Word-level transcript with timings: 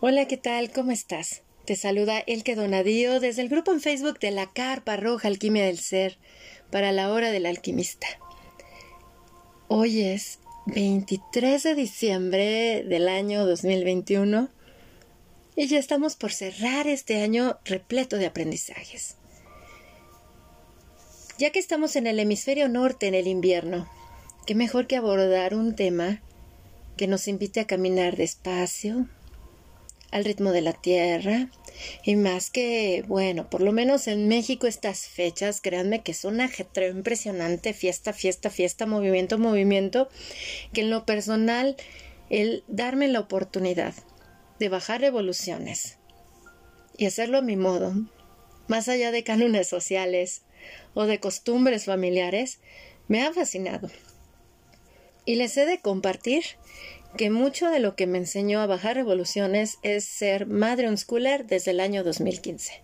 Hola, 0.00 0.28
¿qué 0.28 0.36
tal? 0.36 0.70
¿Cómo 0.70 0.92
estás? 0.92 1.42
Te 1.64 1.74
saluda 1.74 2.20
Elke 2.20 2.54
Donadío 2.54 3.18
desde 3.18 3.42
el 3.42 3.48
grupo 3.48 3.72
en 3.72 3.80
Facebook 3.80 4.20
de 4.20 4.30
la 4.30 4.46
Carpa 4.52 4.96
Roja 4.96 5.26
Alquimia 5.26 5.64
del 5.64 5.80
Ser 5.80 6.18
para 6.70 6.92
la 6.92 7.10
hora 7.10 7.32
del 7.32 7.46
alquimista. 7.46 8.06
Hoy 9.66 10.02
es 10.02 10.38
23 10.66 11.64
de 11.64 11.74
diciembre 11.74 12.84
del 12.84 13.08
año 13.08 13.44
2021 13.44 14.48
y 15.56 15.66
ya 15.66 15.80
estamos 15.80 16.14
por 16.14 16.30
cerrar 16.30 16.86
este 16.86 17.20
año 17.20 17.58
repleto 17.64 18.18
de 18.18 18.26
aprendizajes. 18.26 19.16
Ya 21.38 21.50
que 21.50 21.58
estamos 21.58 21.96
en 21.96 22.06
el 22.06 22.20
hemisferio 22.20 22.68
norte 22.68 23.08
en 23.08 23.16
el 23.16 23.26
invierno, 23.26 23.88
qué 24.46 24.54
mejor 24.54 24.86
que 24.86 24.94
abordar 24.94 25.56
un 25.56 25.74
tema 25.74 26.22
que 26.96 27.08
nos 27.08 27.26
invite 27.26 27.58
a 27.58 27.66
caminar 27.66 28.16
despacio, 28.16 29.08
al 30.10 30.24
ritmo 30.24 30.52
de 30.52 30.62
la 30.62 30.72
tierra. 30.72 31.50
Y 32.04 32.16
más 32.16 32.50
que, 32.50 33.04
bueno, 33.06 33.48
por 33.50 33.60
lo 33.60 33.72
menos 33.72 34.08
en 34.08 34.28
México 34.28 34.66
estas 34.66 35.06
fechas, 35.06 35.60
créanme 35.60 36.02
que 36.02 36.12
es 36.12 36.24
un 36.24 36.40
ajetreo 36.40 36.90
impresionante, 36.90 37.72
fiesta, 37.72 38.12
fiesta, 38.12 38.50
fiesta, 38.50 38.86
movimiento, 38.86 39.38
movimiento, 39.38 40.08
que 40.72 40.82
en 40.82 40.90
lo 40.90 41.06
personal, 41.06 41.76
el 42.30 42.64
darme 42.66 43.08
la 43.08 43.20
oportunidad 43.20 43.94
de 44.58 44.68
bajar 44.68 45.00
revoluciones 45.00 45.98
y 46.96 47.06
hacerlo 47.06 47.38
a 47.38 47.42
mi 47.42 47.56
modo, 47.56 47.94
más 48.66 48.88
allá 48.88 49.12
de 49.12 49.22
cánones 49.22 49.68
sociales 49.68 50.42
o 50.94 51.04
de 51.04 51.20
costumbres 51.20 51.84
familiares, 51.84 52.60
me 53.06 53.22
ha 53.22 53.32
fascinado. 53.32 53.88
Y 55.24 55.36
les 55.36 55.56
he 55.56 55.64
de 55.64 55.80
compartir 55.80 56.44
que 57.18 57.30
mucho 57.30 57.68
de 57.68 57.80
lo 57.80 57.96
que 57.96 58.06
me 58.06 58.16
enseñó 58.16 58.60
a 58.60 58.66
bajar 58.66 58.94
revoluciones 58.94 59.78
es 59.82 60.04
ser 60.04 60.46
madre 60.46 60.88
unschooler 60.88 61.46
desde 61.46 61.72
el 61.72 61.80
año 61.80 62.04
2015. 62.04 62.80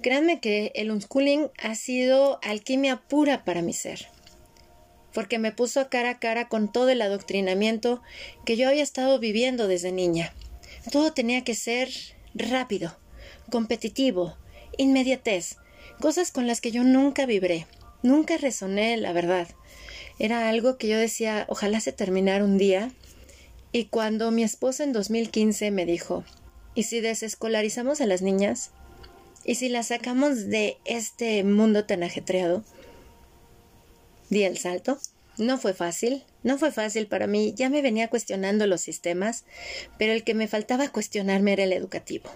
Créanme 0.00 0.38
que 0.38 0.70
el 0.76 0.92
unschooling 0.92 1.50
ha 1.58 1.74
sido 1.74 2.38
alquimia 2.44 3.02
pura 3.08 3.44
para 3.44 3.60
mi 3.60 3.72
ser, 3.72 4.06
porque 5.12 5.40
me 5.40 5.50
puso 5.50 5.90
cara 5.90 6.10
a 6.10 6.18
cara 6.20 6.48
con 6.48 6.70
todo 6.70 6.90
el 6.90 7.02
adoctrinamiento 7.02 8.02
que 8.46 8.56
yo 8.56 8.68
había 8.68 8.84
estado 8.84 9.18
viviendo 9.18 9.66
desde 9.66 9.90
niña. 9.90 10.32
Todo 10.92 11.12
tenía 11.12 11.42
que 11.42 11.56
ser 11.56 11.88
rápido, 12.34 12.96
competitivo, 13.50 14.36
inmediatez, 14.78 15.56
cosas 16.00 16.30
con 16.30 16.46
las 16.46 16.60
que 16.60 16.70
yo 16.70 16.84
nunca 16.84 17.26
vibré, 17.26 17.66
nunca 18.04 18.36
resoné, 18.36 18.96
la 18.96 19.12
verdad 19.12 19.48
era 20.18 20.48
algo 20.48 20.78
que 20.78 20.88
yo 20.88 20.98
decía, 20.98 21.46
ojalá 21.48 21.80
se 21.80 21.92
terminara 21.92 22.44
un 22.44 22.58
día. 22.58 22.92
Y 23.72 23.86
cuando 23.86 24.30
mi 24.30 24.44
esposa 24.44 24.84
en 24.84 24.92
2015 24.92 25.70
me 25.70 25.86
dijo, 25.86 26.24
¿y 26.74 26.84
si 26.84 27.00
desescolarizamos 27.00 28.00
a 28.00 28.06
las 28.06 28.22
niñas? 28.22 28.70
¿Y 29.44 29.56
si 29.56 29.68
las 29.68 29.88
sacamos 29.88 30.46
de 30.46 30.78
este 30.84 31.42
mundo 31.44 31.84
tan 31.84 32.02
ajetreado? 32.02 32.64
Di 34.30 34.44
el 34.44 34.58
salto. 34.58 34.98
No 35.36 35.58
fue 35.58 35.74
fácil, 35.74 36.22
no 36.44 36.58
fue 36.58 36.70
fácil 36.70 37.08
para 37.08 37.26
mí, 37.26 37.54
ya 37.56 37.68
me 37.68 37.82
venía 37.82 38.08
cuestionando 38.08 38.68
los 38.68 38.80
sistemas, 38.80 39.44
pero 39.98 40.12
el 40.12 40.22
que 40.22 40.32
me 40.32 40.46
faltaba 40.46 40.88
cuestionarme 40.90 41.54
era 41.54 41.64
el 41.64 41.72
educativo. 41.72 42.30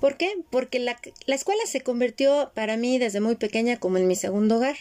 ¿Por 0.00 0.16
qué? 0.16 0.32
Porque 0.50 0.80
la, 0.80 0.98
la 1.26 1.34
escuela 1.36 1.62
se 1.66 1.82
convirtió 1.82 2.50
para 2.52 2.76
mí 2.76 2.98
desde 2.98 3.20
muy 3.20 3.36
pequeña 3.36 3.78
como 3.78 3.96
en 3.96 4.08
mi 4.08 4.16
segundo 4.16 4.56
hogar. 4.56 4.76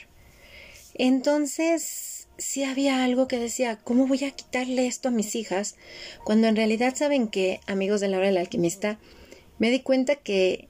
Entonces, 0.97 2.28
sí 2.38 2.63
había 2.63 3.03
algo 3.03 3.28
que 3.28 3.40
decía, 3.40 3.78
¿cómo 3.78 4.08
voy 4.08 4.24
a 4.24 4.31
quitarle 4.31 4.88
esto 4.88 5.09
a 5.09 5.12
mis 5.12 5.35
hijas? 5.35 5.75
Cuando 6.24 6.47
en 6.47 6.56
realidad 6.56 6.96
saben 6.96 7.28
que, 7.28 7.59
amigos 7.68 8.02
de 8.02 8.08
la 8.08 8.18
hora 8.18 8.28
del 8.28 8.38
alquimista, 8.38 9.00
me 9.59 9.69
di 9.69 9.81
cuenta 9.81 10.16
que, 10.16 10.69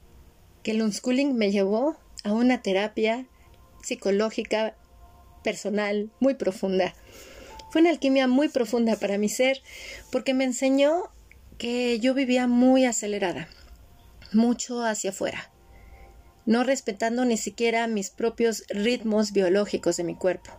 que 0.64 0.72
el 0.72 0.82
unschooling 0.82 1.36
me 1.36 1.52
llevó 1.52 1.98
a 2.24 2.34
una 2.34 2.62
terapia 2.62 3.26
psicológica 3.84 4.76
personal 5.44 6.12
muy 6.20 6.34
profunda. 6.34 6.94
Fue 7.72 7.82
una 7.82 7.90
alquimia 7.90 8.28
muy 8.28 8.50
profunda 8.50 8.98
para 8.98 9.18
mi 9.18 9.30
ser 9.30 9.62
porque 10.12 10.34
me 10.34 10.44
enseñó 10.44 11.04
que 11.58 12.00
yo 12.00 12.14
vivía 12.14 12.48
muy 12.48 12.86
acelerada, 12.86 13.48
mucho 14.34 14.84
hacia 14.84 15.12
afuera 15.12 15.52
no 16.48 16.64
respetando 16.64 17.26
ni 17.26 17.38
siquiera 17.38 17.86
mis 17.88 18.10
propios 18.10 18.64
ritmos 18.70 19.34
biológicos 19.34 19.98
de 19.98 20.04
mi 20.04 20.16
cuerpo. 20.16 20.50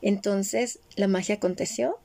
Entonces, 0.00 0.78
la 0.96 1.08
magia 1.08 1.34
aconteció. 1.34 1.98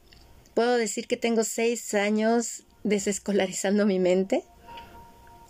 Puedo 0.53 0.75
decir 0.75 1.07
que 1.07 1.15
tengo 1.15 1.45
seis 1.45 1.93
años 1.93 2.63
desescolarizando 2.83 3.85
mi 3.85 3.99
mente. 3.99 4.43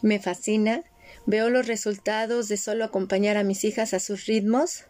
Me 0.04 0.20
fascina. 0.20 0.84
Veo 1.26 1.50
los 1.50 1.66
resultados 1.66 2.50
de 2.50 2.58
solo 2.58 2.84
acompañar 2.84 3.38
a 3.38 3.44
mis 3.44 3.64
hijas 3.64 3.94
a 3.96 4.00
sus 4.00 4.26
ritmos. 4.26 4.84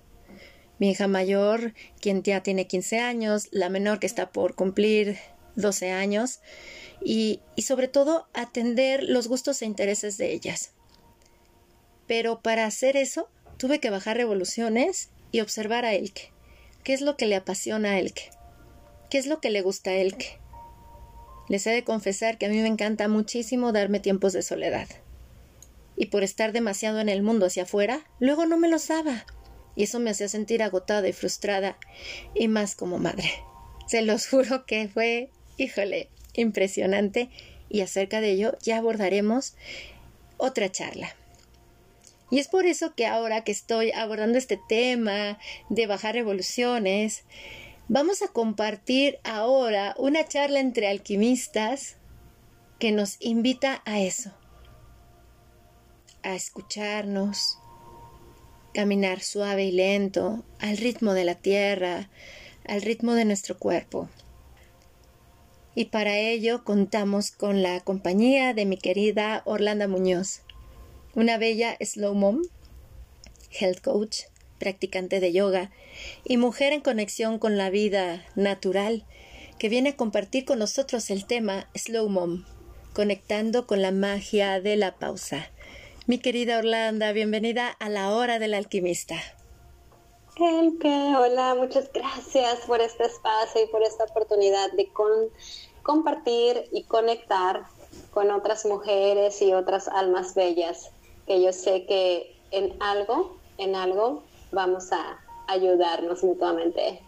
Mi 0.80 0.90
hija 0.90 1.08
mayor, 1.08 1.74
quien 2.02 2.24
ya 2.24 2.44
tiene 2.44 2.68
15 2.68 3.00
años, 3.00 3.48
la 3.52 3.70
menor 3.70 4.00
que 4.00 4.08
está 4.08 4.32
por 4.32 4.56
cumplir 4.56 5.18
12 5.56 5.92
años, 5.92 6.42
y, 7.02 7.40
sobre 7.58 7.88
todo 7.88 8.28
atender 8.34 9.04
los 9.04 9.28
gustos 9.28 9.62
e 9.62 9.66
intereses 9.66 10.18
de 10.18 10.34
ellas. 10.34 10.74
Pero 12.08 12.42
para 12.42 12.66
hacer 12.66 12.98
eso 12.98 13.30
tuve 13.58 13.80
que 13.80 13.90
bajar 13.90 14.18
revoluciones 14.18 15.10
y 15.32 15.42
observar 15.42 15.86
a 15.86 15.94
Elke. 15.94 16.32
¿Qué 16.84 16.94
es 16.94 17.02
lo 17.02 17.18
que 17.18 17.26
le 17.26 17.36
apasiona 17.36 17.92
a 17.92 18.00
Elke? 18.00 18.30
¿Qué 19.10 19.18
es 19.18 19.28
lo 19.28 19.42
que 19.42 19.50
le 19.50 19.62
gusta 19.62 19.92
a 19.92 19.96
Elke? 19.96 20.40
Les 21.48 21.66
he 21.68 21.72
de 21.72 21.84
confesar 21.84 22.38
que 22.38 22.48
a 22.48 22.50
mí 22.50 22.58
me 22.58 22.68
encanta 22.68 23.08
muchísimo 23.08 23.72
darme 23.72 24.00
tiempos 24.00 24.34
de 24.34 24.42
soledad. 24.42 24.88
Y 25.96 26.08
por 26.08 26.24
estar 26.24 26.52
demasiado 26.52 27.00
en 27.00 27.10
el 27.10 27.22
mundo 27.22 27.46
hacia 27.46 27.64
afuera, 27.64 28.06
luego 28.20 28.46
no 28.46 28.58
me 28.58 28.68
los 28.68 28.88
daba. 28.88 29.26
Y 29.76 29.84
eso 29.84 30.00
me 30.00 30.10
hacía 30.10 30.28
sentir 30.28 30.64
agotada 30.64 31.08
y 31.08 31.14
frustrada, 31.14 31.78
y 32.34 32.48
más 32.48 32.76
como 32.76 32.98
madre. 32.98 33.32
Se 33.88 34.02
los 34.02 34.28
juro 34.30 34.66
que 34.66 34.88
fue, 34.88 35.30
híjole, 35.58 36.10
impresionante, 36.34 37.30
y 37.70 37.82
acerca 37.82 38.22
de 38.22 38.32
ello 38.32 38.58
ya 38.62 38.78
abordaremos 38.78 39.56
otra 40.38 40.72
charla. 40.72 41.16
Y 42.32 42.40
es 42.40 42.48
por 42.48 42.66
eso 42.66 42.96
que 42.96 43.06
ahora 43.06 43.44
que 43.44 43.52
estoy 43.52 43.92
abordando 43.92 44.38
este 44.38 44.60
tema 44.68 45.38
de 45.70 45.88
bajar 45.88 46.16
revoluciones, 46.16 47.24
vamos 47.88 48.22
a 48.22 48.30
compartir 48.30 49.20
ahora 49.24 49.96
una 49.98 50.26
charla 50.28 50.60
entre 50.60 50.88
alquimistas 50.88 51.98
que 52.80 52.92
nos 52.92 53.18
invita 53.20 53.82
a 53.86 54.02
eso, 54.02 54.32
a 56.24 56.36
escucharnos, 56.36 57.60
caminar 58.74 59.22
suave 59.22 59.66
y 59.66 59.72
lento, 59.72 60.44
al 60.60 60.78
ritmo 60.78 61.14
de 61.14 61.26
la 61.26 61.36
tierra, 61.36 62.10
al 62.68 62.82
ritmo 62.82 63.14
de 63.14 63.26
nuestro 63.26 63.58
cuerpo. 63.58 64.10
Y 65.76 65.86
para 65.86 66.18
ello 66.18 66.64
contamos 66.64 67.32
con 67.32 67.62
la 67.62 67.80
compañía 67.82 68.54
de 68.54 68.66
mi 68.66 68.78
querida 68.78 69.44
Orlando 69.46 69.88
Muñoz 69.88 70.45
una 71.16 71.38
bella 71.38 71.78
slow 71.80 72.14
mom, 72.14 72.42
health 73.50 73.82
coach, 73.82 74.24
practicante 74.60 75.22
de 75.22 75.32
yoga 75.32 75.72
y 76.26 76.36
mujer 76.36 76.74
en 76.74 76.82
conexión 76.82 77.40
con 77.40 77.58
la 77.58 77.70
vida 77.70 78.26
natural, 78.36 79.06
que 79.58 79.70
viene 79.70 79.92
a 79.92 79.96
compartir 79.96 80.44
con 80.44 80.60
nosotros 80.60 81.10
el 81.10 81.26
tema 81.26 81.70
Slow 81.74 82.10
Mom, 82.10 82.44
conectando 82.94 83.66
con 83.66 83.82
la 83.82 83.92
magia 83.92 84.60
de 84.60 84.76
la 84.76 84.96
pausa. 84.96 85.50
Mi 86.06 86.20
querida 86.20 86.58
Orlando, 86.58 87.12
bienvenida 87.14 87.70
a 87.70 87.88
la 87.90 88.14
hora 88.14 88.38
del 88.38 88.54
alquimista. 88.54 89.16
hola, 90.38 91.56
muchas 91.56 91.90
gracias 91.94 92.60
por 92.68 92.82
este 92.82 93.06
espacio 93.06 93.64
y 93.64 93.68
por 93.68 93.82
esta 93.84 94.04
oportunidad 94.04 94.74
de 94.74 94.90
compartir 95.82 96.66
y 96.74 96.84
conectar 96.84 97.64
con 98.12 98.32
otras 98.32 98.66
mujeres 98.66 99.42
y 99.42 99.54
otras 99.54 99.88
almas 99.88 100.36
bellas 100.36 100.92
que 101.28 101.42
yo 101.42 101.52
sé 101.54 101.86
que 101.86 102.36
en 102.52 102.74
algo, 102.80 103.38
en 103.58 103.76
algo 103.76 104.24
vamos 104.52 104.92
a 104.92 105.20
ayudarnos 105.48 106.24
mutuamente. 106.24 107.00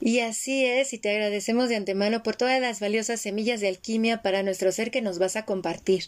Y 0.00 0.20
así 0.20 0.64
es, 0.64 0.92
y 0.94 0.98
te 0.98 1.10
agradecemos 1.10 1.68
de 1.68 1.76
antemano 1.76 2.22
por 2.22 2.36
todas 2.36 2.60
las 2.60 2.80
valiosas 2.80 3.20
semillas 3.20 3.60
de 3.60 3.68
alquimia 3.68 4.22
para 4.22 4.42
nuestro 4.42 4.72
ser 4.72 4.90
que 4.90 5.02
nos 5.02 5.18
vas 5.18 5.36
a 5.36 5.44
compartir, 5.44 6.04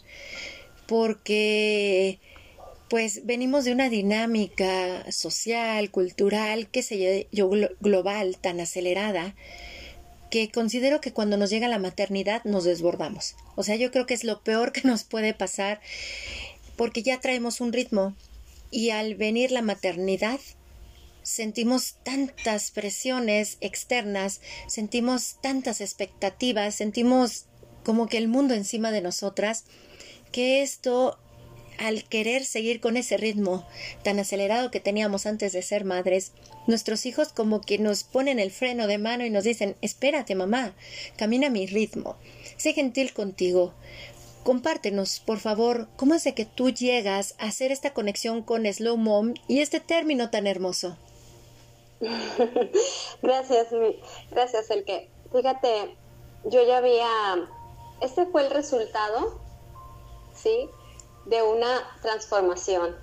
porque 0.87 2.19
pues 2.89 3.25
venimos 3.27 3.65
de 3.65 3.73
una 3.73 3.89
dinámica 3.89 5.11
social, 5.11 5.91
cultural, 5.91 6.69
que 6.69 6.83
se 6.83 7.29
yo 7.33 7.51
global, 7.81 8.37
tan 8.39 8.61
acelerada, 8.61 9.35
que 10.31 10.51
considero 10.51 11.01
que 11.01 11.13
cuando 11.13 11.37
nos 11.37 11.51
llega 11.51 11.69
la 11.69 11.79
maternidad 11.79 12.43
nos 12.45 12.65
desbordamos. 12.65 13.37
O 13.57 13.63
sea, 13.63 13.77
yo 13.77 13.91
creo 13.91 14.07
que 14.07 14.15
es 14.15 14.25
lo 14.25 14.43
peor 14.43 14.73
que 14.73 14.83
nos 14.83 15.05
puede 15.05 15.35
pasar 15.35 15.81
porque 16.77 17.03
ya 17.03 17.21
traemos 17.21 17.61
un 17.61 17.73
ritmo 17.73 18.15
y 18.71 18.91
al 18.91 19.15
venir 19.15 19.51
la 19.51 19.63
maternidad 19.63 20.41
sentimos 21.23 21.97
tantas 22.03 22.71
presiones 22.71 23.59
externas, 23.61 24.41
sentimos 24.67 25.37
tantas 25.41 25.81
expectativas, 25.81 26.75
sentimos 26.75 27.47
como 27.85 28.09
que 28.09 28.19
el 28.19 28.29
mundo 28.29 28.55
encima 28.55 28.91
de 28.91 29.01
nosotras, 29.01 29.65
que 30.33 30.63
esto 30.63 31.19
al 31.79 32.05
querer 32.05 32.45
seguir 32.45 32.81
con 32.81 32.97
ese 32.97 33.17
ritmo 33.17 33.67
tan 34.05 34.19
acelerado 34.19 34.71
que 34.71 34.81
teníamos 34.81 35.27
antes 35.27 35.53
de 35.53 35.63
ser 35.63 35.85
madres, 35.85 36.33
nuestros 36.67 37.07
hijos 37.07 37.33
como 37.33 37.61
que 37.61 37.79
nos 37.79 38.05
ponen 38.05 38.39
el 38.39 38.51
freno 38.51 38.87
de 38.87 38.99
mano 38.99 39.25
y 39.25 39.31
nos 39.31 39.45
dicen 39.45 39.77
espérate 39.81 40.35
mamá, 40.35 40.75
camina 41.17 41.49
a 41.49 41.51
mi 41.51 41.67
ritmo, 41.67 42.17
sé 42.57 42.73
gentil 42.73 43.13
contigo. 43.13 43.75
Compártenos, 44.45 45.21
por 45.21 45.39
favor, 45.39 45.89
cómo 45.97 46.15
es 46.15 46.25
de 46.25 46.35
que 46.35 46.45
tú 46.45 46.71
llegas 46.71 47.35
a 47.39 47.47
hacer 47.47 47.71
esta 47.71 47.93
conexión 47.93 48.43
con 48.43 48.67
Slow 48.67 48.97
Mom 48.97 49.35
y 49.49 49.61
este 49.61 49.81
término 49.81 50.31
tan 50.31 50.47
hermoso. 50.47 50.97
gracias, 53.23 53.69
gracias, 54.31 54.71
el 54.71 54.85
que. 54.85 55.09
Fíjate, 55.33 55.97
yo 56.45 56.67
ya 56.67 56.79
había. 56.79 57.09
Este 58.01 58.27
fue 58.27 58.45
el 58.45 58.51
resultado, 58.51 59.41
¿sí? 60.35 60.69
de 61.27 61.43
una 61.43 61.99
transformación. 62.03 62.97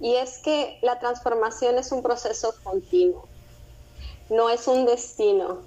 Y 0.00 0.16
es 0.16 0.38
que 0.38 0.78
la 0.82 0.98
transformación 0.98 1.78
es 1.78 1.92
un 1.92 2.02
proceso 2.02 2.54
continuo, 2.62 3.28
no 4.30 4.50
es 4.50 4.66
un 4.66 4.86
destino. 4.86 5.60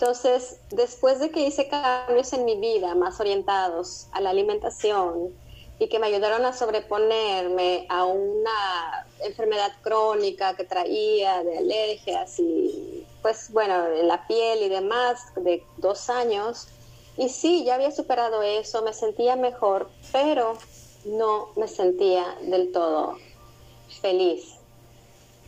Entonces, 0.00 0.60
después 0.70 1.18
de 1.18 1.32
que 1.32 1.40
hice 1.40 1.66
cambios 1.66 2.32
en 2.32 2.44
mi 2.44 2.54
vida 2.54 2.94
más 2.94 3.18
orientados 3.18 4.06
a 4.12 4.20
la 4.20 4.30
alimentación 4.30 5.34
y 5.80 5.88
que 5.88 5.98
me 5.98 6.06
ayudaron 6.06 6.46
a 6.46 6.52
sobreponerme 6.52 7.84
a 7.88 8.04
una 8.04 9.08
enfermedad 9.24 9.72
crónica 9.82 10.54
que 10.54 10.62
traía 10.62 11.42
de 11.42 11.58
alergias 11.58 12.38
y 12.38 13.04
pues 13.22 13.52
bueno, 13.52 13.88
la 14.04 14.24
piel 14.28 14.62
y 14.62 14.68
demás 14.68 15.20
de 15.34 15.64
dos 15.78 16.08
años, 16.10 16.68
y 17.16 17.28
sí, 17.28 17.64
ya 17.64 17.74
había 17.74 17.90
superado 17.90 18.42
eso, 18.42 18.82
me 18.82 18.92
sentía 18.92 19.34
mejor, 19.34 19.90
pero 20.12 20.56
no 21.06 21.48
me 21.56 21.66
sentía 21.66 22.36
del 22.42 22.70
todo 22.70 23.16
feliz. 24.00 24.54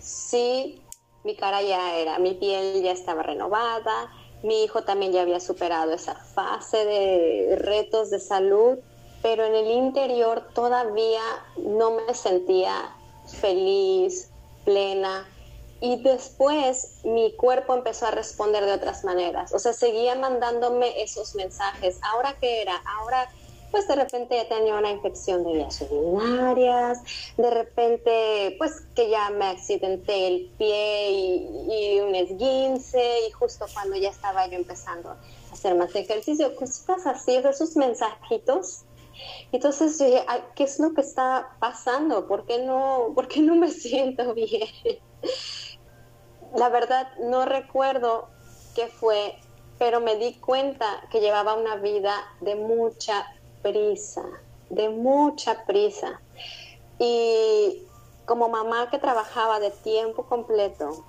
Sí, 0.01 0.83
mi 1.23 1.37
cara 1.37 1.63
ya 1.63 1.95
era, 1.97 2.19
mi 2.19 2.35
piel 2.35 2.83
ya 2.83 2.91
estaba 2.91 3.23
renovada, 3.23 4.11
mi 4.43 4.65
hijo 4.65 4.83
también 4.83 5.13
ya 5.13 5.23
había 5.23 5.41
superado 5.41 5.93
esa 5.93 6.15
fase 6.15 6.85
de 6.85 7.57
retos 7.61 8.11
de 8.11 8.19
salud, 8.19 8.79
pero 9.23 9.45
en 9.45 9.55
el 9.55 9.71
interior 9.71 10.49
todavía 10.55 11.23
no 11.59 11.91
me 11.93 12.15
sentía 12.15 12.95
feliz, 13.41 14.31
plena. 14.65 15.29
Y 15.83 16.03
después 16.03 17.01
mi 17.05 17.33
cuerpo 17.37 17.75
empezó 17.75 18.07
a 18.07 18.11
responder 18.11 18.65
de 18.67 18.73
otras 18.73 19.05
maneras. 19.05 19.55
O 19.55 19.59
sea, 19.59 19.73
seguía 19.73 20.15
mandándome 20.15 21.03
esos 21.03 21.35
mensajes. 21.35 21.99
¿Ahora 22.03 22.37
qué 22.39 22.63
era? 22.63 22.83
Ahora 22.99 23.31
pues 23.71 23.87
de 23.87 23.97
repente 23.97 24.37
ya 24.37 24.49
tenía 24.49 24.75
una 24.75 24.91
infección 24.91 25.45
de 25.45 25.53
vías 25.55 25.81
urinarias, 25.83 27.03
de 27.37 27.51
repente 27.51 28.57
pues 28.59 28.83
que 28.95 29.11
ya 29.11 29.31
me 29.31 29.47
accidenté 29.47 30.27
el 30.27 30.51
pie 30.59 31.11
y, 31.11 32.01
un 32.01 32.15
esguince 32.15 33.29
y 33.29 33.31
justo 33.33 33.67
cuando 33.73 33.97
ya 33.97 34.11
estaba 34.11 34.47
yo 34.47 34.55
empezando 34.55 35.11
a 35.11 35.21
hacer 35.53 35.75
más 35.75 35.95
ejercicio, 35.95 36.55
cosas 36.57 37.07
así, 37.07 37.37
esos 37.37 37.77
mensajitos. 37.77 38.85
Entonces 39.53 39.99
yo 39.99 40.07
dije, 40.07 40.25
¿qué 40.55 40.65
es 40.65 40.79
lo 40.79 40.95
que 40.95 41.03
está 41.03 41.57
pasando? 41.61 42.27
¿Por 42.27 42.47
qué 42.47 42.59
no, 42.59 43.13
por 43.15 43.29
qué 43.29 43.41
no 43.41 43.55
me 43.55 43.69
siento 43.71 44.35
bien? 44.35 44.69
La 46.57 46.69
verdad 46.69 47.09
no 47.19 47.45
recuerdo 47.45 48.29
qué 48.75 48.87
fue, 48.87 49.37
pero 49.79 50.01
me 50.01 50.17
di 50.17 50.35
cuenta 50.35 51.07
que 51.11 51.21
llevaba 51.21 51.55
una 51.55 51.77
vida 51.77 52.15
de 52.41 52.55
mucha 52.55 53.27
prisa, 53.63 54.25
de 54.69 54.89
mucha 54.89 55.65
prisa. 55.67 56.21
Y 56.99 57.87
como 58.27 58.49
mamá 58.49 58.91
que 58.91 58.99
trabajaba 58.99 59.61
de 59.61 59.71
tiempo 59.71 60.25
completo, 60.25 61.05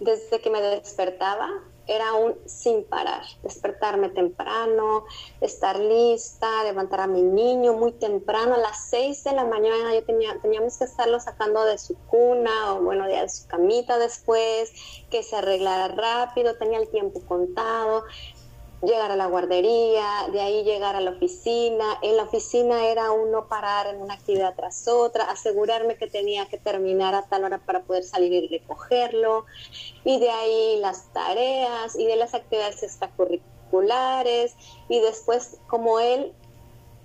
desde 0.00 0.40
que 0.40 0.50
me 0.50 0.60
despertaba, 0.62 1.48
era 1.90 2.14
un 2.14 2.36
sin 2.46 2.84
parar, 2.84 3.22
despertarme 3.42 4.10
temprano, 4.10 5.04
estar 5.40 5.76
lista, 5.78 6.62
levantar 6.62 7.00
a 7.00 7.06
mi 7.08 7.20
niño 7.20 7.72
muy 7.72 7.90
temprano, 7.90 8.54
a 8.54 8.58
las 8.58 8.88
seis 8.88 9.24
de 9.24 9.32
la 9.32 9.44
mañana 9.44 9.92
yo 9.92 10.04
tenía, 10.04 10.38
teníamos 10.40 10.78
que 10.78 10.84
estarlo 10.84 11.18
sacando 11.18 11.64
de 11.64 11.78
su 11.78 11.96
cuna 12.06 12.74
o 12.74 12.82
bueno, 12.82 13.06
de 13.06 13.28
su 13.28 13.48
camita 13.48 13.98
después, 13.98 14.72
que 15.10 15.24
se 15.24 15.34
arreglara 15.34 15.88
rápido, 15.88 16.54
tenía 16.56 16.78
el 16.78 16.88
tiempo 16.88 17.20
contado, 17.26 18.04
llegar 18.82 19.10
a 19.10 19.16
la 19.16 19.26
guardería, 19.26 20.28
de 20.32 20.40
ahí 20.40 20.64
llegar 20.64 20.96
a 20.96 21.00
la 21.00 21.10
oficina. 21.10 21.98
En 22.02 22.16
la 22.16 22.24
oficina 22.24 22.86
era 22.86 23.10
uno 23.10 23.46
parar 23.46 23.86
en 23.88 24.00
una 24.00 24.14
actividad 24.14 24.54
tras 24.54 24.88
otra, 24.88 25.24
asegurarme 25.30 25.96
que 25.96 26.06
tenía 26.06 26.46
que 26.46 26.58
terminar 26.58 27.14
a 27.14 27.22
tal 27.22 27.44
hora 27.44 27.58
para 27.58 27.82
poder 27.82 28.04
salir 28.04 28.32
y 28.32 28.48
recogerlo, 28.48 29.44
y 30.04 30.18
de 30.18 30.30
ahí 30.30 30.78
las 30.80 31.12
tareas 31.12 31.96
y 31.96 32.06
de 32.06 32.16
las 32.16 32.34
actividades 32.34 32.82
extracurriculares, 32.82 34.54
y 34.88 35.00
después 35.00 35.58
como 35.66 36.00
él, 36.00 36.32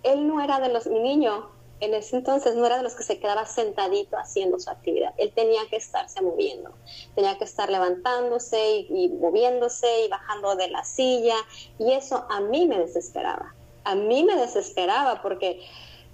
él 0.03 0.27
no 0.27 0.41
era 0.41 0.59
de 0.59 0.69
los, 0.69 0.87
mi 0.87 0.99
niño, 0.99 1.54
en 1.79 1.93
ese 1.93 2.15
entonces 2.17 2.55
no 2.55 2.65
era 2.65 2.77
de 2.77 2.83
los 2.83 2.95
que 2.95 3.03
se 3.03 3.19
quedaba 3.19 3.45
sentadito 3.45 4.17
haciendo 4.17 4.59
su 4.59 4.69
actividad. 4.69 5.13
Él 5.17 5.31
tenía 5.33 5.61
que 5.69 5.75
estarse 5.75 6.21
moviendo, 6.21 6.73
tenía 7.15 7.37
que 7.37 7.43
estar 7.43 7.69
levantándose 7.69 8.85
y, 8.89 9.09
moviéndose 9.09 10.05
y 10.05 10.07
bajando 10.07 10.55
de 10.55 10.69
la 10.69 10.83
silla. 10.83 11.35
Y 11.77 11.91
eso 11.91 12.25
a 12.29 12.39
mí 12.39 12.65
me 12.67 12.79
desesperaba. 12.79 13.53
A 13.83 13.95
mí 13.95 14.23
me 14.23 14.35
desesperaba 14.35 15.21
porque 15.21 15.61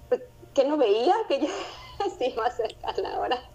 pues, 0.10 0.22
que 0.54 0.66
no 0.66 0.78
veía 0.78 1.16
que 1.28 1.42
ya 1.42 2.10
se 2.18 2.30
iba 2.30 2.46
a 2.46 3.02
la 3.02 3.20
hora 3.20 3.50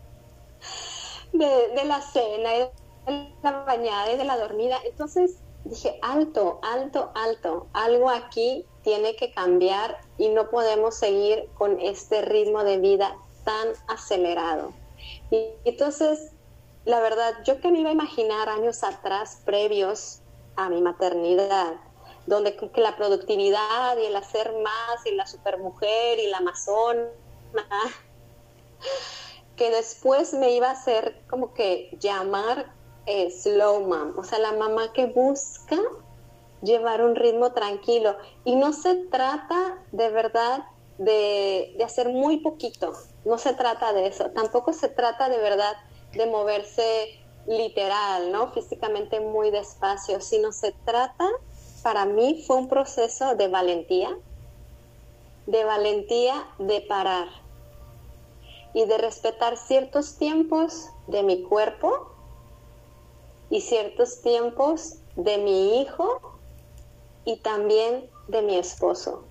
de, 1.32 1.46
de 1.46 1.84
la 1.84 2.00
cena 2.00 2.56
y 2.56 2.58
de 2.60 3.32
la 3.42 3.50
bañada 3.64 4.12
y 4.12 4.16
de 4.16 4.24
la 4.24 4.38
dormida. 4.38 4.78
Entonces 4.84 5.38
dije, 5.64 5.98
alto, 6.02 6.60
alto, 6.62 7.10
alto, 7.14 7.66
algo 7.72 8.10
aquí 8.10 8.64
tiene 8.86 9.16
que 9.16 9.32
cambiar 9.32 9.98
y 10.16 10.28
no 10.28 10.48
podemos 10.48 10.94
seguir 10.94 11.50
con 11.58 11.80
este 11.80 12.22
ritmo 12.22 12.62
de 12.62 12.78
vida 12.78 13.18
tan 13.44 13.72
acelerado. 13.88 14.72
Y 15.32 15.48
entonces, 15.64 16.30
la 16.84 17.00
verdad, 17.00 17.34
yo 17.44 17.60
que 17.60 17.72
me 17.72 17.80
iba 17.80 17.90
a 17.90 17.94
imaginar 17.94 18.48
años 18.48 18.84
atrás, 18.84 19.42
previos 19.44 20.20
a 20.54 20.68
mi 20.68 20.80
maternidad, 20.82 21.74
donde 22.26 22.54
que 22.54 22.80
la 22.80 22.96
productividad 22.96 23.98
y 23.98 24.06
el 24.06 24.14
hacer 24.14 24.54
más 24.62 25.04
y 25.04 25.16
la 25.16 25.26
supermujer 25.26 26.20
y 26.20 26.28
la 26.28 26.36
amazona, 26.36 27.10
que 29.56 29.70
después 29.72 30.32
me 30.32 30.52
iba 30.52 30.68
a 30.68 30.74
hacer 30.74 31.24
como 31.28 31.54
que 31.54 31.90
llamar 31.98 32.72
eh, 33.06 33.32
slow 33.32 33.80
mom, 33.80 34.16
o 34.16 34.22
sea, 34.22 34.38
la 34.38 34.52
mamá 34.52 34.92
que 34.92 35.06
busca 35.06 35.76
llevar 36.66 37.02
un 37.02 37.14
ritmo 37.14 37.52
tranquilo. 37.52 38.16
Y 38.44 38.56
no 38.56 38.72
se 38.72 38.94
trata 39.06 39.78
de 39.92 40.10
verdad 40.10 40.64
de, 40.98 41.76
hacer 41.84 42.08
muy 42.08 42.38
poquito, 42.38 42.92
no 43.24 43.38
se 43.38 43.54
trata 43.54 43.92
de 43.92 44.06
eso, 44.06 44.30
tampoco 44.30 44.72
se 44.72 44.88
trata 44.88 45.28
de 45.28 45.38
verdad 45.38 45.74
de 46.12 46.26
moverse 46.26 47.20
literal, 47.46 48.32
¿no? 48.32 48.50
Físicamente 48.52 49.20
muy 49.20 49.50
despacio, 49.50 50.20
sino 50.20 50.52
se 50.52 50.72
trata, 50.84 51.28
para 51.82 52.06
mí 52.06 52.42
fue 52.46 52.56
un 52.56 52.68
proceso 52.68 53.34
de 53.36 53.48
valentía, 53.48 54.16
de 55.46 55.64
valentía 55.64 56.46
de 56.58 56.80
parar 56.80 57.28
y 58.72 58.84
de 58.84 58.98
respetar 58.98 59.56
ciertos 59.56 60.16
tiempos 60.16 60.88
de 61.06 61.22
mi 61.22 61.42
cuerpo 61.42 62.10
y 63.48 63.60
ciertos 63.60 64.22
tiempos 64.22 64.96
de 65.14 65.38
mi 65.38 65.80
hijo 65.80 66.35
y 67.26 67.36
también 67.40 68.08
de 68.28 68.40
mi 68.40 68.56
esposo. 68.56 69.24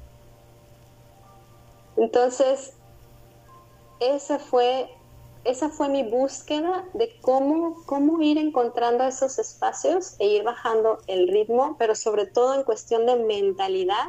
Entonces, 1.98 2.74
esa 4.00 4.38
fue, 4.38 4.90
esa 5.46 5.70
fue 5.70 5.88
mi 5.90 6.04
búsqueda 6.04 6.86
de 6.94 7.18
cómo, 7.22 7.84
cómo 7.86 8.22
ir 8.22 8.38
encontrando 8.38 9.06
esos 9.06 9.40
espacios 9.40 10.16
e 10.20 10.28
ir 10.28 10.44
bajando 10.44 11.00
el 11.08 11.30
ritmo, 11.30 11.78
pero 11.80 11.96
sobre 11.96 12.28
todo 12.28 12.54
en 12.54 12.64
cuestión 12.64 13.06
de 13.06 13.16
mentalidad, 13.16 14.06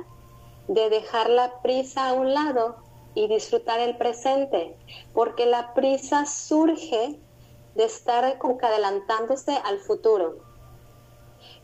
de 0.67 0.91
dejar 0.91 1.31
la 1.31 1.63
prisa 1.63 2.09
a 2.09 2.13
un 2.13 2.35
lado 2.35 2.77
y 3.15 3.29
disfrutar 3.29 3.79
el 3.79 3.97
presente, 3.97 4.77
porque 5.15 5.47
la 5.47 5.75
prisa 5.75 6.27
surge 6.27 7.21
de 7.77 7.85
estar 7.85 8.25
adelantándose 8.25 9.57
al 9.65 9.79
futuro. 9.79 10.46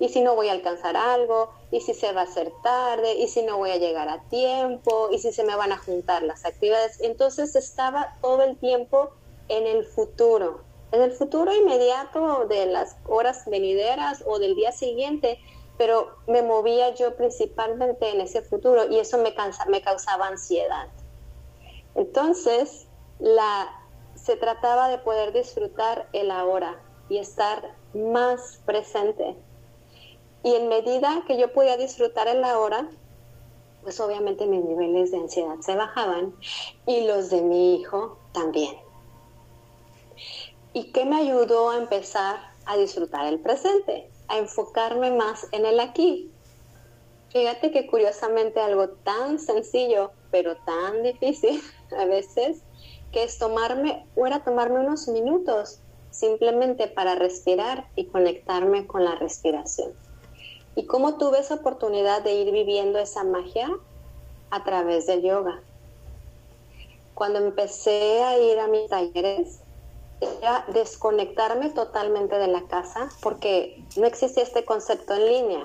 Y 0.02 0.08
si 0.08 0.20
no 0.20 0.34
voy 0.34 0.48
a 0.48 0.52
alcanzar 0.52 0.96
algo, 0.96 1.52
y 1.70 1.80
si 1.80 1.94
se 1.94 2.12
va 2.12 2.22
a 2.22 2.24
hacer 2.24 2.52
tarde, 2.64 3.14
y 3.14 3.28
si 3.28 3.42
no 3.44 3.56
voy 3.56 3.70
a 3.70 3.76
llegar 3.76 4.08
a 4.08 4.20
tiempo, 4.24 5.10
y 5.12 5.18
si 5.20 5.30
se 5.30 5.44
me 5.44 5.54
van 5.54 5.70
a 5.70 5.78
juntar 5.78 6.24
las 6.24 6.44
actividades. 6.44 7.00
Entonces 7.02 7.54
estaba 7.54 8.16
todo 8.20 8.42
el 8.42 8.56
tiempo 8.58 9.10
en 9.46 9.64
el 9.64 9.84
futuro, 9.84 10.62
en 10.90 11.02
el 11.02 11.12
futuro 11.12 11.54
inmediato 11.54 12.46
de 12.46 12.66
las 12.66 12.96
horas 13.06 13.44
venideras 13.46 14.24
o 14.26 14.40
del 14.40 14.56
día 14.56 14.72
siguiente, 14.72 15.38
pero 15.78 16.16
me 16.26 16.42
movía 16.42 16.92
yo 16.96 17.14
principalmente 17.14 18.10
en 18.10 18.22
ese 18.22 18.42
futuro 18.42 18.90
y 18.90 18.98
eso 18.98 19.18
me, 19.18 19.36
cansa, 19.36 19.66
me 19.66 19.82
causaba 19.82 20.26
ansiedad. 20.26 20.88
Entonces, 21.94 22.88
la, 23.20 23.70
se 24.16 24.34
trataba 24.34 24.88
de 24.88 24.98
poder 24.98 25.32
disfrutar 25.32 26.08
el 26.12 26.32
ahora 26.32 26.82
y 27.08 27.18
estar 27.18 27.76
más 27.94 28.60
presente. 28.66 29.36
Y 30.44 30.54
en 30.54 30.68
medida 30.68 31.24
que 31.26 31.38
yo 31.38 31.52
podía 31.52 31.76
disfrutar 31.76 32.28
el 32.28 32.42
ahora, 32.44 32.90
pues 33.82 33.98
obviamente 34.00 34.46
mis 34.46 34.64
niveles 34.64 35.10
de 35.10 35.18
ansiedad 35.18 35.56
se 35.60 35.76
bajaban 35.76 36.34
y 36.86 37.06
los 37.06 37.30
de 37.30 37.42
mi 37.42 37.76
hijo 37.76 38.18
también. 38.32 38.76
¿Y 40.72 40.92
qué 40.92 41.04
me 41.04 41.16
ayudó 41.16 41.70
a 41.70 41.78
empezar 41.78 42.40
a 42.64 42.76
disfrutar 42.76 43.26
el 43.26 43.40
presente? 43.40 44.10
A 44.28 44.38
enfocarme 44.38 45.10
más 45.10 45.46
en 45.52 45.66
el 45.66 45.80
aquí. 45.80 46.32
Fíjate 47.28 47.70
que 47.70 47.86
curiosamente 47.86 48.60
algo 48.60 48.88
tan 49.04 49.38
sencillo, 49.38 50.12
pero 50.30 50.56
tan 50.64 51.02
difícil 51.02 51.60
a 51.98 52.04
veces, 52.04 52.64
que 53.10 53.24
es 53.24 53.38
tomarme, 53.38 54.08
o 54.14 54.26
era 54.26 54.44
tomarme 54.44 54.80
unos 54.80 55.08
minutos 55.08 55.82
simplemente 56.10 56.88
para 56.88 57.14
respirar 57.14 57.88
y 57.96 58.08
conectarme 58.08 58.86
con 58.86 59.04
la 59.04 59.14
respiración. 59.14 59.94
¿Y 60.74 60.86
cómo 60.86 61.18
tuve 61.18 61.38
esa 61.38 61.56
oportunidad 61.56 62.22
de 62.22 62.34
ir 62.34 62.50
viviendo 62.50 62.98
esa 62.98 63.24
magia? 63.24 63.70
A 64.50 64.64
través 64.64 65.06
del 65.06 65.22
yoga. 65.22 65.60
Cuando 67.14 67.38
empecé 67.38 68.22
a 68.22 68.38
ir 68.38 68.58
a 68.58 68.68
mis 68.68 68.88
talleres, 68.88 69.60
era 70.20 70.64
desconectarme 70.72 71.70
totalmente 71.70 72.38
de 72.38 72.46
la 72.46 72.62
casa 72.68 73.10
porque 73.22 73.84
no 73.96 74.06
existía 74.06 74.42
este 74.42 74.64
concepto 74.64 75.14
en 75.14 75.26
línea. 75.26 75.64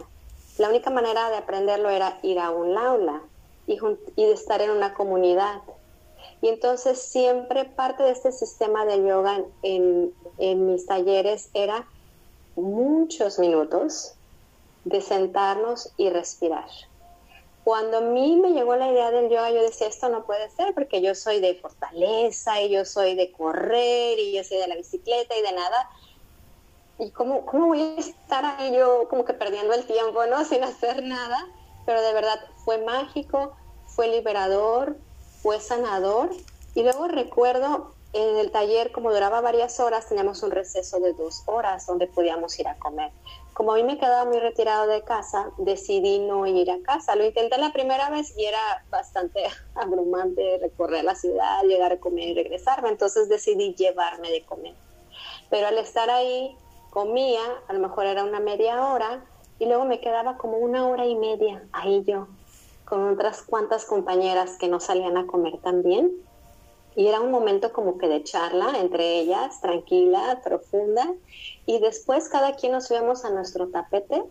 La 0.58 0.70
única 0.70 0.90
manera 0.90 1.30
de 1.30 1.38
aprenderlo 1.38 1.90
era 1.90 2.20
ir 2.24 2.40
a 2.40 2.50
un 2.50 2.78
aula 2.78 3.22
y, 3.66 3.80
de 3.80 4.32
estar 4.32 4.62
en 4.62 4.72
una 4.72 4.94
comunidad. 4.94 5.62
Y 6.42 6.50
entonces 6.50 7.02
siempre 7.02 7.66
parte 7.66 8.04
de 8.04 8.12
este 8.12 8.32
sistema 8.32 8.86
de 8.86 9.06
yoga 9.06 9.42
en 9.62 10.14
mis 10.68 10.86
talleres 10.86 11.50
era 11.54 11.88
muchos 12.56 13.40
minutos 13.40 14.17
de 14.88 15.01
sentarnos 15.01 15.91
y 15.98 16.10
respirar. 16.10 16.70
Cuando 17.63 17.98
a 17.98 18.01
mí 18.01 18.38
me 18.38 18.51
llegó 18.51 18.77
la 18.77 18.89
idea 18.89 19.12
del 19.12 19.29
yoga, 19.29 19.51
yo 19.51 19.62
decía, 19.62 19.88
esto 19.88 20.08
no 20.08 20.25
puede 20.25 20.50
ser 20.51 20.74
porque 20.74 21.01
yo 21.01 21.13
soy 21.13 21.41
de 21.41 21.56
fortaleza 21.56 22.62
y 22.62 22.70
yo 22.70 22.86
soy 22.86 23.15
de 23.15 23.32
correr 23.34 24.17
y 24.17 24.34
yo 24.34 24.44
soy 24.46 24.58
de 24.58 24.67
la 24.67 24.75
bicicleta 24.75 25.36
y 25.36 25.41
de 25.41 25.51
nada. 25.51 25.89
¿Y 27.00 27.12
cómo, 27.12 27.46
cómo 27.46 27.67
voy 27.67 27.82
a 27.82 28.00
estar 28.00 28.46
ahí 28.46 28.74
yo 28.74 29.08
como 29.10 29.25
que 29.25 29.34
perdiendo 29.34 29.74
el 29.74 29.86
tiempo, 29.86 30.25
¿no? 30.27 30.46
Sin 30.46 30.63
hacer 30.63 31.03
nada. 31.03 31.46
Pero 31.86 32.01
de 32.01 32.13
verdad 32.13 32.39
fue 32.63 32.77
mágico, 32.77 33.53
fue 33.86 34.08
liberador, 34.08 34.96
fue 35.41 35.60
sanador. 35.60 36.29
Y 36.74 36.84
luego 36.84 37.10
recuerdo 37.10 37.91
en 38.13 38.38
el 38.38 38.51
taller, 38.51 38.91
como 38.91 39.12
duraba 39.12 39.41
varias 39.41 39.79
horas, 39.79 40.08
teníamos 40.08 40.41
un 40.41 40.51
receso 40.51 41.00
de 41.00 41.13
dos 41.13 41.44
horas 41.46 41.86
donde 41.86 42.08
podíamos 42.08 42.58
ir 42.60 42.67
a 42.67 42.77
comer. 42.77 43.12
Como 43.58 43.72
a 43.72 43.76
mí 43.76 43.84
me 43.84 43.98
quedaba 43.98 44.24
muy 44.26 44.40
retirado 44.40 44.86
de 44.86 45.02
casa, 45.02 45.52
decidí 45.58 46.20
no 46.20 46.46
ir 46.46 46.70
a 46.70 46.80
casa. 46.84 47.16
Lo 47.16 47.26
intenté 47.26 47.58
la 47.58 47.74
primera 47.74 48.08
vez 48.12 48.32
y 48.38 48.46
era 48.46 48.60
bastante 48.92 49.42
abrumante 49.74 50.60
recorrer 50.62 51.04
la 51.04 51.16
ciudad, 51.16 51.64
llegar 51.64 51.92
a 51.92 52.00
comer 52.00 52.28
y 52.28 52.34
regresarme. 52.36 52.90
Entonces 52.90 53.30
decidí 53.30 53.74
llevarme 53.74 54.30
de 54.30 54.46
comer. 54.46 54.76
Pero 55.50 55.66
al 55.66 55.80
estar 55.80 56.08
ahí, 56.12 56.56
comía, 56.92 57.42
a 57.68 57.74
lo 57.74 57.80
mejor 57.80 58.06
era 58.06 58.24
una 58.24 58.40
media 58.40 58.94
hora, 58.94 59.26
y 59.58 59.66
luego 59.66 59.86
me 59.86 60.02
quedaba 60.02 60.38
como 60.38 60.58
una 60.58 60.88
hora 60.88 61.08
y 61.08 61.16
media 61.16 61.68
ahí 61.72 62.04
yo, 62.06 62.28
con 62.86 63.10
otras 63.10 63.42
cuantas 63.42 63.86
compañeras 63.86 64.60
que 64.60 64.68
no 64.68 64.80
salían 64.80 65.18
a 65.18 65.26
comer 65.26 65.58
también 65.64 66.27
y 66.98 67.08
era 67.08 67.22
un 67.22 67.30
momento 67.30 67.72
como 67.74 68.00
que 68.00 68.08
de 68.08 68.24
charla 68.24 68.80
entre 68.80 69.20
ellas, 69.20 69.62
tranquila, 69.62 70.42
profunda. 70.44 71.13
Y 71.68 71.77
después 71.77 72.27
cada 72.27 72.56
quien 72.56 72.72
nos 72.72 72.89
íbamos 72.89 73.24
a 73.24 73.30
nuestro 73.30 73.68
tapete, 73.68 74.24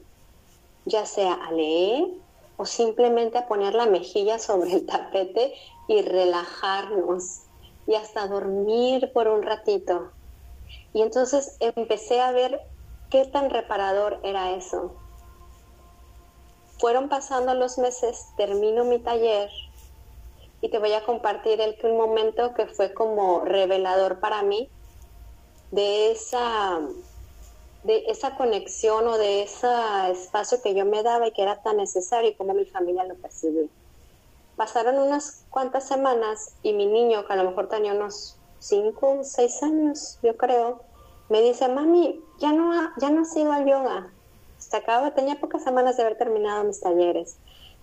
ya 0.85 1.06
sea 1.06 1.35
a 1.35 1.52
leer 1.52 2.08
o 2.56 2.66
simplemente 2.66 3.38
a 3.38 3.46
poner 3.46 3.76
la 3.76 3.87
mejilla 3.87 4.40
sobre 4.40 4.73
el 4.73 4.85
tapete 4.85 5.54
y 5.87 6.02
relajarnos 6.02 7.42
y 7.87 7.94
hasta 7.94 8.26
dormir 8.26 9.12
por 9.12 9.28
un 9.28 9.44
ratito. 9.44 10.11
Y 10.92 11.02
entonces 11.02 11.56
empecé 11.61 12.20
a 12.20 12.32
ver 12.32 12.61
qué 13.11 13.26
tan 13.26 13.49
reparador 13.49 14.18
era 14.25 14.56
eso. 14.56 14.92
Fueron 16.80 17.08
pasando 17.08 17.54
los 17.54 17.78
meses, 17.78 18.26
termino 18.37 18.82
mi 18.82 18.99
taller 18.99 19.50
y 20.66 20.68
te 20.68 20.80
voy 20.80 20.92
a 20.94 21.04
compartir 21.04 21.61
el 21.61 21.76
un 21.85 21.96
momento 21.96 22.52
que 22.52 22.66
fue 22.66 22.92
como 22.92 23.44
revelador 23.44 24.18
para 24.18 24.42
mí 24.42 24.68
de 25.70 26.11
esa 26.11 26.80
de 27.85 28.02
esa 28.08 28.37
conexión 28.37 29.06
o 29.06 29.16
de 29.16 29.44
ese 29.44 29.68
espacio 30.11 30.61
que 30.61 30.75
yo 30.75 30.85
me 30.85 31.04
daba 31.04 31.28
y 31.28 31.30
que 31.30 31.42
era 31.42 31.62
tan 31.62 31.76
necesario 31.76 32.30
y 32.30 32.35
como 32.35 32.52
mi 32.52 32.64
familia 32.64 33.04
lo 33.04 33.14
percibió. 33.14 33.68
Pasaron 34.56 34.99
unas 34.99 35.44
cuantas 35.50 35.87
semanas 35.87 36.56
y 36.64 36.73
mi 36.73 36.87
niño, 36.87 37.25
que 37.25 37.32
a 37.35 37.37
lo 37.37 37.49
mejor 37.49 37.68
tenía 37.68 37.92
unos 37.92 38.37
5 38.58 39.18
o 39.20 39.23
6 39.23 39.62
años, 39.62 40.18
yo 40.25 40.37
creo, 40.37 40.80
me 41.28 41.42
dice, 41.42 41.68
mami, 41.68 42.20
ya 42.40 42.52
no, 42.52 42.73
ha, 42.73 42.92
ya 42.99 43.11
no 43.11 43.25
sigo 43.25 43.52
al 43.52 43.66
yoga. 43.66 44.11
Se 44.58 44.76
acaba, 44.76 45.14
tenía 45.14 45.38
pocas 45.38 45.62
semanas 45.62 45.96
de 45.96 46.02
haber 46.02 46.18
terminado 46.18 46.64
mis 46.64 46.80
talleres. 46.80 47.37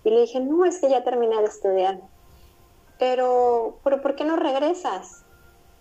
Y 0.04 0.10
le 0.10 0.20
dije, 0.20 0.40
no, 0.40 0.66
es 0.66 0.80
que 0.80 0.90
ya 0.90 1.02
terminé 1.02 1.38
de 1.38 1.44
estudiar 1.44 1.98
pero, 2.98 3.80
pero 3.84 4.00
¿por 4.00 4.16
qué 4.16 4.24
no 4.24 4.36
regresas? 4.36 5.24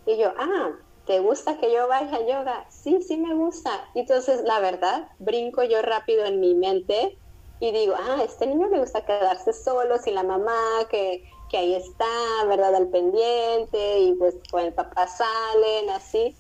Y 0.06 0.18
yo, 0.18 0.34
ah, 0.38 0.72
¿te 1.06 1.20
gusta 1.20 1.58
que 1.58 1.72
yo 1.72 1.88
vaya 1.88 2.16
a 2.16 2.26
yoga? 2.26 2.66
Sí, 2.70 3.02
sí 3.02 3.18
me 3.18 3.34
gusta. 3.34 3.86
Y 3.94 4.02
entonces, 4.02 4.44
la 4.44 4.60
verdad, 4.60 5.08
brinco 5.20 5.64
yo 5.64 5.82
rápido 5.82 6.26
en 6.26 6.40
mi 6.40 6.56
mente 6.56 7.18
y 7.60 7.72
digo, 7.72 7.96
ah, 7.98 8.22
este 8.24 8.46
niño 8.46 8.68
le 8.68 8.80
gusta 8.80 9.06
quedarse 9.06 9.54
solo, 9.54 9.98
sin 9.98 10.16
la 10.16 10.24
mamá, 10.24 10.86
que, 10.90 11.24
que 11.50 11.58
ahí 11.58 11.76
está, 11.76 12.44
¿verdad? 12.48 12.76
Al 12.76 12.90
pendiente, 12.90 14.00
y 14.00 14.14
pues 14.16 14.36
con 14.52 14.62
el 14.62 14.74
papá 14.74 15.08
salen, 15.08 15.90
así. 15.92 16.36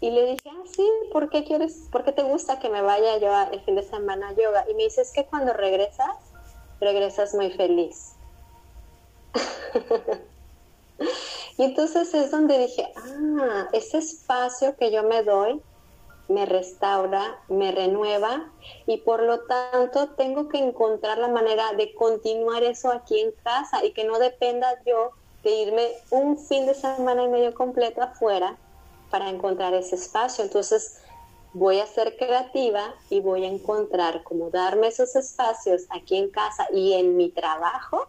Y 0.00 0.10
le 0.10 0.26
dije, 0.26 0.50
ah, 0.50 0.64
sí, 0.74 0.88
¿por 1.12 1.30
qué 1.30 1.44
quieres, 1.44 1.88
por 1.92 2.04
qué 2.04 2.12
te 2.12 2.22
gusta 2.22 2.58
que 2.58 2.68
me 2.68 2.82
vaya 2.82 3.18
yo 3.18 3.32
el 3.52 3.60
fin 3.60 3.76
de 3.76 3.82
semana 3.82 4.30
a 4.30 4.32
yoga? 4.32 4.64
Y 4.68 4.74
me 4.74 4.84
dice, 4.84 5.02
es 5.02 5.12
que 5.12 5.24
cuando 5.26 5.52
regresas, 5.52 6.16
regresas 6.80 7.32
muy 7.34 7.52
feliz. 7.52 8.15
y 11.58 11.62
entonces 11.62 12.12
es 12.14 12.30
donde 12.30 12.58
dije, 12.58 12.90
ah, 12.96 13.68
ese 13.72 13.98
espacio 13.98 14.76
que 14.76 14.90
yo 14.90 15.02
me 15.02 15.22
doy 15.22 15.60
me 16.28 16.44
restaura, 16.44 17.38
me 17.48 17.72
renueva 17.72 18.50
y 18.86 18.98
por 18.98 19.22
lo 19.22 19.40
tanto 19.40 20.10
tengo 20.16 20.48
que 20.48 20.58
encontrar 20.58 21.18
la 21.18 21.28
manera 21.28 21.72
de 21.74 21.94
continuar 21.94 22.64
eso 22.64 22.90
aquí 22.90 23.20
en 23.20 23.32
casa 23.44 23.84
y 23.84 23.92
que 23.92 24.04
no 24.04 24.18
dependa 24.18 24.68
yo 24.84 25.10
de 25.44 25.50
irme 25.50 25.88
un 26.10 26.38
fin 26.38 26.66
de 26.66 26.74
semana 26.74 27.22
y 27.22 27.28
medio 27.28 27.54
completo 27.54 28.02
afuera 28.02 28.56
para 29.10 29.28
encontrar 29.28 29.74
ese 29.74 29.94
espacio. 29.94 30.42
Entonces 30.42 31.00
voy 31.52 31.78
a 31.78 31.86
ser 31.86 32.16
creativa 32.16 32.94
y 33.08 33.20
voy 33.20 33.44
a 33.44 33.48
encontrar 33.48 34.24
cómo 34.24 34.50
darme 34.50 34.88
esos 34.88 35.14
espacios 35.14 35.82
aquí 35.90 36.16
en 36.16 36.30
casa 36.30 36.66
y 36.72 36.94
en 36.94 37.16
mi 37.16 37.30
trabajo 37.30 38.08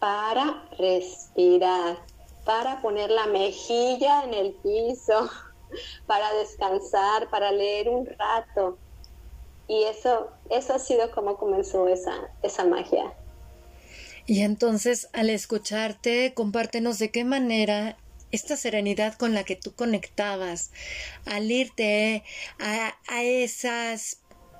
para 0.00 0.64
respirar, 0.78 1.98
para 2.44 2.80
poner 2.80 3.10
la 3.10 3.26
mejilla 3.26 4.24
en 4.24 4.34
el 4.34 4.52
piso, 4.54 5.30
para 6.06 6.32
descansar, 6.34 7.30
para 7.30 7.52
leer 7.52 7.88
un 7.88 8.06
rato. 8.06 8.78
Y 9.68 9.84
eso, 9.84 10.30
eso 10.50 10.74
ha 10.74 10.78
sido 10.80 11.12
como 11.12 11.36
comenzó 11.36 11.86
esa, 11.86 12.14
esa 12.42 12.64
magia. 12.64 13.14
Y 14.26 14.42
entonces, 14.42 15.08
al 15.12 15.30
escucharte, 15.30 16.34
compártenos 16.34 16.98
de 16.98 17.10
qué 17.10 17.24
manera 17.24 17.96
esta 18.32 18.56
serenidad 18.56 19.14
con 19.14 19.34
la 19.34 19.44
que 19.44 19.56
tú 19.56 19.74
conectabas 19.74 20.70
al 21.24 21.50
irte 21.50 22.24
a, 22.58 22.94
a 23.08 23.22
esas 23.22 24.18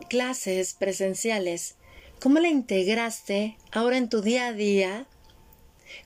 clases 0.09 0.75
presenciales, 0.75 1.77
¿cómo 2.21 2.41
la 2.41 2.49
integraste 2.49 3.57
ahora 3.73 3.97
en 3.97 4.09
tu 4.09 4.23
día 4.23 4.49
a 4.49 4.53
día 4.53 5.07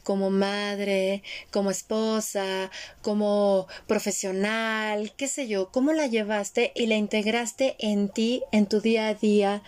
como 0.03 0.31
madre, 0.31 1.23
como 1.51 1.71
esposa, 1.71 2.71
como 3.03 3.67
profesional, 3.87 5.13
qué 5.17 5.29
sé 5.29 5.47
yo, 5.47 5.71
cómo 5.71 5.93
la 5.93 6.07
llevaste 6.07 6.73
y 6.75 6.87
la 6.87 6.97
integraste 6.97 7.77
en 7.79 8.09
ti, 8.09 8.43
en 8.53 8.67
tu 8.67 8.81
día 8.81 9.09
a 9.09 9.15
día 9.15 9.63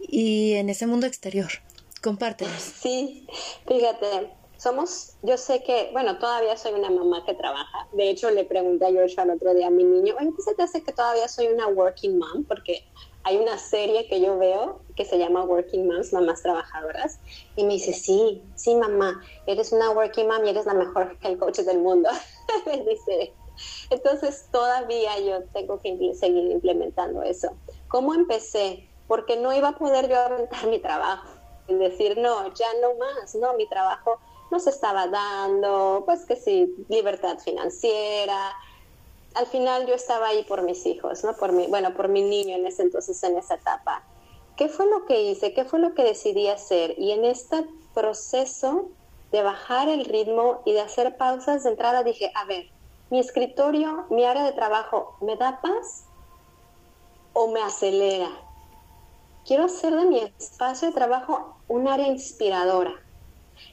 y 0.00 0.54
en 0.54 0.68
ese 0.68 0.86
mundo 0.86 1.06
exterior. 1.06 1.50
Compártenos. 2.02 2.60
Sí, 2.60 3.26
fíjate, 3.68 4.32
somos, 4.62 5.14
yo 5.22 5.36
sé 5.36 5.62
que, 5.62 5.90
bueno, 5.92 6.18
todavía 6.18 6.56
soy 6.56 6.72
una 6.72 6.90
mamá 6.90 7.24
que 7.24 7.34
trabaja. 7.34 7.88
De 7.92 8.10
hecho, 8.10 8.30
le 8.30 8.44
pregunté 8.44 8.86
a 8.86 8.90
George 8.90 9.20
el 9.20 9.30
otro 9.30 9.54
día 9.54 9.66
a 9.66 9.70
mi 9.70 9.84
niño, 9.84 10.14
oye, 10.18 10.30
¿qué 10.36 10.42
se 10.42 10.54
te 10.54 10.62
hace 10.62 10.82
que 10.82 10.92
todavía 10.92 11.26
soy 11.28 11.48
una 11.48 11.66
working 11.66 12.18
mom? 12.18 12.44
Porque 12.44 12.84
hay 13.24 13.36
una 13.36 13.58
serie 13.58 14.08
que 14.08 14.20
yo 14.20 14.38
veo 14.38 14.82
que 14.96 15.04
se 15.04 15.18
llama 15.18 15.44
Working 15.44 15.86
Moms, 15.86 16.12
Mamás 16.12 16.42
Trabajadoras, 16.42 17.20
y 17.56 17.64
me 17.64 17.74
dice, 17.74 17.92
sí, 17.92 18.42
sí, 18.56 18.74
mamá, 18.74 19.22
eres 19.46 19.72
una 19.72 19.90
Working 19.90 20.26
Mom 20.26 20.44
y 20.44 20.50
eres 20.50 20.66
la 20.66 20.74
mejor 20.74 21.16
el 21.22 21.38
coach 21.38 21.60
del 21.60 21.78
mundo. 21.78 22.10
dice, 22.86 23.34
entonces 23.90 24.48
todavía 24.50 25.18
yo 25.20 25.44
tengo 25.52 25.80
que 25.80 26.14
seguir 26.14 26.50
implementando 26.50 27.22
eso. 27.22 27.56
¿Cómo 27.88 28.14
empecé? 28.14 28.88
Porque 29.06 29.36
no 29.36 29.52
iba 29.52 29.68
a 29.68 29.78
poder 29.78 30.08
yo 30.08 30.18
aventar 30.18 30.66
mi 30.66 30.78
trabajo 30.78 31.28
y 31.68 31.74
decir, 31.74 32.18
no, 32.18 32.52
ya 32.54 32.68
no 32.80 32.94
más, 32.96 33.34
no, 33.34 33.54
mi 33.54 33.68
trabajo 33.68 34.18
no 34.50 34.60
se 34.60 34.70
estaba 34.70 35.06
dando, 35.06 36.02
pues 36.04 36.26
que 36.26 36.36
sí, 36.36 36.74
libertad 36.88 37.38
financiera, 37.38 38.54
al 39.34 39.46
final 39.46 39.86
yo 39.86 39.94
estaba 39.94 40.28
ahí 40.28 40.44
por 40.44 40.62
mis 40.62 40.84
hijos, 40.86 41.24
¿no? 41.24 41.34
Por 41.34 41.52
mi, 41.52 41.66
bueno, 41.66 41.94
por 41.94 42.08
mi 42.08 42.22
niño 42.22 42.56
en 42.56 42.66
ese 42.66 42.82
entonces, 42.82 43.22
en 43.22 43.36
esa 43.36 43.54
etapa. 43.54 44.02
¿Qué 44.56 44.68
fue 44.68 44.86
lo 44.86 45.06
que 45.06 45.22
hice? 45.22 45.54
¿Qué 45.54 45.64
fue 45.64 45.78
lo 45.78 45.94
que 45.94 46.04
decidí 46.04 46.48
hacer? 46.48 46.94
Y 46.98 47.12
en 47.12 47.24
este 47.24 47.66
proceso 47.94 48.88
de 49.30 49.42
bajar 49.42 49.88
el 49.88 50.04
ritmo 50.04 50.60
y 50.64 50.72
de 50.72 50.80
hacer 50.80 51.16
pausas 51.16 51.64
de 51.64 51.70
entrada 51.70 52.02
dije, 52.02 52.30
a 52.34 52.44
ver, 52.44 52.66
mi 53.10 53.18
escritorio, 53.18 54.06
mi 54.10 54.24
área 54.24 54.44
de 54.44 54.52
trabajo, 54.52 55.16
¿me 55.20 55.36
da 55.36 55.60
paz 55.60 56.04
o 57.32 57.48
me 57.48 57.62
acelera? 57.62 58.30
Quiero 59.46 59.64
hacer 59.64 59.94
de 59.94 60.04
mi 60.04 60.18
espacio 60.18 60.88
de 60.88 60.94
trabajo 60.94 61.56
un 61.68 61.88
área 61.88 62.06
inspiradora. 62.06 62.92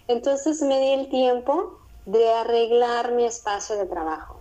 Entonces 0.08 0.62
me 0.62 0.80
di 0.80 0.94
el 0.94 1.10
tiempo 1.10 1.78
de 2.06 2.32
arreglar 2.32 3.12
mi 3.12 3.26
espacio 3.26 3.76
de 3.76 3.86
trabajo 3.86 4.39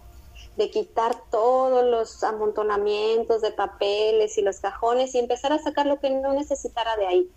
de 0.58 0.70
quitar 0.70 1.14
todos 1.30 1.84
los 1.84 2.24
amontonamientos 2.24 3.40
de 3.42 3.52
papeles 3.52 4.36
y 4.38 4.42
los 4.42 4.58
cajones 4.58 5.14
y 5.14 5.20
empezar 5.20 5.52
a 5.52 5.60
sacar 5.60 5.86
lo 5.86 6.00
que 6.00 6.10
no 6.10 6.32
necesitara 6.32 6.96
de 6.96 7.06
ahí. 7.06 7.30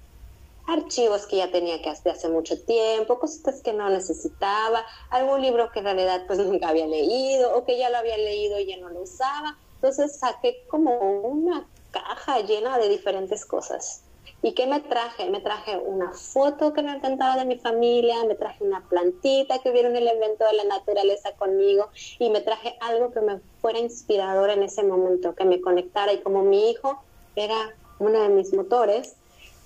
Archivos 0.68 1.28
que 1.28 1.38
ya 1.38 1.52
tenía 1.52 1.80
que 1.84 1.90
hacer 1.92 2.14
hace 2.14 2.30
mucho 2.30 2.60
tiempo, 2.66 3.20
cosas 3.20 3.62
que 3.62 3.74
no 3.74 3.90
necesitaba, 3.90 4.84
algún 5.12 5.40
libro 5.40 5.70
que 5.72 5.80
en 5.80 5.86
realidad 5.86 6.24
pues 6.26 6.40
nunca 6.46 6.70
había 6.70 6.88
leído 6.88 7.56
o 7.56 7.64
que 7.64 7.78
ya 7.78 7.92
lo 7.92 7.98
había 7.98 8.18
leído 8.18 8.60
y 8.60 8.66
ya 8.66 8.78
no 8.78 8.90
lo 8.90 9.04
usaba. 9.04 9.56
Entonces 9.76 10.18
saqué 10.18 10.66
como 10.68 11.22
una 11.22 11.70
caja 11.92 12.40
llena 12.40 12.80
de 12.80 12.90
diferentes 12.90 13.46
cosas. 13.46 14.04
¿Y 14.44 14.54
qué 14.54 14.66
me 14.66 14.80
traje? 14.80 15.30
Me 15.30 15.40
traje 15.40 15.78
una 15.78 16.14
foto 16.14 16.74
que 16.74 16.82
me 16.82 16.94
encantaba 16.94 17.36
de 17.38 17.46
mi 17.46 17.60
familia, 17.60 18.24
me 18.26 18.34
traje 18.34 18.64
una 18.64 18.82
plantita 18.90 19.60
que 19.60 19.70
hubiera 19.70 19.88
un 19.88 19.96
elemento 19.96 20.46
de 20.46 20.54
la 20.54 20.64
naturaleza 20.64 21.34
conmigo 21.34 21.90
y 22.18 22.32
me 22.32 22.42
traje 22.42 22.76
algo 22.80 23.12
que 23.12 23.22
me 23.22 23.40
fuera 23.62 23.78
inspirador 23.78 24.50
en 24.50 24.64
ese 24.64 24.82
momento, 24.82 25.36
que 25.36 25.46
me 25.46 25.62
conectara. 25.62 26.14
Y 26.14 26.22
como 26.22 26.42
mi 26.42 26.72
hijo 26.72 27.04
era 27.36 27.76
uno 28.00 28.20
de 28.20 28.30
mis 28.30 28.52
motores, 28.54 29.16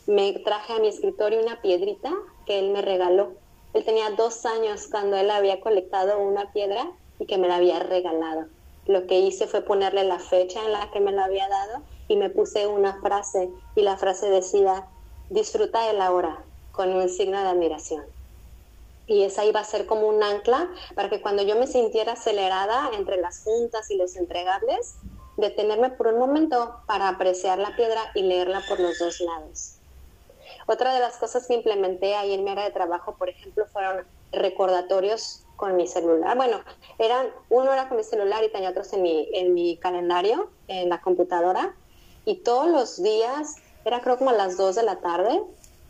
me 0.07 0.33
traje 0.39 0.73
a 0.73 0.79
mi 0.79 0.89
escritorio 0.89 1.39
una 1.39 1.61
piedrita 1.61 2.13
que 2.45 2.59
él 2.59 2.71
me 2.71 2.81
regaló. 2.81 3.31
Él 3.73 3.85
tenía 3.85 4.09
dos 4.09 4.45
años 4.45 4.87
cuando 4.91 5.15
él 5.15 5.31
había 5.31 5.61
colectado 5.61 6.19
una 6.19 6.51
piedra 6.51 6.91
y 7.17 7.27
que 7.27 7.37
me 7.37 7.47
la 7.47 7.55
había 7.55 7.79
regalado. 7.79 8.47
Lo 8.87 9.07
que 9.07 9.19
hice 9.19 9.47
fue 9.47 9.61
ponerle 9.61 10.03
la 10.03 10.19
fecha 10.19 10.63
en 10.65 10.73
la 10.73 10.91
que 10.91 10.99
me 10.99 11.13
la 11.13 11.25
había 11.25 11.47
dado 11.47 11.81
y 12.07 12.15
me 12.17 12.29
puse 12.29 12.67
una 12.67 12.99
frase 13.01 13.49
y 13.75 13.81
la 13.81 13.97
frase 13.97 14.29
decía, 14.29 14.87
disfruta 15.29 15.87
de 15.87 15.93
la 15.93 16.11
hora 16.11 16.43
con 16.71 16.93
un 16.93 17.09
signo 17.09 17.41
de 17.41 17.47
admiración. 17.47 18.03
Y 19.07 19.23
esa 19.23 19.45
iba 19.45 19.59
a 19.59 19.63
ser 19.63 19.85
como 19.85 20.07
un 20.07 20.23
ancla 20.23 20.69
para 20.95 21.09
que 21.09 21.21
cuando 21.21 21.43
yo 21.43 21.55
me 21.55 21.67
sintiera 21.67 22.13
acelerada 22.13 22.89
entre 22.93 23.17
las 23.17 23.43
juntas 23.43 23.89
y 23.91 23.97
los 23.97 24.15
entregables, 24.15 24.95
detenerme 25.37 25.91
por 25.91 26.07
un 26.07 26.19
momento 26.19 26.79
para 26.87 27.09
apreciar 27.09 27.59
la 27.59 27.75
piedra 27.75 28.01
y 28.15 28.23
leerla 28.23 28.63
por 28.67 28.79
los 28.79 28.97
dos 28.97 29.19
lados. 29.19 29.77
Otra 30.67 30.93
de 30.93 30.99
las 30.99 31.17
cosas 31.17 31.47
que 31.47 31.53
implementé 31.53 32.15
ahí 32.15 32.33
en 32.33 32.43
mi 32.43 32.51
área 32.51 32.63
de 32.65 32.71
trabajo, 32.71 33.15
por 33.15 33.29
ejemplo, 33.29 33.65
fueron 33.67 34.05
recordatorios 34.31 35.43
con 35.55 35.75
mi 35.75 35.87
celular. 35.87 36.35
Bueno, 36.35 36.61
eran, 36.97 37.27
uno 37.49 37.71
era 37.71 37.87
con 37.87 37.97
mi 37.97 38.03
celular 38.03 38.43
y 38.43 38.51
tenía 38.51 38.69
otros 38.69 38.91
en 38.93 39.03
mi, 39.03 39.29
en 39.33 39.53
mi 39.53 39.77
calendario, 39.77 40.51
en 40.67 40.89
la 40.89 41.01
computadora, 41.01 41.75
y 42.25 42.35
todos 42.37 42.67
los 42.67 43.01
días, 43.01 43.55
era 43.85 44.01
creo 44.01 44.17
como 44.17 44.31
a 44.31 44.33
las 44.33 44.57
2 44.57 44.75
de 44.75 44.83
la 44.83 44.97
tarde, 44.97 45.41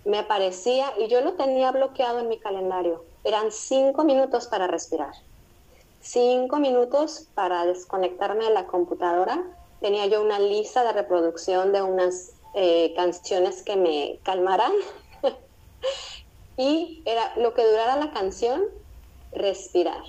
me 0.03 0.19
aparecía 0.19 0.93
y 0.99 1.07
yo 1.07 1.21
lo 1.21 1.33
tenía 1.33 1.71
bloqueado 1.71 2.19
en 2.19 2.29
mi 2.29 2.37
calendario. 2.37 3.03
Eran 3.23 3.51
cinco 3.51 4.03
minutos 4.03 4.47
para 4.47 4.67
respirar, 4.67 5.13
cinco 6.01 6.57
minutos 6.57 7.27
para 7.33 7.65
desconectarme 7.65 8.45
de 8.45 8.51
la 8.51 8.67
computadora. 8.67 9.43
Tenía 9.81 10.05
yo 10.05 10.21
una 10.21 10.39
lista 10.39 10.83
de 10.83 10.93
reproducción 10.93 11.73
de 11.73 11.81
unas 11.81 12.33
eh, 12.53 12.93
canciones 12.95 13.63
que 13.63 13.75
me 13.77 14.19
calmaran. 14.23 14.71
y 16.57 17.01
era 17.05 17.33
lo 17.37 17.53
que 17.53 17.65
durara 17.65 17.95
la 17.95 18.11
canción, 18.11 18.63
respirar 19.31 20.03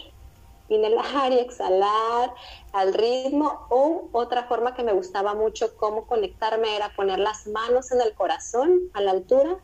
inhalar 0.68 1.32
y 1.32 1.38
exhalar 1.38 2.32
al 2.72 2.94
ritmo 2.94 3.66
o 3.70 4.08
otra 4.12 4.44
forma 4.44 4.74
que 4.74 4.82
me 4.82 4.92
gustaba 4.92 5.34
mucho 5.34 5.76
cómo 5.76 6.06
conectarme 6.06 6.76
era 6.76 6.94
poner 6.94 7.18
las 7.18 7.46
manos 7.46 7.92
en 7.92 8.00
el 8.00 8.14
corazón 8.14 8.80
a 8.94 9.00
la 9.00 9.12
altura, 9.12 9.56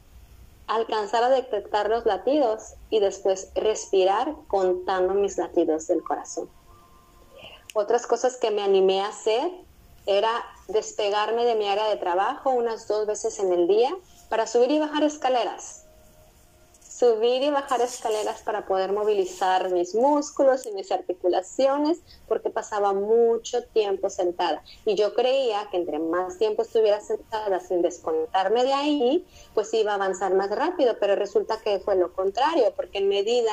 alcanzar 0.67 1.25
a 1.25 1.29
detectar 1.29 1.89
los 1.89 2.07
latidos 2.07 2.75
y 2.91 3.01
después 3.01 3.51
respirar 3.55 4.35
contando 4.49 5.15
mis 5.15 5.37
latidos 5.39 5.87
del 5.89 6.03
corazón. 6.03 6.49
Otras 7.75 8.07
cosas 8.07 8.37
que 8.37 8.51
me 8.51 8.63
animé 8.63 9.01
a 9.01 9.09
hacer 9.09 9.51
era 10.07 10.31
despegarme 10.69 11.45
de 11.45 11.55
mi 11.55 11.69
área 11.69 11.89
de 11.89 11.97
trabajo 11.97 12.51
unas 12.51 12.89
dos 12.89 13.07
veces 13.07 13.39
en 13.39 13.53
el 13.53 13.67
día 13.67 13.95
para 14.29 14.47
subir 14.47 14.71
y 14.71 14.79
bajar 14.79 15.03
escaleras 15.05 15.82
subir 17.03 17.43
y 17.43 17.51
bajar 17.51 17.81
escaleras 17.81 18.43
para 18.43 18.65
poder 18.65 18.93
movilizar 18.93 19.73
mis 19.73 19.93
músculos 19.93 20.67
y 20.67 20.71
mis 20.71 20.93
articulaciones 20.93 21.99
porque 22.29 22.49
pasaba 22.49 22.93
mucho 22.93 23.65
tiempo 23.65 24.09
sentada. 24.09 24.63
Y 24.87 24.95
yo 24.95 25.13
creía 25.13 25.67
que 25.73 25.79
entre 25.79 25.99
más 25.99 26.39
tiempo 26.39 26.63
estuviera 26.63 27.01
sentada 27.01 27.59
sin 27.59 27.83
desconectarme 27.83 28.63
de 28.63 28.73
ahí 28.73 29.27
pues 29.53 29.75
iba 29.75 29.91
a 29.91 29.95
avanzar 29.97 30.33
más 30.35 30.51
rápido 30.51 30.97
pero 31.01 31.17
resulta 31.17 31.61
que 31.61 31.81
fue 31.81 31.97
lo 31.97 32.13
contrario 32.13 32.73
porque 32.77 32.99
en 32.99 33.09
medida 33.09 33.53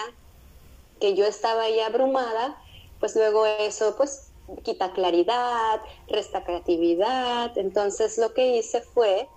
que 1.00 1.16
yo 1.16 1.26
estaba 1.26 1.64
ahí 1.64 1.80
abrumada 1.80 2.56
pues 3.00 3.16
luego 3.16 3.48
eso 3.48 3.96
pues 3.98 4.30
quita 4.64 4.92
claridad, 4.94 5.82
resta 6.08 6.44
creatividad. 6.44 7.58
Entonces 7.58 8.20
lo 8.20 8.32
que 8.36 8.58
hice 8.58 8.82
fue 8.82 9.28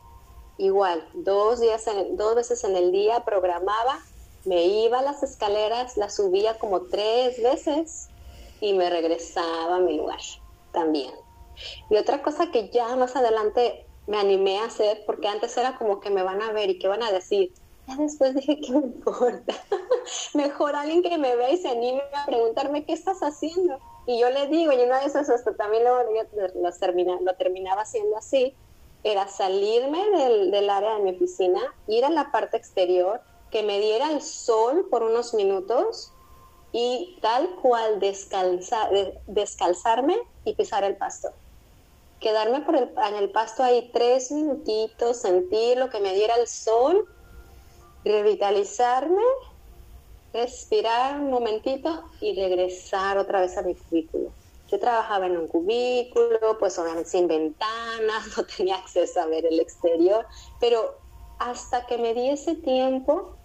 igual, 0.58 1.06
dos, 1.14 1.60
días 1.60 1.84
dos 2.12 2.34
veces 2.34 2.64
en 2.64 2.76
el 2.76 2.92
día 2.92 3.24
programaba, 3.24 3.98
me 4.44 4.64
iba 4.64 4.98
a 4.98 5.02
las 5.02 5.22
escaleras, 5.22 5.96
las 5.96 6.16
subía 6.16 6.58
como 6.58 6.82
tres 6.82 7.42
veces 7.42 8.08
y 8.60 8.72
me 8.74 8.90
regresaba 8.90 9.76
a 9.76 9.80
mi 9.80 9.96
lugar 9.96 10.20
también. 10.72 11.12
Y 11.90 11.96
otra 11.96 12.22
cosa 12.22 12.50
que 12.50 12.70
ya 12.70 12.96
más 12.96 13.14
adelante 13.16 13.86
me 14.06 14.18
animé 14.18 14.58
a 14.58 14.64
hacer, 14.64 15.02
porque 15.06 15.28
antes 15.28 15.56
era 15.56 15.76
como 15.76 16.00
que 16.00 16.10
me 16.10 16.22
van 16.22 16.42
a 16.42 16.52
ver 16.52 16.70
y 16.70 16.78
que 16.78 16.88
van 16.88 17.02
a 17.02 17.12
decir, 17.12 17.52
ya 17.86 17.96
después 17.96 18.34
dije, 18.34 18.60
¿qué 18.66 18.72
me 18.72 18.86
importa? 18.86 19.54
Mejor 20.34 20.74
alguien 20.76 21.02
que 21.02 21.18
me 21.18 21.36
vea 21.36 21.50
y 21.50 21.58
se 21.58 21.68
anime 21.68 22.02
a 22.14 22.26
preguntarme, 22.26 22.84
¿qué 22.84 22.92
estás 22.92 23.20
haciendo? 23.20 23.78
Y 24.06 24.18
yo 24.20 24.30
le 24.30 24.48
digo, 24.48 24.72
y 24.72 24.82
una 24.82 24.98
vez 24.98 25.14
eso 25.14 25.32
hasta 25.32 25.54
también 25.54 25.84
lo, 25.84 26.72
termina, 26.80 27.20
lo 27.20 27.34
terminaba 27.36 27.82
haciendo 27.82 28.16
así, 28.16 28.54
era 29.04 29.28
salirme 29.28 30.10
del, 30.10 30.50
del, 30.50 30.70
área 30.70 30.94
de 30.96 31.02
mi 31.02 31.10
oficina, 31.12 31.60
ir 31.88 32.04
a 32.04 32.10
la 32.10 32.30
parte 32.30 32.56
exterior, 32.56 33.20
que 33.50 33.62
me 33.62 33.78
diera 33.80 34.10
el 34.12 34.22
sol 34.22 34.86
por 34.90 35.02
unos 35.02 35.34
minutos 35.34 36.12
y 36.72 37.18
tal 37.20 37.50
cual 37.56 38.00
descalzarme 39.26 40.16
y 40.44 40.54
pisar 40.54 40.84
el 40.84 40.96
pasto. 40.96 41.30
Quedarme 42.20 42.60
por 42.62 42.76
el, 42.76 42.90
en 43.08 43.14
el 43.16 43.30
pasto 43.30 43.62
ahí 43.62 43.90
tres 43.92 44.30
minutitos, 44.30 45.18
sentir 45.18 45.76
lo 45.76 45.90
que 45.90 46.00
me 46.00 46.14
diera 46.14 46.36
el 46.36 46.46
sol, 46.46 47.06
revitalizarme, 48.04 49.22
respirar 50.32 51.20
un 51.20 51.30
momentito 51.30 52.04
y 52.20 52.34
regresar 52.34 53.18
otra 53.18 53.40
vez 53.40 53.58
a 53.58 53.62
mi 53.62 53.74
cubículo. 53.74 54.30
Yo 54.72 54.80
trabajaba 54.80 55.26
en 55.26 55.36
un 55.36 55.48
cubículo, 55.48 56.56
pues 56.58 56.78
obviamente 56.78 57.10
sin 57.10 57.28
ventanas, 57.28 58.26
no 58.36 58.44
tenía 58.44 58.76
acceso 58.76 59.20
a 59.20 59.26
ver 59.26 59.44
el 59.44 59.60
exterior, 59.60 60.26
pero 60.58 60.96
hasta 61.38 61.84
que 61.86 61.98
me 61.98 62.14
di 62.14 62.30
ese 62.30 62.54
tiempo, 62.54 63.36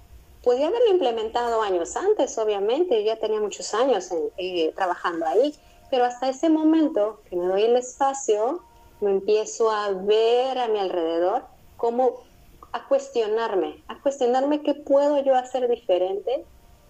podía 0.42 0.68
haberlo 0.68 0.90
implementado 0.90 1.62
años 1.62 1.98
antes, 1.98 2.38
obviamente, 2.38 3.04
yo 3.04 3.08
ya 3.08 3.20
tenía 3.20 3.42
muchos 3.42 3.74
años 3.74 4.10
eh, 4.38 4.72
trabajando 4.74 5.26
ahí, 5.26 5.54
pero 5.92 6.06
hasta 6.06 6.30
ese 6.30 6.50
momento 6.50 7.20
que 7.30 7.36
me 7.36 7.46
doy 7.46 7.64
el 7.64 7.76
espacio, 7.76 8.64
me 9.02 9.12
empiezo 9.12 9.70
a 9.70 9.92
ver 9.92 10.58
a 10.58 10.70
mi 10.70 10.80
alrededor, 10.80 11.44
como 11.76 12.24
a 12.72 12.88
cuestionarme, 12.88 13.84
a 13.90 14.02
cuestionarme 14.02 14.64
qué 14.64 14.76
puedo 14.76 15.22
yo 15.22 15.36
hacer 15.36 15.68
diferente 15.68 16.46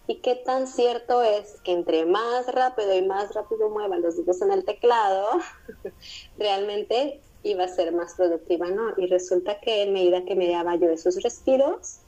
y 0.07 0.15
qué 0.21 0.35
tan 0.35 0.67
cierto 0.67 1.21
es 1.21 1.59
que 1.63 1.73
entre 1.73 2.05
más 2.05 2.47
rápido 2.47 2.95
y 2.95 3.01
más 3.01 3.33
rápido 3.33 3.69
muevan 3.69 4.01
los 4.01 4.15
dedos 4.15 4.41
en 4.41 4.51
el 4.51 4.63
teclado, 4.63 5.27
realmente 6.37 7.21
iba 7.43 7.65
a 7.65 7.67
ser 7.67 7.91
más 7.91 8.15
productiva, 8.15 8.67
¿no? 8.69 8.93
Y 8.97 9.07
resulta 9.07 9.59
que 9.59 9.83
en 9.83 9.93
medida 9.93 10.23
que 10.23 10.35
me 10.35 10.49
daba 10.49 10.75
yo 10.75 10.89
esos 10.89 11.21
respiros, 11.21 11.99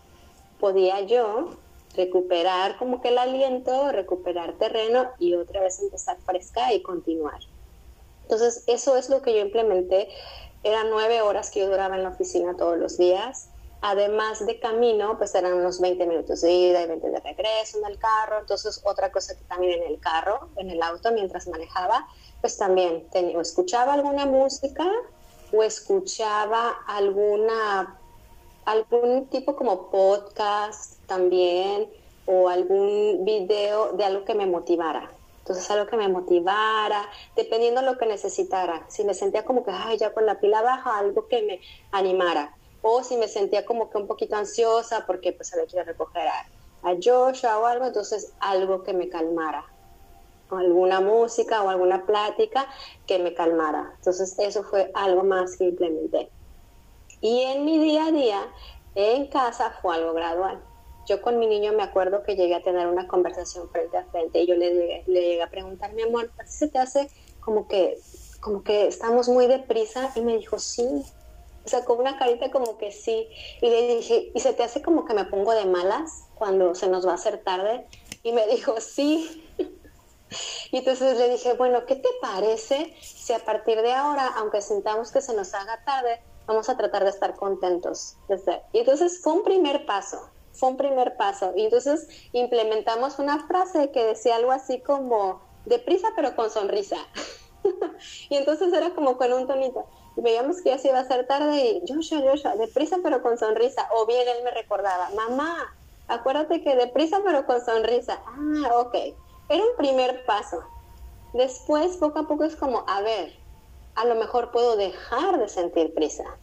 podía 0.60 1.02
yo 1.02 1.58
recuperar 1.96 2.78
como 2.78 3.02
que 3.02 3.10
el 3.10 3.18
aliento, 3.18 3.92
recuperar 3.92 4.54
terreno 4.54 5.10
y 5.20 5.36
otra 5.36 5.62
vez 5.62 5.82
empezar 5.82 6.18
fresca 6.26 6.74
y 6.74 6.82
continuar. 6.82 7.40
Entonces, 8.24 8.64
eso 8.68 8.96
es 8.96 9.10
lo 9.10 9.22
que 9.22 9.34
yo 9.34 9.40
implementé. 9.40 10.10
Eran 10.64 10.90
nueve 10.90 11.22
horas 11.22 11.52
que 11.52 11.62
yo 11.62 11.68
duraba 11.68 11.96
en 11.96 12.04
la 12.04 12.10
oficina 12.10 12.56
todos 12.56 12.78
los 12.78 12.98
días. 12.98 13.50
Además 13.82 14.46
de 14.46 14.60
camino, 14.60 15.18
pues 15.18 15.34
eran 15.36 15.54
unos 15.54 15.80
20 15.80 16.06
minutos 16.06 16.42
de 16.42 16.52
ida 16.52 16.82
y 16.82 16.88
20 16.88 17.10
de 17.12 17.20
regreso 17.22 17.78
en 17.78 17.86
el 17.86 17.98
carro. 17.98 18.40
Entonces, 18.40 18.82
otra 18.84 19.12
cosa 19.12 19.38
que 19.38 19.44
también 19.46 19.82
en 19.82 19.92
el 19.92 20.00
carro, 20.00 20.50
en 20.58 20.70
el 20.70 20.82
auto, 20.84 21.12
mientras 21.14 21.48
manejaba, 21.48 22.08
pues 22.42 22.58
también 22.58 23.10
tenía, 23.10 23.40
escuchaba 23.40 23.94
alguna 23.94 24.26
música 24.26 24.86
o 25.52 25.64
escuchaba 25.64 26.78
alguna 26.88 28.00
algún 28.66 29.28
tipo 29.28 29.56
como 29.56 29.90
podcast 29.90 31.00
también 31.08 31.90
o 32.26 32.50
algún 32.50 33.26
video 33.26 33.94
de 33.94 34.06
algo 34.06 34.26
que 34.26 34.36
me 34.36 34.46
motivara. 34.46 35.10
Entonces 35.40 35.72
algo 35.72 35.88
que 35.88 35.98
me 35.98 36.08
motivara, 36.08 37.10
dependiendo 37.36 37.82
de 37.82 37.88
lo 37.88 37.98
que 37.98 38.06
necesitara. 38.06 38.86
Si 38.88 39.04
me 39.04 39.16
sentía 39.16 39.44
como 39.44 39.66
que, 39.66 39.72
ay, 39.72 39.98
ya 39.98 40.14
con 40.14 40.28
la 40.28 40.40
pila 40.40 40.62
baja, 40.62 41.00
algo 41.00 41.28
que 41.28 41.42
me 41.42 41.62
animara. 41.92 42.56
O 42.82 43.04
si 43.04 43.18
me 43.18 43.28
sentía 43.28 43.66
como 43.66 43.90
que 43.90 43.98
un 43.98 44.08
poquito 44.08 44.36
ansiosa 44.36 45.06
porque 45.06 45.34
pues 45.34 45.54
había 45.54 45.68
que 45.68 45.84
recoger 45.84 46.28
a, 46.28 46.90
a 46.90 46.96
Joshua 47.02 47.60
o 47.60 47.66
algo, 47.66 47.86
entonces 47.86 48.36
algo 48.40 48.84
que 48.84 48.94
me 48.94 49.10
calmara. 49.10 49.66
Alguna 50.50 51.00
música 51.00 51.62
o 51.62 51.70
alguna 51.70 52.06
plática 52.06 52.68
que 53.06 53.20
me 53.20 53.34
calmara. 53.34 53.92
Entonces 53.96 54.38
eso 54.40 54.64
fue 54.64 54.92
algo 54.96 55.24
más 55.24 55.58
que 55.58 55.66
implementé. 55.66 56.32
Y 57.22 57.42
en 57.42 57.66
mi 57.66 57.78
día 57.80 58.06
a 58.06 58.12
día, 58.12 58.54
en 58.96 59.28
casa, 59.28 59.76
fue 59.82 59.96
algo 59.96 60.14
gradual. 60.14 60.64
Yo 61.08 61.22
con 61.22 61.40
mi 61.40 61.48
niño 61.48 61.74
me 61.74 61.84
acuerdo 61.84 62.24
que 62.24 62.36
llegué 62.36 62.56
a 62.56 62.64
tener 62.64 62.88
una 62.88 63.08
conversación 63.08 63.70
frente 63.70 63.98
a 63.98 64.06
frente 64.06 64.42
y 64.42 64.48
yo 64.48 64.56
le 64.56 64.74
llegué, 64.74 65.04
le 65.08 65.22
llegué 65.22 65.42
a 65.42 65.50
preguntar, 65.50 65.94
mi 65.94 66.04
amor, 66.04 66.32
¿así 66.38 66.58
se 66.66 66.68
te 66.70 66.80
hace 66.80 67.10
como 67.40 67.68
que, 67.68 67.98
como 68.40 68.64
que 68.64 68.88
estamos 68.88 69.28
muy 69.28 69.48
deprisa? 69.48 70.12
Y 70.16 70.22
me 70.22 70.38
dijo, 70.38 70.60
sí. 70.60 71.04
O 71.66 71.68
sea, 71.68 71.86
con 71.86 72.00
una 72.00 72.18
carita 72.18 72.52
como 72.52 72.78
que 72.78 72.92
sí. 72.92 73.28
Y 73.62 73.70
le 73.70 73.96
dije, 73.96 74.32
¿y 74.34 74.40
se 74.40 74.54
te 74.54 74.64
hace 74.64 74.82
como 74.82 75.06
que 75.06 75.14
me 75.14 75.26
pongo 75.26 75.54
de 75.54 75.66
malas 75.66 76.26
cuando 76.36 76.76
se 76.76 76.88
nos 76.88 77.06
va 77.06 77.12
a 77.12 77.16
hacer 77.16 77.44
tarde? 77.44 77.86
Y 78.24 78.32
me 78.32 78.48
dijo, 78.48 78.80
sí. 78.82 79.46
Y 80.72 80.78
entonces 80.78 81.18
le 81.18 81.28
dije, 81.28 81.54
bueno, 81.54 81.88
¿qué 81.88 81.96
te 81.96 82.10
parece 82.22 82.94
si 83.02 83.34
a 83.34 83.40
partir 83.40 83.82
de 83.82 83.94
ahora, 83.94 84.28
aunque 84.38 84.62
sintamos 84.62 85.12
que 85.12 85.22
se 85.22 85.34
nos 85.34 85.56
haga 85.56 85.84
tarde, 85.84 86.22
vamos 86.46 86.70
a 86.70 86.78
tratar 86.78 87.04
de 87.04 87.10
estar 87.10 87.36
contentos? 87.36 88.16
Y 88.72 88.78
entonces 88.78 89.22
fue 89.24 89.34
un 89.34 89.44
primer 89.44 89.88
paso 89.88 90.30
fue 90.60 90.70
un 90.70 90.78
primer 90.78 91.16
paso. 91.16 91.54
Y 91.56 91.64
entonces 91.64 92.08
implementamos 92.34 93.18
una 93.20 93.48
frase 93.48 93.92
que 93.92 94.04
decía 94.04 94.36
algo 94.36 94.52
así 94.52 94.82
como, 94.82 95.42
deprisa 95.66 96.10
pero 96.16 96.36
con 96.36 96.50
sonrisa. 96.52 96.98
y 98.30 98.36
entonces 98.36 98.72
era 98.74 98.94
como 98.94 99.18
con 99.18 99.32
un 99.34 99.48
tonito. 99.48 99.86
Veíamos 100.22 100.62
que 100.62 100.70
ya 100.70 100.78
se 100.78 100.90
iba 100.90 101.00
a 101.00 101.02
hacer 101.02 101.28
tarde 101.28 101.56
y 101.62 101.82
Joshua, 101.88 102.22
Joshua, 102.22 102.56
deprisa 102.56 102.98
pero 103.04 103.22
con 103.22 103.38
sonrisa. 103.38 103.88
O 103.94 104.06
bien 104.06 104.28
él 104.28 104.44
me 104.44 104.52
recordaba, 104.52 105.10
mamá, 105.16 105.74
acuérdate 106.08 106.62
que 106.64 106.76
deprisa 106.76 107.20
pero 107.24 107.46
con 107.46 107.64
sonrisa. 107.64 108.22
Ah, 108.26 108.78
ok. 108.78 108.96
Era 109.50 109.64
un 109.64 109.76
primer 109.78 110.26
paso. 110.26 110.60
Después, 111.34 111.98
poco 111.98 112.20
a 112.20 112.28
poco 112.28 112.44
es 112.44 112.56
como, 112.56 112.84
a 112.88 113.02
ver, 113.02 113.34
a 113.96 114.06
lo 114.06 114.16
mejor 114.16 114.52
puedo 114.52 114.76
dejar 114.76 115.40
de 115.40 115.48
sentir 115.48 115.94
prisa. 115.94 116.40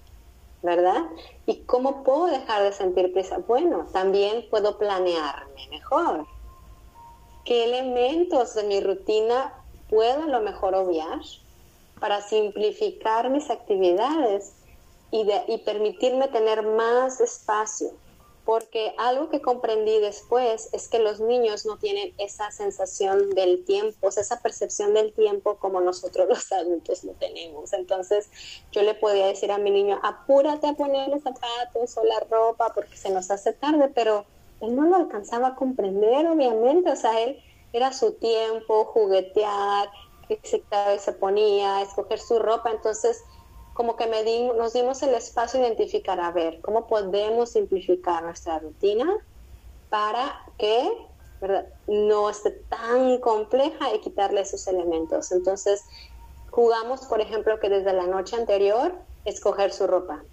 ¿verdad? 0.63 1.05
¿Y 1.47 1.65
cómo 1.65 2.03
puedo 2.03 2.27
dejar 2.27 2.63
de 2.65 2.73
sentir 2.73 3.13
prisa? 3.13 3.39
Bueno, 3.39 3.87
también 3.93 4.47
puedo 4.51 4.79
planearme 4.79 5.69
mejor. 5.71 6.27
¿Qué 7.45 7.65
elementos 7.65 8.55
de 8.55 8.65
mi 8.65 8.81
rutina 8.81 9.55
puedo 9.89 10.25
a 10.25 10.27
lo 10.27 10.41
mejor 10.41 10.75
obviar 10.75 11.21
para 12.07 12.23
simplificar 12.23 13.31
mis 13.31 13.51
actividades 13.51 14.53
y, 15.11 15.27
permitirme 15.65 16.29
tener 16.29 16.63
más 16.63 17.21
espacio? 17.21 17.91
porque 18.45 18.95
algo 18.97 19.29
que 19.29 19.41
comprendí 19.41 19.99
después 19.99 20.69
es 20.73 20.87
que 20.87 21.01
los 21.01 21.19
niños 21.19 21.67
no 21.67 21.79
tienen 21.79 22.15
esa 22.17 22.53
sensación 22.53 23.31
del 23.31 23.65
tiempo, 23.65 24.09
esa 24.09 24.41
percepción 24.41 24.95
del 24.95 25.13
tiempo 25.13 25.57
como 25.57 25.81
nosotros 25.81 26.29
los 26.29 26.53
adultos 26.53 27.03
lo 27.03 27.11
tenemos. 27.15 27.73
Entonces 27.73 28.31
yo 28.71 28.83
le 28.83 28.95
podía 28.95 29.27
decir 29.27 29.51
a 29.51 29.59
mi 29.59 29.73
niño, 29.73 29.99
apúrate 30.05 30.69
a 30.69 30.75
poner 30.75 31.09
los 31.09 31.25
zapatos 31.25 31.97
o 31.97 32.05
la 32.05 32.21
ropa 32.31 32.73
porque 32.73 32.97
se 32.97 33.11
nos 33.11 33.33
hace 33.33 33.53
tarde, 33.53 33.91
pero 33.93 34.25
él 34.61 34.77
no 34.77 34.85
lo 34.85 34.95
alcanzaba 34.95 35.49
a 35.49 35.55
comprender, 35.57 36.29
obviamente, 36.29 36.89
o 36.89 36.97
sea, 36.97 37.21
él 37.21 37.43
era 37.73 37.93
su 37.93 38.13
tiempo, 38.13 38.85
juguetear, 38.85 39.91
que 40.29 40.41
se, 40.43 41.13
ponía, 41.13 41.83
escoger 41.83 42.19
su 42.19 42.39
ropa, 42.39 42.71
entonces 42.71 43.23
como 43.75 43.97
que 43.97 44.07
nos 44.57 44.73
dimos 44.73 45.03
el 45.03 45.15
espacio 45.15 45.61
de 45.61 45.67
identificar, 45.67 46.19
a 46.21 46.33
ver, 46.33 46.61
cómo 46.63 46.87
podemos 46.87 47.53
simplificar 47.53 48.23
nuestra 48.23 48.59
rutina 48.59 49.07
para 49.91 50.35
que 50.57 50.91
no 51.87 52.31
esté 52.31 52.53
tan 52.71 53.19
compleja 53.21 53.95
y 53.95 54.01
quitarle 54.01 54.41
esos 54.41 54.67
elementos. 54.67 55.31
Entonces, 55.31 55.85
jugamos, 56.51 57.03
por 57.07 57.21
ejemplo, 57.21 57.61
que 57.61 57.69
desde 57.69 57.93
la 57.93 58.07
noche 58.07 58.37
anterior, 58.37 58.95
escoger 59.27 59.73
su 59.73 59.87
ropa. 59.87 60.25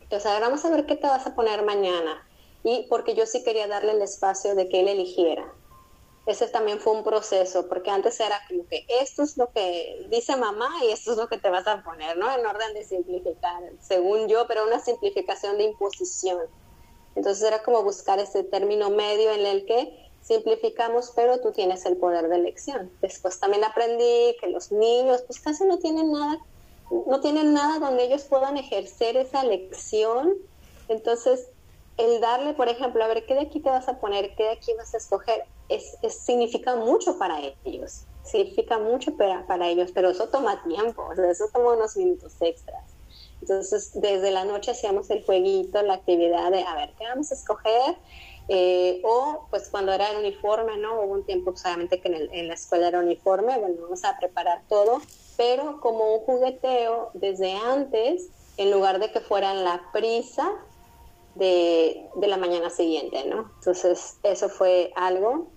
Entonces, 0.00 0.30
ahora 0.30 0.48
vamos 0.48 0.62
a 0.66 0.70
ver 0.70 0.84
qué 0.84 0.96
te 0.96 1.06
vas 1.06 1.26
a 1.26 1.34
poner 1.34 1.64
mañana. 1.64 2.22
Y 2.62 2.86
porque 2.90 3.14
yo 3.14 3.24
sí 3.24 3.42
quería 3.42 3.66
darle 3.66 3.92
el 3.92 4.02
espacio 4.02 4.54
de 4.54 4.68
que 4.68 4.80
él 4.80 4.88
eligiera 4.88 5.50
ese 6.24 6.46
también 6.48 6.78
fue 6.78 6.92
un 6.92 7.02
proceso, 7.02 7.68
porque 7.68 7.90
antes 7.90 8.20
era 8.20 8.40
como 8.48 8.66
que 8.68 8.86
esto 9.00 9.22
es 9.22 9.36
lo 9.36 9.50
que 9.50 10.06
dice 10.08 10.36
mamá 10.36 10.70
y 10.84 10.92
esto 10.92 11.12
es 11.12 11.18
lo 11.18 11.28
que 11.28 11.38
te 11.38 11.50
vas 11.50 11.66
a 11.66 11.82
poner, 11.82 12.16
¿no? 12.16 12.30
En 12.30 12.46
orden 12.46 12.74
de 12.74 12.84
simplificar, 12.84 13.60
según 13.80 14.28
yo, 14.28 14.46
pero 14.46 14.64
una 14.64 14.78
simplificación 14.78 15.58
de 15.58 15.64
imposición. 15.64 16.38
Entonces 17.16 17.42
era 17.42 17.62
como 17.62 17.82
buscar 17.82 18.20
ese 18.20 18.44
término 18.44 18.90
medio 18.90 19.32
en 19.32 19.44
el 19.46 19.66
que 19.66 20.10
simplificamos, 20.22 21.12
pero 21.16 21.40
tú 21.40 21.50
tienes 21.50 21.84
el 21.86 21.96
poder 21.96 22.28
de 22.28 22.36
elección. 22.36 22.92
Después 23.00 23.40
también 23.40 23.64
aprendí 23.64 24.36
que 24.40 24.46
los 24.46 24.70
niños 24.70 25.22
pues 25.22 25.40
casi 25.40 25.64
no 25.64 25.78
tienen 25.78 26.12
nada, 26.12 26.38
no 27.06 27.20
tienen 27.20 27.52
nada 27.52 27.80
donde 27.80 28.04
ellos 28.04 28.22
puedan 28.24 28.56
ejercer 28.56 29.16
esa 29.16 29.42
elección. 29.42 30.36
Entonces, 30.88 31.48
el 31.98 32.20
darle, 32.20 32.54
por 32.54 32.68
ejemplo, 32.68 33.04
a 33.04 33.08
ver, 33.08 33.26
¿qué 33.26 33.34
de 33.34 33.40
aquí 33.40 33.60
te 33.60 33.70
vas 33.70 33.88
a 33.88 34.00
poner? 34.00 34.34
¿Qué 34.34 34.44
de 34.44 34.50
aquí 34.50 34.72
vas 34.76 34.94
a 34.94 34.96
escoger? 34.96 35.44
es, 35.74 36.14
significa 36.14 36.76
mucho 36.76 37.18
para 37.18 37.38
ellos, 37.64 38.04
significa 38.22 38.78
mucho 38.78 39.16
para, 39.16 39.46
para 39.46 39.68
ellos, 39.68 39.90
pero 39.92 40.10
eso 40.10 40.28
toma 40.28 40.62
tiempo, 40.62 41.06
o 41.10 41.14
sea, 41.14 41.30
eso 41.30 41.46
toma 41.52 41.72
unos 41.72 41.96
minutos 41.96 42.34
extras. 42.40 42.82
Entonces, 43.40 43.90
desde 43.94 44.30
la 44.30 44.44
noche 44.44 44.70
hacíamos 44.70 45.10
el 45.10 45.24
jueguito, 45.24 45.82
la 45.82 45.94
actividad 45.94 46.50
de, 46.52 46.62
a 46.62 46.74
ver, 46.76 46.90
¿qué 46.96 47.04
vamos 47.04 47.32
a 47.32 47.34
escoger? 47.34 47.96
Eh, 48.48 49.00
o, 49.04 49.46
pues, 49.50 49.68
cuando 49.68 49.92
era 49.92 50.10
el 50.10 50.18
uniforme, 50.18 50.76
¿no? 50.76 51.00
Hubo 51.00 51.12
un 51.12 51.24
tiempo, 51.24 51.56
solamente 51.56 52.00
que 52.00 52.08
en, 52.08 52.32
en, 52.32 52.48
la 52.48 52.54
escuela 52.54 52.88
era 52.88 53.00
uniforme, 53.00 53.58
bueno, 53.58 53.82
vamos 53.82 54.04
a 54.04 54.16
preparar 54.18 54.62
todo, 54.68 55.00
pero 55.36 55.80
como 55.80 56.14
un 56.14 56.20
jugueteo 56.20 57.10
desde 57.14 57.52
antes, 57.52 58.28
en 58.58 58.70
lugar 58.70 59.00
de 59.00 59.10
que 59.10 59.20
fueran 59.20 59.64
la 59.64 59.90
prisa 59.92 60.52
de, 61.34 62.08
de 62.14 62.26
la 62.26 62.36
mañana 62.36 62.70
siguiente, 62.70 63.24
¿no? 63.26 63.50
Entonces, 63.58 64.18
eso 64.22 64.48
fue 64.48 64.92
algo. 64.94 65.48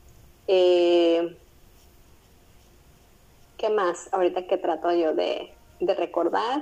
Eh, 0.47 1.37
¿Qué 3.57 3.69
más? 3.69 4.09
Ahorita 4.11 4.47
que 4.47 4.57
trato 4.57 4.91
yo 4.91 5.13
de, 5.13 5.51
recordar. 5.79 6.61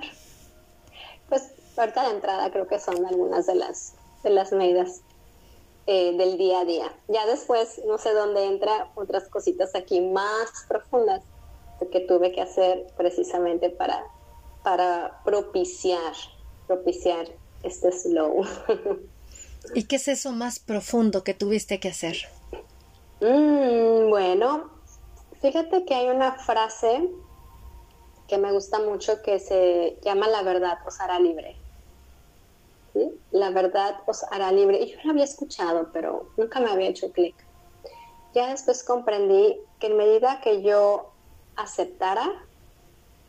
Pues 1.30 1.52
ahorita 1.78 2.04
de 2.08 2.16
entrada 2.16 2.52
creo 2.52 2.68
que 2.68 2.80
son 2.80 3.06
algunas 3.06 3.46
de 3.46 3.56
las, 3.56 3.96
de 4.24 4.30
las 4.30 4.52
medidas 4.52 5.02
eh, 5.88 6.16
del 6.18 6.38
día 6.38 6.62
a 6.62 6.66
día. 6.66 6.94
Ya 7.08 7.26
después, 7.26 7.82
no 7.86 7.98
sé 7.98 8.14
dónde 8.14 8.46
entra 8.46 8.92
otras 8.96 9.28
cositas 9.30 9.76
aquí 9.76 10.02
más 10.02 10.66
profundas 10.68 11.22
que 11.92 12.00
tuve 12.02 12.32
que 12.32 12.42
hacer 12.42 12.88
precisamente 12.96 13.70
para, 13.70 14.06
para 14.64 15.22
propiciar, 15.26 16.14
propiciar 16.68 17.28
este 17.64 17.92
slow. 17.92 18.46
¿Y 19.74 19.86
qué 19.86 19.96
es 19.96 20.08
eso 20.08 20.32
más 20.32 20.60
profundo 20.60 21.24
que 21.24 21.34
tuviste 21.34 21.80
que 21.80 21.90
hacer? 21.90 22.18
Mm, 23.22 24.10
bueno, 24.10 24.70
fíjate 25.42 25.86
que 25.86 25.96
hay 25.96 26.10
una 26.10 26.34
frase 26.34 27.10
que 28.28 28.38
me 28.38 28.52
gusta 28.52 28.80
mucho 28.80 29.22
que 29.22 29.40
se 29.40 29.98
llama 30.04 30.28
La 30.28 30.44
verdad 30.44 30.80
os 30.86 31.00
hará 31.00 31.20
libre. 31.20 31.56
La 33.32 33.50
verdad 33.50 34.02
os 34.06 34.24
hará 34.32 34.52
libre. 34.52 34.80
Y 34.82 34.92
yo 34.92 34.98
la 35.04 35.12
había 35.12 35.24
escuchado, 35.24 35.90
pero 35.92 36.30
nunca 36.38 36.60
me 36.60 36.70
había 36.70 36.90
hecho 36.90 37.12
clic. 37.12 37.36
Ya 38.34 38.50
después 38.50 38.84
comprendí 38.84 39.58
que 39.80 39.88
en 39.88 39.98
medida 39.98 40.42
que 40.42 40.62
yo 40.62 41.12
aceptara, 41.56 42.46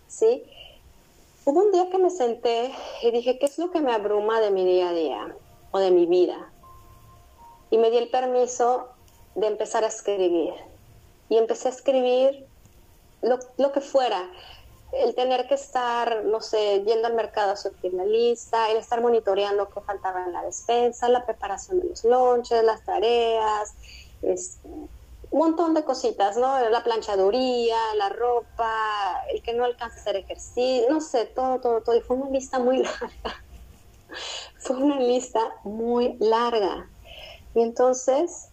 ¿sí? 0.06 0.44
Hubo 1.44 1.60
un 1.60 1.72
día 1.72 1.88
que 1.90 1.98
me 1.98 2.10
senté 2.10 2.72
y 3.02 3.10
dije, 3.10 3.38
¿qué 3.38 3.46
es 3.46 3.58
lo 3.58 3.70
que 3.70 3.80
me 3.80 3.92
abruma 3.92 4.40
de 4.40 4.50
mi 4.50 4.64
día 4.64 4.90
a 4.90 4.92
día 4.92 5.36
o 5.70 5.78
de 5.78 5.90
mi 5.90 6.06
vida? 6.06 6.52
Y 7.70 7.78
me 7.78 7.90
di 7.90 7.98
el 7.98 8.10
permiso 8.10 8.88
de 9.34 9.46
empezar 9.48 9.84
a 9.84 9.88
escribir. 9.88 10.54
Y 11.28 11.36
empecé 11.36 11.68
a 11.68 11.72
escribir 11.72 12.46
lo, 13.22 13.38
lo 13.56 13.72
que 13.72 13.80
fuera 13.80 14.30
el 14.94 15.14
tener 15.14 15.46
que 15.48 15.54
estar, 15.54 16.24
no 16.24 16.40
sé, 16.40 16.82
yendo 16.84 17.06
al 17.06 17.14
mercado 17.14 17.52
a 17.52 17.56
surtir 17.56 17.92
la 17.94 18.04
lista, 18.04 18.70
el 18.70 18.76
estar 18.76 19.00
monitoreando 19.00 19.68
qué 19.68 19.80
faltaba 19.80 20.24
en 20.24 20.32
la 20.32 20.42
despensa, 20.42 21.08
la 21.08 21.24
preparación 21.26 21.80
de 21.80 21.88
los 21.88 22.04
lonches, 22.04 22.62
las 22.62 22.84
tareas, 22.84 23.74
un 25.34 25.40
montón 25.40 25.74
de 25.74 25.82
cositas, 25.82 26.36
¿no? 26.36 26.60
La 26.70 26.84
planchaduría, 26.84 27.76
la 27.96 28.08
ropa, 28.08 29.20
el 29.32 29.42
que 29.42 29.52
no 29.52 29.64
alcanza 29.64 29.96
a 29.96 30.00
hacer 30.00 30.14
ejercicio, 30.14 30.88
no 30.88 31.00
sé, 31.00 31.24
todo, 31.26 31.58
todo, 31.58 31.80
todo. 31.80 31.96
Y 31.96 32.02
fue 32.02 32.16
una 32.16 32.30
lista 32.30 32.60
muy 32.60 32.78
larga. 32.84 33.42
fue 34.58 34.76
una 34.76 35.00
lista 35.00 35.40
muy 35.64 36.16
larga. 36.20 36.88
Y 37.52 37.62
entonces 37.62 38.50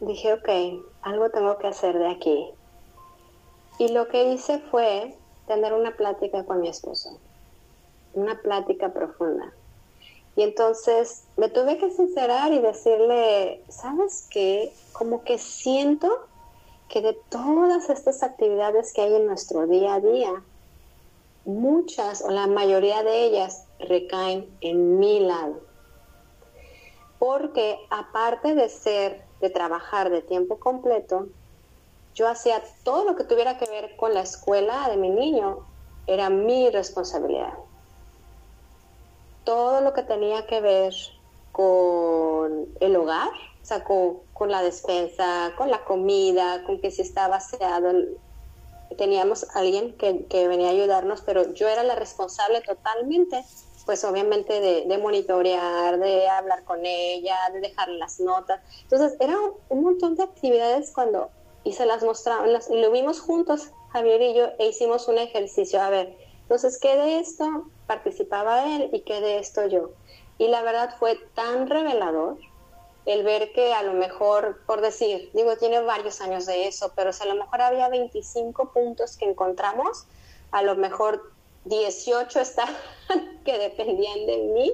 dije, 0.00 0.32
ok, 0.32 0.48
algo 1.02 1.28
tengo 1.28 1.58
que 1.58 1.66
hacer 1.66 1.98
de 1.98 2.12
aquí. 2.12 2.50
Y 3.78 3.88
lo 3.88 4.08
que 4.08 4.24
hice 4.32 4.60
fue 4.70 5.18
tener 5.46 5.74
una 5.74 5.94
plática 5.98 6.46
con 6.46 6.62
mi 6.62 6.70
esposo, 6.70 7.20
una 8.14 8.40
plática 8.40 8.88
profunda. 8.94 9.52
Y 10.38 10.44
entonces 10.44 11.24
me 11.36 11.48
tuve 11.48 11.78
que 11.78 11.90
sincerar 11.90 12.52
y 12.52 12.60
decirle, 12.60 13.60
¿sabes 13.68 14.28
qué? 14.30 14.72
Como 14.92 15.24
que 15.24 15.36
siento 15.36 16.28
que 16.88 17.02
de 17.02 17.14
todas 17.28 17.90
estas 17.90 18.22
actividades 18.22 18.92
que 18.92 19.00
hay 19.00 19.16
en 19.16 19.26
nuestro 19.26 19.66
día 19.66 19.94
a 19.94 20.00
día, 20.00 20.44
muchas 21.44 22.22
o 22.22 22.30
la 22.30 22.46
mayoría 22.46 23.02
de 23.02 23.24
ellas 23.24 23.64
recaen 23.80 24.48
en 24.60 25.00
mi 25.00 25.18
lado. 25.18 25.58
Porque 27.18 27.76
aparte 27.90 28.54
de 28.54 28.68
ser, 28.68 29.24
de 29.40 29.50
trabajar 29.50 30.08
de 30.08 30.22
tiempo 30.22 30.60
completo, 30.60 31.26
yo 32.14 32.28
hacía 32.28 32.62
todo 32.84 33.04
lo 33.04 33.16
que 33.16 33.24
tuviera 33.24 33.58
que 33.58 33.68
ver 33.68 33.96
con 33.96 34.14
la 34.14 34.20
escuela 34.20 34.88
de 34.88 34.98
mi 34.98 35.10
niño, 35.10 35.66
era 36.06 36.30
mi 36.30 36.70
responsabilidad. 36.70 37.54
Todo 39.48 39.80
lo 39.80 39.94
que 39.94 40.02
tenía 40.02 40.46
que 40.46 40.60
ver 40.60 40.92
con 41.52 42.68
el 42.80 42.96
hogar, 42.96 43.30
o 43.62 43.64
sea, 43.64 43.82
con, 43.82 44.50
la 44.50 44.60
despensa, 44.60 45.54
con 45.56 45.70
la 45.70 45.86
comida, 45.86 46.64
con 46.64 46.82
que 46.82 46.90
si 46.90 47.00
estaba 47.00 47.36
aseado, 47.36 47.90
teníamos 48.98 49.46
alguien 49.54 49.96
que, 49.96 50.48
venía 50.48 50.68
a 50.68 50.72
ayudarnos, 50.72 51.22
pero 51.22 51.54
yo 51.54 51.66
era 51.66 51.82
la 51.82 51.94
responsable 51.94 52.60
totalmente, 52.60 53.42
pues 53.86 54.04
obviamente 54.04 54.60
de, 54.60 54.98
monitorear, 54.98 55.98
de 55.98 56.28
hablar 56.28 56.64
con 56.64 56.84
ella, 56.84 57.38
de 57.50 57.60
dejar 57.60 57.88
las 57.88 58.20
notas. 58.20 58.60
Entonces, 58.82 59.16
era 59.18 59.38
un 59.70 59.82
montón 59.82 60.14
de 60.16 60.24
actividades 60.24 60.92
cuando 60.92 61.30
y 61.64 61.72
se 61.72 61.86
las 61.86 62.02
mostramos, 62.02 62.68
y 62.68 62.76
lo 62.82 62.90
vimos 62.90 63.18
juntos, 63.20 63.70
Javier 63.94 64.20
y 64.20 64.34
yo, 64.34 64.48
e 64.58 64.66
hicimos 64.66 65.08
un 65.08 65.16
ejercicio. 65.16 65.80
A 65.80 65.88
ver, 65.88 66.27
entonces, 66.48 66.78
¿qué 66.80 66.96
de 66.96 67.18
esto 67.18 67.66
participaba 67.86 68.74
él 68.74 68.88
y 68.94 69.02
qué 69.02 69.20
de 69.20 69.38
esto 69.38 69.66
yo? 69.66 69.90
Y 70.38 70.48
la 70.48 70.62
verdad 70.62 70.96
fue 70.98 71.16
tan 71.34 71.68
revelador 71.68 72.38
el 73.04 73.22
ver 73.22 73.52
que 73.52 73.74
a 73.74 73.82
lo 73.82 73.92
mejor, 73.92 74.62
por 74.64 74.80
decir, 74.80 75.30
digo, 75.34 75.58
tiene 75.58 75.82
varios 75.82 76.22
años 76.22 76.46
de 76.46 76.66
eso, 76.66 76.90
pero 76.96 77.12
si 77.12 77.22
a 77.22 77.26
lo 77.26 77.34
mejor 77.34 77.60
había 77.60 77.90
25 77.90 78.72
puntos 78.72 79.18
que 79.18 79.26
encontramos, 79.26 80.06
a 80.50 80.62
lo 80.62 80.74
mejor 80.74 81.22
18 81.66 82.40
estaban 82.40 82.74
que 83.44 83.58
dependían 83.58 84.24
de 84.24 84.38
mí 84.54 84.72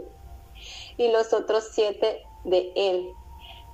y 0.97 1.11
los 1.11 1.33
otros 1.33 1.71
7 1.73 2.23
de 2.45 2.73
él. 2.77 3.11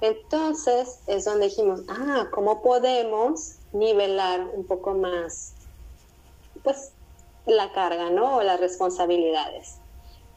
Entonces 0.01 1.01
es 1.07 1.27
donde 1.27 1.49
dijimos, 1.49 1.83
ah, 1.91 2.29
¿cómo 2.33 2.63
podemos 2.63 3.57
nivelar 3.75 4.41
un 4.55 4.67
poco 4.67 4.95
más, 4.95 5.53
pues, 6.65 6.95
la 7.47 7.73
carga, 7.73 8.11
¿no? 8.11 8.37
O 8.37 8.43
las 8.43 8.61
responsabilidades. 8.61 9.79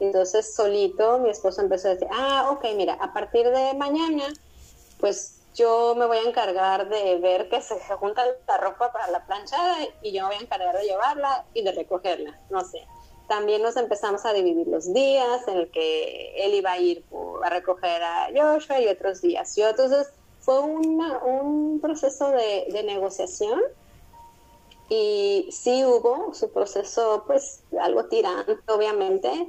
Entonces 0.00 0.54
solito 0.54 1.18
mi 1.18 1.30
esposo 1.30 1.60
empezó 1.60 1.88
a 1.88 1.92
decir, 1.92 2.08
ah, 2.12 2.50
ok, 2.50 2.64
mira, 2.76 2.94
a 2.94 3.12
partir 3.12 3.48
de 3.48 3.74
mañana, 3.74 4.24
pues 4.98 5.40
yo 5.54 5.94
me 5.96 6.06
voy 6.06 6.18
a 6.18 6.28
encargar 6.28 6.88
de 6.88 7.16
ver 7.18 7.48
que 7.48 7.60
se 7.60 7.78
junta 7.78 8.24
la 8.48 8.56
ropa 8.58 8.92
para 8.92 9.08
la 9.10 9.24
planchada 9.24 9.76
y 10.02 10.12
yo 10.12 10.22
me 10.22 10.28
voy 10.28 10.36
a 10.38 10.40
encargar 10.40 10.76
de 10.76 10.84
llevarla 10.84 11.44
y 11.54 11.62
de 11.62 11.72
recogerla, 11.72 12.40
no 12.50 12.64
sé 12.64 12.86
también 13.28 13.62
nos 13.62 13.76
empezamos 13.76 14.24
a 14.26 14.32
dividir 14.32 14.66
los 14.66 14.92
días 14.92 15.46
en 15.48 15.58
el 15.58 15.70
que 15.70 16.34
él 16.44 16.54
iba 16.54 16.72
a 16.72 16.78
ir 16.78 17.04
a 17.42 17.50
recoger 17.50 18.02
a 18.02 18.28
Joshua 18.34 18.80
y 18.80 18.88
otros 18.88 19.22
días 19.22 19.56
yo. 19.56 19.68
Entonces 19.68 20.08
fue 20.40 20.60
un 20.60 21.78
proceso 21.80 22.30
de, 22.30 22.82
negociación 22.84 23.60
y 24.88 25.48
sí 25.50 25.84
hubo 25.84 26.34
su 26.34 26.50
proceso, 26.52 27.24
pues 27.26 27.62
algo 27.80 28.06
tirante, 28.06 28.56
obviamente, 28.68 29.48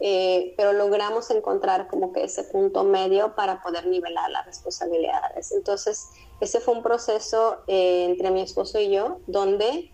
eh, 0.00 0.54
pero 0.56 0.72
logramos 0.72 1.30
encontrar 1.30 1.88
como 1.88 2.12
que 2.12 2.24
ese 2.24 2.44
punto 2.44 2.84
medio 2.84 3.34
para 3.34 3.62
poder 3.62 3.86
nivelar 3.86 4.30
las 4.30 4.46
responsabilidades. 4.46 5.52
Entonces, 5.52 6.08
ese 6.40 6.60
fue 6.60 6.74
un 6.74 6.82
proceso 6.82 7.58
eh, 7.66 8.04
entre 8.04 8.30
mi 8.30 8.42
esposo 8.42 8.78
y 8.78 8.90
yo 8.90 9.18
donde, 9.26 9.90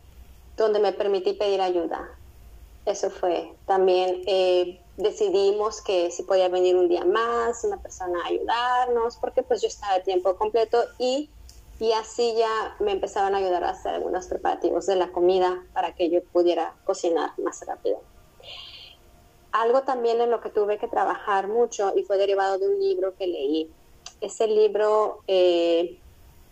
donde 0.57 0.81
me 0.81 0.93
permití 0.93 1.33
pedir 1.35 1.61
ayuda 1.61 2.11
eso 2.87 3.11
fue. 3.11 3.55
También 3.67 4.23
eh, 4.27 4.81
decidimos 4.97 5.81
que 5.81 6.11
si 6.11 6.23
podía 6.23 6.49
venir 6.49 6.77
un 6.77 6.89
día 6.89 7.05
más, 7.05 7.65
una 7.65 7.81
persona 7.81 8.19
a 8.23 8.29
ayudarnos, 8.29 9.17
porque 9.17 9.43
pues 9.43 9.63
yo 9.63 9.69
estaba 9.69 9.95
de 9.95 10.01
tiempo 10.01 10.37
completo 10.37 10.85
y, 10.99 11.31
y 11.85 11.92
así 11.92 12.35
ya 12.35 12.77
me 12.81 12.92
empezaban 12.92 13.35
a 13.35 13.38
ayudar 13.38 13.62
a 13.62 13.70
hacer 13.70 13.97
algunos 13.97 14.27
preparativos 14.27 14.87
de 14.87 14.97
la 14.97 15.12
comida 15.12 15.62
para 15.75 15.94
que 15.94 16.09
yo 16.09 16.25
pudiera 16.25 16.75
cocinar 16.87 17.38
más 17.38 17.61
rápido. 17.66 18.01
Algo 19.53 19.83
también 19.83 20.18
en 20.23 20.31
lo 20.31 20.40
que 20.40 20.49
tuve 20.49 20.79
que 20.79 20.88
trabajar 20.88 21.47
mucho 21.47 21.92
y 21.94 22.03
fue 22.05 22.16
derivado 22.16 22.59
de 22.59 22.68
un 22.68 22.81
libro 22.81 23.14
que 23.18 23.27
leí. 23.27 23.70
Ese 24.23 24.47
libro 24.47 25.18
eh, 25.27 25.99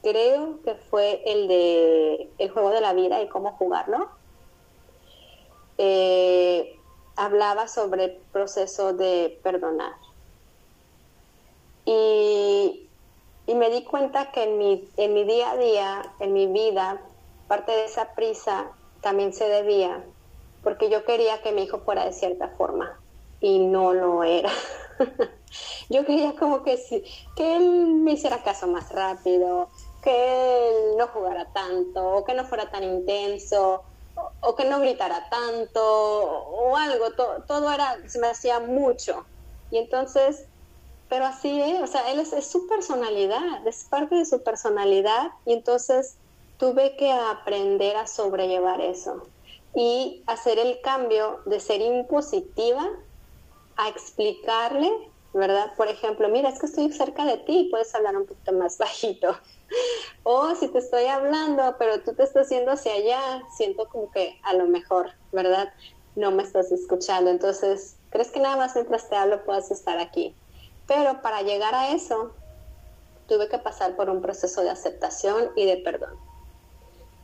creo 0.03 0.61
que 0.65 0.75
fue 0.75 1.23
el 1.25 1.49
de 1.49 2.31
El 2.37 2.51
juego 2.51 2.69
de 2.69 2.83
la 2.83 2.93
vida 2.93 3.23
y 3.23 3.29
cómo 3.31 3.53
jugarlo 3.53 4.11
eh, 5.79 6.79
hablaba 7.17 7.69
sobre 7.69 8.05
el 8.05 8.17
proceso 8.33 8.93
de 8.93 9.41
perdonar. 9.43 9.95
Y, 11.87 12.87
me 13.47 13.71
di 13.71 13.85
cuenta 13.85 14.31
que 14.33 14.45
en 14.45 14.59
mi, 14.59 14.91
en 14.97 15.15
mi 15.15 15.25
día 15.25 15.53
a 15.53 15.57
día, 15.57 16.15
en 16.21 16.33
mi 16.33 16.47
vida, 16.47 17.01
parte 17.49 17.73
de 17.73 17.85
esa 17.85 18.15
prisa 18.15 18.73
también 19.01 19.33
se 19.33 19.49
debía 19.49 20.05
porque 20.63 20.89
yo 20.89 21.05
quería 21.05 21.43
que 21.43 21.53
mi 21.53 21.65
hijo 21.65 21.81
fuera 21.81 22.05
de 22.05 22.13
cierta 22.13 22.49
forma 22.57 22.99
y 23.41 23.59
no 23.59 23.93
lo 23.93 24.23
era. 24.23 24.51
yo 25.91 26.07
quería 26.07 26.35
como 26.37 26.63
que, 26.63 26.81
que 27.37 27.57
él 27.57 27.95
me 27.95 28.13
hiciera 28.13 28.43
caso 28.43 28.69
más 28.69 28.91
rápido, 28.91 29.69
que 30.03 30.69
él 30.69 30.97
no 30.97 31.09
jugara 31.09 31.51
tanto, 31.53 32.17
o 32.17 32.25
que 32.25 32.35
no 32.35 32.45
fuera 32.45 32.71
tan 32.71 32.85
intenso, 32.85 33.83
o 34.41 34.55
que 34.55 34.65
no 34.65 34.79
gritara 34.81 35.29
tanto 35.29 35.81
o 35.83 36.77
algo, 36.77 37.13
todo 37.47 37.73
era, 37.73 37.97
me 38.21 38.29
hacía 38.29 38.61
mucho. 38.61 39.27
Y 39.71 39.79
entonces, 39.79 40.49
pero 41.13 41.27
así, 41.27 41.61
¿eh? 41.61 41.79
o 41.83 41.87
sea, 41.87 42.11
él 42.11 42.21
es, 42.21 42.33
es, 42.33 42.47
su 42.47 42.67
personalidad, 42.67 43.67
es 43.67 43.85
parte 43.85 44.15
de 44.15 44.25
su 44.25 44.43
personalidad 44.43 45.31
y 45.45 45.53
entonces 45.53 46.17
tuve 46.57 46.97
que 46.97 47.13
aprender 47.13 47.97
a 47.97 48.07
sobrellevar 48.07 48.81
eso 48.81 49.23
y 49.75 50.23
hacer 50.27 50.59
el 50.59 50.81
cambio 50.81 51.41
de 51.45 51.61
ser 51.61 51.83
impositiva 51.83 52.89
a 53.77 53.91
explicarle, 53.91 54.91
¿verdad? 55.35 55.75
Por 55.77 55.89
ejemplo, 55.89 56.31
mira, 56.31 56.49
es 56.49 56.59
que 56.59 56.65
estoy 56.65 56.91
cerca 56.91 57.27
de 57.27 57.37
ti, 57.37 57.69
puedes 57.71 57.95
hablar 57.95 58.17
un 58.17 58.25
poquito 58.25 58.53
más 58.55 58.79
bajito. 58.79 59.37
O 60.23 60.55
si 60.55 60.69
te 60.69 60.79
estoy 60.79 61.05
hablando, 61.09 61.77
pero 61.79 62.01
tú 62.01 62.15
te 62.15 62.23
estás 62.23 62.49
yendo 62.49 62.71
hacia 62.71 62.95
allá, 62.95 63.43
siento 63.55 63.87
como 63.91 64.11
que 64.13 64.41
a 64.45 64.55
lo 64.55 64.67
mejor, 64.67 65.11
¿verdad? 65.31 65.75
No 66.17 66.31
me 66.31 66.43
estás 66.43 66.73
escuchando. 66.73 67.31
Entonces, 67.31 67.97
¿crees 68.09 68.31
que 68.31 68.41
nada 68.41 68.57
más 68.57 68.75
mientras 68.77 69.11
te 69.11 69.17
hablo 69.17 69.45
puedas 69.45 69.71
estar 69.71 69.99
aquí? 69.99 70.35
Pero 70.93 71.23
para 71.23 71.41
llegar 71.41 71.75
a 71.75 71.91
eso, 71.93 72.33
tuve 73.27 73.49
que 73.49 73.59
pasar 73.59 73.97
por 73.97 74.11
un 74.11 74.21
proceso 74.21 74.63
de 74.63 74.69
aceptación 74.69 75.51
y 75.57 75.65
de 75.65 75.79
perdón. 75.79 76.15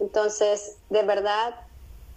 Entonces, 0.00 0.78
de 0.88 1.02
verdad, 1.02 1.54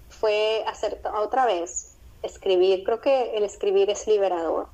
fue 0.08 0.64
hacer 0.68 1.02
otra 1.14 1.46
vez, 1.46 1.98
escribir. 2.24 2.86
Creo 2.86 3.02
que 3.02 3.36
el 3.36 3.44
escribir 3.44 3.90
es 3.90 4.08
liberador. 4.08 4.70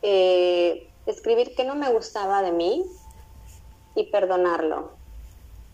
Eh, 0.00 0.88
escribir 1.04 1.54
que 1.54 1.64
no 1.64 1.74
me 1.74 1.92
gustaba 1.92 2.40
de 2.40 2.52
mí, 2.52 2.86
y 3.94 4.04
perdonarlo. 4.04 4.92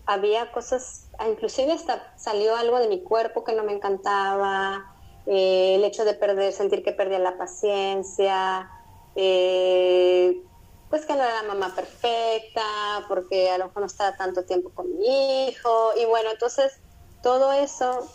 Había 0.05 0.51
cosas, 0.51 1.07
inclusive 1.27 1.71
hasta 1.71 2.13
salió 2.17 2.55
algo 2.55 2.79
de 2.79 2.87
mi 2.87 3.01
cuerpo 3.01 3.43
que 3.43 3.53
no 3.53 3.63
me 3.63 3.73
encantaba, 3.73 4.93
eh, 5.25 5.75
el 5.75 5.83
hecho 5.83 6.03
de 6.03 6.13
perder, 6.13 6.51
sentir 6.51 6.83
que 6.83 6.91
perdía 6.91 7.19
la 7.19 7.37
paciencia, 7.37 8.69
eh, 9.15 10.41
pues 10.89 11.05
que 11.05 11.13
no 11.13 11.23
era 11.23 11.43
la 11.43 11.47
mamá 11.53 11.75
perfecta, 11.75 13.05
porque 13.07 13.49
a 13.49 13.57
lo 13.57 13.67
mejor 13.67 13.81
no 13.81 13.87
estaba 13.87 14.17
tanto 14.17 14.43
tiempo 14.43 14.71
con 14.71 14.97
mi 14.97 15.47
hijo, 15.47 15.91
y 15.99 16.05
bueno, 16.05 16.31
entonces 16.31 16.79
todo 17.21 17.51
eso 17.51 18.07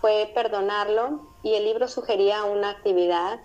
fue 0.00 0.30
perdonarlo 0.34 1.28
y 1.42 1.54
el 1.54 1.64
libro 1.64 1.88
sugería 1.88 2.44
una 2.44 2.70
actividad 2.70 3.40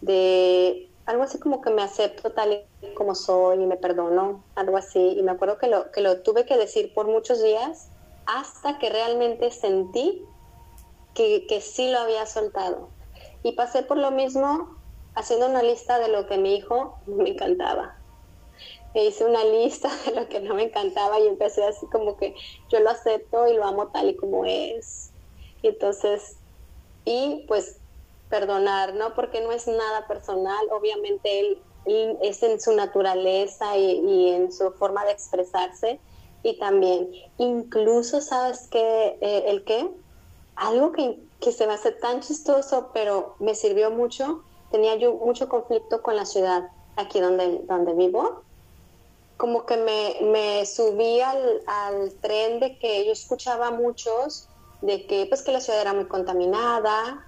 de 0.00 0.90
algo 1.06 1.22
así 1.22 1.38
como 1.38 1.62
que 1.62 1.70
me 1.70 1.82
acepto 1.82 2.30
tal 2.32 2.52
y 2.82 2.94
como 2.94 3.14
soy 3.14 3.62
y 3.62 3.66
me 3.66 3.76
perdono, 3.76 4.44
algo 4.54 4.76
así, 4.76 5.14
y 5.18 5.22
me 5.22 5.32
acuerdo 5.32 5.58
que 5.58 5.66
lo, 5.66 5.90
que 5.90 6.02
lo 6.02 6.20
tuve 6.20 6.44
que 6.44 6.58
decir 6.58 6.92
por 6.92 7.06
muchos 7.06 7.42
días 7.42 7.88
hasta 8.26 8.78
que 8.78 8.90
realmente 8.90 9.50
sentí 9.50 10.22
que, 11.14 11.46
que 11.48 11.62
sí 11.62 11.90
lo 11.90 11.98
había 11.98 12.26
soltado. 12.26 12.90
Y 13.42 13.52
pasé 13.52 13.82
por 13.82 13.96
lo 13.96 14.10
mismo 14.10 14.77
haciendo 15.18 15.46
una 15.46 15.62
lista 15.62 15.98
de 15.98 16.08
lo 16.08 16.26
que 16.26 16.38
mi 16.38 16.54
hijo 16.54 16.98
me 17.06 17.30
encantaba. 17.30 17.96
E 18.94 19.06
hice 19.06 19.24
una 19.24 19.44
lista 19.44 19.90
de 20.06 20.12
lo 20.14 20.28
que 20.28 20.40
no 20.40 20.54
me 20.54 20.64
encantaba 20.64 21.18
y 21.20 21.26
empecé 21.26 21.64
así 21.64 21.86
como 21.86 22.16
que 22.16 22.34
yo 22.70 22.80
lo 22.80 22.90
acepto 22.90 23.46
y 23.48 23.54
lo 23.54 23.64
amo 23.64 23.88
tal 23.88 24.08
y 24.08 24.16
como 24.16 24.44
es. 24.44 25.10
Y 25.62 25.68
entonces, 25.68 26.36
y 27.04 27.44
pues 27.48 27.80
perdonar, 28.30 28.94
¿no? 28.94 29.14
Porque 29.14 29.40
no 29.40 29.52
es 29.52 29.66
nada 29.66 30.06
personal, 30.06 30.66
obviamente 30.70 31.40
él, 31.40 31.62
es 32.22 32.42
en 32.42 32.60
su 32.60 32.72
naturaleza 32.72 33.76
y, 33.76 34.28
en 34.28 34.52
su 34.52 34.72
forma 34.72 35.06
de 35.06 35.12
expresarse 35.12 35.98
y 36.42 36.58
también, 36.58 37.10
incluso, 37.38 38.20
¿sabes 38.20 38.68
qué? 38.70 39.16
Eh, 39.22 39.44
¿El 39.46 39.64
qué? 39.64 39.88
Algo 40.54 40.92
que, 40.92 41.18
que 41.40 41.50
se 41.50 41.66
me 41.66 41.72
hace 41.72 41.92
tan 41.92 42.20
chistoso, 42.20 42.90
pero 42.92 43.36
me 43.38 43.54
sirvió 43.54 43.90
mucho, 43.90 44.44
tenía 44.70 44.96
yo 44.96 45.14
mucho 45.14 45.48
conflicto 45.48 46.02
con 46.02 46.16
la 46.16 46.24
ciudad, 46.24 46.70
aquí 46.96 47.20
donde, 47.20 47.60
donde 47.64 47.94
vivo, 47.94 48.42
como 49.36 49.66
que 49.66 49.76
me, 49.76 50.16
me 50.22 50.66
subí 50.66 51.20
al, 51.20 51.62
al, 51.66 52.12
tren 52.20 52.60
de 52.60 52.78
que 52.78 53.06
yo 53.06 53.12
escuchaba 53.12 53.70
muchos 53.70 54.48
de 54.82 55.06
que 55.06 55.26
pues 55.26 55.42
que 55.42 55.52
la 55.52 55.60
ciudad 55.60 55.80
era 55.80 55.94
muy 55.94 56.06
contaminada. 56.06 57.24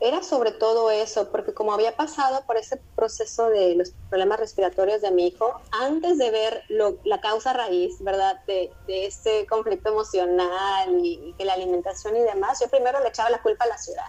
Era 0.00 0.22
sobre 0.22 0.52
todo 0.52 0.92
eso, 0.92 1.28
porque 1.32 1.52
como 1.52 1.72
había 1.72 1.96
pasado 1.96 2.44
por 2.46 2.56
ese 2.56 2.76
proceso 2.94 3.48
de 3.48 3.74
los 3.74 3.90
problemas 4.08 4.38
respiratorios 4.38 5.00
de 5.00 5.10
mi 5.10 5.26
hijo, 5.26 5.60
antes 5.72 6.18
de 6.18 6.30
ver 6.30 6.62
lo, 6.68 6.98
la 7.02 7.20
causa 7.20 7.52
raíz, 7.52 7.96
¿verdad? 7.98 8.40
De, 8.46 8.70
de 8.86 9.06
este 9.06 9.44
conflicto 9.46 9.88
emocional 9.88 11.00
y 11.02 11.34
que 11.36 11.44
la 11.44 11.54
alimentación 11.54 12.16
y 12.16 12.20
demás, 12.20 12.60
yo 12.60 12.68
primero 12.68 13.00
le 13.00 13.08
echaba 13.08 13.28
la 13.30 13.42
culpa 13.42 13.64
a 13.64 13.68
la 13.68 13.78
ciudad 13.78 14.06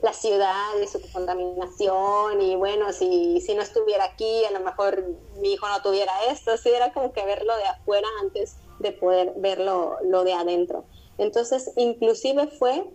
la 0.00 0.12
ciudad 0.12 0.76
y 0.82 0.86
su 0.86 1.00
contaminación 1.12 2.40
y 2.40 2.54
bueno, 2.54 2.92
si, 2.92 3.40
si 3.40 3.54
no 3.54 3.62
estuviera 3.62 4.04
aquí, 4.04 4.44
a 4.44 4.52
lo 4.52 4.60
mejor 4.60 5.04
mi 5.40 5.54
hijo 5.54 5.68
no 5.68 5.82
tuviera 5.82 6.12
esto, 6.30 6.56
sí, 6.56 6.68
era 6.68 6.92
como 6.92 7.12
que 7.12 7.24
verlo 7.24 7.56
de 7.56 7.64
afuera 7.64 8.06
antes 8.22 8.56
de 8.78 8.92
poder 8.92 9.34
verlo 9.36 9.96
lo 10.04 10.22
de 10.22 10.34
adentro. 10.34 10.84
Entonces, 11.18 11.72
inclusive 11.76 12.46
fue 12.46 12.88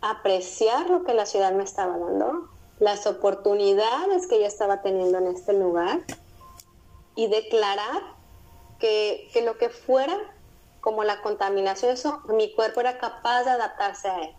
apreciar 0.00 0.88
lo 0.88 1.02
que 1.02 1.14
la 1.14 1.26
ciudad 1.26 1.52
me 1.52 1.64
estaba 1.64 1.98
dando, 1.98 2.48
las 2.78 3.08
oportunidades 3.08 4.28
que 4.28 4.38
yo 4.38 4.46
estaba 4.46 4.82
teniendo 4.82 5.18
en 5.18 5.26
este 5.26 5.52
lugar 5.52 6.04
y 7.16 7.26
declarar 7.26 8.02
que, 8.78 9.28
que 9.32 9.42
lo 9.42 9.58
que 9.58 9.68
fuera 9.68 10.16
como 10.80 11.02
la 11.02 11.22
contaminación, 11.22 11.90
eso, 11.90 12.20
mi 12.28 12.54
cuerpo 12.54 12.78
era 12.78 12.98
capaz 12.98 13.42
de 13.42 13.50
adaptarse 13.50 14.08
a 14.08 14.22
él 14.22 14.36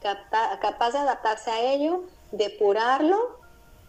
capaz 0.00 0.92
de 0.92 0.98
adaptarse 0.98 1.50
a 1.50 1.60
ello, 1.60 2.04
depurarlo 2.32 3.38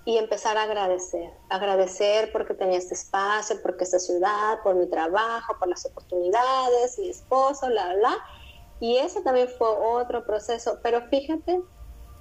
y 0.05 0.17
empezar 0.17 0.57
a 0.57 0.63
agradecer. 0.63 1.31
Agradecer 1.49 2.31
porque 2.31 2.53
tenía 2.53 2.77
este 2.77 2.95
espacio, 2.95 3.61
porque 3.61 3.83
esta 3.83 3.99
ciudad, 3.99 4.59
por 4.63 4.75
mi 4.75 4.87
trabajo, 4.87 5.55
por 5.59 5.67
las 5.67 5.85
oportunidades, 5.85 6.97
mi 6.97 7.09
esposo, 7.09 7.67
bla, 7.67 7.93
bla. 7.95 8.17
Y 8.79 8.97
eso 8.97 9.21
también 9.21 9.49
fue 9.57 9.67
otro 9.67 10.25
proceso. 10.25 10.79
Pero 10.81 11.07
fíjate 11.09 11.61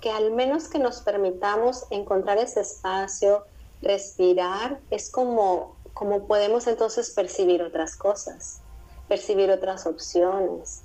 que 0.01 0.11
al 0.11 0.33
menos 0.33 0.69
que 0.69 0.79
nos 0.79 1.01
permitamos 1.01 1.87
encontrar 1.91 2.39
ese 2.39 2.61
espacio, 2.61 3.45
respirar, 3.81 4.81
es 4.91 5.11
como, 5.11 5.77
como 5.95 6.27
podemos 6.27 6.67
entonces 6.67 7.11
percibir 7.11 7.63
otras 7.63 7.97
cosas, 7.97 8.61
percibir 9.09 9.51
otras 9.51 9.87
opciones, 9.87 10.83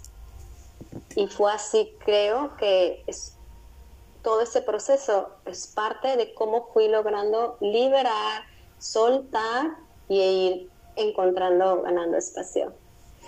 y 1.16 1.28
fue 1.28 1.52
así, 1.52 1.96
creo 2.04 2.56
que 2.58 3.04
es, 3.08 3.38
todo 4.22 4.42
ese 4.42 4.62
proceso 4.62 5.30
es 5.46 5.68
parte 5.68 6.18
de 6.18 6.34
cómo 6.34 6.70
fui 6.74 6.88
logrando 6.88 7.58
liberar, 7.60 8.44
soltar 8.80 9.78
y 10.10 10.20
ir 10.20 10.70
encontrando, 10.96 11.82
ganando 11.82 12.18
espacio. 12.18 12.74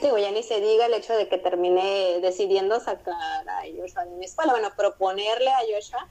Digo, 0.01 0.17
ya 0.17 0.31
ni 0.31 0.43
se 0.43 0.59
diga 0.59 0.87
el 0.87 0.93
hecho 0.93 1.13
de 1.13 1.29
que 1.29 1.37
terminé 1.37 2.19
decidiendo 2.21 2.79
sacar 2.79 3.47
a 3.47 3.61
Joshua 3.77 4.05
de 4.05 4.11
mi 4.11 4.25
escuela, 4.25 4.51
bueno, 4.51 4.69
proponerle 4.75 5.49
a 5.49 5.59
Joshua 5.73 6.07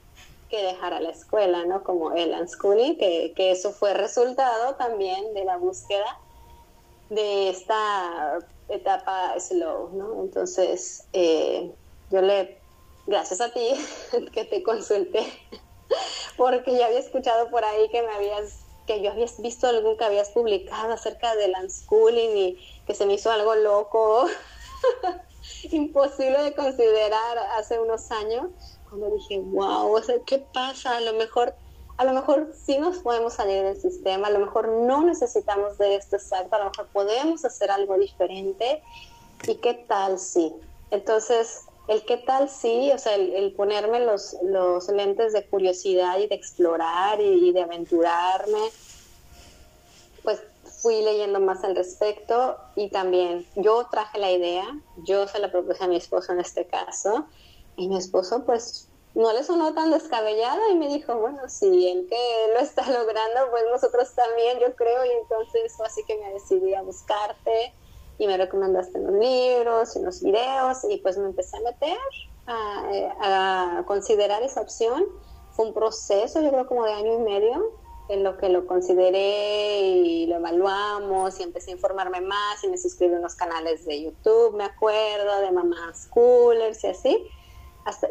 que 0.49 0.63
dejara 0.63 0.99
la 0.99 1.09
escuela, 1.09 1.65
¿no? 1.65 1.83
Como 1.83 2.13
el 2.13 2.31
unschooling, 2.31 2.97
que, 2.97 3.33
que 3.35 3.51
eso 3.51 3.71
fue 3.71 3.93
resultado 3.93 4.75
también 4.75 5.33
de 5.33 5.43
la 5.45 5.57
búsqueda 5.57 6.19
de 7.09 7.49
esta 7.49 8.39
etapa 8.69 9.39
slow, 9.39 9.89
¿no? 9.93 10.23
Entonces, 10.23 11.07
eh, 11.13 11.71
yo 12.09 12.21
le, 12.21 12.59
gracias 13.05 13.41
a 13.41 13.51
ti 13.51 13.71
que 14.33 14.45
te 14.45 14.63
consulté, 14.63 15.25
porque 16.37 16.75
ya 16.77 16.87
había 16.87 16.99
escuchado 16.99 17.49
por 17.49 17.63
ahí 17.63 17.89
que 17.89 18.01
me 18.01 18.11
habías, 18.11 18.65
que 18.87 19.01
yo 19.01 19.11
habías 19.11 19.41
visto 19.41 19.67
algún 19.67 19.97
que 19.97 20.05
habías 20.05 20.29
publicado 20.29 20.93
acerca 20.93 21.35
del 21.35 21.53
unschooling 21.61 22.37
y 22.37 22.83
que 22.85 22.93
se 22.93 23.05
me 23.05 23.13
hizo 23.13 23.31
algo 23.31 23.55
loco, 23.55 24.27
imposible 25.71 26.41
de 26.41 26.55
considerar 26.55 27.37
hace 27.57 27.79
unos 27.79 28.11
años, 28.11 28.79
cuando 28.89 29.09
dije, 29.15 29.39
wow, 29.39 29.91
o 29.93 30.01
sea, 30.01 30.15
¿qué 30.25 30.39
pasa? 30.39 30.97
A 30.97 31.01
lo 31.01 31.13
mejor 31.13 31.55
a 31.97 32.03
lo 32.03 32.13
mejor 32.13 32.53
sí 32.65 32.77
nos 32.77 32.97
podemos 32.99 33.33
salir 33.33 33.63
del 33.63 33.79
sistema, 33.79 34.27
a 34.27 34.31
lo 34.31 34.39
mejor 34.39 34.67
no 34.67 35.03
necesitamos 35.03 35.77
de 35.77 35.95
esto 35.95 36.17
exacto, 36.17 36.55
a 36.55 36.59
lo 36.59 36.65
mejor 36.65 36.87
podemos 36.87 37.45
hacer 37.45 37.71
algo 37.71 37.97
diferente. 37.97 38.81
¿Y 39.47 39.55
qué 39.55 39.73
tal 39.73 40.19
sí? 40.19 40.53
Entonces, 40.91 41.61
el 41.87 42.03
qué 42.05 42.17
tal 42.17 42.49
sí, 42.49 42.91
o 42.93 42.97
sea, 42.97 43.15
el, 43.15 43.53
ponerme 43.53 43.99
los, 43.99 44.35
los, 44.43 44.89
lentes 44.89 45.33
de 45.33 45.45
curiosidad 45.45 46.17
y 46.17 46.27
de 46.27 46.35
explorar 46.35 47.21
y, 47.21 47.51
de 47.51 47.61
aventurarme, 47.61 48.59
pues 50.23 50.41
fui 50.81 51.01
leyendo 51.01 51.39
más 51.39 51.63
al 51.63 51.75
respecto 51.75 52.57
y 52.75 52.89
también 52.89 53.45
yo 53.55 53.87
traje 53.89 54.19
la 54.19 54.31
idea, 54.31 54.65
yo 55.03 55.27
se 55.27 55.39
la 55.39 55.51
propuse 55.51 55.83
a 55.83 55.87
mi 55.87 55.95
esposo 55.95 56.33
en 56.33 56.39
este 56.39 56.65
caso, 56.65 57.25
y 57.77 57.87
mi 57.87 57.97
esposo 57.97 58.43
pues 58.45 58.87
no 59.15 59.31
le 59.31 59.43
sonó 59.43 59.73
tan 59.73 59.91
descabellado 59.91 60.59
y 60.69 60.75
me 60.75 60.89
dijo, 60.89 61.15
bueno, 61.15 61.47
si 61.47 61.89
él 61.89 62.05
que 62.09 62.53
lo 62.53 62.59
está 62.59 62.83
logrando, 62.91 63.49
pues 63.49 63.63
nosotros 63.71 64.13
también, 64.13 64.59
yo 64.59 64.75
creo, 64.75 65.05
y 65.05 65.09
entonces 65.09 65.73
así 65.83 66.03
que 66.05 66.17
me 66.17 66.33
decidí 66.33 66.73
a 66.73 66.81
buscarte 66.81 67.73
y 68.17 68.27
me 68.27 68.37
recomendaste 68.37 68.99
los 68.99 69.13
libros 69.13 69.95
y 69.95 70.01
los 70.01 70.21
videos 70.21 70.83
y 70.89 70.97
pues 70.97 71.17
me 71.17 71.27
empecé 71.27 71.57
a 71.57 71.61
meter 71.61 71.97
a, 72.47 73.83
considerar 73.87 74.43
esa 74.43 74.61
opción. 74.61 75.05
Fue 75.51 75.65
un 75.65 75.73
proceso, 75.73 76.41
yo 76.41 76.49
creo 76.51 76.67
como 76.67 76.83
de 76.83 76.91
año 76.91 77.13
y 77.13 77.17
medio, 77.19 77.71
en 78.09 78.23
lo 78.23 78.37
que 78.37 78.49
lo 78.49 78.67
consideré 78.67 79.79
y 79.79 80.27
lo 80.27 80.35
evaluamos 80.35 81.39
y 81.39 81.43
empecé 81.43 81.71
a 81.71 81.75
informarme 81.75 82.19
más 82.19 82.63
y 82.63 82.67
me 82.67 82.77
suscribí 82.77 83.15
a 83.15 83.19
unos 83.19 83.35
canales 83.35 83.85
de 83.85 84.03
YouTube, 84.03 84.55
me 84.55 84.65
acuerdo, 84.65 85.39
de 85.39 85.51
mamás 85.51 86.07
coolers 86.07 86.83
y 86.83 86.87
así 86.87 87.29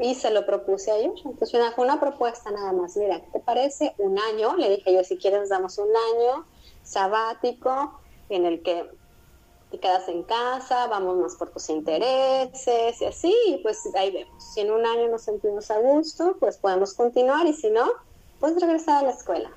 y 0.01 0.15
se 0.15 0.31
lo 0.31 0.47
propuse 0.47 0.91
a 0.91 0.97
ellos. 0.97 1.21
Entonces 1.25 1.61
fue 1.75 1.85
una 1.85 2.01
propuesta 2.01 2.51
nada 2.51 2.73
más. 2.73 2.97
Mira, 2.97 3.21
¿qué 3.21 3.31
te 3.33 3.41
parece? 3.41 3.95
Un 3.99 4.19
año, 4.19 4.57
le 4.57 4.71
dije 4.71 4.93
yo, 4.93 5.05
si 5.05 5.17
quieres 5.17 5.49
damos 5.49 5.79
un 5.79 5.89
año 5.89 6.47
sabático 6.83 7.99
en 8.29 8.47
el 8.47 8.63
que 8.63 8.89
te 9.71 9.81
quedas 9.81 10.09
en 10.09 10.23
casa, 10.23 10.87
vamos 10.87 11.17
más 11.17 11.35
por 11.35 11.51
tus 11.51 11.69
intereses 11.71 13.01
y 13.01 13.05
así, 13.05 13.61
pues 13.63 13.81
ahí 13.97 14.13
vemos. 14.13 14.53
Si 14.55 14.61
en 14.61 14.71
un 14.71 14.87
año 14.87 15.09
nos 15.09 15.23
sentimos 15.23 15.71
a 15.71 15.79
gusto, 15.79 16.37
pues 16.39 16.59
podemos 16.59 16.95
continuar 16.95 17.47
y 17.47 17.55
si 17.55 17.71
no, 17.71 17.91
pues 18.39 18.61
regresar 18.61 19.03
a 19.03 19.07
la 19.07 19.13
escuela. 19.13 19.51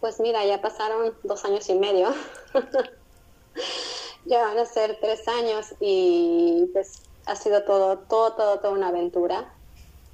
Pues 0.00 0.20
mira, 0.20 0.44
ya 0.44 0.60
pasaron 0.60 1.14
dos 1.22 1.44
años 1.46 1.68
y 1.70 1.74
medio. 1.76 2.12
ya 4.26 4.42
van 4.42 4.58
a 4.58 4.66
ser 4.66 4.98
tres 5.00 5.26
años 5.28 5.74
y 5.80 6.68
pues 6.74 7.03
ha 7.26 7.36
sido 7.36 7.62
todo, 7.64 7.98
todo, 7.98 8.32
todo, 8.34 8.58
toda 8.58 8.72
una 8.72 8.88
aventura. 8.88 9.52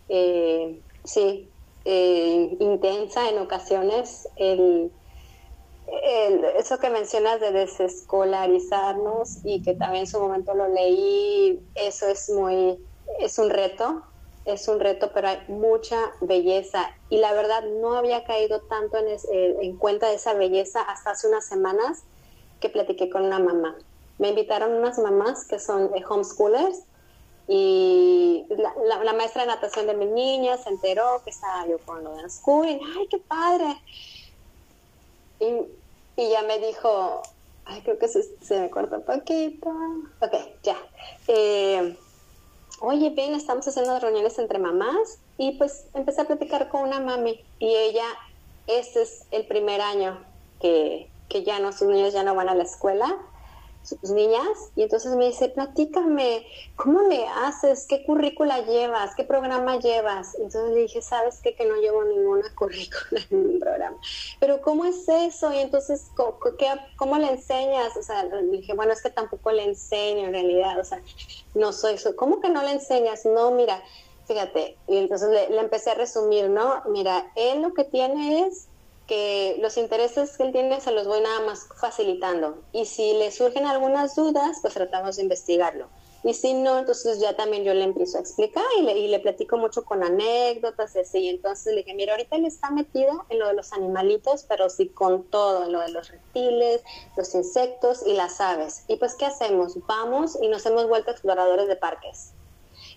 Eh, 0.08 0.80
sí, 1.04 1.48
eh, 1.84 2.56
intensa 2.60 3.28
en 3.28 3.38
ocasiones. 3.38 4.28
El, 4.36 4.92
eso 6.56 6.78
que 6.78 6.88
mencionas 6.90 7.40
de 7.40 7.50
desescolarizarnos 7.50 9.38
y 9.44 9.62
que 9.62 9.74
también 9.74 10.04
en 10.04 10.06
su 10.06 10.20
momento 10.20 10.54
lo 10.54 10.68
leí, 10.68 11.60
eso 11.74 12.06
es 12.06 12.30
muy, 12.30 12.78
es 13.18 13.38
un 13.38 13.50
reto. 13.50 14.02
es 14.44 14.68
un 14.68 14.80
reto, 14.80 15.10
pero 15.12 15.28
hay 15.28 15.38
mucha 15.48 16.12
belleza. 16.20 16.90
Y 17.08 17.18
la 17.18 17.32
verdad 17.32 17.62
no 17.80 17.94
había 17.94 18.24
caído 18.24 18.60
tanto 18.62 18.98
en, 18.98 19.08
eh, 19.08 19.56
en 19.60 19.76
cuenta 19.76 20.08
de 20.08 20.14
esa 20.14 20.34
belleza 20.34 20.80
hasta 20.80 21.10
hace 21.10 21.28
unas 21.28 21.44
semanas 21.46 22.04
que 22.60 22.68
platiqué 22.68 23.10
con 23.10 23.24
una 23.24 23.38
mamá. 23.38 23.76
Me 24.18 24.30
invitaron 24.30 24.74
unas 24.74 24.98
mamás 24.98 25.46
que 25.46 25.58
son 25.58 25.90
homeschoolers 26.08 26.84
y 27.52 28.46
la, 28.48 29.12
maestra 29.12 29.42
de 29.42 29.48
natación 29.48 29.88
de 29.88 29.94
mi 29.94 30.06
niña 30.06 30.56
se 30.56 30.68
enteró 30.68 31.20
que 31.24 31.30
estaba 31.30 31.66
yo 31.66 31.78
con 31.80 32.04
lo 32.04 32.14
de 32.14 32.22
unschooling. 32.22 32.78
¡Ay, 32.96 33.08
qué 33.08 33.18
padre! 33.18 33.76
Y, 35.40 36.22
y 36.22 36.30
ya 36.30 36.42
me 36.42 36.60
dijo, 36.60 37.22
ay, 37.64 37.82
creo 37.82 37.98
que 37.98 38.06
se, 38.06 38.22
se 38.40 38.60
me 38.60 38.70
corta 38.70 38.98
un 38.98 39.02
poquito. 39.02 39.68
Ok, 40.20 40.32
ya. 40.62 40.76
Eh, 41.26 41.98
oye, 42.78 43.10
bien, 43.10 43.34
estamos 43.34 43.66
haciendo 43.66 43.98
reuniones 43.98 44.38
entre 44.38 44.60
mamás 44.60 45.18
y 45.36 45.58
pues 45.58 45.86
empecé 45.94 46.20
a 46.20 46.28
platicar 46.28 46.68
con 46.68 46.82
una 46.82 47.00
mami 47.00 47.44
y 47.58 47.74
ella, 47.74 48.06
este 48.68 49.02
es 49.02 49.24
el 49.32 49.44
primer 49.48 49.80
año 49.80 50.24
que, 50.60 51.10
que 51.28 51.42
ya 51.42 51.58
no, 51.58 51.72
sus 51.72 51.88
niños 51.88 52.12
ya 52.12 52.22
no 52.22 52.36
van 52.36 52.48
a 52.48 52.54
la 52.54 52.62
escuela 52.62 53.18
sus 53.82 54.10
niñas 54.10 54.70
y 54.76 54.82
entonces 54.82 55.14
me 55.16 55.26
dice, 55.26 55.48
platícame, 55.48 56.46
¿cómo 56.76 57.02
le 57.02 57.26
haces? 57.26 57.86
¿Qué 57.88 58.04
currícula 58.04 58.60
llevas? 58.60 59.14
¿Qué 59.14 59.24
programa 59.24 59.78
llevas? 59.78 60.34
Entonces 60.34 60.70
le 60.70 60.80
dije, 60.82 61.02
¿sabes 61.02 61.40
qué? 61.42 61.54
Que 61.54 61.66
no 61.66 61.76
llevo 61.76 62.04
ninguna 62.04 62.44
currícula 62.54 63.20
en 63.30 63.42
ningún 63.42 63.60
programa. 63.60 63.96
Pero 64.38 64.60
¿cómo 64.60 64.84
es 64.84 65.08
eso? 65.08 65.52
Y 65.52 65.58
entonces, 65.58 66.10
¿cómo, 66.16 66.38
¿cómo 66.96 67.18
le 67.18 67.30
enseñas? 67.30 67.96
O 67.96 68.02
sea, 68.02 68.24
le 68.24 68.42
dije, 68.58 68.74
bueno, 68.74 68.92
es 68.92 69.02
que 69.02 69.10
tampoco 69.10 69.50
le 69.52 69.64
enseño 69.64 70.26
en 70.26 70.32
realidad, 70.32 70.78
o 70.78 70.84
sea, 70.84 71.02
no 71.54 71.72
soy 71.72 71.94
eso. 71.94 72.14
¿Cómo 72.16 72.40
que 72.40 72.48
no 72.48 72.62
le 72.62 72.72
enseñas? 72.72 73.24
No, 73.24 73.50
mira, 73.50 73.82
fíjate. 74.26 74.76
Y 74.86 74.96
entonces 74.98 75.30
le 75.50 75.60
empecé 75.60 75.90
a 75.90 75.94
resumir, 75.94 76.48
¿no? 76.48 76.82
Mira, 76.86 77.32
él 77.34 77.62
lo 77.62 77.74
que 77.74 77.84
tiene 77.84 78.46
es 78.46 78.69
que 79.10 79.56
los 79.60 79.76
intereses 79.76 80.36
que 80.36 80.44
él 80.44 80.52
tiene 80.52 80.80
se 80.80 80.92
los 80.92 81.08
voy 81.08 81.20
nada 81.20 81.40
más 81.40 81.66
facilitando. 81.80 82.62
Y 82.70 82.84
si 82.84 83.14
le 83.14 83.32
surgen 83.32 83.66
algunas 83.66 84.14
dudas, 84.14 84.58
pues 84.62 84.72
tratamos 84.72 85.16
de 85.16 85.24
investigarlo. 85.24 85.88
Y 86.22 86.32
si 86.32 86.54
no, 86.54 86.78
entonces 86.78 87.18
ya 87.18 87.34
también 87.34 87.64
yo 87.64 87.74
le 87.74 87.82
empiezo 87.82 88.18
a 88.18 88.20
explicar 88.20 88.62
y 88.78 88.82
le, 88.82 88.96
y 88.96 89.08
le 89.08 89.18
platico 89.18 89.56
mucho 89.56 89.84
con 89.84 90.04
anécdotas 90.04 90.94
y 90.94 91.00
así. 91.00 91.28
Entonces 91.28 91.74
le 91.74 91.80
dije, 91.80 91.94
mira, 91.94 92.12
ahorita 92.12 92.36
él 92.36 92.46
está 92.46 92.70
metido 92.70 93.24
en 93.30 93.40
lo 93.40 93.48
de 93.48 93.54
los 93.54 93.72
animalitos, 93.72 94.44
pero 94.48 94.70
sí 94.70 94.90
con 94.90 95.24
todo, 95.24 95.64
en 95.64 95.72
lo 95.72 95.80
de 95.80 95.88
los 95.88 96.08
reptiles, 96.08 96.82
los 97.16 97.34
insectos 97.34 98.06
y 98.06 98.12
las 98.12 98.40
aves. 98.40 98.84
Y 98.86 98.94
pues, 98.94 99.16
¿qué 99.16 99.26
hacemos? 99.26 99.74
Vamos 99.88 100.38
y 100.40 100.46
nos 100.46 100.64
hemos 100.66 100.86
vuelto 100.86 101.10
exploradores 101.10 101.66
de 101.66 101.74
parques. 101.74 102.30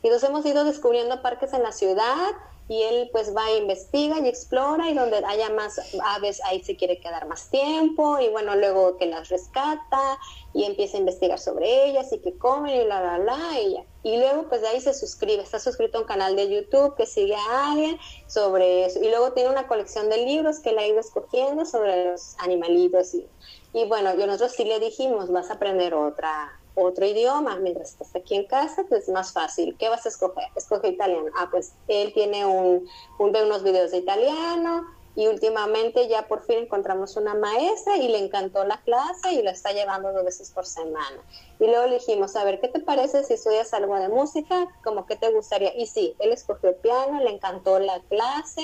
Y 0.04 0.10
nos 0.10 0.22
hemos 0.22 0.46
ido 0.46 0.64
descubriendo 0.64 1.24
parques 1.24 1.54
en 1.54 1.64
la 1.64 1.72
ciudad, 1.72 2.34
y 2.68 2.82
él 2.84 3.10
pues 3.12 3.36
va 3.36 3.50
e 3.52 3.58
investiga 3.58 4.20
y 4.20 4.28
explora 4.28 4.90
y 4.90 4.94
donde 4.94 5.18
haya 5.26 5.50
más 5.50 5.80
aves 6.04 6.42
ahí 6.46 6.64
se 6.64 6.78
quiere 6.78 7.00
quedar 7.00 7.28
más 7.28 7.50
tiempo 7.50 8.20
y 8.20 8.30
bueno 8.30 8.56
luego 8.56 8.98
que 8.98 9.06
las 9.06 9.30
rescata 9.30 10.18
y 10.54 10.64
empieza 10.64 10.98
a 10.98 11.02
investigar 11.02 11.40
sobre 11.40 11.90
ellas 11.90 12.12
y 12.14 12.22
que 12.22 12.38
comen 12.38 12.82
y 12.82 12.86
la 12.86 13.02
la 13.02 13.18
la 13.18 13.60
y 13.60 13.74
ya. 13.74 13.86
y 14.04 14.18
luego 14.18 14.48
pues 14.48 14.62
de 14.62 14.70
ahí 14.70 14.80
se 14.80 14.94
suscribe 14.94 15.44
está 15.44 15.60
suscrito 15.60 15.98
a 15.98 16.02
un 16.02 16.08
canal 16.08 16.36
de 16.36 16.50
YouTube 16.50 16.96
que 16.96 17.06
sigue 17.06 17.36
a 17.36 17.72
alguien 17.72 17.98
sobre 18.28 18.86
eso 18.86 19.00
y 19.02 19.10
luego 19.10 19.34
tiene 19.34 19.50
una 19.50 19.68
colección 19.68 20.10
de 20.10 20.18
libros 20.26 20.62
que 20.62 20.70
él 20.70 20.78
ha 20.78 20.88
ido 20.88 21.00
escogiendo 21.00 21.66
sobre 21.66 22.12
los 22.12 22.36
animalitos 22.40 23.14
y, 23.14 23.30
y 23.74 23.86
bueno 23.86 24.16
yo 24.16 24.26
nosotros 24.26 24.54
sí 24.54 24.64
le 24.64 24.80
dijimos 24.80 25.30
vas 25.32 25.50
a 25.50 25.56
aprender 25.56 25.94
otra 25.94 26.63
otro 26.76 27.06
idioma 27.06 27.58
mientras 27.58 27.92
estás 27.92 28.16
aquí 28.16 28.36
en 28.36 28.46
casa, 28.46 28.84
pues 28.90 29.04
es 29.04 29.10
más 29.10 29.32
fácil. 29.32 29.76
¿Qué 29.78 29.90
vas 29.90 30.06
a 30.06 30.10
escoger? 30.10 30.46
Escoge 30.56 30.90
italiano. 30.90 31.30
Ah, 31.38 31.48
pues 31.52 31.74
él 31.88 32.14
tiene 32.14 32.46
un, 32.46 32.88
ve 33.32 33.44
unos 33.44 33.64
videos 33.64 33.92
de 33.92 33.98
italiano 33.98 34.86
y 35.16 35.28
últimamente 35.28 36.08
ya 36.08 36.28
por 36.28 36.44
fin 36.44 36.60
encontramos 36.60 37.16
una 37.18 37.36
maestra 37.36 37.98
y 37.98 38.08
le 38.08 38.18
encantó 38.18 38.64
la 38.66 38.82
clase 38.82 39.34
y 39.34 39.44
la 39.44 39.52
está 39.52 39.72
llevando 39.72 40.12
dos 40.12 40.26
veces 40.26 40.50
por 40.50 40.66
semana. 40.66 41.22
Y 41.60 41.66
luego 41.68 41.86
le 41.86 41.96
dijimos, 41.96 42.36
a 42.36 42.44
ver, 42.44 42.60
¿qué 42.60 42.68
te 42.68 42.80
parece 42.80 43.24
si 43.24 43.36
estudias 43.36 43.74
algo 43.74 43.96
de 43.96 44.10
música? 44.10 44.68
¿Cómo 44.84 45.06
que 45.06 45.16
te 45.16 45.32
gustaría? 45.32 45.76
Y 45.76 45.86
sí, 45.86 46.16
él 46.20 46.32
escogió 46.32 46.76
piano, 46.78 47.20
le 47.20 47.30
encantó 47.30 47.80
la 47.80 48.00
clase 48.10 48.64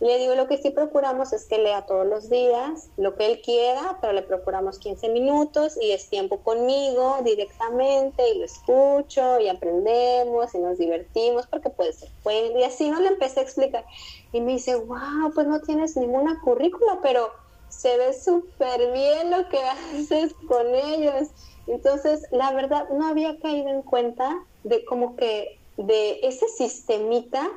le 0.00 0.18
digo, 0.18 0.36
lo 0.36 0.46
que 0.46 0.58
sí 0.58 0.70
procuramos 0.70 1.32
es 1.32 1.46
que 1.46 1.58
lea 1.58 1.84
todos 1.84 2.06
los 2.06 2.30
días, 2.30 2.88
lo 2.96 3.16
que 3.16 3.26
él 3.26 3.40
quiera, 3.40 3.98
pero 4.00 4.12
le 4.12 4.22
procuramos 4.22 4.78
15 4.78 5.08
minutos 5.08 5.76
y 5.80 5.90
es 5.90 6.08
tiempo 6.08 6.38
conmigo 6.38 7.16
directamente 7.24 8.28
y 8.28 8.38
lo 8.38 8.44
escucho 8.44 9.40
y 9.40 9.48
aprendemos 9.48 10.54
y 10.54 10.58
nos 10.58 10.78
divertimos 10.78 11.48
porque 11.48 11.70
puede 11.70 11.92
ser 11.92 12.10
Y 12.56 12.62
así 12.62 12.90
no 12.90 13.00
le 13.00 13.08
empecé 13.08 13.40
a 13.40 13.42
explicar. 13.42 13.84
Y 14.32 14.40
me 14.40 14.52
dice, 14.52 14.76
wow, 14.76 15.32
pues 15.34 15.48
no 15.48 15.60
tienes 15.62 15.96
ninguna 15.96 16.40
currícula, 16.44 17.00
pero 17.02 17.32
se 17.68 17.96
ve 17.96 18.12
súper 18.12 18.92
bien 18.92 19.32
lo 19.32 19.48
que 19.48 19.58
haces 19.94 20.32
con 20.46 20.74
ellos. 20.76 21.28
Entonces, 21.66 22.22
la 22.30 22.52
verdad, 22.52 22.88
no 22.90 23.08
había 23.08 23.36
caído 23.40 23.68
en 23.68 23.82
cuenta 23.82 24.46
de 24.62 24.84
como 24.84 25.16
que 25.16 25.58
de 25.76 26.20
ese 26.22 26.48
sistemita 26.48 27.50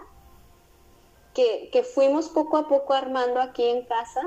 que, 1.34 1.84
fuimos 1.84 2.30
poco 2.30 2.58
a 2.58 2.68
poco 2.68 2.94
armando 2.94 3.42
aquí 3.42 3.64
en 3.64 3.86
casa 3.86 4.22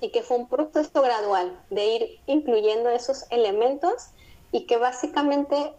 y 0.00 0.10
que 0.10 0.22
fue 0.22 0.38
un 0.38 0.48
proceso 0.48 1.02
gradual 1.02 1.60
de 1.70 1.86
ir 1.86 2.20
incluyendo 2.26 2.88
esos 2.90 3.26
elementos 3.30 4.08
y 4.52 4.66
que 4.66 4.76
básicamente 4.76 5.72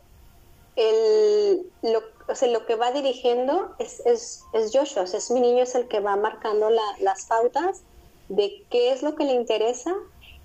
el, 0.75 1.69
lo, 1.81 2.01
lo 2.47 2.65
que 2.65 2.75
va 2.75 2.91
dirigiendo 2.91 3.75
es, 3.79 4.05
es, 4.05 4.43
es 4.53 4.71
Joshua, 4.73 5.03
es 5.03 5.31
mi 5.31 5.41
niño, 5.41 5.63
es 5.63 5.75
el 5.75 5.87
que 5.87 5.99
va 5.99 6.15
marcando 6.15 6.69
las 6.69 7.25
pautas 7.25 7.83
de 8.29 8.63
qué 8.69 8.91
es 8.91 9.03
lo 9.03 9.15
que 9.15 9.25
le 9.25 9.33
interesa 9.33 9.93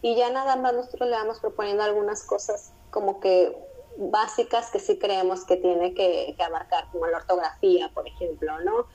y 0.03 0.17
ya 0.17 0.31
nada 0.31 0.57
más 0.57 0.75
nosotros 0.75 1.09
le 1.09 1.17
vamos 1.17 1.39
proponiendo 1.41 1.85
algunas 1.85 2.25
cosas 2.25 2.73
como 2.91 3.21
que 3.21 3.57
básicas 3.99 4.71
que 4.71 4.79
sí 4.79 4.99
creemos 4.99 5.45
que 5.45 5.57
tiene 5.57 5.95
que, 5.95 6.35
que 6.37 6.43
abarcar, 6.43 6.89
como 6.93 7.07
la 7.07 7.19
ortografía, 7.19 7.91
por 7.95 8.07
ejemplo, 8.07 8.59
¿no? 8.61 8.87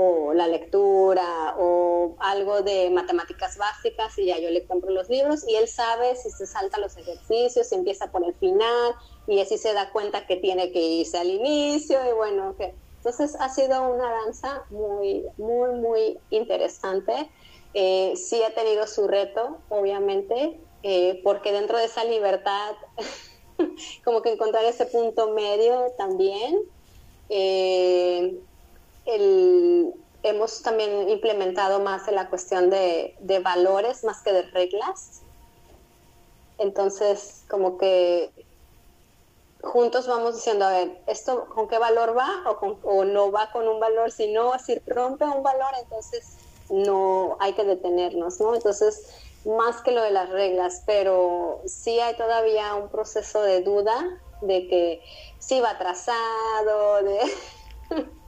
O 0.00 0.32
la 0.32 0.46
lectura 0.46 1.56
o 1.58 2.14
algo 2.20 2.62
de 2.62 2.88
matemáticas 2.88 3.56
básicas 3.56 4.16
y 4.16 4.26
ya 4.26 4.38
yo 4.38 4.48
le 4.48 4.64
compro 4.64 4.92
los 4.92 5.08
libros 5.08 5.42
y 5.48 5.56
él 5.56 5.66
sabe 5.66 6.14
si 6.14 6.30
se 6.30 6.46
salta 6.46 6.78
los 6.78 6.96
ejercicios, 6.96 7.66
si 7.66 7.74
empieza 7.74 8.12
por 8.12 8.24
el 8.24 8.32
final 8.34 8.94
y 9.26 9.40
así 9.40 9.58
se 9.58 9.72
da 9.72 9.90
cuenta 9.90 10.24
que 10.24 10.36
tiene 10.36 10.70
que 10.70 10.80
irse 10.80 11.18
al 11.18 11.28
inicio 11.28 11.98
y 12.08 12.12
bueno, 12.12 12.54
que 12.56 12.76
entonces 12.98 13.36
ha 13.40 13.48
sido 13.48 13.92
una 13.92 14.08
danza 14.22 14.62
muy, 14.70 15.24
muy, 15.36 15.72
muy 15.80 16.20
interesante. 16.30 17.28
Eh, 17.74 18.12
sí 18.14 18.40
ha 18.44 18.54
tenido 18.54 18.86
su 18.86 19.08
reto, 19.08 19.58
obviamente, 19.68 20.60
eh, 20.84 21.20
porque 21.24 21.50
dentro 21.50 21.76
de 21.76 21.86
esa 21.86 22.04
libertad, 22.04 22.76
como 24.04 24.22
que 24.22 24.30
encontrar 24.30 24.64
ese 24.64 24.86
punto 24.86 25.32
medio 25.32 25.92
también. 25.98 26.60
Eh, 27.30 28.38
hemos 30.22 30.62
también 30.62 31.08
implementado 31.08 31.80
más 31.80 32.08
en 32.08 32.14
la 32.14 32.28
cuestión 32.28 32.70
de, 32.70 33.16
valores 33.42 34.04
más 34.04 34.22
que 34.22 34.32
de 34.32 34.42
reglas. 34.42 35.22
Entonces, 36.58 37.44
como 37.48 37.78
que 37.78 38.30
juntos 39.62 40.06
vamos 40.06 40.36
diciendo, 40.36 40.64
a 40.64 40.70
ver, 40.70 41.02
¿esto 41.06 41.46
con 41.46 41.68
qué 41.68 41.78
valor 41.78 42.16
va 42.16 42.28
o, 42.50 42.78
o 42.82 43.04
no 43.04 43.30
va 43.30 43.50
con 43.52 43.68
un 43.68 43.80
valor? 43.80 44.10
Si 44.10 44.32
no, 44.32 44.58
si 44.58 44.78
rompe 44.86 45.24
un 45.24 45.42
valor, 45.42 45.70
entonces 45.80 46.36
no 46.68 47.36
hay 47.40 47.54
que 47.54 47.64
detenernos, 47.64 48.40
¿no? 48.40 48.54
Entonces, 48.54 49.14
más 49.44 49.80
que 49.82 49.92
lo 49.92 50.02
de 50.02 50.10
las 50.10 50.28
reglas, 50.28 50.82
pero 50.84 51.62
sí 51.66 52.00
hay 52.00 52.16
todavía 52.16 52.74
un 52.74 52.88
proceso 52.88 53.42
de 53.42 53.62
duda 53.62 54.20
de 54.42 54.68
que 54.68 55.02
sí 55.38 55.60
va 55.60 55.70
atrasado, 55.70 57.02
de... 57.02 57.20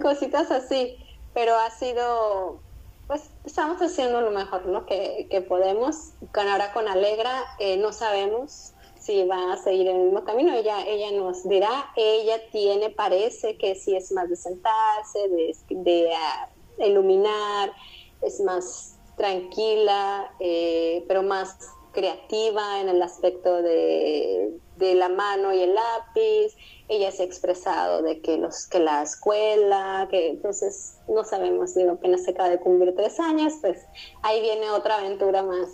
cositas 0.00 0.50
así, 0.50 0.96
pero 1.34 1.54
ha 1.56 1.70
sido, 1.70 2.60
pues 3.06 3.30
estamos 3.44 3.80
haciendo 3.80 4.20
lo 4.20 4.30
mejor 4.30 4.66
¿no? 4.66 4.86
que, 4.86 5.26
que 5.30 5.40
podemos. 5.40 6.12
Con, 6.32 6.48
ahora 6.48 6.72
con 6.72 6.88
Alegra 6.88 7.44
eh, 7.58 7.76
no 7.76 7.92
sabemos 7.92 8.74
si 8.98 9.24
va 9.24 9.52
a 9.52 9.56
seguir 9.56 9.88
el 9.88 9.96
mismo 9.96 10.24
camino, 10.24 10.52
ella, 10.54 10.84
ella 10.86 11.12
nos 11.12 11.48
dirá, 11.48 11.92
ella 11.96 12.40
tiene, 12.50 12.90
parece 12.90 13.56
que 13.56 13.74
sí 13.74 13.96
es 13.96 14.12
más 14.12 14.28
de 14.28 14.36
sentarse, 14.36 15.28
de, 15.28 15.56
de 15.70 16.10
uh, 16.10 16.84
iluminar, 16.84 17.72
es 18.20 18.40
más 18.40 18.98
tranquila, 19.16 20.30
eh, 20.40 21.04
pero 21.08 21.22
más 21.22 21.56
creativa 21.92 22.80
en 22.80 22.88
el 22.88 23.00
aspecto 23.02 23.62
de, 23.62 24.58
de 24.76 24.94
la 24.94 25.08
mano 25.08 25.52
y 25.54 25.62
el 25.62 25.74
lápiz, 25.74 26.54
ella 26.88 27.10
se 27.12 27.22
ha 27.22 27.26
expresado 27.26 28.02
de 28.02 28.20
que 28.20 28.38
los 28.38 28.66
que 28.66 28.80
la 28.80 29.02
escuela, 29.02 30.08
que 30.10 30.28
entonces 30.28 30.96
no 31.06 31.24
sabemos, 31.24 31.74
digo, 31.74 31.92
apenas 31.92 32.24
se 32.24 32.30
acaba 32.30 32.48
de 32.48 32.58
cumplir 32.58 32.94
tres 32.96 33.20
años, 33.20 33.54
pues 33.60 33.78
ahí 34.22 34.40
viene 34.40 34.70
otra 34.70 34.98
aventura 34.98 35.42
más. 35.42 35.68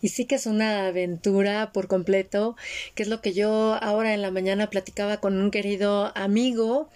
Y 0.00 0.08
sí 0.08 0.24
que 0.24 0.36
es 0.36 0.46
una 0.46 0.86
aventura 0.86 1.72
por 1.72 1.86
completo, 1.86 2.56
que 2.94 3.02
es 3.02 3.08
lo 3.08 3.20
que 3.20 3.32
yo 3.32 3.76
ahora 3.80 4.14
en 4.14 4.22
la 4.22 4.30
mañana 4.30 4.70
platicaba 4.70 5.18
con 5.18 5.40
un 5.40 5.50
querido 5.50 6.10
amigo 6.16 6.88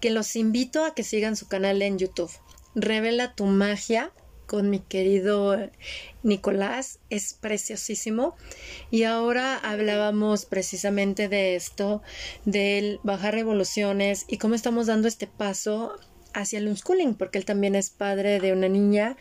que 0.00 0.10
los 0.10 0.34
invito 0.34 0.84
a 0.84 0.94
que 0.94 1.04
sigan 1.04 1.36
su 1.36 1.46
canal 1.46 1.80
en 1.82 1.98
YouTube. 1.98 2.30
Revela 2.74 3.34
tu 3.34 3.46
magia 3.46 4.12
con 4.50 4.68
mi 4.68 4.80
querido 4.80 5.56
Nicolás, 6.24 6.98
es 7.08 7.34
preciosísimo. 7.34 8.34
Y 8.90 9.04
ahora 9.04 9.56
hablábamos 9.56 10.44
precisamente 10.44 11.28
de 11.28 11.54
esto, 11.54 12.02
del 12.44 12.98
bajar 13.04 13.34
revoluciones 13.34 14.24
y 14.26 14.38
cómo 14.38 14.56
estamos 14.56 14.88
dando 14.88 15.06
este 15.06 15.28
paso 15.28 15.92
hacia 16.34 16.58
el 16.58 16.66
unschooling, 16.66 17.14
porque 17.14 17.38
él 17.38 17.44
también 17.44 17.76
es 17.76 17.90
padre 17.90 18.40
de 18.40 18.52
una 18.52 18.68
niña 18.68 19.16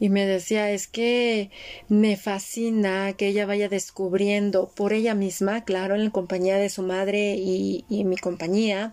y 0.00 0.08
me 0.08 0.26
decía 0.26 0.72
es 0.72 0.88
que 0.88 1.50
me 1.88 2.16
fascina 2.16 3.12
que 3.12 3.28
ella 3.28 3.46
vaya 3.46 3.68
descubriendo 3.68 4.72
por 4.74 4.92
ella 4.92 5.14
misma, 5.14 5.64
claro, 5.64 5.94
en 5.94 6.06
la 6.06 6.10
compañía 6.10 6.56
de 6.56 6.68
su 6.68 6.82
madre 6.82 7.36
y, 7.36 7.84
y 7.88 8.02
mi 8.02 8.16
compañía, 8.16 8.92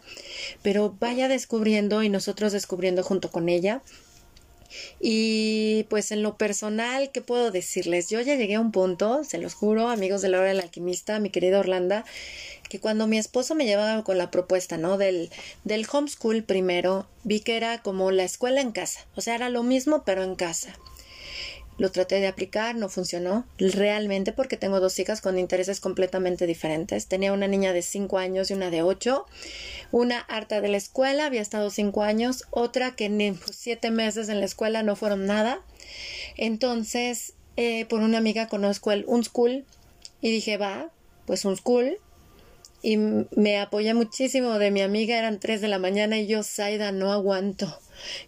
pero 0.62 0.96
vaya 1.00 1.28
descubriendo 1.28 2.04
y 2.04 2.10
nosotros 2.10 2.52
descubriendo 2.52 3.02
junto 3.02 3.32
con 3.32 3.50
ella 3.50 3.82
y 5.00 5.86
pues 5.90 6.12
en 6.12 6.24
lo 6.24 6.38
personal, 6.38 7.12
¿qué 7.12 7.22
puedo 7.22 7.52
decirles? 7.52 8.10
Yo 8.10 8.22
ya 8.22 8.36
llegué 8.36 8.56
a 8.56 8.60
un 8.60 8.72
punto, 8.72 9.24
se 9.24 9.38
los 9.38 9.54
juro, 9.54 9.90
amigos 9.90 10.22
de 10.22 10.30
la 10.30 10.40
hora 10.40 10.50
del 10.50 10.62
alquimista, 10.62 11.20
mi 11.20 11.30
querida 11.30 11.60
Orlando, 11.60 12.04
que 12.70 12.80
cuando 12.80 13.08
mi 13.08 13.18
esposo 13.18 13.56
me 13.56 13.66
llevaba 13.66 14.04
con 14.04 14.18
la 14.18 14.32
propuesta, 14.32 14.78
¿no? 14.78 14.98
Del, 14.98 15.30
del 15.64 15.86
homeschool 15.92 16.44
primero, 16.44 17.08
vi 17.24 17.40
que 17.40 17.58
era 17.58 17.82
como 17.82 18.12
la 18.12 18.24
escuela 18.24 18.62
en 18.62 18.72
casa, 18.72 19.06
o 19.16 19.22
sea, 19.22 19.36
era 19.36 19.50
lo 19.50 19.64
mismo 19.64 20.04
pero 20.06 20.24
en 20.24 20.36
casa. 20.36 20.76
Lo 21.78 21.92
traté 21.92 22.20
de 22.20 22.28
aplicar, 22.28 22.76
no 22.76 22.88
funcionó 22.88 23.46
realmente 23.58 24.32
porque 24.32 24.56
tengo 24.56 24.80
dos 24.80 24.98
hijas 25.00 25.22
con 25.22 25.38
intereses 25.38 25.82
completamente 25.82 26.48
diferentes. 26.48 27.08
Tenía 27.08 27.34
una 27.34 27.48
niña 27.48 27.74
de 27.74 27.82
cinco 27.82 28.18
años 28.18 28.50
y 28.50 28.54
una 28.54 28.70
de 28.70 28.82
ocho. 28.82 29.26
Una 29.92 30.20
harta 30.20 30.62
de 30.62 30.70
la 30.70 30.78
escuela, 30.78 31.26
había 31.26 31.42
estado 31.42 31.70
cinco 31.70 32.04
años. 32.04 32.46
Otra 32.52 32.96
que 32.96 33.06
en 33.06 33.40
siete 33.52 33.92
meses 33.92 34.30
en 34.30 34.40
la 34.40 34.46
escuela 34.46 34.84
no 34.84 34.96
fueron 34.96 35.26
nada. 35.26 35.62
Entonces, 36.38 37.34
eh, 37.58 37.86
por 37.86 38.02
una 38.02 38.18
amiga 38.18 38.48
conozco 38.48 38.92
el 38.92 39.04
Unschool 39.08 39.66
y 40.22 40.32
dije, 40.32 40.58
va, 40.58 40.92
pues 41.26 41.44
Unschool 41.44 42.00
y 42.86 42.98
me 42.98 43.60
apoyé 43.60 43.96
muchísimo 43.96 44.60
de 44.60 44.70
mi 44.70 44.82
amiga, 44.82 45.18
eran 45.18 45.40
tres 45.40 45.60
de 45.60 45.68
la 45.68 45.80
mañana 45.80 46.20
y 46.20 46.28
yo, 46.28 46.44
Saida, 46.44 46.92
no 46.92 47.12
aguanto. 47.12 47.80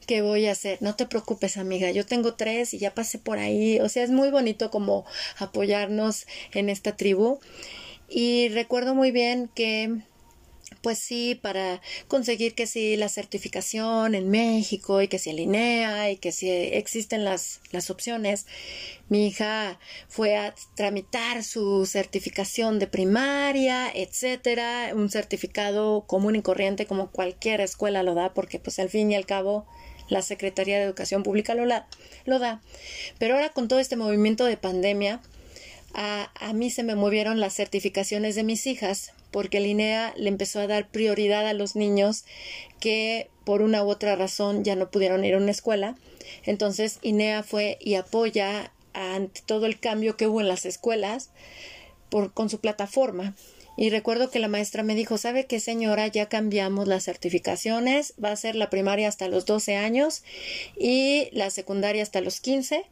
¿Qué 0.05 0.22
voy 0.22 0.47
a 0.47 0.51
hacer? 0.51 0.78
No 0.82 0.95
te 0.95 1.05
preocupes, 1.05 1.57
amiga, 1.57 1.91
yo 1.91 2.05
tengo 2.05 2.36
tres 2.36 2.74
y 2.74 2.80
ya 2.80 2.93
pasé 2.93 3.20
por 3.20 3.39
ahí. 3.39 3.80
O 3.80 3.89
sea, 3.89 4.03
es 4.03 4.11
muy 4.11 4.30
bonito 4.30 4.72
como 4.72 5.05
apoyarnos 5.38 6.26
en 6.53 6.70
esta 6.70 6.95
tribu. 6.95 7.39
Y 8.09 8.49
recuerdo 8.49 8.95
muy 8.95 9.11
bien 9.11 9.49
que 9.53 9.97
pues 10.88 11.00
sí, 11.00 11.36
para 11.36 11.82
conseguir 12.08 12.56
que 12.56 12.66
sí 12.66 12.96
la 12.96 13.10
certificación 13.10 14.16
en 14.16 14.30
México 14.30 15.02
y 15.02 15.10
que 15.10 15.20
si 15.20 15.32
el 15.32 15.42
INEA 15.42 16.12
y 16.12 16.16
que 16.16 16.32
si 16.32 16.50
existen 16.50 17.26
las, 17.26 17.60
las 17.74 17.90
opciones. 17.90 18.46
Mi 19.10 19.28
hija 19.28 19.80
fue 20.08 20.38
a 20.38 20.56
tramitar 20.76 21.44
su 21.44 21.86
certificación 21.86 22.80
de 22.80 22.88
primaria, 22.88 23.92
etcétera, 23.94 24.92
un 24.94 25.10
certificado 25.10 26.06
común 26.08 26.38
y 26.38 26.42
corriente 26.42 26.86
como 26.86 27.12
cualquier 27.12 27.60
escuela 27.60 28.02
lo 28.02 28.14
da, 28.14 28.34
porque 28.34 28.58
pues 28.58 28.80
al 28.80 28.88
fin 28.88 29.12
y 29.12 29.16
al 29.16 29.26
cabo 29.26 29.68
la 30.08 30.22
Secretaría 30.22 30.78
de 30.78 30.86
Educación 30.86 31.22
Pública 31.22 31.54
lo, 31.54 31.66
lo 31.66 32.40
da. 32.40 32.62
Pero 33.20 33.36
ahora 33.36 33.50
con 33.50 33.68
todo 33.68 33.80
este 33.80 33.98
movimiento 33.98 34.46
de 34.46 34.56
pandemia, 34.56 35.20
a, 35.94 36.32
a 36.40 36.54
mí 36.54 36.70
se 36.70 36.84
me 36.84 36.96
movieron 36.96 37.40
las 37.40 37.54
certificaciones 37.54 38.36
de 38.36 38.44
mis 38.44 38.68
hijas 38.68 39.14
porque 39.32 39.58
el 39.58 39.66
INEA 39.66 40.14
le 40.18 40.30
empezó 40.30 40.60
a 40.60 40.68
dar 40.68 40.90
prioridad 40.90 41.48
a 41.48 41.54
los 41.54 41.76
niños 41.76 42.26
que 42.80 43.30
por 43.44 43.62
una 43.62 43.84
u 43.84 43.90
otra 43.90 44.16
razón 44.16 44.64
ya 44.64 44.76
no 44.76 44.90
pudieron 44.90 45.24
ir 45.26 45.36
a 45.36 45.38
una 45.38 45.52
escuela. 45.52 45.96
Entonces 46.44 47.00
INEA 47.02 47.44
fue 47.44 47.78
y 47.82 47.96
apoya 47.96 48.72
ante 48.94 49.42
todo 49.46 49.66
el 49.66 49.80
cambio 49.80 50.18
que 50.18 50.28
hubo 50.28 50.42
en 50.42 50.48
las 50.48 50.66
escuelas 50.66 51.30
por, 52.10 52.34
con 52.34 52.50
su 52.50 52.60
plataforma. 52.60 53.36
Y 53.80 53.92
recuerdo 53.92 54.32
que 54.32 54.40
la 54.40 54.48
maestra 54.48 54.82
me 54.82 54.96
dijo, 54.96 55.20
¿sabe 55.20 55.46
qué 55.46 55.60
señora? 55.60 56.08
Ya 56.08 56.28
cambiamos 56.30 56.88
las 56.88 57.04
certificaciones, 57.04 58.16
va 58.24 58.32
a 58.32 58.36
ser 58.36 58.56
la 58.56 58.72
primaria 58.72 59.08
hasta 59.08 59.28
los 59.28 59.46
12 59.46 59.76
años 59.76 60.24
y 60.76 61.30
la 61.32 61.52
secundaria 61.52 62.02
hasta 62.02 62.22
los 62.22 62.42
15 62.42 62.86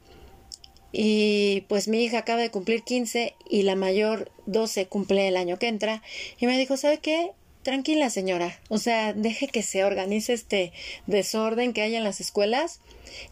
y 0.91 1.61
pues 1.67 1.87
mi 1.87 2.03
hija 2.03 2.19
acaba 2.19 2.41
de 2.41 2.51
cumplir 2.51 2.83
15 2.83 3.35
y 3.49 3.63
la 3.63 3.75
mayor 3.75 4.31
12 4.45 4.87
cumple 4.87 5.27
el 5.27 5.37
año 5.37 5.59
que 5.59 5.67
entra 5.67 6.01
y 6.39 6.47
me 6.47 6.57
dijo, 6.57 6.77
¿sabe 6.77 6.99
qué? 6.99 7.31
Tranquila 7.63 8.09
señora, 8.09 8.59
o 8.69 8.77
sea, 8.77 9.13
deje 9.13 9.47
que 9.47 9.63
se 9.63 9.83
organice 9.83 10.33
este 10.33 10.71
desorden 11.07 11.73
que 11.73 11.81
hay 11.81 11.95
en 11.95 12.03
las 12.03 12.21
escuelas. 12.21 12.79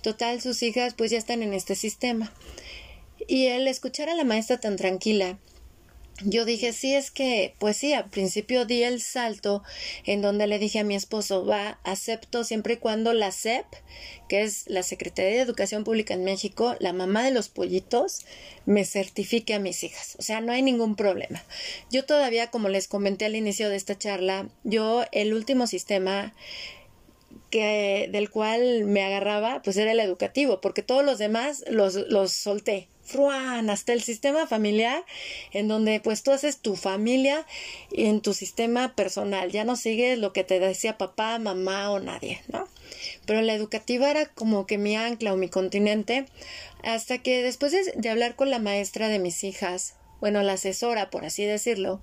Total, 0.01 0.41
sus 0.41 0.63
hijas 0.63 0.95
pues 0.95 1.11
ya 1.11 1.17
están 1.17 1.43
en 1.43 1.53
este 1.53 1.75
sistema. 1.75 2.33
Y 3.27 3.45
el 3.45 3.67
escuchar 3.67 4.09
a 4.09 4.15
la 4.15 4.23
maestra 4.23 4.59
tan 4.59 4.75
tranquila 4.75 5.37
yo 6.21 6.45
dije, 6.45 6.73
sí, 6.73 6.93
es 6.93 7.11
que, 7.11 7.55
pues 7.59 7.77
sí, 7.77 7.93
al 7.93 8.09
principio 8.09 8.65
di 8.65 8.83
el 8.83 9.01
salto 9.01 9.63
en 10.05 10.21
donde 10.21 10.47
le 10.47 10.59
dije 10.59 10.79
a 10.79 10.83
mi 10.83 10.95
esposo, 10.95 11.45
va, 11.45 11.79
acepto 11.83 12.43
siempre 12.43 12.75
y 12.75 12.77
cuando 12.77 13.13
la 13.13 13.31
SEP, 13.31 13.65
que 14.29 14.43
es 14.43 14.67
la 14.67 14.83
Secretaría 14.83 15.31
de 15.31 15.41
Educación 15.41 15.83
Pública 15.83 16.13
en 16.13 16.23
México, 16.23 16.75
la 16.79 16.93
mamá 16.93 17.23
de 17.23 17.31
los 17.31 17.49
pollitos, 17.49 18.25
me 18.65 18.85
certifique 18.85 19.55
a 19.55 19.59
mis 19.59 19.83
hijas. 19.83 20.15
O 20.19 20.21
sea, 20.21 20.39
no 20.39 20.51
hay 20.51 20.61
ningún 20.61 20.95
problema. 20.95 21.43
Yo 21.89 22.05
todavía, 22.05 22.51
como 22.51 22.69
les 22.69 22.87
comenté 22.87 23.25
al 23.25 23.35
inicio 23.35 23.69
de 23.69 23.75
esta 23.75 23.97
charla, 23.97 24.49
yo 24.63 25.05
el 25.11 25.33
último 25.33 25.65
sistema 25.65 26.33
que, 27.49 28.07
del 28.11 28.29
cual 28.29 28.85
me 28.85 29.03
agarraba, 29.03 29.61
pues 29.63 29.77
era 29.77 29.91
el 29.91 29.99
educativo, 29.99 30.61
porque 30.61 30.83
todos 30.83 31.03
los 31.03 31.17
demás 31.17 31.65
los, 31.67 31.95
los 31.95 32.31
solté 32.31 32.87
fruan, 33.03 33.69
hasta 33.69 33.93
el 33.93 34.01
sistema 34.01 34.47
familiar, 34.47 35.03
en 35.51 35.67
donde 35.67 35.99
pues 35.99 36.23
tú 36.23 36.31
haces 36.31 36.57
tu 36.57 36.75
familia 36.75 37.45
en 37.91 38.21
tu 38.21 38.33
sistema 38.33 38.95
personal, 38.95 39.51
ya 39.51 39.63
no 39.65 39.75
sigues 39.75 40.17
lo 40.17 40.33
que 40.33 40.43
te 40.43 40.59
decía 40.59 40.97
papá, 40.97 41.37
mamá 41.39 41.91
o 41.91 41.99
nadie, 41.99 42.41
¿no? 42.47 42.67
Pero 43.25 43.41
la 43.41 43.53
educativa 43.53 44.09
era 44.09 44.25
como 44.25 44.65
que 44.65 44.77
mi 44.77 44.95
ancla 44.95 45.33
o 45.33 45.37
mi 45.37 45.49
continente, 45.49 46.25
hasta 46.83 47.17
que 47.17 47.43
después 47.43 47.73
de, 47.73 48.09
hablar 48.09 48.35
con 48.35 48.49
la 48.49 48.59
maestra 48.59 49.09
de 49.09 49.19
mis 49.19 49.43
hijas, 49.43 49.95
bueno, 50.19 50.41
la 50.43 50.53
asesora, 50.53 51.09
por 51.09 51.25
así 51.25 51.45
decirlo, 51.45 52.01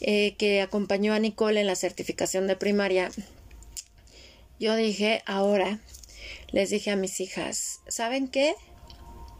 eh, 0.00 0.34
que 0.38 0.62
acompañó 0.62 1.12
a 1.12 1.18
Nicole 1.18 1.60
en 1.60 1.66
la 1.66 1.76
certificación 1.76 2.46
de 2.46 2.56
primaria, 2.56 3.10
yo 4.58 4.76
dije, 4.76 5.22
ahora, 5.26 5.78
les 6.52 6.70
dije 6.70 6.90
a 6.90 6.96
mis 6.96 7.20
hijas, 7.20 7.80
¿saben 7.88 8.28
qué? 8.28 8.54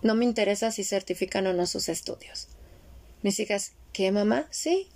No 0.03 0.14
me 0.14 0.24
interesa 0.24 0.70
si 0.70 0.84
certifican 0.84 1.46
o 1.46 1.53
no 1.53 1.66
sus 1.66 1.88
estudios. 1.88 2.48
Mis 3.22 3.38
hijas, 3.40 3.72
¿qué 3.92 4.11
mamá? 4.12 4.46
Sí. 4.51 4.88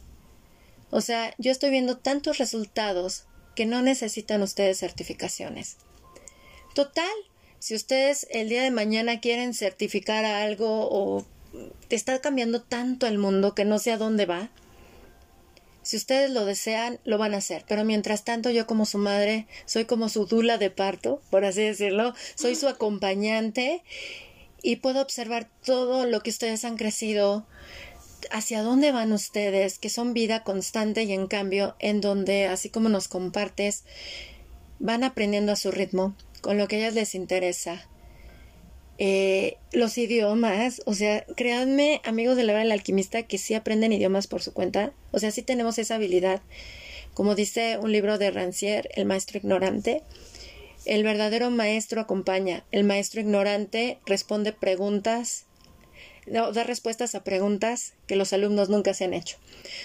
O 0.91 1.01
sea, 1.01 1.35
yo 1.39 1.51
estoy 1.51 1.71
viendo 1.71 1.99
tantos 1.99 2.39
resultados 2.39 3.25
que 3.55 3.67
no 3.67 3.83
necesitan 3.83 4.43
ustedes 4.43 4.79
certificaciones. 4.79 5.77
Total, 6.75 7.13
si 7.59 7.75
ustedes 7.75 8.27
el 8.31 8.49
día 8.49 8.63
de 8.63 8.71
mañana 8.71 9.21
quieren 9.21 9.55
certificar 9.55 10.25
algo 10.25 10.89
o 10.91 11.27
te 11.89 11.97
está 11.97 12.21
cambiando 12.21 12.63
tanto 12.63 13.07
el 13.07 13.19
mundo 13.19 13.55
que 13.55 13.65
no 13.65 13.79
sé 13.79 13.93
a 13.93 13.99
dónde 13.99 14.27
va, 14.27 14.51
si 15.83 15.99
ustedes 15.99 16.31
lo 16.31 16.47
desean, 16.47 16.99
lo 17.05 17.19
van 17.19 17.35
a 17.35 17.39
hacer. 17.39 17.65
Pero 17.69 17.85
mientras 17.85 18.25
tanto, 18.25 18.51
yo 18.51 18.67
como 18.67 18.87
su 18.87 18.99
madre, 18.99 19.47
soy 19.67 19.85
como 19.85 20.09
su 20.09 20.25
dula 20.25 20.57
de 20.57 20.71
parto, 20.71 21.21
por 21.31 21.45
así 21.45 21.63
decirlo, 21.63 22.15
soy 22.35 22.57
su 22.57 22.69
acompañante 22.69 23.83
y 24.65 24.77
puedo 24.77 25.03
observar 25.03 25.47
todo 25.63 26.07
lo 26.07 26.23
que 26.23 26.31
ustedes 26.31 26.65
han 26.65 26.79
crecido, 26.79 27.47
hacia 28.31 28.63
dónde 28.63 28.93
van 28.93 29.13
ustedes, 29.13 29.79
que 29.79 29.91
son 29.91 30.15
vida 30.15 30.43
constante 30.43 31.03
y 31.03 31.13
en 31.13 31.27
cambio, 31.27 31.77
en 31.81 32.01
donde, 32.01 32.47
así 32.47 32.71
como 32.71 32.89
nos 32.89 33.07
compartes, 33.07 33.85
van 34.79 35.05
aprendiendo 35.05 35.53
a 35.53 35.57
su 35.57 35.71
ritmo, 35.71 36.17
con 36.41 36.57
lo 36.57 36.67
que 36.67 36.77
a 36.77 36.79
ellas 36.79 36.95
les 36.95 37.15
interesa. 37.15 37.87
Eh, 38.97 39.59
los 39.71 39.99
idiomas, 39.99 40.81
o 40.87 40.95
sea, 40.95 41.27
créanme, 41.37 42.01
amigos 42.03 42.39
de 42.39 42.45
la 42.45 42.55
hora 42.55 42.63
del 42.63 42.73
alquimista, 42.73 43.23
que 43.25 43.37
sí 43.37 43.53
aprenden 43.53 43.93
idiomas 43.93 44.29
por 44.29 44.41
su 44.41 44.55
cuenta, 44.55 44.95
o 45.11 45.19
sea, 45.19 45.31
sí 45.31 45.43
tenemos 45.43 45.79
esa 45.79 45.97
habilidad. 45.97 46.41
Como 47.13 47.35
dice 47.35 47.77
un 47.77 47.93
libro 47.93 48.17
de 48.17 48.31
Rancière, 48.31 48.89
El 48.95 49.05
maestro 49.05 49.37
ignorante, 49.37 50.03
el 50.87 51.03
verdadero 51.03 51.51
maestro 51.51 52.01
acompaña. 52.01 52.65
El 52.73 52.85
maestro 52.85 53.21
ignorante 53.21 53.99
responde 54.07 54.53
preguntas, 54.53 55.47
no, 56.27 56.53
da 56.53 56.65
respuestas 56.65 57.15
a 57.15 57.23
preguntas 57.23 57.93
que 58.07 58.17
los 58.17 58.33
alumnos 58.33 58.71
nunca 58.71 58.95
se 58.95 59.05
han 59.05 59.13
hecho. 59.13 59.37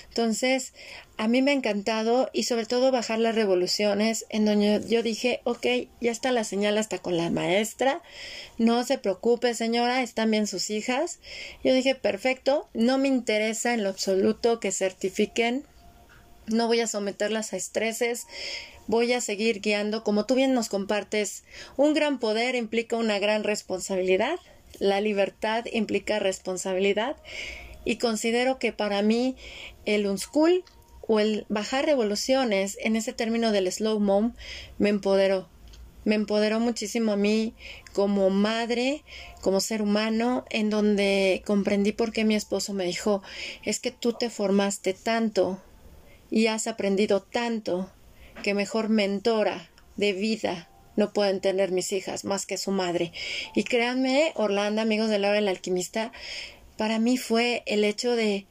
Entonces, 0.08 0.74
a 1.18 1.28
mí 1.28 1.41
me 1.41 1.52
ha 1.52 1.54
encantado 1.54 2.30
y 2.32 2.43
sobre 2.43 2.66
todo 2.66 2.91
bajar 2.91 3.20
las 3.20 3.36
revoluciones 3.36 4.26
en 4.30 4.45
donde 4.45 4.82
yo 4.88 5.04
dije, 5.04 5.41
ok, 5.43 5.66
ya 6.00 6.12
está 6.12 6.32
la 6.32 6.45
señal 6.45 6.78
hasta 6.78 7.00
con 7.00 7.18
la 7.18 7.30
maestra, 7.30 8.02
no 8.58 8.84
se 8.86 8.97
preocupe 8.97 9.54
señora, 9.54 10.02
están 10.02 10.32
bien 10.32 10.47
sus 10.47 10.70
hijas. 10.70 11.20
Yo 11.64 11.74
dije, 11.74 11.95
perfecto, 11.95 12.70
no 12.74 12.97
me 12.97 13.10
interesa 13.10 13.74
en 13.74 13.84
lo 13.84 13.89
absoluto 13.89 14.62
que 14.62 14.72
certifiquen, 14.72 15.66
no 16.47 16.68
voy 16.68 16.80
a 16.80 16.88
someterlas 16.88 17.54
a 17.54 17.58
estreses, 17.58 18.26
voy 18.90 19.14
a 19.14 19.22
seguir 19.22 19.62
guiando. 19.62 20.04
Como 20.04 20.26
tú 20.26 20.34
bien 20.34 20.56
nos 20.56 20.68
compartes, 20.68 21.44
un 21.78 21.94
gran 21.94 22.20
poder 22.20 22.56
implica 22.56 22.98
una 22.98 23.20
gran 23.20 23.44
responsabilidad. 23.44 24.40
La 24.80 25.00
libertad 25.00 25.64
implica 25.72 26.18
responsabilidad. 26.18 27.16
Y 27.86 27.98
considero 27.98 28.58
que 28.58 28.74
para 28.74 29.04
mí 29.04 29.36
el 29.86 30.08
unschool 30.08 30.64
o 31.02 31.20
el 31.20 31.46
bajar 31.50 31.86
revoluciones 31.86 32.80
en 32.82 32.96
ese 32.96 33.14
término 33.14 33.52
del 33.52 33.72
slow 33.72 34.00
mom 34.00 34.34
me 34.80 34.90
empoderó. 34.90 35.48
Me 36.04 36.16
empoderó 36.16 36.60
muchísimo 36.60 37.12
a 37.12 37.16
mí 37.16 37.54
como 37.94 38.32
madre, 38.32 39.04
como 39.42 39.60
ser 39.60 39.84
humano, 39.84 40.46
en 40.50 40.72
donde 40.72 41.44
comprendí 41.46 41.92
por 41.92 42.12
qué 42.12 42.26
mi 42.26 42.34
esposo 42.34 42.74
me 42.74 42.86
dijo, 42.86 43.22
es 43.64 43.80
que 43.80 43.92
tú 43.92 44.14
te 44.14 44.32
formaste 44.32 44.96
tanto 44.96 45.62
y 46.32 46.48
has 46.48 46.66
aprendido 46.66 47.22
tanto 47.22 47.92
que 48.42 48.54
mejor 48.54 48.90
mentora 48.90 49.70
de 49.96 50.14
vida 50.14 50.70
no 50.96 51.14
pueden 51.14 51.40
tener 51.40 51.72
mis 51.72 51.92
hijas 51.92 52.26
más 52.26 52.46
que 52.46 52.58
su 52.58 52.72
madre. 52.72 53.12
Y 53.56 53.64
créanme, 53.64 54.34
Orlando, 54.36 54.82
amigos 54.82 55.10
de 55.10 55.20
Laura 55.20 55.40
el 55.40 55.48
alquimista, 55.48 56.12
para 56.78 57.00
mí 57.00 57.18
fue 57.18 57.64
el 57.66 57.84
hecho 57.84 58.16
de 58.16 58.46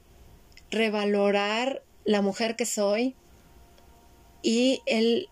revalorar 0.71 1.83
la 2.05 2.21
mujer 2.21 2.55
que 2.55 2.65
soy 2.65 3.15
y 4.41 4.81
el, 4.85 5.29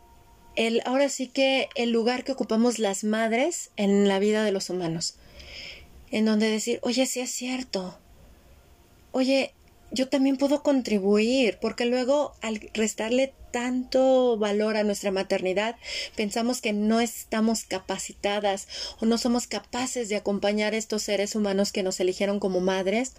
el 0.56 0.82
ahora 0.86 1.10
sí 1.10 1.28
que 1.28 1.70
el 1.76 1.92
lugar 1.92 2.24
que 2.24 2.32
ocupamos 2.32 2.80
las 2.80 3.04
madres 3.04 3.72
en 3.78 4.08
la 4.08 4.20
vida 4.20 4.44
de 4.44 4.52
los 4.52 4.70
humanos. 4.70 5.16
En 6.12 6.26
donde 6.26 6.50
decir, 6.50 6.80
oye, 6.84 7.06
sí 7.06 7.20
es 7.20 7.32
cierto. 7.32 8.00
Oye, 9.12 9.54
yo 9.98 10.08
también 10.08 10.38
puedo 10.38 10.62
contribuir, 10.62 11.58
porque 11.60 11.86
luego 11.86 12.34
al 12.42 12.70
restarle 12.76 13.34
tanto 13.52 14.38
valor 14.38 14.78
a 14.78 14.84
nuestra 14.84 15.10
maternidad, 15.10 15.76
pensamos 16.16 16.62
que 16.62 16.72
no 16.72 17.02
estamos 17.02 17.64
capacitadas 17.64 18.68
o 19.02 19.08
no 19.08 19.18
somos 19.18 19.48
capaces 19.48 20.08
de 20.10 20.16
acompañar 20.16 20.74
a 20.74 20.78
estos 20.78 21.02
seres 21.02 21.36
humanos 21.36 21.72
que 21.72 21.82
nos 21.82 22.00
eligieron 22.00 22.40
como 22.40 22.60
madres. 22.60 23.14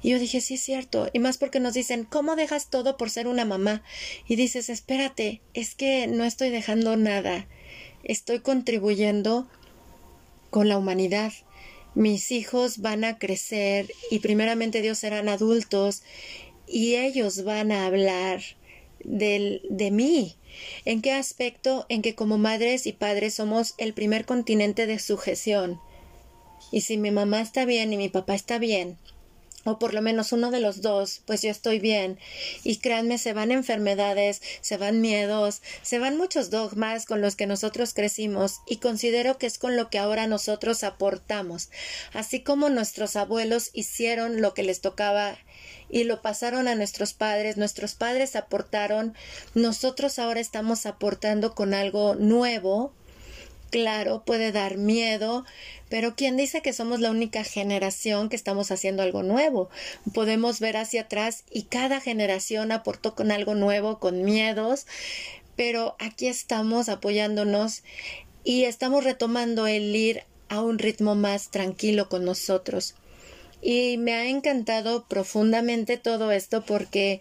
Y 0.00 0.10
yo 0.10 0.20
dije, 0.20 0.40
sí 0.40 0.54
es 0.54 0.60
cierto, 0.62 1.10
y 1.12 1.18
más 1.18 1.38
porque 1.38 1.58
nos 1.58 1.74
dicen, 1.74 2.04
¿cómo 2.04 2.36
dejas 2.36 2.70
todo 2.70 2.96
por 2.96 3.10
ser 3.10 3.26
una 3.26 3.44
mamá? 3.44 3.82
Y 4.28 4.36
dices, 4.36 4.68
espérate, 4.68 5.40
es 5.54 5.74
que 5.74 6.06
no 6.06 6.22
estoy 6.22 6.50
dejando 6.50 6.96
nada, 6.96 7.48
estoy 8.04 8.38
contribuyendo 8.38 9.48
con 10.50 10.68
la 10.68 10.78
humanidad 10.78 11.32
mis 11.96 12.30
hijos 12.30 12.78
van 12.78 13.04
a 13.04 13.18
crecer 13.18 13.90
y 14.10 14.18
primeramente 14.18 14.82
Dios 14.82 14.98
serán 14.98 15.30
adultos 15.30 16.02
y 16.68 16.96
ellos 16.96 17.42
van 17.42 17.72
a 17.72 17.86
hablar 17.86 18.42
del, 19.02 19.62
de 19.70 19.90
mí. 19.90 20.36
¿En 20.84 21.00
qué 21.00 21.12
aspecto? 21.12 21.86
En 21.88 22.02
que 22.02 22.14
como 22.14 22.36
madres 22.36 22.86
y 22.86 22.92
padres 22.92 23.34
somos 23.34 23.74
el 23.78 23.94
primer 23.94 24.26
continente 24.26 24.86
de 24.86 24.98
sujeción. 24.98 25.80
Y 26.70 26.82
si 26.82 26.98
mi 26.98 27.10
mamá 27.10 27.40
está 27.40 27.64
bien 27.64 27.92
y 27.94 27.96
mi 27.96 28.10
papá 28.10 28.34
está 28.34 28.58
bien, 28.58 28.98
o 29.66 29.78
por 29.78 29.94
lo 29.94 30.02
menos 30.02 30.32
uno 30.32 30.50
de 30.50 30.60
los 30.60 30.80
dos, 30.80 31.22
pues 31.26 31.42
yo 31.42 31.50
estoy 31.50 31.80
bien. 31.80 32.18
Y 32.64 32.76
créanme, 32.78 33.18
se 33.18 33.32
van 33.32 33.50
enfermedades, 33.50 34.40
se 34.60 34.76
van 34.76 35.00
miedos, 35.00 35.62
se 35.82 35.98
van 35.98 36.16
muchos 36.16 36.50
dogmas 36.50 37.04
con 37.06 37.20
los 37.20 37.36
que 37.36 37.46
nosotros 37.46 37.92
crecimos 37.94 38.60
y 38.66 38.76
considero 38.76 39.38
que 39.38 39.46
es 39.46 39.58
con 39.58 39.76
lo 39.76 39.90
que 39.90 39.98
ahora 39.98 40.26
nosotros 40.26 40.84
aportamos. 40.84 41.70
Así 42.12 42.40
como 42.40 42.68
nuestros 42.68 43.16
abuelos 43.16 43.70
hicieron 43.72 44.40
lo 44.40 44.54
que 44.54 44.62
les 44.62 44.80
tocaba 44.80 45.36
y 45.88 46.04
lo 46.04 46.22
pasaron 46.22 46.68
a 46.68 46.74
nuestros 46.74 47.12
padres, 47.12 47.56
nuestros 47.56 47.94
padres 47.94 48.36
aportaron, 48.36 49.14
nosotros 49.54 50.18
ahora 50.18 50.40
estamos 50.40 50.86
aportando 50.86 51.54
con 51.54 51.74
algo 51.74 52.14
nuevo, 52.14 52.92
claro, 53.70 54.22
puede 54.24 54.52
dar 54.52 54.76
miedo, 54.76 55.44
pero 55.88 56.14
¿quién 56.16 56.36
dice 56.36 56.62
que 56.62 56.72
somos 56.72 57.00
la 57.00 57.10
única 57.10 57.44
generación 57.44 58.28
que 58.28 58.36
estamos 58.36 58.70
haciendo 58.70 59.02
algo 59.02 59.22
nuevo? 59.22 59.68
Podemos 60.14 60.60
ver 60.60 60.76
hacia 60.76 61.02
atrás 61.02 61.44
y 61.50 61.62
cada 61.64 62.00
generación 62.00 62.72
aportó 62.72 63.14
con 63.14 63.30
algo 63.30 63.54
nuevo, 63.54 63.98
con 63.98 64.24
miedos, 64.24 64.86
pero 65.56 65.96
aquí 65.98 66.26
estamos 66.26 66.88
apoyándonos 66.88 67.82
y 68.44 68.64
estamos 68.64 69.04
retomando 69.04 69.66
el 69.66 69.94
ir 69.94 70.24
a 70.48 70.60
un 70.60 70.78
ritmo 70.78 71.14
más 71.14 71.50
tranquilo 71.50 72.08
con 72.08 72.24
nosotros. 72.24 72.94
Y 73.62 73.96
me 73.98 74.12
ha 74.14 74.26
encantado 74.26 75.06
profundamente 75.08 75.96
todo 75.96 76.30
esto 76.30 76.64
porque 76.64 77.20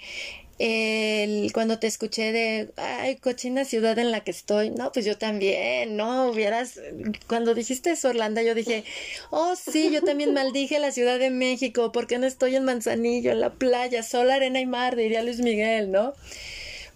cuando 0.57 1.79
te 1.79 1.87
escuché 1.87 2.31
de, 2.31 2.71
ay, 2.77 3.17
cochina 3.17 3.65
ciudad 3.65 3.99
en 3.99 4.11
la 4.11 4.21
que 4.21 4.31
estoy, 4.31 4.69
no, 4.69 4.91
pues 4.91 5.05
yo 5.05 5.17
también, 5.17 5.97
no, 5.97 6.29
hubieras, 6.29 6.79
cuando 7.27 7.53
dijiste 7.53 7.91
eso, 7.91 8.09
Orlando, 8.09 8.41
yo 8.41 8.55
dije, 8.55 8.85
oh, 9.31 9.55
sí, 9.55 9.91
yo 9.91 10.01
también 10.01 10.33
maldije 10.33 10.79
la 10.79 10.91
Ciudad 10.91 11.19
de 11.19 11.29
México, 11.29 11.91
porque 11.91 12.19
no 12.19 12.25
estoy 12.25 12.55
en 12.55 12.63
Manzanillo, 12.63 13.31
en 13.31 13.41
la 13.41 13.51
playa, 13.51 14.01
sol, 14.01 14.31
arena 14.31 14.61
y 14.61 14.65
mar, 14.65 14.95
diría 14.95 15.23
Luis 15.23 15.39
Miguel, 15.39 15.91
¿no? 15.91 16.13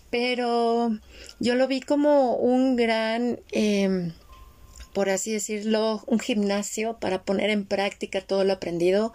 Pero 0.09 0.97
yo 1.39 1.55
lo 1.55 1.67
vi 1.67 1.81
como 1.81 2.35
un 2.35 2.77
gran, 2.77 3.41
eh, 3.51 4.11
por 4.93 5.09
así 5.09 5.31
decirlo, 5.31 6.03
un 6.07 6.19
gimnasio 6.19 6.97
para 6.99 7.23
poner 7.23 7.49
en 7.49 7.65
práctica 7.65 8.21
todo 8.21 8.43
lo 8.43 8.53
aprendido. 8.53 9.13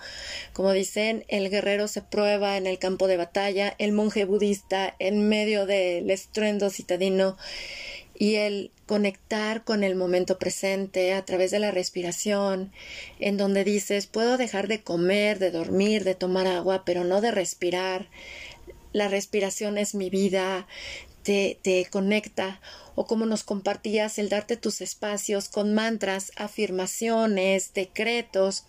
Como 0.53 0.73
dicen, 0.73 1.25
el 1.29 1.51
guerrero 1.51 1.89
se 1.89 2.03
prueba 2.03 2.57
en 2.57 2.67
el 2.67 2.79
campo 2.79 3.07
de 3.07 3.17
batalla, 3.17 3.75
el 3.79 3.93
monje 3.93 4.25
budista 4.25 4.95
en 4.99 5.29
medio 5.29 5.67
del 5.67 6.11
estruendo 6.11 6.71
citadino 6.71 7.37
y 8.17 8.37
el 8.37 8.71
conectar 8.87 9.65
con 9.65 9.83
el 9.83 9.97
momento 9.97 10.39
presente 10.39 11.15
a 11.15 11.25
través 11.25 11.51
de 11.51 11.59
la 11.59 11.71
respiración, 11.71 12.73
en 13.19 13.37
donde 13.37 13.65
dices, 13.65 14.07
puedo 14.07 14.37
dejar 14.37 14.69
de 14.69 14.83
comer, 14.83 15.39
de 15.39 15.51
dormir, 15.51 16.05
de 16.05 16.15
tomar 16.15 16.47
agua, 16.47 16.85
pero 16.85 17.05
no 17.05 17.21
de 17.21 17.33
respirar. 17.33 18.09
La 18.93 19.09
respiración 19.09 19.79
es 19.79 19.95
mi 19.95 20.11
vida, 20.11 20.69
te, 21.25 21.59
te 21.63 21.87
conecta 21.91 22.61
o 22.95 23.07
como 23.07 23.27
nos 23.27 23.45
compartías 23.45 24.19
el 24.19 24.29
darte 24.29 24.57
tus 24.57 24.81
espacios 24.81 25.49
con 25.49 25.75
mantras, 25.75 26.33
afirmaciones, 26.37 27.73
decretos. 27.75 28.65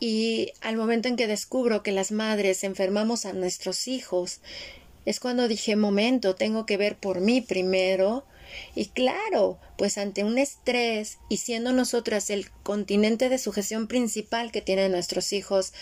Y 0.00 0.52
al 0.60 0.76
momento 0.76 1.08
en 1.08 1.16
que 1.16 1.26
descubro 1.26 1.82
que 1.82 1.92
las 1.92 2.12
madres 2.12 2.64
enfermamos 2.64 3.24
a 3.24 3.32
nuestros 3.32 3.88
hijos, 3.88 4.40
es 5.04 5.20
cuando 5.20 5.48
dije, 5.48 5.76
momento, 5.76 6.34
tengo 6.34 6.66
que 6.66 6.76
ver 6.76 6.96
por 6.96 7.20
mí 7.20 7.40
primero. 7.40 8.24
Y 8.74 8.86
claro, 8.86 9.58
pues 9.78 9.98
ante 9.98 10.24
un 10.24 10.38
estrés 10.38 11.18
y 11.28 11.38
siendo 11.38 11.72
nosotras 11.72 12.30
el 12.30 12.50
continente 12.62 13.28
de 13.28 13.38
sujeción 13.38 13.88
principal 13.88 14.52
que 14.52 14.60
tienen 14.60 14.92
nuestros 14.92 15.32
hijos, 15.32 15.72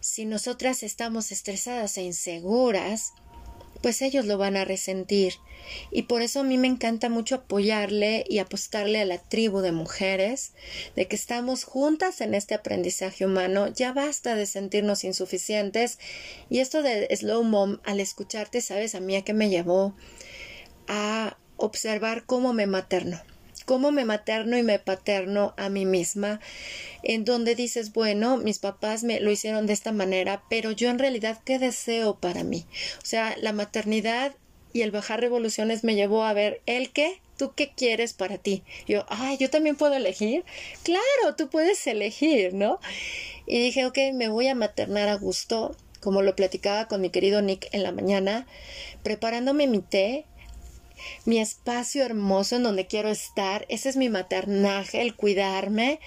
si 0.00 0.24
nosotras 0.24 0.82
estamos 0.82 1.32
estresadas 1.32 1.96
e 1.96 2.02
inseguras, 2.02 3.12
pues 3.84 4.00
ellos 4.00 4.24
lo 4.24 4.38
van 4.38 4.56
a 4.56 4.64
resentir. 4.64 5.34
Y 5.90 6.04
por 6.04 6.22
eso 6.22 6.40
a 6.40 6.42
mí 6.42 6.56
me 6.56 6.68
encanta 6.68 7.10
mucho 7.10 7.34
apoyarle 7.34 8.24
y 8.26 8.38
apostarle 8.38 8.98
a 8.98 9.04
la 9.04 9.18
tribu 9.18 9.60
de 9.60 9.72
mujeres, 9.72 10.54
de 10.96 11.06
que 11.06 11.14
estamos 11.14 11.64
juntas 11.64 12.22
en 12.22 12.32
este 12.32 12.54
aprendizaje 12.54 13.26
humano, 13.26 13.68
ya 13.68 13.92
basta 13.92 14.36
de 14.36 14.46
sentirnos 14.46 15.04
insuficientes. 15.04 15.98
Y 16.48 16.60
esto 16.60 16.82
de 16.82 17.14
Slow 17.14 17.44
Mom, 17.44 17.80
al 17.84 18.00
escucharte, 18.00 18.62
sabes 18.62 18.94
a 18.94 19.00
mí 19.00 19.16
a 19.16 19.22
qué 19.22 19.34
me 19.34 19.50
llevó 19.50 19.94
a 20.88 21.36
observar 21.58 22.24
cómo 22.24 22.54
me 22.54 22.66
materno 22.66 23.20
cómo 23.64 23.92
me 23.92 24.04
materno 24.04 24.56
y 24.58 24.62
me 24.62 24.78
paterno 24.78 25.54
a 25.56 25.68
mí 25.68 25.86
misma, 25.86 26.40
en 27.02 27.24
donde 27.24 27.54
dices, 27.54 27.92
bueno, 27.92 28.36
mis 28.36 28.58
papás 28.58 29.04
me 29.04 29.20
lo 29.20 29.30
hicieron 29.30 29.66
de 29.66 29.72
esta 29.72 29.92
manera, 29.92 30.42
pero 30.48 30.70
yo 30.70 30.90
en 30.90 30.98
realidad, 30.98 31.40
¿qué 31.44 31.58
deseo 31.58 32.16
para 32.18 32.44
mí? 32.44 32.66
O 33.02 33.06
sea, 33.06 33.36
la 33.40 33.52
maternidad 33.52 34.34
y 34.72 34.82
el 34.82 34.90
bajar 34.90 35.20
revoluciones 35.20 35.84
me 35.84 35.94
llevó 35.94 36.24
a 36.24 36.32
ver 36.32 36.60
el 36.66 36.90
qué, 36.90 37.20
tú 37.38 37.52
qué 37.54 37.72
quieres 37.74 38.12
para 38.12 38.38
ti. 38.38 38.62
Yo, 38.86 39.06
ay, 39.08 39.36
yo 39.38 39.48
también 39.50 39.76
puedo 39.76 39.94
elegir. 39.94 40.44
Claro, 40.82 41.36
tú 41.36 41.48
puedes 41.48 41.86
elegir, 41.86 42.54
¿no? 42.54 42.80
Y 43.46 43.60
dije, 43.60 43.86
ok, 43.86 43.98
me 44.14 44.28
voy 44.28 44.48
a 44.48 44.54
maternar 44.54 45.08
a 45.08 45.14
gusto, 45.14 45.76
como 46.00 46.22
lo 46.22 46.36
platicaba 46.36 46.86
con 46.86 47.00
mi 47.00 47.10
querido 47.10 47.40
Nick 47.40 47.68
en 47.72 47.82
la 47.82 47.92
mañana, 47.92 48.46
preparándome 49.02 49.66
mi 49.66 49.80
té, 49.80 50.26
mi 51.24 51.38
espacio 51.38 52.04
hermoso 52.04 52.56
en 52.56 52.62
donde 52.62 52.86
quiero 52.86 53.08
estar, 53.08 53.66
ese 53.68 53.88
es 53.88 53.96
mi 53.96 54.08
maternaje, 54.08 55.00
el 55.00 55.14
cuidarme. 55.14 56.00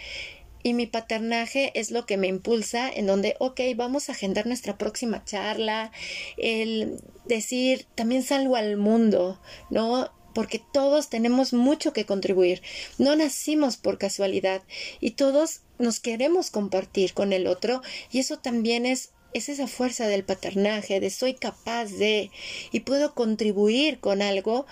Y 0.64 0.74
mi 0.74 0.86
paternaje 0.86 1.72
es 1.80 1.91
lo 1.91 2.06
que 2.06 2.18
me 2.18 2.28
impulsa 2.28 2.89
en 2.91 3.08
donde, 3.08 3.36
ok, 3.39 3.62
vamos 3.76 4.10
a 4.10 4.12
agendar 4.12 4.48
nuestra 4.48 4.78
próxima 4.78 5.24
charla, 5.24 5.91
el 6.36 7.00
decir, 7.26 7.86
también 7.95 8.22
salgo 8.24 8.58
al 8.58 8.76
mundo, 8.76 9.39
¿no? 9.70 10.12
porque 10.38 10.62
todos 10.72 11.10
tenemos 11.10 11.52
mucho 11.52 11.93
que 11.93 12.06
contribuir. 12.06 12.62
No 13.00 13.16
nacimos 13.16 13.76
por 13.76 13.98
casualidad 13.98 14.62
y 15.00 15.12
todos 15.12 15.62
nos 15.80 16.00
queremos 16.00 16.52
compartir 16.52 17.16
con 17.16 17.34
el 17.34 17.48
otro 17.48 17.82
y 18.12 18.20
eso 18.20 18.38
también 18.38 18.86
es 18.86 19.14
es 19.34 19.49
esa 19.49 19.67
fuerza 19.67 20.07
del 20.07 20.23
paternaje, 20.23 20.99
de 20.99 21.09
soy 21.09 21.34
capaz 21.34 21.86
de 21.86 22.32
y 22.71 22.82
puedo 22.82 23.13
contribuir 23.13 23.99
con 23.99 24.21
algo 24.21 24.65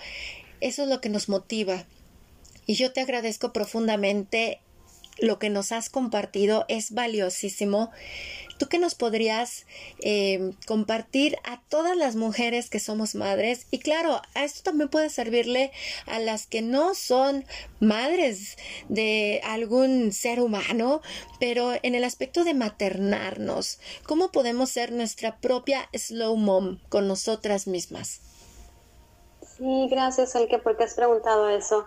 eso 0.60 0.84
es 0.84 0.88
lo 0.88 1.00
que 1.00 1.08
nos 1.08 1.28
motiva. 1.28 1.84
Y 2.66 2.74
yo 2.74 2.92
te 2.92 3.00
agradezco 3.00 3.52
profundamente 3.52 4.60
lo 5.18 5.38
que 5.38 5.50
nos 5.50 5.72
has 5.72 5.90
compartido, 5.90 6.64
es 6.68 6.92
valiosísimo. 6.92 7.90
¿Tú 8.58 8.68
qué 8.68 8.78
nos 8.78 8.94
podrías 8.94 9.66
eh, 10.00 10.52
compartir 10.66 11.36
a 11.44 11.60
todas 11.68 11.94
las 11.94 12.16
mujeres 12.16 12.70
que 12.70 12.80
somos 12.80 13.14
madres? 13.14 13.66
Y 13.70 13.80
claro, 13.80 14.22
a 14.34 14.44
esto 14.44 14.62
también 14.62 14.88
puede 14.88 15.10
servirle 15.10 15.72
a 16.06 16.18
las 16.20 16.46
que 16.46 16.62
no 16.62 16.94
son 16.94 17.44
madres 17.80 18.56
de 18.88 19.42
algún 19.44 20.12
ser 20.12 20.40
humano, 20.40 21.02
pero 21.38 21.72
en 21.82 21.94
el 21.94 22.04
aspecto 22.04 22.44
de 22.44 22.54
maternarnos, 22.54 23.78
¿cómo 24.06 24.32
podemos 24.32 24.70
ser 24.70 24.90
nuestra 24.90 25.36
propia 25.36 25.88
slow 25.92 26.36
mom 26.36 26.78
con 26.88 27.08
nosotras 27.08 27.66
mismas? 27.66 28.22
Sí, 29.56 29.88
gracias, 29.90 30.34
Elke, 30.34 30.58
porque 30.58 30.84
has 30.84 30.94
preguntado 30.94 31.50
eso. 31.50 31.84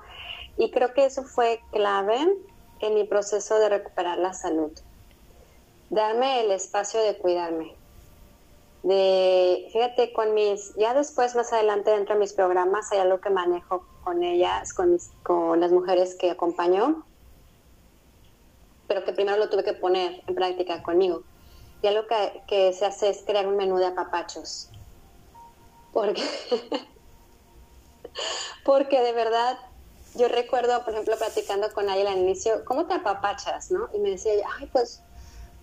Y 0.58 0.70
creo 0.70 0.94
que 0.94 1.06
eso 1.06 1.24
fue 1.24 1.62
clave 1.72 2.28
en 2.82 2.94
mi 2.94 3.04
proceso 3.04 3.60
de 3.60 3.70
recuperar 3.70 4.18
la 4.18 4.34
salud 4.34 4.72
darme 5.90 6.42
el 6.42 6.52
espacio 6.52 7.02
de 7.02 7.18
cuidarme. 7.18 7.76
De, 8.84 9.68
fíjate, 9.74 10.14
con 10.14 10.34
mis, 10.34 10.74
ya 10.76 10.94
después, 10.94 11.36
más 11.36 11.52
adelante 11.52 11.92
dentro 11.92 12.16
de 12.16 12.22
mis 12.22 12.34
programas, 12.34 12.92
hay 12.92 13.00
algo 13.00 13.20
que 13.20 13.30
manejo 13.30 13.86
con 14.04 14.24
ellas, 14.24 14.74
con, 14.74 14.98
con 15.24 15.60
las 15.60 15.72
mujeres 15.72 16.16
que 16.16 16.32
acompaño, 16.32 17.04
pero 18.88 19.04
que 19.04 19.12
primero 19.12 19.38
lo 19.38 19.50
tuve 19.50 19.64
que 19.64 19.74
poner 19.74 20.24
en 20.26 20.36
práctica 20.36 20.82
conmigo. 20.82 21.24
Y 21.82 21.88
algo 21.88 22.08
que, 22.08 22.42
que 22.48 22.74
se 22.74 22.86
hace 22.86 23.10
es 23.10 23.24
crear 23.26 23.48
un 23.48 23.58
menú 23.58 23.78
de 23.78 23.88
apapachos. 23.88 24.70
Porque, 25.92 26.24
porque 28.64 29.02
de 29.02 29.14
verdad 29.14 29.58
yo 30.20 30.28
recuerdo, 30.28 30.84
por 30.84 30.93
ejemplo, 30.93 31.17
platicando 31.17 31.72
con 31.74 31.89
ella 31.89 32.11
al 32.11 32.20
inicio, 32.20 32.63
¿cómo 32.65 32.86
te 32.86 32.93
apapachas? 32.93 33.72
¿no? 33.72 33.89
Y 33.93 33.99
me 33.99 34.11
decía, 34.11 34.34
ay, 34.59 34.70
pues 34.72 35.01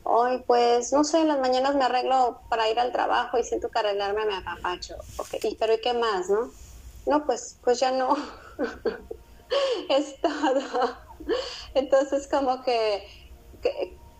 Hoy, 0.08 0.44
pues, 0.46 0.92
no 0.92 1.02
sé, 1.02 1.20
en 1.20 1.26
las 1.26 1.40
mañanas 1.40 1.74
me 1.74 1.82
arreglo 1.82 2.38
para 2.48 2.70
ir 2.70 2.78
al 2.78 2.92
trabajo 2.92 3.38
y 3.38 3.42
siento 3.42 3.68
que 3.70 3.80
arreglarme 3.80 4.24
me 4.24 4.36
apapacho. 4.36 4.94
Okay. 5.18 5.56
pero 5.58 5.74
¿y 5.74 5.80
qué 5.80 5.94
más, 5.94 6.30
no? 6.30 6.52
No, 7.06 7.26
pues, 7.26 7.58
pues 7.64 7.80
ya 7.80 7.90
no. 7.90 8.14
es 9.88 10.20
todo. 10.20 10.96
Entonces, 11.74 12.28
como 12.28 12.62
que, 12.62 13.02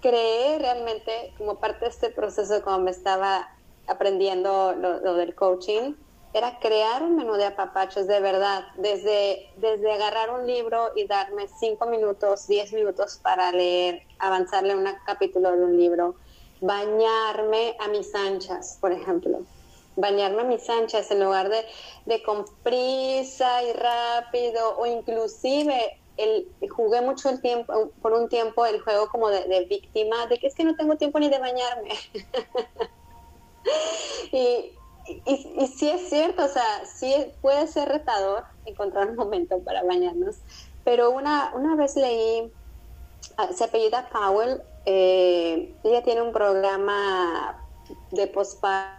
creé 0.03 0.59
realmente, 0.59 1.33
como 1.39 1.61
parte 1.61 1.85
de 1.85 1.91
este 1.93 2.11
proceso, 2.11 2.65
como 2.65 2.81
me 2.81 2.91
estaba 2.91 3.49
aprendiendo 3.87 4.73
lo 4.73 5.15
del 5.15 5.37
coaching, 5.37 5.95
era 6.37 6.59
crear 6.59 7.03
un 7.03 7.17
menú 7.17 7.35
de 7.35 7.47
apapachos 7.47 8.07
de 8.07 8.21
verdad, 8.21 8.67
desde, 8.77 9.49
desde 9.57 9.91
agarrar 9.91 10.31
un 10.31 10.47
libro 10.47 10.93
y 10.95 11.07
darme 11.07 11.49
cinco 11.49 11.87
minutos, 11.87 12.47
diez 12.47 12.75
minutos 12.75 13.19
para 13.23 13.51
leer, 13.53 14.03
avanzarle 14.19 14.77
un 14.77 14.87
capítulo 15.07 15.53
de 15.53 15.65
un 15.65 15.79
libro, 15.79 16.17
bañarme 16.61 17.75
a 17.81 17.89
mis 17.89 18.15
anchas, 18.15 18.77
por 18.83 18.93
ejemplo. 18.93 19.41
Bañarme 19.97 20.43
a 20.43 20.45
mis 20.45 20.69
anchas 20.69 21.11
en 21.11 21.25
lugar 21.25 21.49
de, 21.49 21.65
de 22.05 22.23
con 22.23 22.45
prisa 22.63 23.63
y 23.63 23.73
rápido 23.73 24.77
o 24.77 24.85
inclusive 24.85 25.99
el, 26.19 26.53
jugué 26.69 27.01
mucho 27.01 27.31
el 27.31 27.41
tiempo, 27.41 27.93
por 28.03 28.13
un 28.13 28.29
tiempo 28.29 28.67
el 28.67 28.83
juego 28.83 29.09
como 29.09 29.31
de, 29.31 29.49
de 29.49 29.65
víctima, 29.65 30.27
de 30.27 30.37
que 30.37 30.49
es 30.49 30.55
que 30.55 30.65
no 30.65 30.77
tengo 30.77 30.97
tiempo 30.97 31.19
ni 31.19 31.31
de 31.31 31.39
bañarme. 31.39 31.93
y, 34.33 34.77
y, 35.09 35.55
y 35.59 35.67
sí 35.69 35.89
es 35.89 36.09
cierto, 36.09 36.45
o 36.45 36.49
sea, 36.49 36.85
sí 36.85 37.15
puede 37.41 37.67
ser 37.67 37.89
retador 37.89 38.45
encontrar 38.65 39.09
un 39.11 39.17
momento 39.17 39.59
para 39.61 39.83
bañarnos, 39.85 40.37
pero 40.85 41.11
una, 41.11 41.53
una 41.55 41.75
vez 41.75 41.97
leí, 41.97 42.53
ah, 43.37 43.49
se 43.53 43.65
apellida 43.65 44.09
Powell, 44.11 44.63
eh, 44.85 45.75
ella 45.83 46.03
tiene 46.03 46.23
un 46.23 46.33
programa 46.33 47.61
de 48.13 48.29
posparto, 48.29 48.93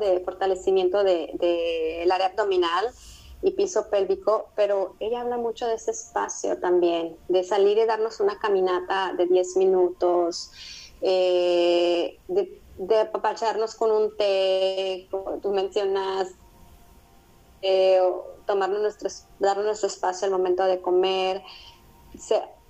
de 0.00 0.20
fortalecimiento 0.24 1.04
del 1.04 1.36
de, 1.38 2.08
área 2.10 2.28
abdominal 2.28 2.88
y 3.42 3.50
piso 3.50 3.90
pélvico, 3.90 4.48
pero 4.54 4.96
ella 5.00 5.20
habla 5.20 5.36
mucho 5.36 5.66
de 5.66 5.74
ese 5.74 5.90
espacio 5.90 6.58
también, 6.58 7.16
de 7.28 7.44
salir 7.44 7.76
y 7.76 7.84
darnos 7.84 8.20
una 8.20 8.38
caminata 8.38 9.12
de 9.14 9.26
10 9.26 9.56
minutos, 9.56 10.50
eh, 11.02 12.18
de 12.28 12.61
de 12.76 13.00
apapacharnos 13.00 13.74
con 13.74 13.90
un 13.90 14.16
té, 14.16 15.08
como 15.10 15.38
tú 15.38 15.50
mencionas, 15.50 16.28
eh, 17.62 18.00
tomarnos 18.46 18.80
nuestro, 18.80 19.08
darnos 19.38 19.64
nuestro 19.64 19.88
espacio 19.88 20.26
al 20.26 20.32
momento 20.32 20.64
de 20.64 20.80
comer, 20.80 21.42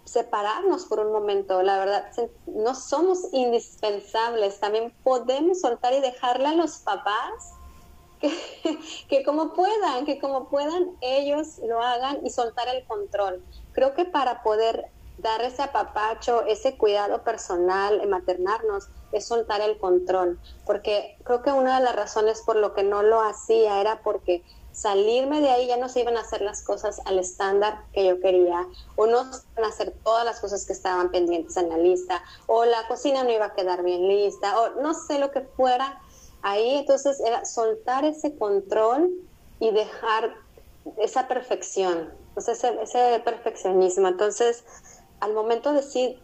separarnos 0.04 0.86
por 0.86 1.00
un 1.00 1.12
momento, 1.12 1.62
la 1.62 1.78
verdad, 1.78 2.10
no 2.46 2.74
somos 2.74 3.28
indispensables, 3.32 4.60
también 4.60 4.92
podemos 5.02 5.60
soltar 5.60 5.92
y 5.94 6.00
dejarle 6.00 6.48
a 6.48 6.54
los 6.54 6.78
papás 6.78 7.54
que, 8.20 8.78
que, 9.08 9.24
como 9.24 9.54
puedan, 9.54 10.04
que 10.04 10.18
como 10.20 10.48
puedan 10.48 10.96
ellos 11.00 11.58
lo 11.66 11.80
hagan 11.80 12.24
y 12.24 12.30
soltar 12.30 12.68
el 12.68 12.84
control. 12.84 13.42
Creo 13.72 13.94
que 13.94 14.04
para 14.04 14.42
poder 14.42 14.90
dar 15.18 15.42
ese 15.42 15.62
apapacho, 15.62 16.42
ese 16.42 16.76
cuidado 16.76 17.22
personal, 17.22 18.06
maternarnos, 18.08 18.88
es 19.12 19.26
soltar 19.26 19.60
el 19.60 19.78
control, 19.78 20.40
porque 20.66 21.16
creo 21.24 21.42
que 21.42 21.52
una 21.52 21.78
de 21.78 21.84
las 21.84 21.94
razones 21.94 22.42
por 22.44 22.56
lo 22.56 22.74
que 22.74 22.82
no 22.82 23.02
lo 23.02 23.20
hacía 23.20 23.80
era 23.80 24.02
porque 24.02 24.42
salirme 24.72 25.40
de 25.40 25.50
ahí 25.50 25.66
ya 25.66 25.76
no 25.76 25.88
se 25.88 26.00
iban 26.00 26.16
a 26.16 26.20
hacer 26.20 26.40
las 26.40 26.62
cosas 26.62 27.00
al 27.04 27.18
estándar 27.18 27.84
que 27.92 28.06
yo 28.06 28.20
quería, 28.20 28.66
o 28.96 29.06
no 29.06 29.30
se 29.32 29.42
iban 29.52 29.66
a 29.66 29.68
hacer 29.68 29.94
todas 30.02 30.24
las 30.24 30.40
cosas 30.40 30.66
que 30.66 30.72
estaban 30.72 31.10
pendientes 31.10 31.56
en 31.56 31.68
la 31.68 31.76
lista, 31.76 32.22
o 32.46 32.64
la 32.64 32.88
cocina 32.88 33.22
no 33.22 33.30
iba 33.30 33.46
a 33.46 33.54
quedar 33.54 33.82
bien 33.82 34.08
lista, 34.08 34.58
o 34.58 34.80
no 34.80 34.94
sé 34.94 35.18
lo 35.18 35.30
que 35.30 35.42
fuera 35.42 36.00
ahí, 36.42 36.76
entonces 36.76 37.20
era 37.20 37.44
soltar 37.44 38.04
ese 38.04 38.36
control 38.36 39.10
y 39.60 39.70
dejar 39.70 40.34
esa 40.98 41.28
perfección, 41.28 42.12
sea, 42.36 42.54
ese, 42.54 42.82
ese 42.82 43.20
perfeccionismo. 43.24 44.08
Entonces, 44.08 44.64
al 45.20 45.34
momento 45.34 45.70
de 45.70 45.76
decir 45.76 46.20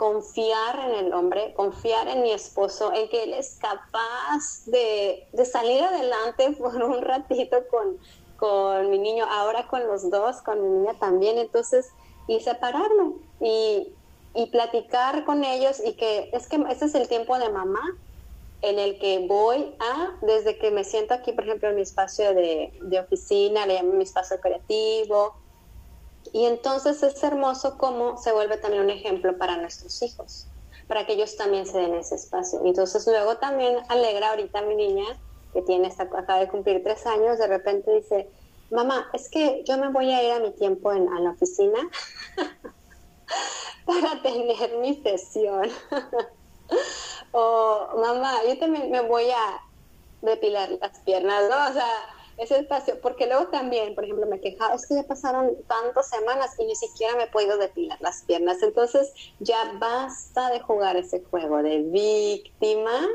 confiar 0.00 0.80
en 0.88 0.94
el 0.94 1.12
hombre, 1.12 1.52
confiar 1.52 2.08
en 2.08 2.22
mi 2.22 2.32
esposo, 2.32 2.90
en 2.94 3.06
que 3.10 3.24
él 3.24 3.34
es 3.34 3.58
capaz 3.60 4.64
de, 4.64 5.28
salir 5.44 5.82
adelante 5.82 6.52
por 6.58 6.74
un 6.82 7.02
ratito 7.02 7.58
con, 7.70 7.98
con 8.38 8.88
mi 8.88 8.98
niño, 8.98 9.26
ahora 9.30 9.68
con 9.68 9.86
los 9.86 10.10
dos, 10.10 10.40
con 10.40 10.62
mi 10.62 10.78
niña 10.78 10.98
también, 10.98 11.36
entonces, 11.36 11.90
y 12.28 12.40
separarme 12.40 13.12
y, 13.42 13.92
y 14.34 14.46
platicar 14.46 15.26
con 15.26 15.44
ellos 15.44 15.82
y 15.84 15.92
que 15.92 16.30
es 16.32 16.48
que 16.48 16.56
ese 16.70 16.86
es 16.86 16.94
el 16.94 17.06
tiempo 17.06 17.38
de 17.38 17.50
mamá 17.50 17.82
en 18.62 18.78
el 18.78 18.98
que 18.98 19.26
voy 19.26 19.74
a, 19.80 20.16
desde 20.22 20.56
que 20.56 20.70
me 20.70 20.84
siento 20.84 21.12
aquí, 21.12 21.32
por 21.32 21.44
ejemplo, 21.44 21.68
en 21.68 21.76
mi 21.76 21.82
espacio 21.82 22.32
de, 22.32 22.72
de 22.80 23.00
oficina, 23.00 23.66
le 23.66 23.82
mi 23.82 24.04
espacio 24.04 24.40
creativo, 24.40 25.34
y 26.32 26.46
entonces 26.46 27.02
es 27.02 27.22
hermoso 27.22 27.76
cómo 27.78 28.16
se 28.16 28.32
vuelve 28.32 28.56
también 28.58 28.84
un 28.84 28.90
ejemplo 28.90 29.36
para 29.38 29.56
nuestros 29.56 30.02
hijos, 30.02 30.50
para 30.86 31.06
que 31.06 31.14
ellos 31.14 31.36
también 31.36 31.66
se 31.66 31.78
den 31.78 31.94
ese 31.94 32.14
espacio. 32.14 32.60
Entonces 32.64 33.06
luego 33.06 33.38
también 33.38 33.78
alegra 33.88 34.30
ahorita 34.30 34.62
mi 34.62 34.76
niña, 34.76 35.04
que 35.52 35.62
tiene 35.62 35.88
esta, 35.88 36.04
acaba 36.04 36.38
de 36.38 36.48
cumplir 36.48 36.82
tres 36.82 37.06
años, 37.06 37.38
de 37.38 37.46
repente 37.46 37.92
dice, 37.92 38.30
mamá, 38.70 39.08
es 39.12 39.28
que 39.30 39.62
yo 39.66 39.78
me 39.78 39.90
voy 39.90 40.12
a 40.12 40.22
ir 40.22 40.32
a 40.32 40.40
mi 40.40 40.52
tiempo 40.52 40.92
en, 40.92 41.08
a 41.08 41.20
la 41.20 41.30
oficina 41.30 41.78
para 43.84 44.22
tener 44.22 44.78
mi 44.78 45.02
sesión. 45.02 45.70
o 47.32 47.88
mamá, 47.96 48.44
yo 48.46 48.58
también 48.58 48.90
me 48.90 49.00
voy 49.00 49.30
a 49.30 49.60
depilar 50.20 50.70
las 50.80 51.00
piernas, 51.00 51.48
¿no? 51.48 51.70
O 51.70 51.72
sea, 51.72 51.90
ese 52.40 52.58
espacio, 52.58 53.00
porque 53.02 53.26
luego 53.26 53.48
también, 53.48 53.94
por 53.94 54.04
ejemplo, 54.04 54.26
me 54.26 54.40
quejaba, 54.40 54.74
es 54.74 54.86
que 54.86 54.94
ya 54.94 55.02
pasaron 55.02 55.56
tantas 55.68 56.08
semanas 56.08 56.54
y 56.58 56.64
ni 56.64 56.74
siquiera 56.74 57.14
me 57.14 57.24
he 57.24 57.26
podido 57.26 57.58
depilar 57.58 58.00
las 58.00 58.24
piernas, 58.24 58.62
entonces 58.62 59.12
ya 59.38 59.76
basta 59.78 60.50
de 60.50 60.60
jugar 60.60 60.96
ese 60.96 61.22
juego 61.22 61.62
de 61.62 61.82
víctima 61.82 63.06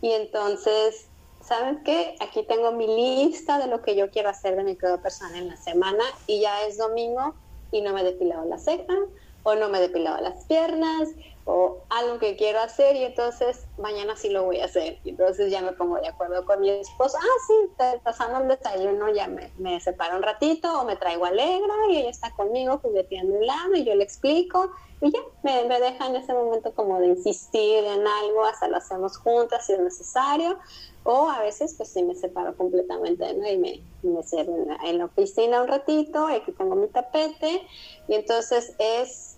y 0.00 0.12
entonces, 0.12 1.10
¿saben 1.40 1.82
qué? 1.82 2.14
Aquí 2.20 2.46
tengo 2.46 2.70
mi 2.70 2.86
lista 2.86 3.58
de 3.58 3.66
lo 3.66 3.82
que 3.82 3.96
yo 3.96 4.10
quiero 4.10 4.28
hacer 4.28 4.54
de 4.54 4.62
mi 4.62 4.78
cuidado 4.78 5.02
personal 5.02 5.34
en 5.34 5.48
la 5.48 5.56
semana 5.56 6.04
y 6.28 6.40
ya 6.40 6.64
es 6.64 6.78
domingo 6.78 7.34
y 7.72 7.80
no 7.80 7.92
me 7.92 8.02
he 8.02 8.04
depilado 8.04 8.44
la 8.44 8.58
ceja 8.58 8.94
o 9.42 9.56
no 9.56 9.68
me 9.68 9.78
he 9.78 9.80
depilado 9.80 10.20
las 10.22 10.44
piernas 10.46 11.08
o 11.46 11.82
algo 11.90 12.18
que 12.18 12.36
quiero 12.36 12.60
hacer 12.60 12.96
y 12.96 13.04
entonces 13.04 13.66
mañana 13.76 14.16
sí 14.16 14.30
lo 14.30 14.44
voy 14.44 14.60
a 14.60 14.64
hacer. 14.64 14.98
Y 15.04 15.10
entonces 15.10 15.50
ya 15.50 15.60
me 15.60 15.72
pongo 15.72 15.96
de 15.96 16.08
acuerdo 16.08 16.44
con 16.46 16.60
mi 16.60 16.70
esposo, 16.70 17.18
ah, 17.20 17.38
sí, 17.46 17.98
pasando 18.02 18.40
el 18.40 18.48
desayuno, 18.48 19.10
ya 19.10 19.28
me, 19.28 19.52
me 19.58 19.78
separo 19.80 20.16
un 20.16 20.22
ratito 20.22 20.80
o 20.80 20.84
me 20.84 20.96
traigo 20.96 21.26
alegra 21.26 21.74
y 21.90 21.98
ella 21.98 22.10
está 22.10 22.30
conmigo 22.30 22.78
jugueteando 22.78 23.34
un 23.34 23.46
lado 23.46 23.74
y 23.74 23.84
yo 23.84 23.94
le 23.94 24.04
explico 24.04 24.70
y 25.02 25.10
ya 25.10 25.18
me, 25.42 25.64
me, 25.64 25.80
deja 25.80 26.06
en 26.06 26.16
ese 26.16 26.32
momento 26.32 26.72
como 26.72 26.98
de 26.98 27.08
insistir 27.08 27.84
en 27.84 28.06
algo, 28.06 28.44
hasta 28.44 28.68
lo 28.68 28.78
hacemos 28.78 29.18
juntas 29.18 29.66
si 29.66 29.74
es 29.74 29.80
necesario. 29.80 30.58
O 31.06 31.28
a 31.28 31.40
veces 31.40 31.74
pues 31.76 31.90
sí 31.90 32.02
me 32.02 32.14
separo 32.14 32.56
completamente 32.56 33.34
¿no? 33.34 33.46
y 33.46 33.58
me, 33.58 33.84
me 34.02 34.22
cierro 34.22 34.54
en 34.54 34.68
la, 34.68 34.78
en 34.86 35.02
oficina 35.02 35.60
un 35.60 35.68
ratito, 35.68 36.26
aquí 36.26 36.52
tengo 36.52 36.74
mi 36.76 36.88
tapete 36.88 37.60
y 38.08 38.14
entonces 38.14 38.74
es 38.78 39.33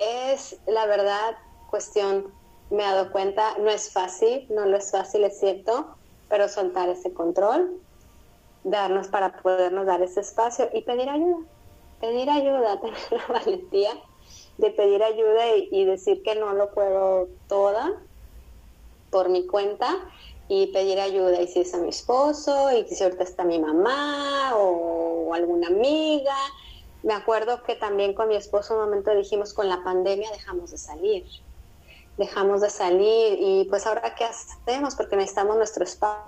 es 0.00 0.58
la 0.66 0.86
verdad 0.86 1.36
cuestión, 1.68 2.32
me 2.70 2.82
he 2.82 2.86
dado 2.86 3.12
cuenta, 3.12 3.56
no 3.58 3.70
es 3.70 3.92
fácil, 3.92 4.46
no 4.50 4.64
lo 4.66 4.76
es 4.76 4.90
fácil, 4.90 5.24
es 5.24 5.38
cierto, 5.38 5.94
pero 6.28 6.48
soltar 6.48 6.88
ese 6.88 7.12
control, 7.12 7.80
darnos 8.64 9.08
para 9.08 9.40
podernos 9.40 9.86
dar 9.86 10.02
ese 10.02 10.20
espacio 10.20 10.68
y 10.72 10.82
pedir 10.82 11.08
ayuda, 11.08 11.38
pedir 12.00 12.30
ayuda, 12.30 12.80
tener 12.80 12.98
la 13.10 13.26
valentía 13.26 13.90
de 14.58 14.70
pedir 14.70 15.02
ayuda 15.02 15.56
y, 15.56 15.84
decir 15.84 16.22
que 16.22 16.34
no 16.34 16.52
lo 16.52 16.70
puedo 16.72 17.28
toda 17.48 17.92
por 19.10 19.28
mi 19.30 19.46
cuenta 19.46 19.96
y 20.48 20.66
pedir 20.68 21.00
ayuda. 21.00 21.40
Y 21.40 21.48
si 21.48 21.60
es 21.60 21.72
a 21.74 21.78
mi 21.78 21.88
esposo 21.88 22.70
y 22.70 22.86
si 22.94 23.02
ahorita 23.02 23.24
está 23.24 23.44
mi 23.44 23.58
mamá 23.58 24.52
o 24.54 25.32
alguna 25.32 25.68
amiga 25.68 26.36
me 27.02 27.14
acuerdo 27.14 27.62
que 27.62 27.74
también 27.74 28.14
con 28.14 28.28
mi 28.28 28.36
esposo 28.36 28.74
un 28.74 28.80
momento 28.80 29.14
dijimos, 29.14 29.54
con 29.54 29.68
la 29.68 29.82
pandemia 29.82 30.30
dejamos 30.30 30.70
de 30.70 30.78
salir, 30.78 31.26
dejamos 32.16 32.60
de 32.60 32.70
salir 32.70 33.38
y 33.40 33.66
pues 33.68 33.86
ahora 33.86 34.14
qué 34.14 34.24
hacemos 34.24 34.94
porque 34.94 35.16
necesitamos 35.16 35.56
nuestro 35.56 35.84
espacio. 35.84 36.20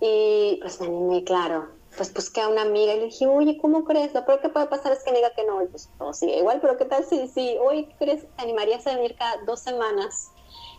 Y 0.00 0.58
pues 0.60 0.80
me 0.80 0.88
animé, 0.88 1.22
claro, 1.22 1.68
pues 1.96 2.12
busqué 2.12 2.40
a 2.40 2.48
una 2.48 2.62
amiga 2.62 2.94
y 2.94 2.98
le 2.98 3.04
dije, 3.06 3.26
oye, 3.26 3.58
¿cómo 3.58 3.84
crees? 3.84 4.12
Lo 4.12 4.26
peor 4.26 4.40
que 4.40 4.48
puede 4.48 4.66
pasar 4.66 4.92
es 4.92 5.04
que 5.04 5.12
me 5.12 5.18
diga 5.18 5.30
que 5.30 5.44
no, 5.44 5.62
y 5.62 5.66
pues 5.66 5.88
todo 5.96 6.12
sigue 6.12 6.38
igual, 6.38 6.60
pero 6.60 6.76
¿qué 6.76 6.84
tal 6.84 7.04
si, 7.04 7.28
si 7.28 7.56
hoy 7.58 7.86
crees, 7.98 8.22
te 8.22 8.42
animarías 8.42 8.86
a 8.86 8.96
venir 8.96 9.14
cada 9.16 9.36
dos 9.44 9.60
semanas? 9.60 10.30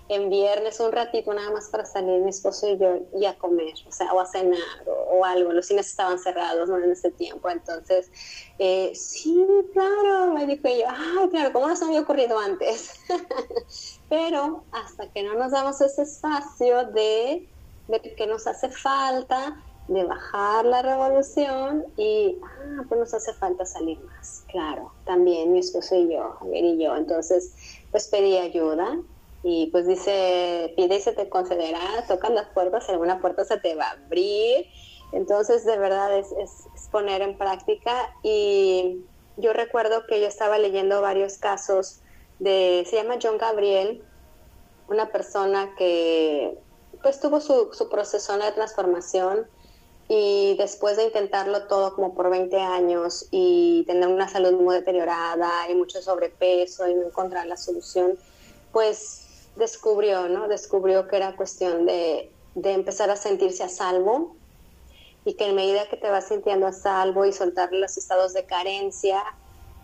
En 0.07 0.29
viernes 0.29 0.79
un 0.79 0.91
ratito 0.91 1.33
nada 1.33 1.49
más 1.51 1.69
para 1.69 1.85
salir 1.85 2.21
mi 2.21 2.29
esposo 2.29 2.69
y 2.69 2.77
yo 2.77 2.99
y 3.19 3.25
a 3.25 3.37
comer, 3.37 3.73
o 3.87 3.91
sea, 3.91 4.13
o 4.13 4.19
a 4.19 4.25
cenar 4.25 4.59
o, 4.85 5.25
algo. 5.25 5.51
Los 5.51 5.67
cines 5.67 5.87
estaban 5.87 6.19
cerrados 6.19 6.69
¿no? 6.69 6.77
en 6.77 6.91
ese 6.91 7.11
tiempo, 7.11 7.49
entonces, 7.49 8.11
eh, 8.59 8.91
sí, 8.93 9.45
claro, 9.73 10.33
me 10.33 10.45
dijo 10.45 10.67
yo, 10.67 10.85
ay, 10.87 11.29
claro, 11.29 11.51
¿cómo 11.53 11.67
no 11.67 11.75
se 11.75 11.85
me 11.85 11.91
había 11.91 12.01
ocurrido 12.01 12.37
antes? 12.37 12.93
Pero 14.09 14.63
hasta 14.71 15.09
que 15.11 15.23
no 15.23 15.33
nos 15.33 15.51
damos 15.51 15.81
ese 15.81 16.03
espacio 16.03 16.85
de 16.91 17.49
ver 17.87 18.15
que 18.15 18.27
nos 18.27 18.45
hace 18.45 18.69
falta, 18.69 19.59
de 19.87 20.03
bajar 20.03 20.65
la 20.65 20.81
revolución 20.81 21.85
y, 21.97 22.37
ah, 22.43 22.83
pues 22.87 22.99
nos 22.99 23.13
hace 23.13 23.33
falta 23.33 23.65
salir 23.65 23.99
más, 24.01 24.43
claro, 24.47 24.91
también 25.05 25.51
mi 25.51 25.59
esposo 25.59 25.95
y 25.95 26.13
yo, 26.13 26.35
Javier 26.39 26.65
y 26.65 26.83
yo, 26.83 26.95
entonces, 26.95 27.53
pues 27.91 28.07
pedí 28.07 28.37
ayuda, 28.37 28.99
y 29.47 29.67
pues 29.67 29.85
dice, 29.85 30.73
pide 30.75 30.95
y 30.95 31.01
se 31.01 31.11
te 31.11 31.29
concederá, 31.29 32.03
tocan 32.07 32.33
las 32.33 32.49
puertas, 32.49 32.89
alguna 32.89 33.21
puerta 33.21 33.45
se 33.45 33.59
te 33.59 33.75
va 33.75 33.89
a 33.89 33.91
abrir. 33.91 34.65
Entonces, 35.11 35.63
de 35.65 35.77
verdad 35.77 36.17
es, 36.17 36.31
es, 36.31 36.89
poner 36.91 37.21
en 37.21 37.37
práctica. 37.37 38.11
Y 38.23 39.05
yo 39.37 39.53
recuerdo 39.53 40.07
que 40.07 40.19
yo 40.19 40.25
estaba 40.25 40.57
leyendo 40.57 40.99
varios 40.99 41.37
casos 41.37 41.99
de, 42.39 42.87
se 42.89 42.95
llama 42.95 43.19
John 43.21 43.37
Gabriel, 43.37 44.03
una 44.87 45.11
persona 45.11 45.75
que 45.77 46.57
pues 47.03 47.19
tuvo 47.19 47.39
su, 47.39 47.69
su 47.71 47.87
proceso 47.87 48.35
de 48.39 48.51
transformación 48.51 49.45
y 50.07 50.55
después 50.57 50.97
de 50.97 51.03
intentarlo 51.03 51.67
todo 51.67 51.93
como 51.93 52.15
por 52.15 52.31
20 52.31 52.59
años 52.59 53.27
y 53.29 53.83
tener 53.85 54.09
una 54.09 54.27
salud 54.27 54.53
muy 54.53 54.73
deteriorada 54.73 55.69
y 55.69 55.75
mucho 55.75 56.01
sobrepeso 56.01 56.87
y 56.87 56.95
no 56.95 57.03
encontrar 57.03 57.45
la 57.45 57.57
solución, 57.57 58.17
pues 58.71 59.24
descubrió, 59.55 60.27
¿no? 60.29 60.47
Descubrió 60.47 61.07
que 61.07 61.17
era 61.17 61.35
cuestión 61.35 61.85
de, 61.85 62.31
de 62.55 62.73
empezar 62.73 63.09
a 63.09 63.15
sentirse 63.15 63.63
a 63.63 63.69
salvo 63.69 64.35
y 65.25 65.33
que 65.33 65.47
en 65.47 65.55
medida 65.55 65.87
que 65.89 65.97
te 65.97 66.09
vas 66.09 66.27
sintiendo 66.27 66.67
a 66.67 66.71
salvo 66.73 67.25
y 67.25 67.33
soltar 67.33 67.71
los 67.71 67.97
estados 67.97 68.33
de 68.33 68.45
carencia, 68.45 69.23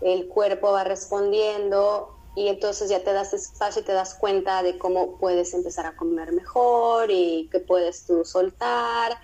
el 0.01 0.27
cuerpo 0.27 0.71
va 0.71 0.83
respondiendo 0.83 2.15
y 2.35 2.47
entonces 2.47 2.89
ya 2.89 3.03
te 3.03 3.11
das 3.11 3.33
espacio 3.33 3.81
y 3.81 3.85
te 3.85 3.91
das 3.91 4.15
cuenta 4.15 4.63
de 4.63 4.77
cómo 4.77 5.17
puedes 5.17 5.53
empezar 5.53 5.85
a 5.85 5.95
comer 5.97 6.31
mejor 6.31 7.11
y 7.11 7.49
que 7.51 7.59
puedes 7.59 8.05
tú 8.05 8.23
soltar. 8.23 9.17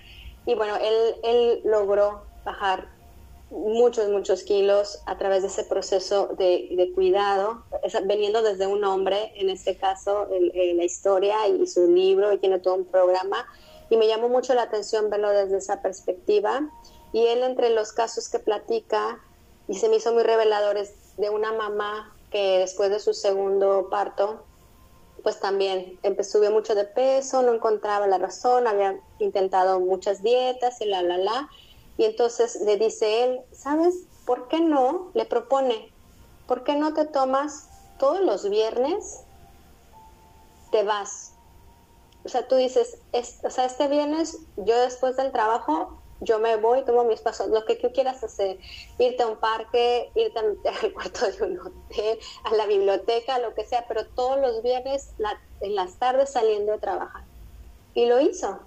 Y 0.45 0.55
bueno, 0.55 0.75
él, 0.75 1.15
él 1.23 1.61
logró 1.63 2.23
bajar 2.43 2.89
muchos, 3.49 4.09
muchos 4.09 4.43
kilos 4.43 5.01
a 5.05 5.17
través 5.17 5.41
de 5.41 5.47
ese 5.47 5.63
proceso 5.63 6.27
de, 6.37 6.91
cuidado, 6.93 7.63
veniendo 8.05 8.41
desde 8.41 8.67
un 8.67 8.83
hombre, 8.83 9.31
en 9.35 9.49
este 9.49 9.77
caso 9.77 10.27
la 10.29 10.83
historia 10.83 11.47
y 11.47 11.65
su 11.67 11.89
libro, 11.89 12.33
y 12.33 12.37
tiene 12.39 12.59
todo 12.59 12.75
un 12.75 12.85
programa, 12.85 13.45
y 13.89 13.97
me 13.97 14.07
llamó 14.07 14.27
mucho 14.29 14.53
la 14.53 14.63
atención 14.63 15.09
verlo 15.09 15.29
desde 15.29 15.57
esa 15.57 15.81
perspectiva. 15.81 16.69
Y 17.13 17.25
él 17.27 17.43
entre 17.43 17.69
los 17.69 17.93
casos 17.93 18.29
que 18.29 18.39
platica, 18.39 19.19
y 19.67 19.75
se 19.75 19.87
me 19.87 19.95
hizo 19.95 20.13
muy 20.13 20.23
revelador, 20.23 20.77
es 20.77 21.15
de 21.17 21.29
una 21.29 21.53
mamá 21.53 22.13
que 22.31 22.59
después 22.59 22.89
de 22.89 22.99
su 22.99 23.13
segundo 23.13 23.87
parto, 23.89 24.43
pues 25.23 25.39
también 25.39 25.99
subió 26.23 26.51
mucho 26.51 26.75
de 26.75 26.85
peso, 26.85 27.41
no 27.41 27.53
encontraba 27.53 28.07
la 28.07 28.17
razón, 28.17 28.67
había 28.67 28.99
intentado 29.19 29.79
muchas 29.79 30.21
dietas 30.21 30.79
y 30.81 30.85
la, 30.85 31.01
la, 31.01 31.17
la, 31.17 31.49
y 31.97 32.05
entonces 32.05 32.61
le 32.61 32.77
dice 32.77 33.23
él, 33.23 33.41
¿sabes 33.51 34.05
por 34.25 34.47
qué 34.47 34.59
no? 34.59 35.11
Le 35.13 35.25
propone, 35.25 35.91
¿por 36.47 36.63
qué 36.63 36.75
no 36.75 36.93
te 36.93 37.05
tomas 37.05 37.69
todos 37.97 38.21
los 38.21 38.49
viernes? 38.49 39.23
Te 40.71 40.83
vas. 40.83 41.33
O 42.23 42.29
sea, 42.29 42.47
tú 42.47 42.55
dices, 42.55 42.99
o 43.43 43.49
sea, 43.49 43.65
este 43.65 43.87
viernes 43.87 44.37
yo 44.57 44.79
después 44.79 45.15
del 45.15 45.31
trabajo, 45.31 45.97
yo 46.19 46.39
me 46.39 46.55
voy, 46.57 46.83
tomo 46.83 47.03
mis 47.03 47.21
pasos, 47.21 47.47
lo 47.49 47.65
que 47.65 47.75
tú 47.75 47.91
quieras 47.93 48.23
hacer, 48.23 48.59
irte 48.97 49.23
a 49.23 49.27
un 49.27 49.37
parque, 49.37 50.11
irte 50.15 50.39
al 50.39 50.57
cuarto 50.93 51.31
de 51.31 51.43
un 51.43 51.59
hotel, 51.59 52.19
a 52.43 52.53
la 52.55 52.65
biblioteca, 52.65 53.39
lo 53.39 53.53
que 53.53 53.65
sea, 53.65 53.85
pero 53.87 54.05
todos 54.07 54.39
los 54.39 54.61
viernes 54.61 55.13
en 55.61 55.75
las 55.75 55.97
tardes 55.97 56.31
saliendo 56.31 56.73
de 56.73 56.79
trabajar. 56.79 57.23
Y 57.93 58.05
lo 58.05 58.19
hizo. 58.19 58.59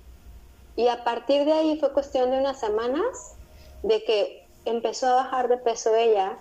Y 0.80 0.88
a 0.88 1.04
partir 1.04 1.44
de 1.44 1.52
ahí 1.52 1.78
fue 1.78 1.92
cuestión 1.92 2.30
de 2.30 2.38
unas 2.38 2.58
semanas 2.58 3.34
de 3.82 4.02
que 4.02 4.46
empezó 4.64 5.08
a 5.08 5.16
bajar 5.16 5.48
de 5.48 5.58
peso 5.58 5.94
ella, 5.94 6.38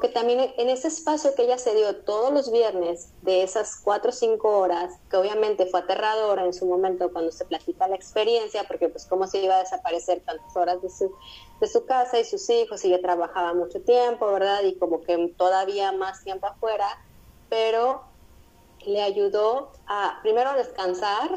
que 0.00 0.08
también 0.08 0.50
en 0.56 0.70
ese 0.70 0.88
espacio 0.88 1.34
que 1.34 1.42
ella 1.42 1.58
se 1.58 1.74
dio 1.74 1.96
todos 1.96 2.32
los 2.32 2.50
viernes 2.50 3.10
de 3.20 3.42
esas 3.42 3.76
cuatro 3.76 4.08
o 4.08 4.14
cinco 4.14 4.48
horas, 4.56 4.94
que 5.10 5.18
obviamente 5.18 5.66
fue 5.66 5.80
aterradora 5.80 6.46
en 6.46 6.54
su 6.54 6.64
momento 6.64 7.12
cuando 7.12 7.30
se 7.32 7.44
platica 7.44 7.86
la 7.86 7.96
experiencia, 7.96 8.64
porque 8.64 8.88
pues 8.88 9.04
cómo 9.04 9.26
se 9.26 9.44
iba 9.44 9.56
a 9.56 9.58
desaparecer 9.58 10.22
tantas 10.24 10.56
horas 10.56 10.80
de 10.80 10.88
su, 10.88 11.14
de 11.60 11.66
su 11.66 11.84
casa 11.84 12.18
y 12.18 12.24
sus 12.24 12.48
hijos, 12.48 12.82
y 12.86 12.88
ella 12.88 13.02
trabajaba 13.02 13.52
mucho 13.52 13.82
tiempo, 13.82 14.32
¿verdad? 14.32 14.62
Y 14.62 14.76
como 14.76 15.02
que 15.02 15.34
todavía 15.36 15.92
más 15.92 16.24
tiempo 16.24 16.46
afuera, 16.46 16.88
pero 17.50 18.04
le 18.86 19.02
ayudó 19.02 19.70
a 19.86 20.18
primero 20.22 20.54
descansar, 20.54 21.30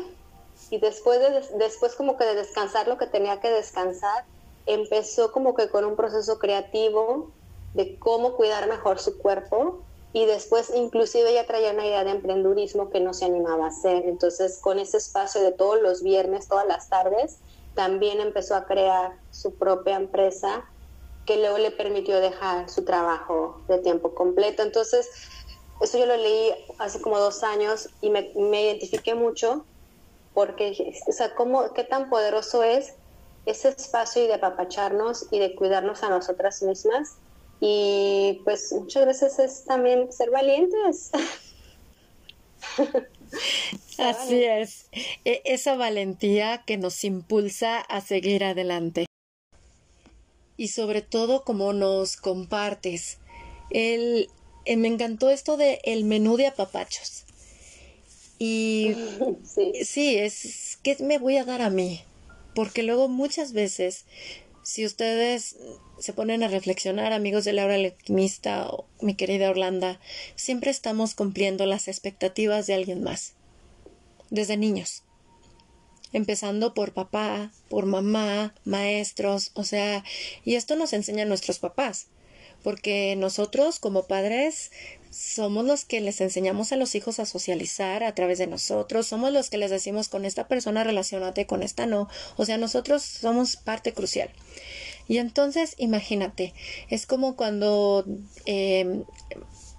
y 0.70 0.80
después, 0.80 1.20
de, 1.20 1.58
después 1.58 1.96
como 1.96 2.18
que 2.18 2.26
de 2.26 2.36
descansar 2.36 2.88
lo 2.88 2.98
que 2.98 3.08
tenía 3.08 3.40
que 3.40 3.50
descansar, 3.50 4.26
empezó 4.66 5.32
como 5.32 5.56
que 5.56 5.70
con 5.70 5.86
un 5.86 5.96
proceso 5.96 6.40
creativo 6.40 7.32
de 7.74 8.00
cómo 8.00 8.34
cuidar 8.36 8.68
mejor 8.68 9.00
su 9.00 9.18
cuerpo 9.18 9.82
y 10.14 10.26
después 10.26 10.72
inclusive 10.74 11.30
ella 11.30 11.46
traía 11.46 11.72
una 11.72 11.86
idea 11.86 12.04
de 12.04 12.12
emprendurismo 12.12 12.90
que 12.90 13.02
no 13.02 13.14
se 13.14 13.26
animaba 13.26 13.66
a 13.66 13.68
hacer. 13.68 14.06
Entonces 14.06 14.60
con 14.60 14.80
ese 14.80 14.98
espacio 14.98 15.42
de 15.42 15.52
todos 15.52 15.82
los 15.82 16.02
viernes, 16.02 16.48
todas 16.48 16.66
las 16.66 16.90
tardes, 16.90 17.40
también 17.76 18.22
empezó 18.22 18.56
a 18.56 18.66
crear 18.66 19.20
su 19.32 19.56
propia 19.56 19.98
empresa 19.98 20.64
que 21.26 21.38
luego 21.38 21.58
le 21.58 21.72
permitió 21.72 22.20
dejar 22.20 22.70
su 22.70 22.86
trabajo 22.86 23.62
de 23.68 23.80
tiempo 23.80 24.14
completo. 24.14 24.64
Entonces, 24.64 25.10
eso 25.82 25.98
yo 25.98 26.06
lo 26.06 26.16
leí 26.16 26.54
hace 26.78 27.02
como 27.02 27.20
dos 27.20 27.44
años 27.44 27.90
y 28.00 28.10
me, 28.10 28.32
me 28.36 28.64
identifiqué 28.64 29.16
mucho 29.16 29.66
porque, 30.36 30.94
o 31.08 31.12
sea, 31.12 31.34
¿cómo, 31.34 31.74
qué 31.74 31.84
tan 31.84 32.10
poderoso 32.10 32.62
es 32.62 32.94
ese 33.46 33.70
espacio 33.70 34.24
y 34.24 34.28
de 34.28 34.36
apapacharnos 34.36 35.28
y 35.32 35.40
de 35.40 35.56
cuidarnos 35.56 36.04
a 36.04 36.10
nosotras 36.10 36.62
mismas. 36.64 37.16
Y 37.60 38.42
pues 38.44 38.74
muchas 38.74 39.06
veces 39.06 39.40
es 39.40 39.64
también 39.66 40.12
ser 40.12 40.30
valientes. 40.30 41.12
Así 43.98 44.44
es, 44.44 44.90
e, 45.24 45.42
esa 45.46 45.76
valentía 45.76 46.64
que 46.66 46.78
nos 46.78 47.04
impulsa 47.04 47.80
a 47.80 48.02
seguir 48.02 48.44
adelante. 48.44 49.06
Y 50.58 50.70
sobre 50.70 51.02
todo 51.02 51.44
como 51.44 51.74
nos 51.74 52.18
compartes 52.18 53.20
el 53.70 54.30
eh, 54.66 54.78
me 54.78 54.88
encantó 54.88 55.30
esto 55.30 55.58
de 55.58 55.80
el 55.84 56.06
menú 56.06 56.38
de 56.38 56.48
apapachos. 56.48 57.26
Y 58.40 58.96
sí. 59.84 60.16
es 60.18 60.78
¿qué 60.84 60.98
me 61.00 61.18
voy 61.18 61.38
a 61.38 61.46
dar 61.46 61.62
a 61.62 61.70
mí? 61.70 62.02
Porque 62.54 62.84
luego 62.84 63.08
muchas 63.08 63.54
veces, 63.54 64.06
si 64.64 64.86
ustedes 64.86 65.58
se 66.00 66.14
ponen 66.14 66.44
a 66.44 66.48
reflexionar, 66.48 67.14
amigos 67.14 67.46
de 67.46 67.54
Laura 67.54 67.76
Alquimista 67.76 68.68
o 68.70 68.86
mi 69.02 69.16
querida 69.16 69.50
Orlando, 69.50 69.98
siempre 70.36 70.72
estamos 70.72 71.16
cumpliendo 71.16 71.66
las 71.66 71.88
expectativas 71.88 72.68
de 72.68 72.76
alguien 72.76 73.04
más. 73.04 73.34
Desde 74.30 74.58
niños. 74.58 75.04
Empezando 76.14 76.74
por 76.74 76.94
papá, 76.94 77.52
por 77.70 77.86
mamá, 77.86 78.56
maestros, 78.64 79.52
o 79.54 79.64
sea, 79.64 80.04
y 80.46 80.56
esto 80.56 80.76
nos 80.76 80.94
enseñan 80.94 81.28
nuestros 81.28 81.60
papás 81.60 82.08
porque 82.66 83.16
nosotros 83.16 83.78
como 83.78 84.08
padres 84.08 84.72
somos 85.16 85.66
los 85.66 85.86
que 85.86 86.02
les 86.02 86.20
enseñamos 86.22 86.72
a 86.72 86.76
los 86.76 86.94
hijos 86.96 87.20
a 87.20 87.26
socializar 87.26 88.04
a 88.04 88.14
través 88.14 88.38
de 88.38 88.48
nosotros, 88.48 89.08
somos 89.08 89.32
los 89.32 89.50
que 89.50 89.58
les 89.58 89.72
decimos 89.72 90.10
con 90.10 90.26
esta 90.26 90.48
persona 90.48 90.84
relacionate, 90.84 91.46
con 91.46 91.64
esta 91.64 91.86
no, 91.86 92.10
o 92.36 92.46
sea, 92.46 92.58
nosotros 92.58 93.02
somos 93.04 93.56
parte 93.56 93.94
crucial. 93.94 94.30
Y 95.08 95.18
entonces, 95.20 95.76
imagínate, 95.78 96.54
es 96.90 97.06
como 97.06 97.36
cuando 97.36 98.06
em, 98.46 99.04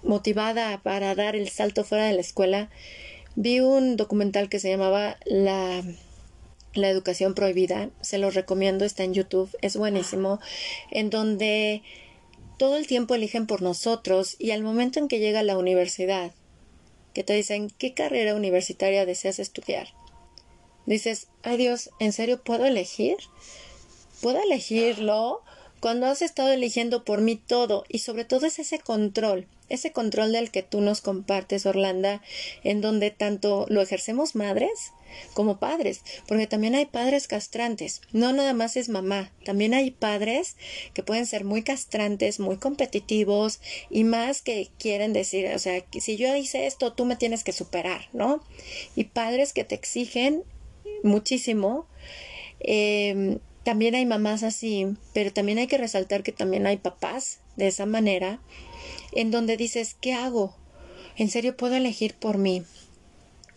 motivada 0.03 0.81
para 0.81 1.15
dar 1.15 1.35
el 1.35 1.49
salto 1.49 1.83
fuera 1.83 2.05
de 2.05 2.13
la 2.13 2.21
escuela, 2.21 2.69
vi 3.35 3.59
un 3.59 3.97
documental 3.97 4.49
que 4.49 4.59
se 4.59 4.69
llamaba 4.69 5.17
La 5.25 5.83
la 6.77 6.89
educación 6.89 7.33
prohibida, 7.33 7.89
se 8.01 8.17
lo 8.19 8.29
recomiendo, 8.29 8.85
está 8.85 9.03
en 9.03 9.13
YouTube, 9.13 9.49
es 9.61 9.75
buenísimo, 9.75 10.39
en 10.91 11.09
donde 11.09 11.81
todo 12.57 12.77
el 12.77 12.87
tiempo 12.87 13.15
eligen 13.15 13.47
por 13.47 13.61
nosotros 13.61 14.35
y 14.39 14.51
al 14.51 14.63
momento 14.63 14.99
en 14.99 15.07
que 15.07 15.19
llega 15.19 15.43
la 15.43 15.57
universidad, 15.57 16.31
que 17.13 17.23
te 17.23 17.33
dicen 17.33 17.71
qué 17.77 17.93
carrera 17.93 18.35
universitaria 18.35 19.05
deseas 19.05 19.39
estudiar, 19.39 19.89
dices, 20.85 21.27
ay 21.43 21.57
Dios, 21.57 21.91
¿en 21.99 22.13
serio 22.13 22.43
puedo 22.43 22.65
elegir? 22.65 23.17
¿Puedo 24.21 24.41
elegirlo? 24.41 25.43
Cuando 25.79 26.07
has 26.07 26.23
estado 26.23 26.51
eligiendo 26.51 27.05
por 27.05 27.21
mí 27.21 27.35
todo 27.35 27.85
y 27.87 27.99
sobre 27.99 28.25
todo 28.25 28.47
es 28.47 28.57
ese 28.57 28.79
control, 28.79 29.47
ese 29.69 29.91
control 29.91 30.31
del 30.31 30.49
que 30.49 30.63
tú 30.63 30.81
nos 30.81 31.01
compartes, 31.01 31.65
Orlando, 31.67 32.19
en 32.63 32.81
donde 32.81 33.11
tanto 33.11 33.65
lo 33.69 33.81
ejercemos 33.81 34.35
madres 34.35 34.91
como 35.33 35.59
padres, 35.59 36.01
porque 36.27 36.47
también 36.47 36.75
hay 36.75 36.85
padres 36.85 37.27
castrantes, 37.27 38.01
no 38.11 38.33
nada 38.33 38.53
más 38.53 38.77
es 38.77 38.89
mamá, 38.89 39.31
también 39.45 39.73
hay 39.73 39.91
padres 39.91 40.55
que 40.93 41.03
pueden 41.03 41.25
ser 41.25 41.43
muy 41.43 41.63
castrantes, 41.63 42.39
muy 42.39 42.57
competitivos 42.57 43.59
y 43.89 44.03
más 44.03 44.41
que 44.41 44.69
quieren 44.79 45.13
decir, 45.13 45.51
o 45.53 45.59
sea, 45.59 45.83
si 45.99 46.17
yo 46.17 46.35
hice 46.35 46.65
esto, 46.65 46.93
tú 46.93 47.05
me 47.05 47.15
tienes 47.15 47.43
que 47.43 47.53
superar, 47.53 48.09
¿no? 48.13 48.43
Y 48.95 49.05
padres 49.05 49.53
que 49.53 49.63
te 49.63 49.75
exigen 49.75 50.43
muchísimo. 51.03 51.87
Em, 52.59 53.39
también 53.63 53.95
hay 53.95 54.05
mamás 54.05 54.43
así, 54.43 54.87
pero 55.13 55.33
también 55.33 55.57
hay 55.57 55.67
que 55.67 55.77
resaltar 55.77 56.23
que 56.23 56.31
también 56.31 56.65
hay 56.67 56.77
papás 56.77 57.39
de 57.57 57.67
esa 57.67 57.85
manera, 57.85 58.39
en 59.11 59.31
donde 59.31 59.57
dices, 59.57 59.95
¿qué 59.99 60.13
hago? 60.13 60.55
¿En 61.17 61.29
serio 61.29 61.57
puedo 61.57 61.75
elegir 61.75 62.13
por 62.13 62.37
mí? 62.37 62.63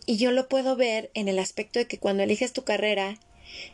Y 0.07 0.16
yo 0.16 0.32
lo 0.32 0.48
puedo 0.48 0.76
ver 0.76 1.11
en 1.14 1.28
el 1.28 1.38
aspecto 1.38 1.78
de 1.78 1.86
que 1.86 1.98
cuando 1.98 2.22
eliges 2.22 2.53
tu 2.53 2.64
carrera 2.64 3.18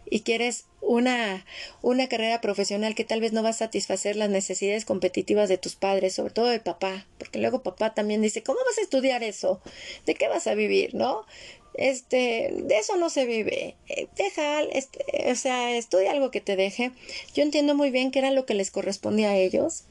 y 0.08 0.20
quieres 0.20 0.64
una, 0.80 1.44
una 1.82 2.08
carrera 2.08 2.40
profesional 2.40 2.94
que 2.94 3.04
tal 3.04 3.20
vez 3.20 3.32
no 3.32 3.42
va 3.42 3.50
a 3.50 3.54
satisfacer 3.54 4.16
las 4.16 4.30
necesidades 4.30 4.84
competitivas 4.84 5.48
de 5.48 5.58
tus 5.58 5.74
padres, 5.76 6.14
sobre 6.14 6.32
todo 6.32 6.46
de 6.46 6.60
papá, 6.60 7.06
porque 7.18 7.38
luego 7.38 7.62
papá 7.62 7.94
también 7.94 8.22
dice, 8.22 8.42
¿cómo 8.42 8.58
vas 8.64 8.78
a 8.78 8.82
estudiar 8.82 9.22
eso? 9.22 9.60
¿De 10.06 10.14
qué 10.14 10.28
vas 10.28 10.46
a 10.46 10.54
vivir? 10.54 10.94
¿No? 10.94 11.26
Este, 11.74 12.54
de 12.56 12.78
eso 12.78 12.96
no 12.96 13.10
se 13.10 13.26
vive. 13.26 13.76
Eh, 13.88 14.06
deja, 14.16 14.62
este, 14.62 15.30
o 15.30 15.34
sea, 15.34 15.76
estudia 15.76 16.12
algo 16.12 16.30
que 16.30 16.40
te 16.40 16.56
deje. 16.56 16.92
Yo 17.34 17.42
entiendo 17.42 17.74
muy 17.74 17.90
bien 17.90 18.10
que 18.10 18.20
era 18.20 18.30
lo 18.30 18.46
que 18.46 18.54
les 18.54 18.70
correspondía 18.70 19.30
a 19.30 19.36
ellos. 19.36 19.84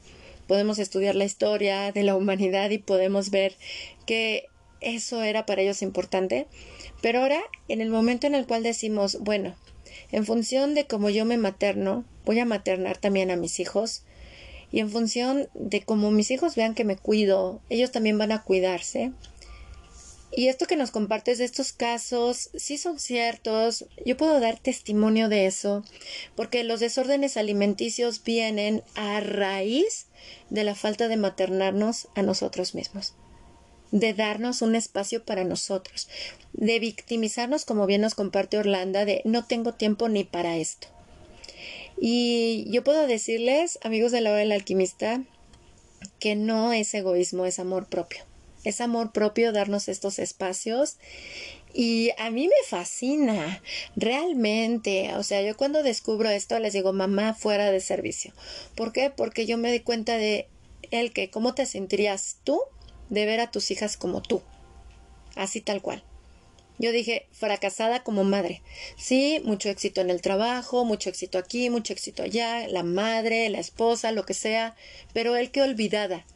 Podemos 0.48 0.78
estudiar 0.78 1.14
la 1.14 1.24
historia 1.24 1.92
de 1.92 2.02
la 2.02 2.16
humanidad 2.16 2.70
y 2.70 2.78
podemos 2.78 3.30
ver 3.30 3.56
que 4.04 4.46
eso 4.86 5.22
era 5.22 5.46
para 5.46 5.62
ellos 5.62 5.82
importante. 5.82 6.46
Pero 7.02 7.20
ahora, 7.20 7.42
en 7.68 7.80
el 7.80 7.90
momento 7.90 8.26
en 8.26 8.34
el 8.34 8.46
cual 8.46 8.62
decimos, 8.62 9.18
bueno, 9.20 9.56
en 10.12 10.24
función 10.24 10.74
de 10.74 10.86
cómo 10.86 11.10
yo 11.10 11.24
me 11.24 11.36
materno, 11.36 12.04
voy 12.24 12.38
a 12.38 12.44
maternar 12.44 12.96
también 12.96 13.30
a 13.30 13.36
mis 13.36 13.58
hijos. 13.58 14.04
Y 14.70 14.80
en 14.80 14.90
función 14.90 15.48
de 15.54 15.82
cómo 15.82 16.10
mis 16.10 16.30
hijos 16.30 16.54
vean 16.54 16.74
que 16.74 16.84
me 16.84 16.96
cuido, 16.96 17.60
ellos 17.68 17.90
también 17.90 18.16
van 18.16 18.32
a 18.32 18.42
cuidarse. 18.42 19.12
Y 20.32 20.48
esto 20.48 20.66
que 20.66 20.76
nos 20.76 20.90
compartes 20.90 21.38
de 21.38 21.44
estos 21.44 21.72
casos, 21.72 22.50
sí 22.54 22.78
son 22.78 22.98
ciertos, 22.98 23.86
yo 24.04 24.16
puedo 24.16 24.38
dar 24.38 24.58
testimonio 24.58 25.28
de 25.28 25.46
eso, 25.46 25.82
porque 26.34 26.62
los 26.62 26.80
desórdenes 26.80 27.36
alimenticios 27.36 28.22
vienen 28.22 28.82
a 28.96 29.20
raíz 29.20 30.08
de 30.50 30.64
la 30.64 30.74
falta 30.74 31.08
de 31.08 31.16
maternarnos 31.16 32.08
a 32.14 32.22
nosotros 32.22 32.74
mismos 32.74 33.14
de 33.92 34.14
darnos 34.14 34.62
un 34.62 34.74
espacio 34.74 35.24
para 35.24 35.44
nosotros, 35.44 36.08
de 36.52 36.78
victimizarnos, 36.78 37.64
como 37.64 37.86
bien 37.86 38.00
nos 38.00 38.14
comparte 38.14 38.58
Orlando, 38.58 39.04
de 39.04 39.22
no 39.24 39.44
tengo 39.44 39.74
tiempo 39.74 40.08
ni 40.08 40.24
para 40.24 40.56
esto. 40.56 40.88
Y 41.98 42.66
yo 42.70 42.84
puedo 42.84 43.06
decirles, 43.06 43.78
amigos 43.82 44.12
de 44.12 44.20
la 44.20 44.30
hora 44.30 44.40
del 44.40 44.52
alquimista, 44.52 45.22
que 46.18 46.36
no 46.36 46.72
es 46.72 46.92
egoísmo, 46.94 47.46
es 47.46 47.58
amor 47.58 47.86
propio. 47.88 48.24
Es 48.64 48.80
amor 48.80 49.12
propio 49.12 49.52
darnos 49.52 49.88
estos 49.88 50.18
espacios 50.18 50.96
y 51.72 52.10
a 52.18 52.30
mí 52.30 52.48
me 52.48 52.68
fascina, 52.68 53.62
realmente. 53.94 55.14
O 55.14 55.22
sea, 55.22 55.42
yo 55.42 55.56
cuando 55.56 55.82
descubro 55.82 56.30
esto 56.30 56.58
les 56.58 56.72
digo, 56.72 56.92
mamá 56.92 57.34
fuera 57.34 57.70
de 57.70 57.80
servicio. 57.80 58.32
¿Por 58.74 58.92
qué? 58.92 59.10
Porque 59.10 59.46
yo 59.46 59.56
me 59.58 59.70
di 59.70 59.80
cuenta 59.80 60.16
de 60.16 60.48
el 60.90 61.12
que, 61.12 61.30
¿cómo 61.30 61.54
te 61.54 61.66
sentirías 61.66 62.38
tú 62.44 62.60
de 63.08 63.26
ver 63.26 63.40
a 63.40 63.50
tus 63.50 63.70
hijas 63.70 63.96
como 63.96 64.22
tú, 64.22 64.42
así 65.34 65.60
tal 65.60 65.82
cual. 65.82 66.02
Yo 66.78 66.92
dije, 66.92 67.26
fracasada 67.32 68.02
como 68.02 68.22
madre. 68.24 68.62
Sí, 68.98 69.40
mucho 69.44 69.70
éxito 69.70 70.02
en 70.02 70.10
el 70.10 70.20
trabajo, 70.20 70.84
mucho 70.84 71.08
éxito 71.08 71.38
aquí, 71.38 71.70
mucho 71.70 71.94
éxito 71.94 72.22
allá, 72.22 72.68
la 72.68 72.82
madre, 72.82 73.48
la 73.48 73.60
esposa, 73.60 74.12
lo 74.12 74.26
que 74.26 74.34
sea, 74.34 74.76
pero 75.14 75.36
el 75.36 75.50
que 75.50 75.62
olvidada, 75.62 76.26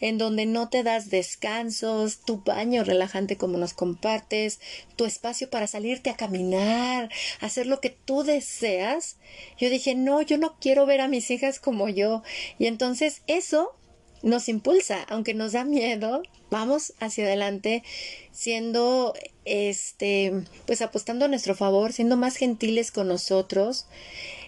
en 0.00 0.18
donde 0.18 0.44
no 0.44 0.68
te 0.68 0.82
das 0.82 1.08
descansos, 1.08 2.20
tu 2.24 2.38
baño 2.38 2.82
relajante 2.82 3.36
como 3.36 3.56
nos 3.56 3.74
compartes, 3.74 4.58
tu 4.96 5.04
espacio 5.04 5.48
para 5.50 5.68
salirte 5.68 6.10
a 6.10 6.16
caminar, 6.16 7.08
hacer 7.40 7.66
lo 7.66 7.80
que 7.80 7.90
tú 7.90 8.24
deseas. 8.24 9.18
Yo 9.56 9.70
dije, 9.70 9.94
no, 9.94 10.20
yo 10.20 10.36
no 10.36 10.56
quiero 10.60 10.84
ver 10.84 11.00
a 11.00 11.08
mis 11.08 11.30
hijas 11.30 11.60
como 11.60 11.88
yo. 11.88 12.24
Y 12.58 12.66
entonces 12.66 13.22
eso 13.28 13.76
nos 14.24 14.48
impulsa, 14.48 15.02
aunque 15.04 15.34
nos 15.34 15.52
da 15.52 15.64
miedo, 15.64 16.22
vamos 16.50 16.94
hacia 16.98 17.24
adelante 17.24 17.84
siendo 18.32 19.12
este 19.44 20.32
pues 20.66 20.80
apostando 20.82 21.26
a 21.26 21.28
nuestro 21.28 21.54
favor, 21.54 21.92
siendo 21.92 22.16
más 22.16 22.36
gentiles 22.36 22.90
con 22.90 23.08
nosotros, 23.08 23.86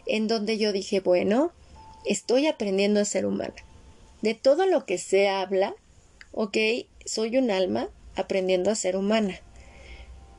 en 0.07 0.29
donde 0.29 0.57
yo 0.57 0.73
dije, 0.73 1.01
bueno, 1.01 1.53
estoy 2.07 2.47
aprendiendo 2.47 3.01
a 3.01 3.05
ser 3.05 3.27
humana. 3.27 3.55
De 4.23 4.35
todo 4.35 4.67
lo 4.67 4.87
que 4.87 4.97
se 4.97 5.29
habla, 5.29 5.75
ok, 6.33 6.57
soy 7.05 7.37
un 7.37 7.51
alma 7.51 7.91
aprendiendo 8.17 8.71
a 8.71 8.77
ser 8.77 8.97
humana. 8.97 9.39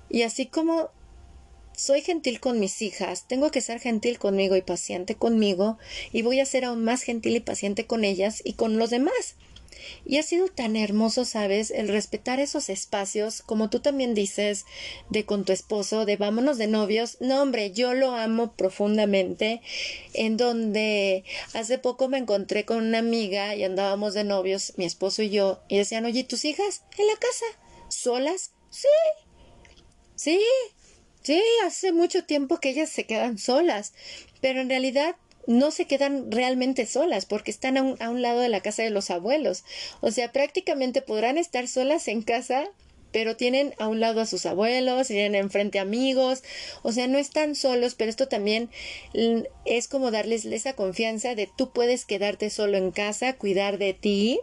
Y 0.09 0.23
así 0.23 0.47
como 0.47 0.89
soy 1.77 2.01
gentil 2.01 2.39
con 2.39 2.59
mis 2.59 2.81
hijas, 2.81 3.27
tengo 3.27 3.51
que 3.51 3.61
ser 3.61 3.79
gentil 3.79 4.17
conmigo 4.17 4.55
y 4.55 4.63
paciente 4.63 5.15
conmigo, 5.15 5.77
y 6.11 6.23
voy 6.23 6.39
a 6.39 6.45
ser 6.45 6.65
aún 6.65 6.83
más 6.83 7.03
gentil 7.03 7.35
y 7.35 7.39
paciente 7.39 7.85
con 7.85 8.03
ellas 8.03 8.41
y 8.43 8.53
con 8.53 8.77
los 8.77 8.89
demás. 8.89 9.35
Y 10.03 10.17
ha 10.17 10.23
sido 10.23 10.47
tan 10.47 10.75
hermoso, 10.75 11.23
sabes, 11.23 11.69
el 11.69 11.87
respetar 11.87 12.39
esos 12.39 12.69
espacios, 12.69 13.43
como 13.43 13.69
tú 13.69 13.79
también 13.79 14.15
dices, 14.15 14.65
de 15.11 15.23
con 15.23 15.45
tu 15.45 15.53
esposo, 15.53 16.05
de 16.05 16.17
vámonos 16.17 16.57
de 16.57 16.65
novios. 16.65 17.17
No, 17.19 17.43
hombre, 17.43 17.71
yo 17.71 17.93
lo 17.93 18.15
amo 18.15 18.53
profundamente, 18.53 19.61
en 20.13 20.35
donde 20.35 21.25
hace 21.53 21.77
poco 21.77 22.09
me 22.09 22.17
encontré 22.17 22.65
con 22.65 22.83
una 22.83 22.97
amiga 22.97 23.55
y 23.55 23.63
andábamos 23.63 24.15
de 24.15 24.23
novios, 24.23 24.73
mi 24.77 24.85
esposo 24.85 25.21
y 25.21 25.29
yo, 25.29 25.61
y 25.69 25.77
decían, 25.77 26.05
oye, 26.05 26.23
¿tus 26.23 26.43
hijas 26.43 26.83
en 26.97 27.05
la 27.05 27.15
casa? 27.15 27.45
¿Solas? 27.89 28.51
Sí. 28.71 28.87
Sí, 30.15 30.41
Sí, 31.27 31.43
hace 31.65 31.91
mucho 31.91 32.23
tiempo 32.23 32.61
que 32.61 32.69
ellas 32.69 32.89
se 32.89 33.03
quedan 33.03 33.37
solas, 33.37 33.91
pero 34.39 34.61
en 34.61 34.69
realidad 34.69 35.17
no 35.45 35.71
se 35.71 35.83
quedan 35.83 36.31
realmente 36.31 36.85
solas 36.85 37.25
porque 37.25 37.51
están 37.51 37.75
a 37.75 37.81
un, 37.81 38.01
a 38.01 38.09
un, 38.09 38.21
lado 38.21 38.39
de 38.39 38.47
la 38.47 38.61
casa 38.61 38.83
de 38.83 38.91
los 38.91 39.09
abuelos. 39.11 39.65
O 39.99 40.09
sea, 40.11 40.31
prácticamente 40.31 41.01
podrán 41.01 41.37
estar 41.37 41.67
solas 41.67 42.07
en 42.07 42.21
casa, 42.21 42.63
pero 43.11 43.35
tienen 43.35 43.73
a 43.77 43.89
un 43.89 43.99
lado 43.99 44.21
a 44.21 44.25
sus 44.25 44.45
abuelos, 44.45 45.07
tienen 45.07 45.35
enfrente 45.35 45.79
amigos, 45.79 46.43
o 46.81 46.93
sea, 46.93 47.07
no 47.07 47.17
están 47.17 47.55
solos, 47.55 47.95
pero 47.95 48.09
esto 48.09 48.29
también 48.29 48.69
es 49.65 49.89
como 49.89 50.11
darles 50.11 50.45
esa 50.45 50.77
confianza 50.77 51.35
de 51.35 51.49
tú 51.57 51.73
puedes 51.73 52.05
quedarte 52.05 52.49
solo 52.49 52.77
en 52.77 52.91
casa, 52.91 53.33
cuidar 53.33 53.79
de 53.79 53.93
ti 53.93 54.39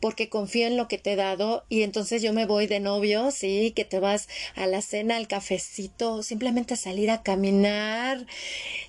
porque 0.00 0.28
confío 0.28 0.66
en 0.66 0.76
lo 0.76 0.88
que 0.88 0.98
te 0.98 1.12
he 1.12 1.16
dado 1.16 1.64
y 1.68 1.82
entonces 1.82 2.22
yo 2.22 2.32
me 2.32 2.46
voy 2.46 2.66
de 2.66 2.80
novio, 2.80 3.30
sí, 3.30 3.72
que 3.74 3.84
te 3.84 4.00
vas 4.00 4.28
a 4.54 4.66
la 4.66 4.82
cena, 4.82 5.16
al 5.16 5.28
cafecito, 5.28 6.22
simplemente 6.22 6.74
a 6.74 6.76
salir 6.76 7.10
a 7.10 7.22
caminar, 7.22 8.26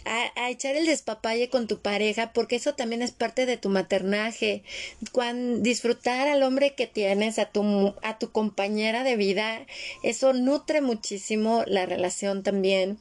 a, 0.05 0.49
echar 0.49 0.75
el 0.75 0.85
despapalle 0.85 1.49
con 1.49 1.67
tu 1.67 1.79
pareja, 1.79 2.33
porque 2.33 2.55
eso 2.55 2.73
también 2.73 3.01
es 3.01 3.11
parte 3.11 3.45
de 3.45 3.57
tu 3.57 3.69
maternaje. 3.69 4.63
Cuando, 5.11 5.59
disfrutar 5.61 6.27
al 6.27 6.43
hombre 6.43 6.73
que 6.73 6.87
tienes, 6.87 7.39
a 7.39 7.45
tu, 7.45 7.93
a 8.01 8.17
tu 8.17 8.31
compañera 8.31 9.03
de 9.03 9.15
vida, 9.15 9.65
eso 10.03 10.33
nutre 10.33 10.81
muchísimo 10.81 11.63
la 11.67 11.85
relación 11.85 12.43
también 12.43 12.97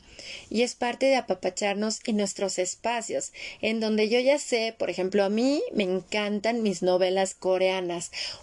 y 0.50 0.62
es 0.62 0.74
parte 0.74 1.06
de 1.06 1.16
apapacharnos 1.16 2.00
y 2.06 2.12
nuestros 2.12 2.58
espacios, 2.58 3.32
en 3.60 3.80
donde 3.80 4.08
yo 4.08 4.18
ya 4.20 4.38
sé, 4.38 4.74
por 4.78 4.90
ejemplo, 4.90 5.24
a 5.24 5.28
mí 5.28 5.62
me 5.72 5.84
encantan 5.84 6.62
mis 6.62 6.82
novelas 6.82 7.34
coreanas. 7.34 7.67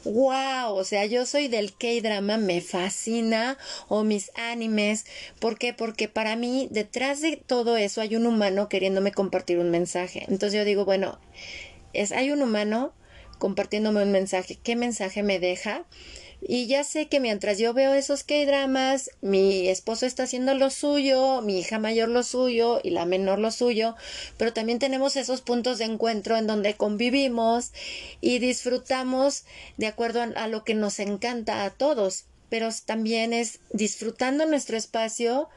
¡Wow! 0.03 0.75
O 0.75 0.83
sea, 0.83 1.05
yo 1.05 1.25
soy 1.25 1.47
del 1.47 1.73
K-drama, 1.75 2.37
me 2.37 2.61
fascina, 2.61 3.57
o 3.87 4.03
mis 4.03 4.31
animes. 4.35 5.05
¿Por 5.39 5.57
qué? 5.57 5.73
Porque 5.73 6.07
para 6.07 6.35
mí, 6.35 6.67
detrás 6.71 7.21
de 7.21 7.37
todo 7.37 7.77
eso 7.77 8.01
hay 8.01 8.15
un 8.15 8.25
humano 8.25 8.69
queriéndome 8.69 9.11
compartir 9.11 9.59
un 9.59 9.71
mensaje. 9.71 10.25
Entonces 10.27 10.53
yo 10.53 10.65
digo, 10.65 10.85
bueno, 10.85 11.19
es, 11.93 12.11
hay 12.11 12.31
un 12.31 12.41
humano 12.41 12.93
compartiéndome 13.39 14.03
un 14.03 14.11
mensaje. 14.11 14.57
¿Qué 14.61 14.75
mensaje 14.75 15.23
me 15.23 15.39
deja? 15.39 15.85
Y 16.41 16.67
ya 16.67 16.83
sé 16.83 17.07
que 17.07 17.19
mientras 17.19 17.57
yo 17.57 17.73
veo 17.73 17.93
esos 17.93 18.23
K-dramas, 18.23 19.09
mi 19.21 19.67
esposo 19.67 20.05
está 20.05 20.23
haciendo 20.23 20.53
lo 20.53 20.69
suyo, 20.69 21.41
mi 21.41 21.59
hija 21.59 21.79
mayor 21.79 22.09
lo 22.09 22.23
suyo 22.23 22.81
y 22.83 22.91
la 22.91 23.05
menor 23.05 23.39
lo 23.39 23.51
suyo, 23.51 23.95
pero 24.37 24.53
también 24.53 24.79
tenemos 24.79 25.15
esos 25.15 25.41
puntos 25.41 25.79
de 25.79 25.85
encuentro 25.85 26.37
en 26.37 26.47
donde 26.47 26.75
convivimos 26.75 27.71
y 28.21 28.39
disfrutamos 28.39 29.45
de 29.77 29.87
acuerdo 29.87 30.21
a, 30.21 30.47
lo 30.47 30.63
que 30.63 30.75
nos 30.75 30.99
encanta 30.99 31.63
a 31.63 31.69
todos 31.71 32.25
pero 32.47 32.69
también 32.85 33.33
es 33.33 33.59
disfrutando 33.73 34.45
nuestro 34.45 34.77
espacio, 34.77 35.49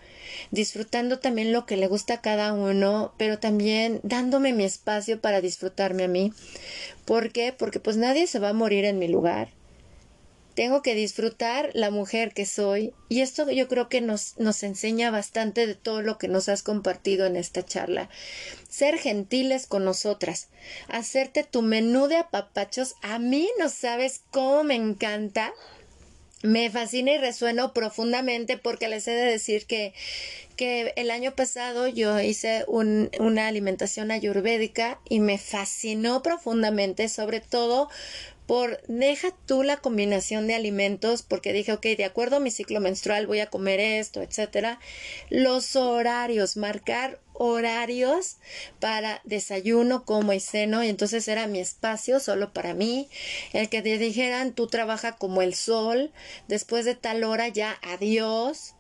disfrutando 0.51 1.19
también 1.19 1.53
lo 1.53 1.67
que 1.67 1.77
le 1.77 1.87
gusta 1.87 2.15
a 2.15 2.21
cada 2.23 2.55
uno, 2.55 3.13
pero 3.19 3.39
también 3.39 4.01
dándome 4.03 4.55
mi 4.55 4.65
espacio 4.65 5.21
para 5.21 5.43
disfrutarme 5.43 6.05
a 6.05 6.09
mí. 6.09 6.33
¿Por 7.05 7.31
qué? 7.31 7.53
Porque 7.53 7.79
pues 7.79 7.99
nadie 7.99 8.27
se 8.27 8.39
va 8.39 8.49
a 8.49 8.55
morir 8.55 8.87
en 8.87 8.99
mi 8.99 9.07
lugar 9.07 9.51
tengo 10.59 10.83
que 10.83 10.97
disfrutar 10.97 11.71
la 11.75 11.93
mujer 11.93 12.35
que 12.35 12.45
soy 12.45 12.93
y 13.09 13.21
esto 13.21 13.49
yo 13.49 13.69
creo 13.69 13.89
que 13.89 14.01
nos, 14.01 14.37
nos 14.39 14.65
enseña 14.65 15.13
bastante 15.13 15.69
de 15.69 15.77
todo 15.77 16.03
lo 16.03 16.19
que 16.19 16.27
nos 16.27 16.49
has 16.49 16.65
compartido 16.65 17.27
en 17.27 17.37
esta 17.37 17.65
charla. 17.65 18.09
Ser 18.69 18.99
gentiles 18.99 19.69
con 19.69 19.85
nosotras, 19.85 20.49
hacerte 20.89 21.45
tu 21.45 21.63
menú 21.63 22.09
de 22.09 22.17
apapachos, 22.17 22.97
a 23.03 23.21
mí 23.21 23.49
no 23.61 23.69
sabes 23.69 24.23
cómo 24.33 24.65
me 24.65 24.75
encanta. 24.75 25.53
Me 26.43 26.71
fascina 26.71 27.13
y 27.13 27.19
resueno 27.19 27.73
profundamente 27.73 28.59
porque 28.59 28.89
les 28.89 29.07
he 29.07 29.13
de 29.13 29.31
decir 29.31 29.65
que, 29.67 29.93
que 30.57 30.93
el 30.97 31.13
año 31.13 31.37
pasado 31.37 31.87
yo 31.87 32.19
hice 32.19 32.65
un, 32.67 33.11
una 33.21 33.47
alimentación 33.47 34.11
ayurvédica 34.11 35.01
y 35.09 35.21
me 35.21 35.39
fascinó 35.39 36.21
profundamente, 36.23 37.09
sobre 37.09 37.41
todo 37.41 37.89
por 38.49 38.81
deja 38.89 39.29
tú 39.45 39.63
la 39.63 39.77
combinación 39.77 40.47
de 40.47 40.55
alimentos 40.55 41.23
porque 41.23 41.53
dije, 41.53 41.75
ok, 41.75 41.83
de 41.83 42.07
acuerdo 42.07 42.37
a 42.37 42.41
mi 42.41 42.51
ciclo 42.51 42.81
menstrual 42.81 43.27
voy 43.27 43.41
a 43.41 43.51
comer 43.51 43.79
esto, 43.79 44.23
etcétera. 44.23 44.81
Los 45.29 45.77
horarios, 45.77 46.57
marcar 46.57 47.21
horarios 47.35 48.39
para 48.81 49.21
desayuno, 49.25 50.07
como 50.07 50.33
y 50.33 50.41
seno, 50.41 50.83
y 50.83 50.89
entonces 50.89 51.29
era 51.29 51.47
mi 51.47 51.59
espacio 51.59 52.21
solo 52.21 52.55
para 52.55 52.73
mí. 52.73 53.11
El 53.53 53.69
que 53.69 53.83
te 53.83 53.99
dijeran, 53.99 54.55
tú 54.55 54.67
trabaja 54.67 55.13
como 55.13 55.43
el 55.43 55.55
sol, 55.55 56.11
después 56.49 56.87
de 56.87 56.95
tal 56.95 57.25
hora 57.25 57.49
ya 57.49 57.79
adiós. 57.83 58.75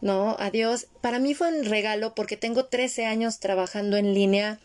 No, 0.00 0.36
adiós. 0.38 0.86
Para 1.00 1.18
mí 1.18 1.34
fue 1.34 1.48
un 1.48 1.64
regalo 1.64 2.14
porque 2.14 2.36
tengo 2.36 2.66
13 2.66 3.06
años 3.06 3.40
trabajando 3.40 3.96
en 3.96 4.14
línea 4.14 4.60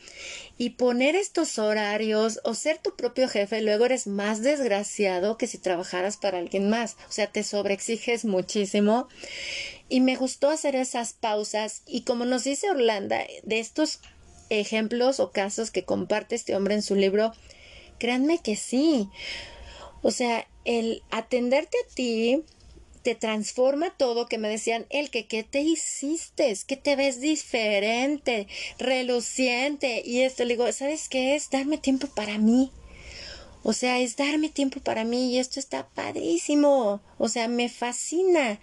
y 0.58 0.72
poner 0.72 1.16
estos 1.16 1.58
horarios 1.58 2.39
o 2.43 2.54
ser 2.54 2.78
tu 2.78 2.95
propio 2.95 3.28
jefe 3.28 3.62
luego 3.62 3.86
eres 3.86 4.08
más 4.08 4.41
desgraciado 4.41 5.38
que 5.38 5.47
si 5.47 5.58
trabajaras 5.58 6.18
para 6.18 6.38
alguien 6.38 6.70
más. 6.70 6.95
O 7.10 7.12
sea, 7.12 7.28
te 7.28 7.43
sobreexiges 7.43 8.26
muchísimo. 8.26 9.08
Y 9.89 10.01
me 10.01 10.16
gustó 10.16 10.49
hacer 10.49 10.76
esas 10.76 11.14
pausas 11.14 11.82
y 11.86 12.01
como 12.01 12.26
nos 12.26 12.43
dice 12.43 12.70
Orlando, 12.70 13.16
de 13.43 13.60
estos 13.60 13.99
ejemplos 14.49 15.20
o 15.20 15.32
casos 15.32 15.72
que 15.72 15.84
comparte 15.84 16.36
este 16.36 16.56
hombre 16.56 16.76
en 16.76 16.82
su 16.82 16.95
libro, 16.95 17.34
créanme 17.97 18.39
que 18.39 18.56
sí. 18.56 19.10
O 20.01 20.12
sea, 20.12 20.47
el 20.66 21.04
atenderte 21.12 21.78
a 21.78 21.95
ti, 21.95 22.43
te 23.04 23.16
transforma 23.16 23.95
todo, 23.95 24.28
que 24.28 24.38
me 24.38 24.49
decían, 24.49 24.86
el 24.89 25.10
que, 25.10 25.28
¿qué 25.28 25.43
te 25.43 25.62
hiciste? 25.62 26.58
que 26.66 26.78
te 26.78 26.95
ves 26.95 27.22
diferente, 27.22 28.47
reluciente. 28.80 30.01
Y 30.06 30.22
esto, 30.22 30.43
le 30.43 30.56
digo, 30.56 30.72
¿sabes 30.72 31.10
qué 31.10 31.36
es? 31.36 31.49
Darme 31.49 31.78
tiempo 31.78 32.08
para 32.08 32.38
mí. 32.38 32.72
O 33.64 33.72
sea, 33.72 33.99
es 33.99 34.18
darme 34.18 34.49
tiempo 34.49 34.82
para 34.82 35.06
mí 35.06 35.32
y 35.32 35.39
esto 35.39 35.60
está 35.60 35.88
padrísimo. 35.88 37.01
O 37.18 37.30
sea, 37.30 37.47
me 37.47 37.70
fascina 37.70 38.60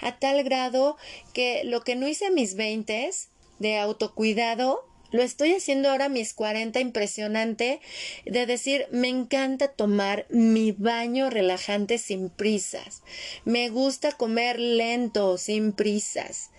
a 0.00 0.18
tal 0.18 0.42
grado 0.44 0.96
que 1.32 1.64
lo 1.64 1.82
que 1.82 1.96
no 1.96 2.06
hice 2.06 2.26
a 2.26 2.30
mis 2.30 2.54
veintes 2.54 3.28
de 3.58 3.78
autocuidado, 3.78 4.84
lo 5.12 5.22
estoy 5.22 5.52
haciendo 5.52 5.90
ahora 5.90 6.08
mis 6.08 6.34
40 6.34 6.80
impresionante 6.80 7.80
de 8.24 8.46
decir, 8.46 8.86
me 8.90 9.08
encanta 9.08 9.68
tomar 9.68 10.26
mi 10.30 10.72
baño 10.72 11.30
relajante 11.30 11.98
sin 11.98 12.30
prisas. 12.30 13.02
Me 13.44 13.68
gusta 13.68 14.12
comer 14.12 14.58
lento, 14.58 15.38
sin 15.38 15.72
prisas. 15.72 16.50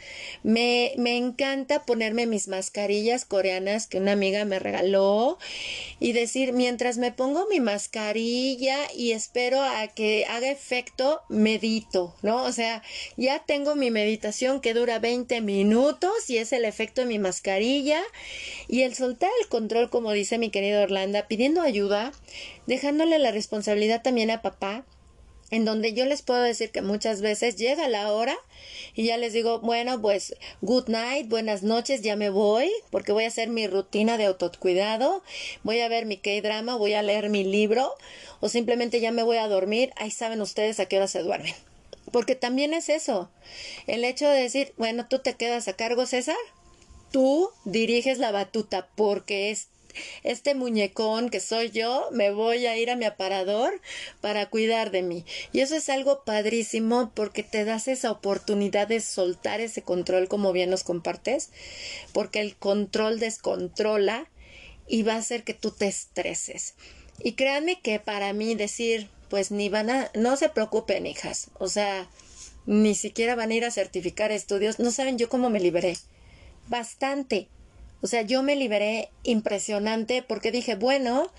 Me, 0.44 0.94
me 0.98 1.18
encanta 1.18 1.84
ponerme 1.84 2.28
mis 2.28 2.48
mascarillas 2.48 3.26
coreanas 3.26 3.88
que 3.88 3.98
una 3.98 4.12
amiga 4.12 4.46
me 4.46 4.60
regaló 4.60 5.38
y 6.00 6.14
decir, 6.14 6.54
mientras 6.54 6.98
me 6.98 7.12
pongo 7.12 7.48
mi 7.50 7.60
mascarilla 7.60 8.78
y 8.96 9.12
espero 9.12 9.62
a 9.62 9.88
que 9.88 10.26
haga 10.26 10.52
efecto, 10.52 11.22
medito, 11.30 12.16
¿no? 12.22 12.44
O 12.44 12.52
sea, 12.52 12.84
ya 13.18 13.44
tengo 13.46 13.76
mi 13.76 13.90
meditación 13.90 14.62
que 14.62 14.74
dura 14.74 15.00
20 15.00 15.42
minutos 15.42 16.30
y 16.30 16.38
es 16.38 16.54
el 16.54 16.66
efecto 16.66 17.02
de 17.02 17.08
mi 17.08 17.20
mascarilla 17.20 18.02
y 18.68 18.82
el 18.82 18.96
soltar 18.96 19.30
el 19.42 19.48
control, 19.48 19.90
como 19.90 20.12
dice 20.12 20.38
mi 20.38 20.50
querido 20.50 20.82
Orlando, 20.82 21.20
pidiendo 21.28 21.62
ayuda, 21.62 22.12
dejándole 22.68 23.20
la 23.20 23.32
responsabilidad 23.32 24.02
también 24.02 24.32
a 24.32 24.42
papá, 24.42 24.86
en 25.54 25.66
donde 25.66 25.94
yo 25.94 26.06
les 26.06 26.24
puedo 26.24 26.42
decir 26.42 26.72
que 26.72 26.82
muchas 26.82 27.22
veces 27.22 27.58
llega 27.58 27.88
la 27.88 28.12
hora 28.12 28.36
y 28.96 29.06
ya 29.06 29.18
les 29.18 29.34
digo, 29.34 29.60
bueno, 29.60 30.02
pues 30.02 30.36
good 30.62 30.88
night, 30.88 31.30
buenas 31.30 31.62
noches, 31.62 32.02
ya 32.02 32.16
me 32.16 32.32
voy, 32.32 32.72
porque 32.90 33.12
voy 33.12 33.26
a 33.26 33.28
hacer 33.28 33.50
mi 33.50 33.68
rutina 33.68 34.18
de 34.18 34.26
autocuidado, 34.26 35.22
voy 35.62 35.80
a 35.82 35.90
ver 35.90 36.08
mi 36.08 36.18
K-drama, 36.18 36.76
voy 36.76 36.96
a 36.96 37.04
leer 37.04 37.30
mi 37.30 37.44
libro, 37.44 37.94
o 38.40 38.50
simplemente 38.50 39.00
ya 39.00 39.12
me 39.12 39.22
voy 39.22 39.38
a 39.38 39.48
dormir, 39.48 39.94
ahí 39.96 40.10
saben 40.10 40.42
ustedes 40.42 40.80
a 40.80 40.88
qué 40.88 40.98
hora 40.98 41.08
se 41.08 41.22
duermen. 41.22 41.54
Porque 42.12 42.34
también 42.34 42.74
es 42.74 42.90
eso, 42.90 43.30
el 43.86 44.04
hecho 44.06 44.28
de 44.28 44.42
decir, 44.42 44.74
bueno, 44.78 45.06
tú 45.08 45.20
te 45.20 45.36
quedas 45.36 45.68
a 45.68 45.74
cargo, 45.74 46.08
César, 46.08 46.36
tú 47.14 47.52
diriges 47.64 48.18
la 48.18 48.32
batuta 48.32 48.90
porque 48.96 49.52
es 49.52 49.68
este 50.24 50.56
muñecón 50.56 51.30
que 51.30 51.40
soy 51.40 51.70
yo, 51.70 52.10
me 52.12 52.32
voy 52.32 52.66
a 52.66 52.76
ir 52.76 52.90
a 52.90 52.96
mi 52.96 53.06
aparador 53.06 53.80
para 54.20 54.50
cuidar 54.50 54.90
de 54.90 55.04
mí. 55.04 55.24
Y 55.52 55.60
eso 55.60 55.76
es 55.76 55.90
algo 55.90 56.24
padrísimo 56.24 57.12
porque 57.14 57.44
te 57.44 57.66
das 57.66 57.88
esa 57.88 58.10
oportunidad 58.10 58.88
de 58.88 59.00
soltar 59.00 59.62
ese 59.62 59.84
control 59.84 60.28
como 60.28 60.52
bien 60.54 60.72
nos 60.72 60.84
compartes, 60.84 61.52
porque 62.14 62.40
el 62.40 62.56
control 62.56 63.20
descontrola 63.20 64.28
y 64.88 65.04
va 65.04 65.14
a 65.14 65.18
hacer 65.18 65.44
que 65.44 65.54
tú 65.54 65.70
te 65.70 65.86
estreses. 65.86 66.74
Y 67.24 67.34
créanme 67.34 67.80
que 67.80 68.00
para 68.00 68.34
mí 68.34 68.56
decir, 68.56 69.08
pues 69.30 69.52
ni 69.52 69.70
van 69.70 69.92
a, 69.92 70.10
no 70.16 70.36
se 70.36 70.50
preocupen 70.50 71.06
hijas, 71.06 71.52
o 71.60 71.68
sea, 71.68 72.10
ni 72.66 72.96
siquiera 72.96 73.36
van 73.36 73.52
a 73.52 73.54
ir 73.54 73.66
a 73.66 73.72
certificar 73.72 74.32
estudios, 74.32 74.80
no 74.80 74.90
saben 74.90 75.20
yo 75.20 75.30
cómo 75.30 75.52
me 75.52 75.60
liberé 75.60 75.96
bastante. 76.68 77.48
O 78.02 78.08
sea, 78.08 78.22
yo 78.22 78.44
me 78.44 78.56
liberé 78.56 79.10
impresionante 79.24 80.24
porque 80.24 80.52
dije, 80.52 80.76
bueno, 80.76 81.32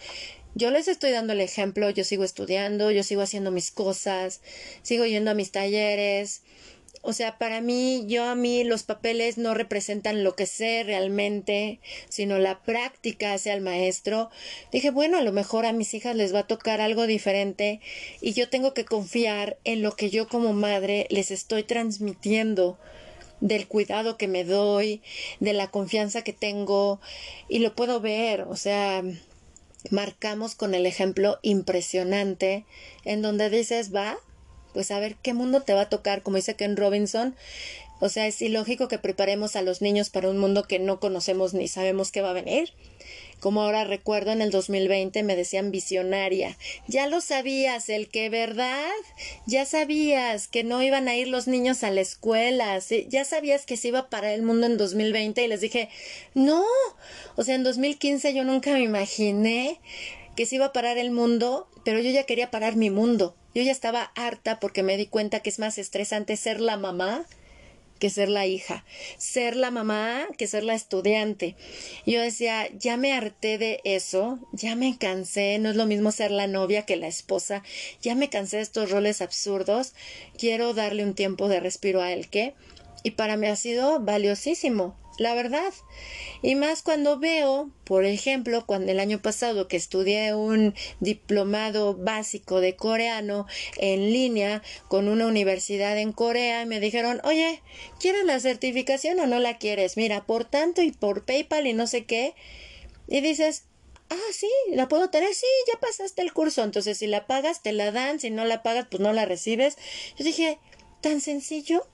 yo 0.55 0.71
les 0.71 0.89
estoy 0.89 1.11
dando 1.11 1.33
el 1.33 1.41
ejemplo, 1.41 1.91
yo 1.91 2.05
sigo 2.05 2.25
estudiando, 2.25 2.91
yo 2.91 3.03
sigo 3.03 3.23
haciendo 3.23 3.51
mis 3.51 3.71
cosas, 3.71 4.41
sigo 4.83 5.05
yendo 5.05 5.33
a 5.33 5.35
mis 5.35 5.51
talleres. 5.51 6.43
O 7.03 7.13
sea, 7.13 7.37
para 7.37 7.61
mí, 7.61 8.05
yo 8.07 8.25
a 8.25 8.35
mí 8.35 8.65
los 8.65 8.83
papeles 8.83 9.37
no 9.37 9.53
representan 9.53 10.25
lo 10.25 10.35
que 10.37 10.47
sé 10.47 10.85
realmente, 10.85 11.81
sino 12.09 12.39
la 12.39 12.63
práctica 12.63 13.35
hacia 13.35 13.53
el 13.53 13.61
maestro. 13.61 14.31
Dije, 14.73 14.91
bueno, 14.91 15.19
a 15.19 15.23
lo 15.23 15.33
mejor 15.33 15.67
a 15.67 15.75
mis 15.75 15.93
hijas 15.93 16.17
les 16.17 16.35
va 16.35 16.41
a 16.41 16.47
tocar 16.47 16.81
algo 16.81 17.07
diferente 17.07 17.81
y 18.23 18.33
yo 18.33 18.49
tengo 18.49 18.73
que 18.73 18.87
confiar 18.87 19.59
en 19.65 19.83
lo 19.83 19.93
que 19.97 20.09
yo 20.09 20.29
como 20.29 20.55
madre 20.55 21.07
les 21.11 21.31
estoy 21.31 21.63
transmitiendo 21.65 22.79
del 23.45 23.69
cuidado 23.69 24.17
que 24.17 24.27
me 24.27 24.43
doy, 24.43 25.03
de 25.39 25.53
la 25.53 25.71
confianza 25.71 26.23
que 26.23 26.33
tengo 26.33 26.99
y 27.47 27.59
lo 27.59 27.75
puedo 27.75 28.01
ver, 28.01 28.41
o 28.49 28.57
sea, 28.57 29.03
marcamos 29.91 30.55
con 30.55 30.75
el 30.75 30.87
ejemplo 30.87 31.39
impresionante 31.43 32.65
en 33.05 33.21
donde 33.21 33.51
dices, 33.51 33.95
va, 33.95 34.17
pues 34.73 34.91
a 34.91 34.99
ver 34.99 35.17
qué 35.17 35.35
mundo 35.35 35.61
te 35.61 35.75
va 35.75 35.83
a 35.83 35.89
tocar, 35.91 36.23
como 36.23 36.37
dice 36.37 36.57
Ken 36.57 36.75
Robinson. 36.75 37.37
O 38.01 38.09
sea, 38.09 38.27
es 38.27 38.41
ilógico 38.41 38.89
que 38.89 38.99
preparemos 38.99 39.57
a 39.57 39.63
los 39.63 39.83
niños 39.83 40.09
para 40.09 40.31
un 40.31 40.39
mundo 40.39 40.65
que 40.65 40.79
no 40.79 40.99
conocemos 40.99 41.53
ni 41.53 41.69
sabemos 41.69 42.13
qué 42.13 42.23
va 42.23 42.31
a 42.31 42.35
venir. 42.35 42.73
Como 43.45 43.61
ahora 43.61 43.85
recuerdo 43.85 44.33
en 44.33 44.41
el 44.41 44.51
2020 44.51 45.23
me 45.23 45.37
decían 45.37 45.71
visionaria. 45.71 46.57
Ya 46.89 47.07
lo 47.09 47.21
sabías, 47.21 47.91
el 47.91 48.09
que 48.09 48.31
verdad, 48.31 48.91
ya 49.45 49.67
sabías 49.67 50.49
que 50.49 50.65
no 50.65 50.83
iban 50.83 51.09
a 51.09 51.15
ir 51.15 51.29
los 51.29 51.47
niños 51.47 51.85
a 51.85 51.91
la 51.91 52.01
escuela, 52.01 52.79
ya 53.07 53.27
sabías 53.27 53.67
que 53.67 53.77
se 53.77 53.89
iba 53.89 54.09
para 54.09 54.33
el 54.33 54.41
mundo 54.41 54.65
en 54.65 54.79
2020 54.79 55.45
y 55.45 55.49
les 55.49 55.61
dije, 55.61 55.91
no, 56.33 56.65
o 57.37 57.45
sea, 57.45 57.57
en 57.57 57.65
2015 57.65 58.33
yo 58.33 58.45
nunca 58.45 58.73
me 58.73 58.81
imaginé 58.81 59.79
que 60.37 60.47
se 60.47 60.55
iba 60.55 60.65
a 60.65 60.73
parar 60.73 60.97
el 60.97 61.11
mundo, 61.11 61.69
pero 61.85 62.01
yo 62.01 62.11
ya 62.13 62.25
quería 62.25 62.51
parar 62.51 62.77
mi 62.77 62.89
mundo. 62.89 63.37
Yo 63.55 63.63
ya 63.63 63.73
estaba 63.73 64.05
harta 64.15 64.59
porque 64.59 64.83
me 64.83 64.97
di 64.97 65.05
cuenta 65.05 65.41
que 65.41 65.51
es 65.51 65.59
más 65.59 65.77
estresante 65.77 66.39
ser 66.39 66.63
la 66.63 66.79
mamá 66.79 67.27
que 67.99 68.11
ser 68.11 68.29
la 68.29 68.47
hija, 68.47 68.85
ser 69.19 69.57
la 69.57 69.71
mamá 69.71 70.27
que 70.37 70.47
ser 70.47 70.65
la 70.65 70.75
estudiante. 70.75 71.57
Yo 72.07 72.21
decía, 72.21 72.69
ya 72.77 72.97
me 72.97 73.13
harté 73.13 73.59
de 73.59 73.81
eso, 73.85 74.39
ya 74.53 74.77
me 74.77 74.97
cansé, 74.99 75.59
no 75.59 75.71
es 75.71 75.77
lo 75.77 75.87
mismo 75.87 76.13
ser 76.13 76.31
la 76.31 76.47
novia 76.47 76.85
que 76.87 76.97
la 76.97 77.07
esposa, 77.07 77.63
ya 78.03 78.15
me 78.15 78.31
cansé 78.31 78.57
de 78.57 78.63
estos 78.63 78.91
roles 78.91 79.23
absurdos, 79.23 79.95
quiero 80.39 80.75
darle 80.75 81.05
un 81.05 81.15
tiempo 81.15 81.49
de 81.49 81.61
respiro 81.61 82.01
a 82.03 82.13
él 82.13 82.29
que, 82.29 82.55
y 83.03 83.13
para 83.13 83.37
mí 83.37 83.47
ha 83.47 83.57
sido 83.57 84.01
valiosísimo 84.01 84.97
la 85.19 85.35
verdad. 85.35 85.73
Y 86.43 86.55
más 86.55 86.83
cuando 86.83 87.19
veo, 87.19 87.71
por 87.85 88.05
ejemplo, 88.05 88.65
cuando 88.67 88.93
el 88.93 89.01
año 89.01 89.21
pasado 89.21 89.69
que 89.69 89.77
estudié 89.77 90.35
un 90.35 90.75
diplomado 91.01 91.95
básico 91.95 92.61
de 92.61 92.77
coreano 92.77 93.47
en 93.79 94.13
línea 94.13 94.63
con 94.89 95.09
una 95.09 95.27
universidad 95.27 95.99
en 95.99 96.13
Corea 96.13 96.63
y 96.63 96.67
me 96.67 96.81
dijeron, 96.81 97.21
oye, 97.25 97.63
¿quieres 98.01 98.25
la 98.25 98.41
certificación 98.41 99.21
o 99.21 99.27
no 99.27 99.39
la 99.39 99.59
quieres? 99.59 99.97
Mira, 99.97 100.25
por 100.25 100.45
tanto 100.45 100.83
y 100.83 100.93
por 100.93 101.25
PayPal 101.25 101.67
y 101.67 101.73
no 101.73 101.87
sé 101.87 102.05
qué. 102.05 102.35
Y 103.09 103.21
dices, 103.21 103.65
ah, 104.11 104.33
sí, 104.33 104.51
la 104.71 104.89
puedo 104.89 105.11
tener, 105.11 105.35
sí, 105.35 105.47
ya 105.73 105.79
pasaste 105.81 106.23
el 106.23 106.33
curso. 106.33 106.63
Entonces, 106.63 106.99
si 106.99 107.07
la 107.07 107.27
pagas, 107.27 107.63
te 107.63 107.73
la 107.73 107.91
dan, 107.93 108.21
si 108.21 108.31
no 108.31 108.45
la 108.45 108.63
pagas, 108.63 108.87
pues 108.91 109.01
no 109.01 109.13
la 109.13 109.25
recibes. 109.25 109.77
Yo 110.17 110.25
dije, 110.25 110.59
tan 111.01 111.21
sencillo. 111.21 111.87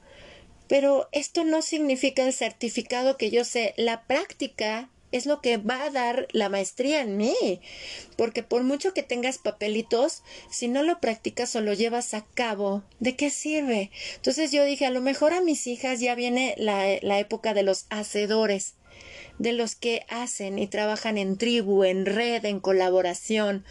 Pero 0.71 1.09
esto 1.11 1.43
no 1.43 1.63
significa 1.63 2.25
el 2.25 2.33
certificado 2.33 3.17
que 3.17 3.33
yo 3.33 3.45
sé. 3.45 3.75
La 3.77 4.05
práctica 4.05 4.89
es 5.11 5.27
lo 5.27 5.41
que 5.41 5.57
va 5.57 5.83
a 5.83 5.91
dar 5.91 6.29
la 6.31 6.49
maestría 6.49 7.01
en 7.01 7.17
mí. 7.17 7.35
Porque 8.17 8.45
por 8.45 8.63
mucho 8.63 8.95
que 8.95 9.03
tengas 9.03 9.39
papelitos, 9.39 10.23
si 10.49 10.69
no 10.69 10.85
lo 10.85 11.01
practicas 11.01 11.57
o 11.57 11.61
lo 11.61 11.73
llevas 11.73 12.15
a 12.15 12.25
cabo, 12.35 12.85
¿de 13.01 13.17
qué 13.17 13.31
sirve? 13.31 13.91
Entonces 14.15 14.53
yo 14.53 14.65
dije, 14.65 14.87
a 14.87 14.91
lo 14.91 15.01
mejor 15.01 15.33
a 15.33 15.41
mis 15.41 15.67
hijas 15.67 15.99
ya 15.99 16.15
viene 16.15 16.55
la, 16.57 16.87
la 17.03 17.19
época 17.19 17.53
de 17.53 17.65
los 17.65 17.87
hacedores 17.91 18.75
de 19.39 19.53
los 19.53 19.75
que 19.75 20.05
hacen 20.09 20.57
y 20.61 20.69
trabajan 20.69 21.19
en 21.19 21.37
tribu, 21.37 21.83
en 21.83 22.07
red, 22.07 22.45
en 22.45 22.61
colaboración, 22.61 23.65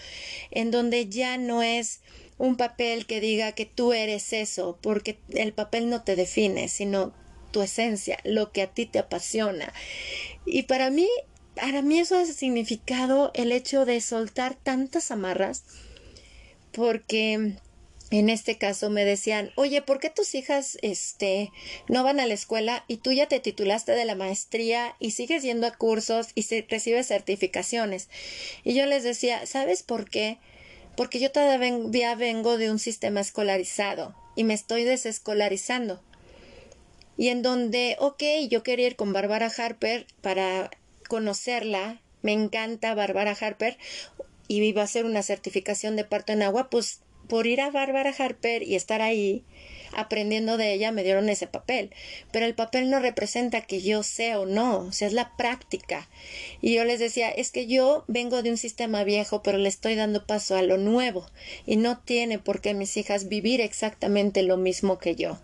en 0.51 0.69
donde 0.69 1.07
ya 1.07 1.37
no 1.37 1.63
es 1.63 2.01
un 2.39 2.55
papel 2.57 3.05
que 3.05 3.19
diga 3.19 3.51
que 3.51 3.65
tú 3.65 3.93
eres 3.93 4.33
eso, 4.33 4.79
porque 4.81 5.19
el 5.29 5.53
papel 5.53 5.89
no 5.89 6.03
te 6.03 6.15
define, 6.15 6.69
sino 6.69 7.13
tu 7.51 7.61
esencia, 7.61 8.17
lo 8.23 8.51
que 8.51 8.63
a 8.63 8.67
ti 8.73 8.85
te 8.85 8.97
apasiona. 8.97 9.71
Y 10.45 10.63
para 10.63 10.89
mí, 10.89 11.07
para 11.53 11.81
mí 11.81 11.99
eso 11.99 12.17
ha 12.17 12.25
significado 12.25 13.31
el 13.35 13.51
hecho 13.51 13.85
de 13.85 14.01
soltar 14.01 14.55
tantas 14.55 15.11
amarras, 15.11 15.65
porque 16.71 17.55
en 18.11 18.29
este 18.29 18.57
caso 18.57 18.89
me 18.89 19.05
decían, 19.05 19.51
oye, 19.55 19.81
¿por 19.81 19.99
qué 19.99 20.09
tus 20.09 20.33
hijas 20.33 20.77
este, 20.81 21.51
no 21.87 22.03
van 22.03 22.19
a 22.19 22.25
la 22.25 22.33
escuela 22.33 22.83
y 22.87 22.97
tú 22.97 23.11
ya 23.11 23.27
te 23.27 23.39
titulaste 23.39 23.91
de 23.91 24.05
la 24.05 24.15
maestría 24.15 24.95
y 24.99 25.11
sigues 25.11 25.43
yendo 25.43 25.67
a 25.67 25.75
cursos 25.75 26.29
y 26.35 26.43
se, 26.43 26.65
recibes 26.67 27.07
certificaciones? 27.07 28.09
Y 28.63 28.73
yo 28.73 28.85
les 28.85 29.03
decía, 29.03 29.45
¿sabes 29.45 29.83
por 29.83 30.09
qué? 30.09 30.39
Porque 30.99 31.21
yo 31.21 31.31
todavía 31.31 32.13
vengo 32.15 32.57
de 32.57 32.69
un 32.69 32.77
sistema 32.77 33.21
escolarizado 33.21 34.13
y 34.35 34.43
me 34.43 34.53
estoy 34.53 34.83
desescolarizando. 34.83 36.01
Y 37.15 37.29
en 37.29 37.41
donde, 37.41 37.95
ok, 37.99 38.21
yo 38.49 38.63
quería 38.63 38.87
ir 38.87 38.95
con 38.97 39.13
Bárbara 39.13 39.49
Harper 39.57 40.07
para 40.19 40.69
conocerla, 41.07 42.01
me 42.21 42.33
encanta 42.33 42.95
Bárbara 42.95 43.31
Harper 43.39 43.77
y 44.49 44.61
iba 44.61 44.81
a 44.81 44.83
hacer 44.83 45.05
una 45.05 45.23
certificación 45.23 45.95
de 45.95 46.03
parto 46.03 46.33
en 46.33 46.43
agua, 46.43 46.69
pues 46.69 46.99
por 47.29 47.47
ir 47.47 47.61
a 47.61 47.71
Bárbara 47.71 48.13
Harper 48.19 48.63
y 48.63 48.75
estar 48.75 49.01
ahí, 49.01 49.45
aprendiendo 49.93 50.57
de 50.57 50.73
ella 50.73 50.91
me 50.91 51.03
dieron 51.03 51.29
ese 51.29 51.47
papel. 51.47 51.91
Pero 52.31 52.45
el 52.45 52.55
papel 52.55 52.89
no 52.89 52.99
representa 52.99 53.61
que 53.61 53.81
yo 53.81 54.03
sé 54.03 54.35
o 54.35 54.45
no, 54.45 54.79
o 54.79 54.91
sea, 54.91 55.07
es 55.07 55.13
la 55.13 55.35
práctica. 55.37 56.09
Y 56.61 56.75
yo 56.75 56.83
les 56.83 56.99
decía, 56.99 57.29
es 57.29 57.51
que 57.51 57.67
yo 57.67 58.03
vengo 58.07 58.41
de 58.41 58.51
un 58.51 58.57
sistema 58.57 59.03
viejo, 59.03 59.43
pero 59.43 59.57
le 59.57 59.69
estoy 59.69 59.95
dando 59.95 60.25
paso 60.25 60.55
a 60.55 60.61
lo 60.61 60.77
nuevo. 60.77 61.25
Y 61.65 61.77
no 61.77 61.99
tiene 61.99 62.39
por 62.39 62.61
qué 62.61 62.73
mis 62.73 62.95
hijas 62.97 63.27
vivir 63.29 63.61
exactamente 63.61 64.43
lo 64.43 64.57
mismo 64.57 64.99
que 64.99 65.15
yo 65.15 65.39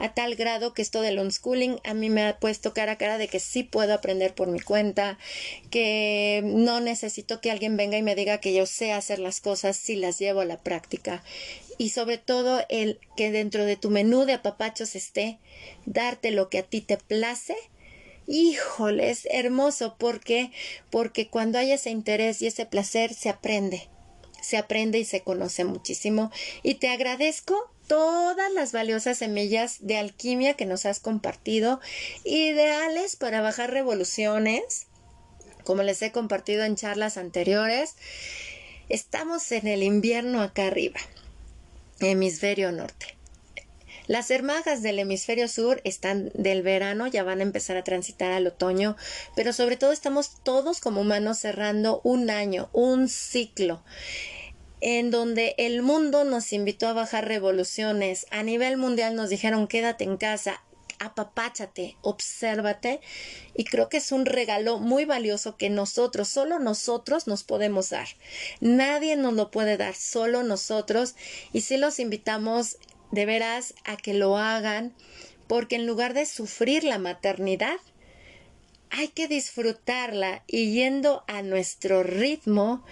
a 0.00 0.14
tal 0.14 0.34
grado 0.34 0.72
que 0.72 0.82
esto 0.82 1.02
del 1.02 1.18
unschooling 1.18 1.78
a 1.84 1.94
mí 1.94 2.08
me 2.08 2.26
ha 2.26 2.38
puesto 2.38 2.72
cara 2.72 2.92
a 2.92 2.98
cara 2.98 3.18
de 3.18 3.28
que 3.28 3.38
sí 3.38 3.62
puedo 3.62 3.92
aprender 3.92 4.34
por 4.34 4.48
mi 4.48 4.58
cuenta, 4.58 5.18
que 5.70 6.40
no 6.42 6.80
necesito 6.80 7.40
que 7.40 7.50
alguien 7.50 7.76
venga 7.76 7.98
y 7.98 8.02
me 8.02 8.14
diga 8.14 8.38
que 8.38 8.54
yo 8.54 8.64
sé 8.64 8.92
hacer 8.92 9.18
las 9.18 9.40
cosas 9.40 9.76
si 9.76 9.96
las 9.96 10.18
llevo 10.18 10.40
a 10.40 10.46
la 10.46 10.58
práctica. 10.58 11.22
Y 11.80 11.88
sobre 11.88 12.18
todo 12.18 12.62
el 12.68 13.00
que 13.16 13.32
dentro 13.32 13.64
de 13.64 13.76
tu 13.76 13.88
menú 13.88 14.26
de 14.26 14.34
apapachos 14.34 14.94
esté 14.94 15.38
darte 15.86 16.30
lo 16.30 16.50
que 16.50 16.58
a 16.58 16.62
ti 16.62 16.82
te 16.82 16.98
place. 16.98 17.56
Híjole, 18.26 19.08
es 19.08 19.26
hermoso 19.30 19.96
porque 19.98 20.52
porque 20.90 21.28
cuando 21.28 21.58
hay 21.58 21.72
ese 21.72 21.88
interés 21.88 22.42
y 22.42 22.48
ese 22.48 22.66
placer 22.66 23.14
se 23.14 23.30
aprende 23.30 23.88
se 24.42 24.56
aprende 24.56 24.98
y 24.98 25.04
se 25.04 25.22
conoce 25.22 25.64
muchísimo. 25.64 26.30
Y 26.62 26.74
te 26.74 26.88
agradezco 26.88 27.70
todas 27.86 28.52
las 28.52 28.72
valiosas 28.72 29.18
semillas 29.18 29.78
de 29.80 29.96
alquimia 29.96 30.54
que 30.54 30.66
nos 30.66 30.86
has 30.86 31.00
compartido, 31.00 31.80
ideales 32.24 33.16
para 33.16 33.40
bajar 33.40 33.70
revoluciones, 33.70 34.86
como 35.64 35.82
les 35.82 36.02
he 36.02 36.12
compartido 36.12 36.64
en 36.64 36.76
charlas 36.76 37.16
anteriores. 37.16 37.96
Estamos 38.88 39.52
en 39.52 39.66
el 39.66 39.82
invierno 39.82 40.42
acá 40.42 40.66
arriba, 40.66 41.00
hemisferio 42.00 42.72
norte. 42.72 43.16
Las 44.06 44.30
hermagas 44.30 44.82
del 44.82 44.98
hemisferio 44.98 45.46
sur 45.46 45.80
están 45.84 46.32
del 46.34 46.62
verano, 46.62 47.06
ya 47.06 47.22
van 47.22 47.38
a 47.38 47.44
empezar 47.44 47.76
a 47.76 47.84
transitar 47.84 48.32
al 48.32 48.46
otoño, 48.46 48.96
pero 49.36 49.52
sobre 49.52 49.76
todo 49.76 49.92
estamos 49.92 50.42
todos 50.42 50.80
como 50.80 51.02
humanos 51.02 51.38
cerrando 51.38 52.00
un 52.02 52.28
año, 52.28 52.70
un 52.72 53.08
ciclo 53.08 53.84
en 54.80 55.10
donde 55.10 55.54
el 55.58 55.82
mundo 55.82 56.24
nos 56.24 56.52
invitó 56.52 56.88
a 56.88 56.92
bajar 56.92 57.28
revoluciones. 57.28 58.26
A 58.30 58.42
nivel 58.42 58.76
mundial 58.76 59.14
nos 59.14 59.28
dijeron 59.28 59.68
quédate 59.68 60.04
en 60.04 60.16
casa, 60.16 60.62
apapáchate, 61.00 61.96
obsérvate 62.02 63.00
y 63.56 63.64
creo 63.64 63.88
que 63.88 63.96
es 63.96 64.12
un 64.12 64.26
regalo 64.26 64.78
muy 64.78 65.04
valioso 65.04 65.56
que 65.56 65.70
nosotros, 65.70 66.28
solo 66.28 66.60
nosotros 66.60 67.26
nos 67.26 67.42
podemos 67.42 67.90
dar. 67.90 68.06
Nadie 68.60 69.16
nos 69.16 69.34
lo 69.34 69.50
puede 69.50 69.76
dar, 69.76 69.96
solo 69.96 70.44
nosotros 70.44 71.16
y 71.52 71.62
si 71.62 71.76
los 71.76 71.98
invitamos 71.98 72.76
de 73.10 73.26
veras 73.26 73.74
a 73.84 73.96
que 73.96 74.14
lo 74.14 74.36
hagan 74.36 74.94
porque 75.48 75.74
en 75.74 75.86
lugar 75.86 76.14
de 76.14 76.26
sufrir 76.26 76.84
la 76.84 76.98
maternidad, 76.98 77.78
hay 78.90 79.08
que 79.08 79.28
disfrutarla 79.28 80.42
y 80.46 80.72
yendo 80.72 81.24
a 81.26 81.42
nuestro 81.42 82.02
ritmo, 82.02 82.84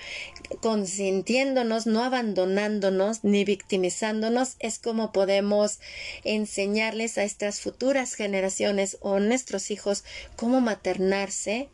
consintiéndonos, 0.61 1.87
no 1.87 2.05
abandonándonos 2.05 3.25
ni 3.25 3.45
victimizándonos, 3.45 4.57
es 4.61 4.79
como 4.79 5.13
podemos 5.13 5.81
enseñarles 6.25 7.19
a 7.19 7.25
estas 7.25 7.61
futuras 7.61 8.15
generaciones 8.15 8.99
o 9.01 9.19
nuestros 9.19 9.71
hijos 9.71 10.05
cómo 10.37 10.61
maternarse 10.61 11.69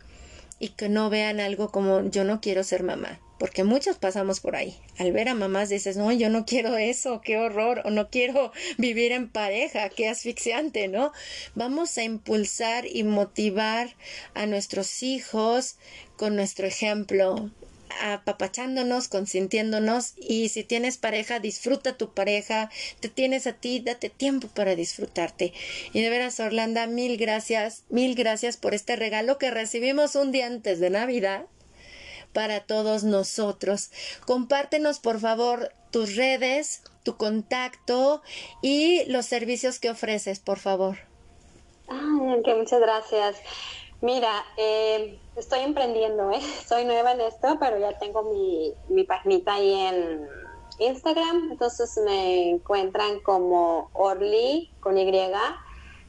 y 0.59 0.71
que 0.71 0.89
no 0.89 1.11
vean 1.11 1.41
algo 1.41 1.71
como 1.71 2.09
yo 2.09 2.25
no 2.25 2.41
quiero 2.41 2.65
ser 2.65 2.83
mamá 2.83 3.21
porque 3.39 3.65
muchos 3.65 3.99
pasamos 3.99 4.41
por 4.41 4.57
ahí. 4.57 4.77
Al 4.99 5.13
ver 5.13 5.29
a 5.29 5.35
mamás 5.35 5.69
dices, 5.69 5.97
no, 5.97 6.13
yo 6.13 6.31
no 6.31 6.45
quiero 6.45 6.77
eso, 6.77 7.21
qué 7.21 7.37
horror, 7.39 7.83
o 7.85 7.91
no 7.91 8.09
quiero 8.09 8.53
vivir 8.79 9.13
en 9.13 9.29
pareja, 9.29 9.89
qué 9.89 10.09
asfixiante, 10.09 10.89
¿no? 10.89 11.13
Vamos 11.55 11.97
a 11.99 12.05
impulsar 12.05 12.87
y 12.87 13.03
motivar 13.03 13.95
a 14.35 14.47
nuestros 14.47 15.03
hijos 15.03 15.77
con 16.17 16.37
nuestro 16.37 16.67
ejemplo, 16.67 17.51
apapachándonos, 18.01 19.09
consintiéndonos 19.09 20.15
y 20.17 20.49
si 20.49 20.65
tienes 20.65 20.99
pareja, 20.99 21.39
disfruta 21.39 21.97
tu 21.97 22.13
pareja, 22.13 22.71
te 23.01 23.09
tienes 23.09 23.47
a 23.47 23.53
ti, 23.53 23.81
date 23.81 24.11
tiempo 24.11 24.49
para 24.49 24.75
disfrutarte. 24.75 25.53
Y 25.93 26.03
de 26.03 26.11
veras, 26.11 26.41
Orlando, 26.41 26.87
mil 26.87 27.17
gracias, 27.17 27.85
mil 27.89 28.15
gracias 28.15 28.57
por 28.57 28.75
este 28.75 28.97
regalo 28.97 29.39
que 29.39 29.51
recibimos 29.51 30.17
un 30.17 30.33
día 30.33 30.47
antes 30.47 30.81
de 30.81 30.91
Navidad 30.91 31.47
para 32.35 32.61
todos 32.61 33.05
nosotros. 33.05 33.91
Compártenos, 34.27 34.99
por 34.99 35.21
favor, 35.21 35.73
tus 35.91 36.17
redes, 36.17 36.83
tu 37.05 37.17
contacto 37.17 38.21
y 38.61 39.05
los 39.07 39.25
servicios 39.25 39.79
que 39.79 39.91
ofreces, 39.91 40.41
por 40.41 40.59
favor. 40.59 40.97
Ay, 41.89 42.43
que 42.45 42.55
muchas 42.55 42.81
gracias. 42.81 43.37
Mira, 44.01 44.45
eh, 44.57 45.19
estoy 45.37 45.61
emprendiendo, 45.61 46.31
¿eh? 46.33 46.41
soy 46.67 46.85
nueva 46.85 47.13
en 47.13 47.23
esto, 47.23 47.57
pero 47.61 47.79
ya 47.79 47.97
tengo 47.99 48.23
mi, 48.25 48.75
mi 48.89 49.05
paginita 49.05 49.55
ahí 49.55 49.73
en 49.73 50.29
Instagram, 50.79 51.53
entonces 51.53 51.97
me 52.05 52.51
encuentran 52.51 53.21
como 53.21 53.91
Orly 53.93 54.71
con 54.81 54.99
Y, 54.99 55.09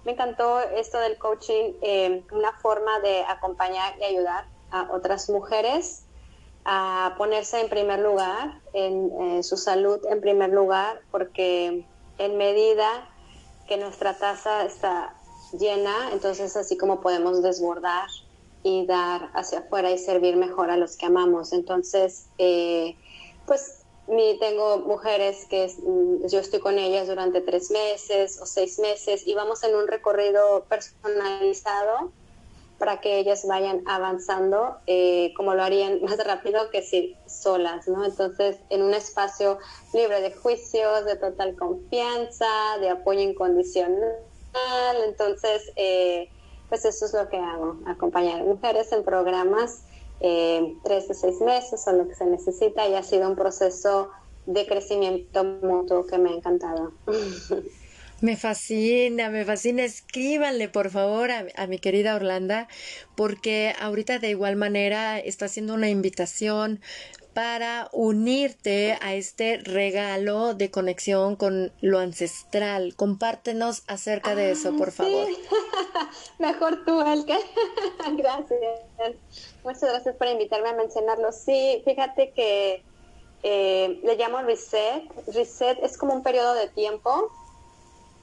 me 0.05 0.11
encantó 0.11 0.59
esto 0.61 0.99
del 0.99 1.17
coaching, 1.17 1.73
eh, 1.81 2.23
una 2.31 2.53
forma 2.53 2.99
de 2.99 3.23
acompañar 3.23 3.97
y 3.99 4.03
ayudar 4.05 4.45
a 4.71 4.89
otras 4.91 5.29
mujeres 5.29 6.03
a 6.69 7.15
ponerse 7.17 7.61
en 7.61 7.69
primer 7.69 7.99
lugar, 7.99 8.59
en 8.73 9.09
eh, 9.21 9.43
su 9.43 9.55
salud 9.55 10.05
en 10.09 10.19
primer 10.19 10.49
lugar, 10.49 10.99
porque 11.11 11.85
en 12.17 12.37
medida 12.37 13.09
que 13.67 13.77
nuestra 13.77 14.17
taza 14.17 14.65
está 14.65 15.15
llena, 15.53 16.11
entonces 16.11 16.55
así 16.55 16.77
como 16.77 17.01
podemos 17.01 17.41
desbordar 17.41 18.09
y 18.63 18.85
dar 18.85 19.29
hacia 19.33 19.59
afuera 19.59 19.91
y 19.91 19.97
servir 19.97 20.35
mejor 20.35 20.69
a 20.71 20.77
los 20.77 20.97
que 20.97 21.05
amamos. 21.05 21.53
Entonces, 21.53 22.27
eh, 22.37 22.95
pues 23.45 23.83
mi, 24.07 24.37
tengo 24.39 24.79
mujeres 24.79 25.45
que 25.49 25.67
mm, 25.67 26.27
yo 26.27 26.39
estoy 26.39 26.59
con 26.59 26.79
ellas 26.79 27.07
durante 27.07 27.41
tres 27.41 27.71
meses 27.71 28.39
o 28.41 28.45
seis 28.45 28.79
meses 28.79 29.25
y 29.27 29.33
vamos 29.35 29.63
en 29.63 29.75
un 29.75 29.87
recorrido 29.87 30.65
personalizado 30.69 32.11
para 32.77 33.01
que 33.01 33.17
ellas 33.17 33.45
vayan 33.47 33.81
avanzando 33.87 34.77
eh, 34.85 35.33
como 35.35 35.55
lo 35.55 35.63
harían 35.63 36.01
más 36.03 36.23
rápido 36.23 36.69
que 36.69 36.81
si 36.81 37.15
solas, 37.27 37.87
¿no? 37.87 38.05
Entonces, 38.05 38.57
en 38.69 38.81
un 38.81 38.93
espacio 38.93 39.59
libre 39.93 40.21
de 40.21 40.33
juicios, 40.33 41.05
de 41.05 41.15
total 41.15 41.55
confianza, 41.55 42.77
de 42.79 42.89
apoyo 42.89 43.21
incondicional. 43.21 44.17
Entonces, 45.05 45.71
eh, 45.75 46.29
pues 46.69 46.85
eso 46.85 47.05
es 47.05 47.13
lo 47.13 47.29
que 47.29 47.37
hago, 47.37 47.77
acompañar 47.85 48.41
a 48.41 48.43
mujeres 48.43 48.91
en 48.91 49.03
programas 49.03 49.83
eh, 50.19 50.75
tres 50.83 51.07
de 51.07 51.13
seis 51.13 51.39
meses 51.41 51.87
o 51.87 51.91
lo 51.91 52.07
que 52.07 52.15
se 52.15 52.25
necesita 52.25 52.87
y 52.87 52.95
ha 52.95 53.03
sido 53.03 53.29
un 53.29 53.35
proceso 53.35 54.09
de 54.45 54.65
crecimiento 54.65 55.43
mutuo 55.43 56.05
que 56.07 56.17
me 56.17 56.31
ha 56.31 56.33
encantado. 56.33 56.93
Me 58.19 58.35
fascina, 58.35 59.29
me 59.29 59.45
fascina. 59.45 59.83
Escríbanle, 59.83 60.69
por 60.69 60.89
favor, 60.89 61.29
a, 61.29 61.67
mi 61.67 61.77
querida 61.77 62.15
Orlanda, 62.15 62.67
porque 63.15 63.75
ahorita 63.79 64.17
de 64.17 64.31
igual 64.31 64.55
manera 64.55 65.19
está 65.19 65.45
haciendo 65.45 65.75
una 65.75 65.89
invitación 65.89 66.81
para 67.37 67.87
unirte 67.91 68.97
a 68.99 69.13
este 69.13 69.57
regalo 69.57 70.55
de 70.55 70.71
conexión 70.71 71.35
con 71.35 71.71
lo 71.81 71.99
ancestral. 71.99 72.95
Compártenos 72.95 73.83
acerca 73.85 74.33
de 74.33 74.49
eso, 74.49 74.75
por 74.75 74.91
favor. 74.91 75.27
Mejor 76.39 76.83
tú, 76.83 76.99
Elke. 76.99 77.37
gracias. 78.17 78.59
Muchas 79.63 79.83
gracias 79.83 80.15
por 80.15 80.27
invitarme 80.29 80.69
a 80.69 80.73
mencionarlo. 80.73 81.31
Sí, 81.31 81.83
fíjate 81.85 82.31
que 82.31 82.83
eh, 83.43 83.99
le 84.03 84.15
llamo 84.15 84.41
reset. 84.41 85.03
Reset 85.27 85.77
es 85.83 85.95
como 85.95 86.15
un 86.15 86.23
periodo 86.23 86.55
de 86.55 86.69
tiempo 86.69 87.31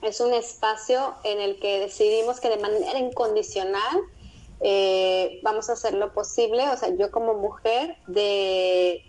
es 0.02 0.20
un 0.20 0.34
espacio 0.34 1.14
en 1.24 1.40
el 1.40 1.58
que 1.60 1.80
decidimos 1.80 2.40
que 2.40 2.50
de 2.50 2.58
manera 2.58 2.98
incondicional 2.98 4.02
eh, 4.66 5.40
vamos 5.42 5.68
a 5.68 5.74
hacer 5.74 5.92
lo 5.92 6.14
posible, 6.14 6.66
o 6.70 6.76
sea, 6.78 6.88
yo 6.96 7.10
como 7.10 7.34
mujer, 7.34 7.98
de 8.06 9.02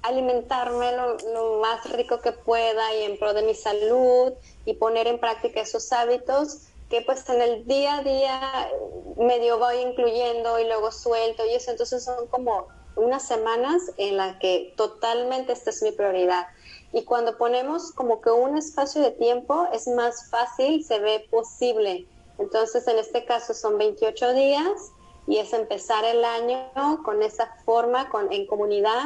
alimentarme 0.00 0.92
lo, 0.92 1.60
más 1.60 1.84
rico 1.92 2.20
que 2.22 2.32
pueda 2.32 2.94
y 2.94 3.02
en 3.02 3.18
pro 3.18 3.34
de 3.34 3.42
mi 3.42 3.54
salud 3.54 4.32
y 4.64 4.72
poner 4.72 5.06
en 5.06 5.20
práctica 5.20 5.60
esos 5.60 5.92
hábitos 5.92 6.68
que 6.88 7.02
pues 7.02 7.28
en 7.28 7.42
el 7.42 7.66
día 7.66 7.98
a 7.98 8.02
día 8.02 8.70
medio 9.18 9.58
voy 9.58 9.76
incluyendo 9.76 10.58
y 10.58 10.64
luego 10.64 10.90
suelto 10.90 11.44
y 11.44 11.54
eso, 11.54 11.70
entonces 11.70 12.02
son 12.02 12.26
como 12.28 12.68
unas 12.96 13.26
semanas 13.26 13.82
en 13.98 14.16
las 14.16 14.38
que 14.38 14.72
totalmente 14.74 15.52
esta 15.52 15.68
es 15.68 15.82
mi 15.82 15.92
prioridad 15.92 16.46
y 16.94 17.02
cuando 17.04 17.36
ponemos 17.36 17.92
como 17.92 18.22
que 18.22 18.30
un 18.30 18.56
espacio 18.56 19.02
de 19.02 19.10
tiempo 19.10 19.68
es 19.70 19.86
más 19.86 20.30
fácil, 20.30 20.82
se 20.82 20.98
ve 20.98 21.26
posible. 21.30 22.06
Entonces, 22.38 22.86
en 22.88 22.98
este 22.98 23.24
caso 23.24 23.54
son 23.54 23.78
28 23.78 24.34
días 24.34 24.92
y 25.26 25.38
es 25.38 25.52
empezar 25.52 26.04
el 26.04 26.24
año 26.24 27.02
con 27.04 27.22
esa 27.22 27.54
forma, 27.64 28.08
con, 28.10 28.32
en 28.32 28.46
comunidad. 28.46 29.04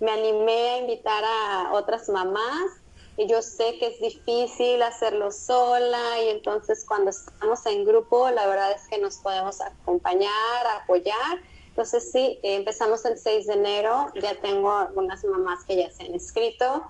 Me 0.00 0.10
animé 0.10 0.70
a 0.70 0.78
invitar 0.78 1.22
a 1.24 1.72
otras 1.72 2.08
mamás 2.08 2.80
y 3.16 3.26
yo 3.26 3.42
sé 3.42 3.78
que 3.78 3.88
es 3.88 4.00
difícil 4.00 4.82
hacerlo 4.82 5.30
sola 5.30 6.22
y 6.24 6.30
entonces 6.30 6.84
cuando 6.86 7.10
estamos 7.10 7.64
en 7.66 7.84
grupo, 7.84 8.30
la 8.30 8.46
verdad 8.46 8.72
es 8.72 8.88
que 8.88 8.98
nos 8.98 9.18
podemos 9.18 9.60
acompañar, 9.60 10.66
apoyar. 10.82 11.38
Entonces 11.68 12.10
sí, 12.10 12.38
empezamos 12.42 13.04
el 13.04 13.18
6 13.18 13.46
de 13.46 13.52
enero, 13.52 14.06
ya 14.20 14.34
tengo 14.40 14.72
algunas 14.72 15.22
mamás 15.24 15.64
que 15.64 15.76
ya 15.76 15.90
se 15.90 16.04
han 16.04 16.14
inscrito 16.14 16.82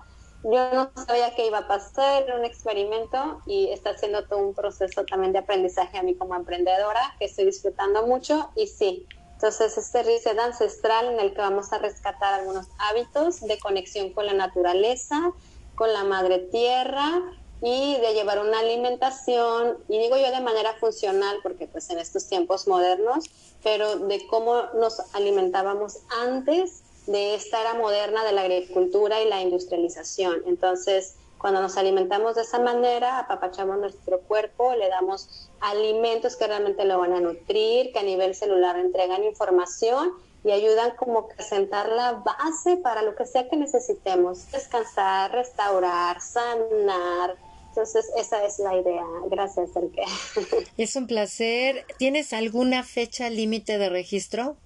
yo 0.43 0.73
no 0.73 0.91
sabía 1.05 1.35
qué 1.35 1.47
iba 1.47 1.59
a 1.59 1.67
pasar, 1.67 2.23
era 2.23 2.35
un 2.35 2.45
experimento 2.45 3.41
y 3.45 3.69
está 3.69 3.97
siendo 3.97 4.25
todo 4.25 4.39
un 4.39 4.53
proceso 4.53 5.05
también 5.05 5.33
de 5.33 5.39
aprendizaje 5.39 5.97
a 5.97 6.03
mí 6.03 6.15
como 6.15 6.35
emprendedora 6.35 7.15
que 7.19 7.25
estoy 7.25 7.45
disfrutando 7.45 8.07
mucho 8.07 8.51
y 8.55 8.67
sí. 8.67 9.05
Entonces, 9.33 9.77
este 9.77 10.03
reset 10.03 10.37
ancestral 10.37 11.07
en 11.13 11.19
el 11.19 11.33
que 11.33 11.41
vamos 11.41 11.73
a 11.73 11.79
rescatar 11.79 12.33
algunos 12.35 12.67
hábitos 12.77 13.41
de 13.41 13.57
conexión 13.57 14.13
con 14.13 14.27
la 14.27 14.33
naturaleza, 14.33 15.31
con 15.75 15.91
la 15.93 16.03
madre 16.03 16.37
tierra 16.39 17.21
y 17.61 17.97
de 17.97 18.13
llevar 18.13 18.39
una 18.39 18.59
alimentación, 18.59 19.77
y 19.87 19.99
digo 19.99 20.17
yo 20.17 20.31
de 20.31 20.41
manera 20.41 20.73
funcional, 20.79 21.37
porque 21.43 21.67
pues 21.67 21.89
en 21.91 21.99
estos 21.99 22.27
tiempos 22.27 22.67
modernos, 22.67 23.25
pero 23.63 23.97
de 23.97 24.25
cómo 24.27 24.63
nos 24.73 24.99
alimentábamos 25.13 25.99
antes 26.23 26.83
de 27.07 27.35
esta 27.35 27.61
era 27.61 27.73
moderna 27.73 28.23
de 28.23 28.31
la 28.31 28.41
agricultura 28.41 29.21
y 29.21 29.27
la 29.27 29.41
industrialización. 29.41 30.43
Entonces, 30.45 31.15
cuando 31.37 31.59
nos 31.59 31.75
alimentamos 31.77 32.35
de 32.35 32.43
esa 32.43 32.59
manera, 32.59 33.17
apapachamos 33.17 33.79
nuestro 33.79 34.19
cuerpo, 34.21 34.75
le 34.75 34.89
damos 34.89 35.49
alimentos 35.59 36.35
que 36.35 36.45
realmente 36.45 36.85
lo 36.85 36.99
van 36.99 37.13
a 37.13 37.19
nutrir, 37.19 37.91
que 37.91 37.99
a 37.99 38.03
nivel 38.03 38.35
celular 38.35 38.77
entregan 38.77 39.23
información 39.23 40.13
y 40.43 40.51
ayudan 40.51 40.95
como 40.95 41.29
a 41.37 41.41
sentar 41.41 41.89
la 41.89 42.13
base 42.13 42.77
para 42.77 43.01
lo 43.01 43.15
que 43.15 43.25
sea 43.25 43.49
que 43.49 43.57
necesitemos, 43.57 44.51
descansar, 44.51 45.31
restaurar, 45.31 46.21
sanar. 46.21 47.35
Entonces, 47.69 48.11
esa 48.17 48.45
es 48.45 48.59
la 48.59 48.75
idea. 48.75 49.05
Gracias, 49.29 49.75
Enrique. 49.75 50.03
Es 50.77 50.95
un 50.95 51.07
placer. 51.07 51.85
¿Tienes 51.97 52.33
alguna 52.33 52.83
fecha 52.83 53.29
límite 53.29 53.77
de 53.77 53.89
registro? 53.89 54.57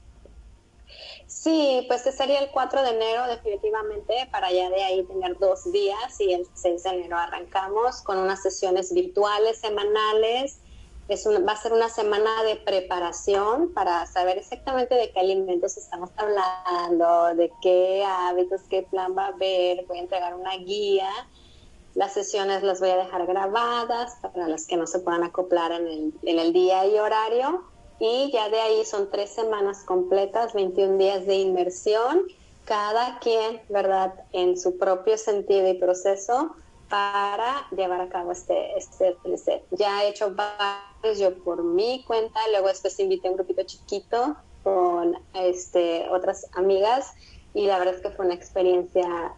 Sí, 1.28 1.86
pues 1.88 2.04
sería 2.04 2.40
el 2.40 2.52
4 2.52 2.84
de 2.84 2.90
enero 2.90 3.28
definitivamente, 3.28 4.28
para 4.32 4.52
ya 4.52 4.70
de 4.70 4.84
ahí 4.84 5.04
tener 5.06 5.38
dos 5.40 5.72
días 5.72 6.20
y 6.20 6.34
el 6.34 6.48
6 6.54 6.84
de 6.84 6.90
enero 6.90 7.18
arrancamos 7.18 8.02
con 8.02 8.20
unas 8.20 8.44
sesiones 8.44 8.94
virtuales 8.94 9.60
semanales. 9.60 10.60
Es 11.08 11.28
va 11.28 11.52
a 11.52 11.58
ser 11.58 11.74
una 11.74 11.90
semana 11.90 12.44
de 12.44 12.56
preparación 12.56 13.74
para 13.74 14.06
saber 14.08 14.38
exactamente 14.38 14.96
de 14.96 15.12
qué 15.12 15.20
alimentos 15.20 15.78
estamos 15.78 16.10
hablando, 16.18 17.36
de 17.36 17.52
qué 17.62 18.04
hábitos, 18.04 18.62
qué 18.70 18.84
plan 18.84 19.16
va 19.18 19.26
a 19.26 19.28
haber. 19.30 19.86
Voy 19.86 19.98
a 19.98 20.02
entregar 20.02 20.34
una 20.36 20.56
guía 20.58 21.10
Las 21.94 22.14
sesiones 22.14 22.64
las 22.64 22.80
voy 22.80 22.90
a 22.90 22.98
dejar 22.98 23.26
grabadas 23.28 24.18
para 24.22 24.48
las 24.48 24.66
que 24.68 24.78
no 24.78 24.88
se 24.88 25.00
puedan 25.00 25.24
acoplar 25.24 25.72
en 25.72 25.88
el, 25.88 26.14
en 26.24 26.40
el 26.40 26.54
día 26.54 26.86
y 26.88 26.98
horario. 27.00 27.75
Y 28.00 28.32
ya 28.32 28.50
de 28.50 28.60
ahí 28.60 28.86
son 28.86 29.10
tres 29.10 29.30
semanas 29.30 29.84
completas, 29.84 30.54
21 30.54 30.98
días 30.98 31.26
de 31.26 31.36
inmersión, 31.36 32.24
cada 32.66 33.20
quien, 33.20 33.62
¿verdad?, 33.70 34.14
en 34.34 34.60
su 34.60 34.78
propio 34.78 35.18
sentido 35.18 35.68
y 35.68 35.76
proceso 35.76 36.56
para 36.90 37.68
llevar 37.76 38.02
a 38.02 38.10
cabo 38.10 38.32
este, 38.32 38.78
este 38.78 39.18
Ya 39.72 40.04
he 40.04 40.10
hecho 40.10 40.34
varios 40.36 41.20
yo 41.20 41.36
por 41.44 41.64
mi 41.64 42.04
cuenta, 42.04 42.40
luego 42.52 42.68
después 42.68 43.00
invité 43.00 43.28
a 43.28 43.32
un 43.32 43.38
grupito 43.38 43.64
chiquito 43.64 44.36
con 44.64 45.18
este, 45.34 46.08
otras 46.10 46.48
amigas 46.54 47.14
y 47.54 47.68
la 47.68 47.78
verdad 47.78 47.96
es 47.96 48.02
que 48.02 48.10
fue 48.10 48.26
una 48.26 48.36
experiencia 48.36 49.34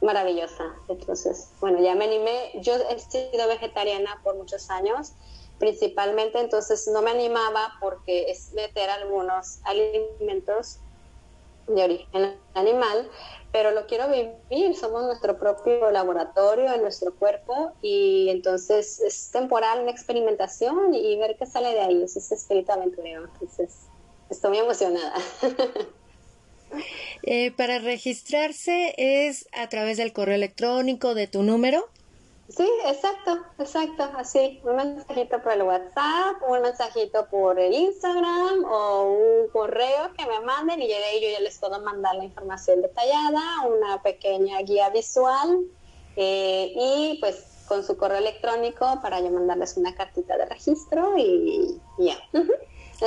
maravillosa. 0.00 0.74
Entonces, 0.88 1.50
bueno, 1.60 1.80
ya 1.80 1.94
me 1.94 2.04
animé. 2.04 2.52
Yo 2.60 2.74
he 2.74 2.98
sido 2.98 3.48
vegetariana 3.48 4.20
por 4.22 4.36
muchos 4.36 4.70
años, 4.70 5.12
principalmente, 5.62 6.40
entonces 6.40 6.90
no 6.92 7.02
me 7.02 7.12
animaba 7.12 7.74
porque 7.80 8.28
es 8.28 8.52
meter 8.52 8.90
algunos 8.90 9.60
alimentos 9.62 10.80
de 11.68 11.84
origen 11.84 12.36
animal, 12.54 13.08
pero 13.52 13.70
lo 13.70 13.86
quiero 13.86 14.08
vivir, 14.08 14.74
somos 14.74 15.04
nuestro 15.04 15.38
propio 15.38 15.92
laboratorio 15.92 16.74
en 16.74 16.82
nuestro 16.82 17.14
cuerpo 17.14 17.74
y 17.80 18.28
entonces 18.30 18.98
es 19.06 19.30
temporal, 19.30 19.82
una 19.82 19.92
experimentación 19.92 20.94
y 20.94 21.16
ver 21.16 21.36
qué 21.38 21.46
sale 21.46 21.68
de 21.74 21.80
ahí, 21.80 22.02
eso 22.02 22.18
es 22.18 22.32
espíritu 22.32 22.72
aventurero, 22.72 23.30
entonces 23.32 23.86
estoy 24.30 24.50
muy 24.50 24.58
emocionada. 24.58 25.14
Eh, 27.24 27.52
para 27.52 27.78
registrarse 27.78 28.94
es 28.96 29.46
a 29.52 29.68
través 29.68 29.98
del 29.98 30.14
correo 30.14 30.34
electrónico 30.34 31.14
de 31.14 31.26
tu 31.26 31.42
número. 31.42 31.91
Sí, 32.54 32.68
exacto, 32.86 33.38
exacto, 33.58 34.10
así, 34.16 34.60
un 34.64 34.76
mensajito 34.76 35.40
por 35.42 35.52
el 35.52 35.62
WhatsApp, 35.62 36.36
un 36.46 36.60
mensajito 36.60 37.26
por 37.30 37.58
el 37.58 37.72
Instagram 37.72 38.64
o 38.64 39.04
un 39.12 39.48
correo 39.48 40.12
que 40.18 40.26
me 40.26 40.40
manden 40.40 40.82
y 40.82 40.86
de 40.86 40.94
ahí 40.96 41.22
yo 41.22 41.30
ya 41.30 41.40
les 41.40 41.58
puedo 41.58 41.80
mandar 41.80 42.14
la 42.16 42.24
información 42.24 42.82
detallada, 42.82 43.66
una 43.66 44.02
pequeña 44.02 44.60
guía 44.60 44.90
visual 44.90 45.64
eh, 46.16 46.72
y 46.76 47.18
pues 47.20 47.64
con 47.68 47.84
su 47.84 47.96
correo 47.96 48.18
electrónico 48.18 49.00
para 49.00 49.20
yo 49.20 49.30
mandarles 49.30 49.78
una 49.78 49.94
cartita 49.94 50.36
de 50.36 50.44
registro 50.44 51.16
y, 51.16 51.80
ya. 51.98 52.18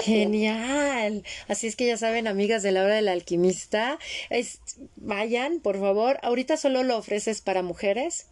Genial. 0.02 1.24
Así 1.48 1.68
es 1.68 1.76
que 1.76 1.86
ya 1.86 1.98
saben, 1.98 2.28
amigas 2.28 2.64
de 2.64 2.72
la 2.72 2.84
hora 2.84 2.96
del 2.96 3.10
alquimista, 3.10 4.00
vayan, 4.96 5.60
por 5.60 5.80
favor. 5.80 6.18
Ahorita 6.24 6.58
solo 6.58 6.82
lo 6.82 6.98
ofreces 6.98 7.42
para 7.42 7.62
mujeres. 7.62 8.28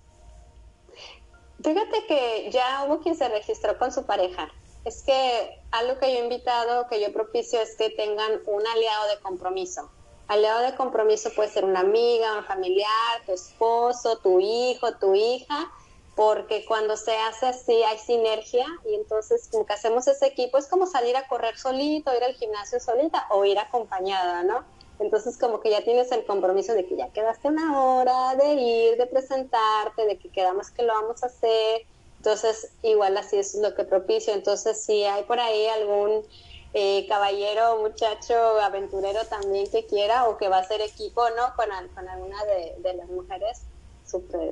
Fíjate 1.64 2.06
que 2.08 2.50
ya 2.52 2.84
hubo 2.86 3.00
quien 3.00 3.16
se 3.16 3.30
registró 3.30 3.78
con 3.78 3.92
su 3.92 4.06
pareja. 4.06 4.50
Es 4.84 5.02
que 5.04 5.62
algo 5.72 5.98
que 5.98 6.12
yo 6.12 6.20
he 6.20 6.24
invitado, 6.24 6.88
que 6.90 7.00
yo 7.00 7.14
propicio, 7.14 7.62
es 7.62 7.78
que 7.78 7.90
tengan 7.90 8.42
un 8.48 8.68
aliado 8.68 9.08
de 9.08 9.20
compromiso. 9.22 9.90
Aliado 10.28 10.62
de 10.62 10.76
compromiso 10.76 11.30
puede 11.34 11.50
ser 11.50 11.64
una 11.64 11.80
amiga, 11.80 12.38
un 12.38 12.44
familiar, 12.44 13.22
tu 13.26 13.32
esposo, 13.32 14.18
tu 14.18 14.42
hijo, 14.42 14.94
tu 14.98 15.16
hija, 15.16 15.72
porque 16.16 16.66
cuando 16.66 16.98
se 16.98 17.16
hace 17.18 17.48
así 17.48 17.82
hay 17.84 17.98
sinergia 17.98 18.66
y 18.86 18.96
entonces 18.96 19.48
como 19.50 19.66
que 19.66 19.74
hacemos 19.74 20.08
ese 20.08 20.28
equipo, 20.28 20.58
es 20.58 20.68
como 20.68 20.86
salir 20.86 21.16
a 21.16 21.28
correr 21.28 21.58
solito, 21.58 22.14
ir 22.16 22.24
al 22.24 22.34
gimnasio 22.34 22.80
solita 22.82 23.26
o 23.30 23.46
ir 23.46 23.58
acompañada, 23.58 24.44
¿no? 24.44 24.66
Entonces 25.00 25.38
como 25.38 25.60
que 25.60 25.72
ya 25.72 25.84
tienes 25.84 26.12
el 26.12 26.26
compromiso 26.26 26.74
de 26.74 26.86
que 26.86 26.96
ya 26.96 27.10
quedaste 27.12 27.48
una 27.48 27.84
hora 27.84 28.36
de 28.36 28.54
ir, 28.54 28.98
de 28.98 29.08
presentarte, 29.08 30.06
de 30.06 30.18
que 30.18 30.30
quedamos 30.30 30.72
que 30.72 30.84
lo 30.84 30.94
vamos 30.94 31.24
a 31.24 31.28
hacer. 31.28 31.82
Entonces 32.18 32.72
igual 32.82 33.18
así 33.18 33.38
es 33.38 33.56
lo 33.56 33.76
que 33.76 33.84
propicio. 33.84 34.34
Entonces 34.34 34.84
si 34.84 35.04
hay 35.04 35.24
por 35.24 35.40
ahí 35.40 35.68
algún 35.68 36.26
eh, 36.74 37.06
caballero, 37.08 37.80
muchacho, 37.82 38.34
aventurero 38.60 39.26
también 39.28 39.70
que 39.70 39.86
quiera 39.86 40.28
o 40.28 40.38
que 40.38 40.50
va 40.50 40.58
a 40.60 40.64
ser 40.64 40.82
equipo, 40.82 41.22
¿no? 41.32 41.54
Con, 41.56 41.68
con 41.94 42.10
alguna 42.10 42.44
de, 42.46 42.76
de 42.80 42.94
las 42.96 43.10
mujeres, 43.10 43.68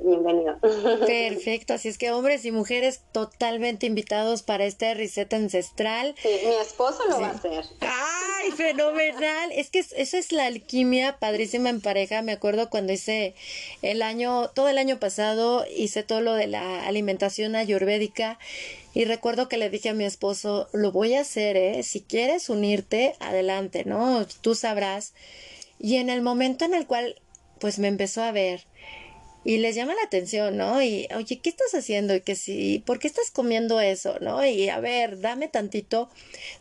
bienvenido. 0.04 0.58
Perfecto, 1.06 1.74
así 1.74 1.88
es 1.88 1.98
que 1.98 2.10
hombres 2.12 2.44
y 2.44 2.50
mujeres 2.50 3.02
totalmente 3.12 3.86
invitados 3.86 4.42
para 4.42 4.64
este 4.64 4.94
reset 4.94 5.32
ancestral. 5.32 6.14
Sí, 6.20 6.28
mi 6.44 6.54
esposo 6.54 6.98
lo 7.08 7.20
va 7.20 7.28
a 7.28 7.30
hacer. 7.30 7.64
¡Ay, 7.80 8.50
fenomenal! 8.52 9.52
Es 9.52 9.70
que 9.70 9.80
eso 9.80 10.16
es 10.16 10.32
la 10.32 10.46
alquimia 10.46 11.18
padrísima 11.18 11.70
en 11.70 11.80
pareja. 11.80 12.22
Me 12.22 12.32
acuerdo 12.32 12.70
cuando 12.70 12.92
hice 12.92 13.34
el 13.82 14.02
año, 14.02 14.48
todo 14.48 14.68
el 14.68 14.78
año 14.78 14.98
pasado, 14.98 15.64
hice 15.74 16.02
todo 16.02 16.20
lo 16.20 16.34
de 16.34 16.46
la 16.46 16.86
alimentación 16.86 17.54
ayurvédica. 17.56 18.38
Y 18.94 19.04
recuerdo 19.04 19.48
que 19.48 19.56
le 19.56 19.70
dije 19.70 19.88
a 19.88 19.94
mi 19.94 20.04
esposo, 20.04 20.68
lo 20.72 20.92
voy 20.92 21.14
a 21.14 21.22
hacer, 21.22 21.56
¿eh? 21.56 21.82
Si 21.82 22.00
quieres 22.00 22.50
unirte, 22.50 23.14
adelante, 23.20 23.84
¿no? 23.84 24.26
Tú 24.42 24.54
sabrás. 24.54 25.14
Y 25.78 25.96
en 25.96 26.10
el 26.10 26.20
momento 26.20 26.64
en 26.64 26.74
el 26.74 26.86
cual, 26.86 27.16
pues 27.58 27.78
me 27.78 27.88
empezó 27.88 28.22
a 28.22 28.32
ver 28.32 28.66
y 29.44 29.58
les 29.58 29.74
llama 29.74 29.94
la 29.94 30.02
atención, 30.02 30.56
¿no? 30.56 30.82
Y, 30.82 31.08
oye, 31.16 31.40
¿qué 31.40 31.48
estás 31.50 31.74
haciendo? 31.74 32.14
Y 32.14 32.20
que 32.20 32.36
sí, 32.36 32.82
¿por 32.86 32.98
qué 32.98 33.08
estás 33.08 33.30
comiendo 33.30 33.80
eso? 33.80 34.18
¿No? 34.20 34.44
Y 34.44 34.68
a 34.68 34.78
ver, 34.78 35.20
dame 35.20 35.48
tantito. 35.48 36.08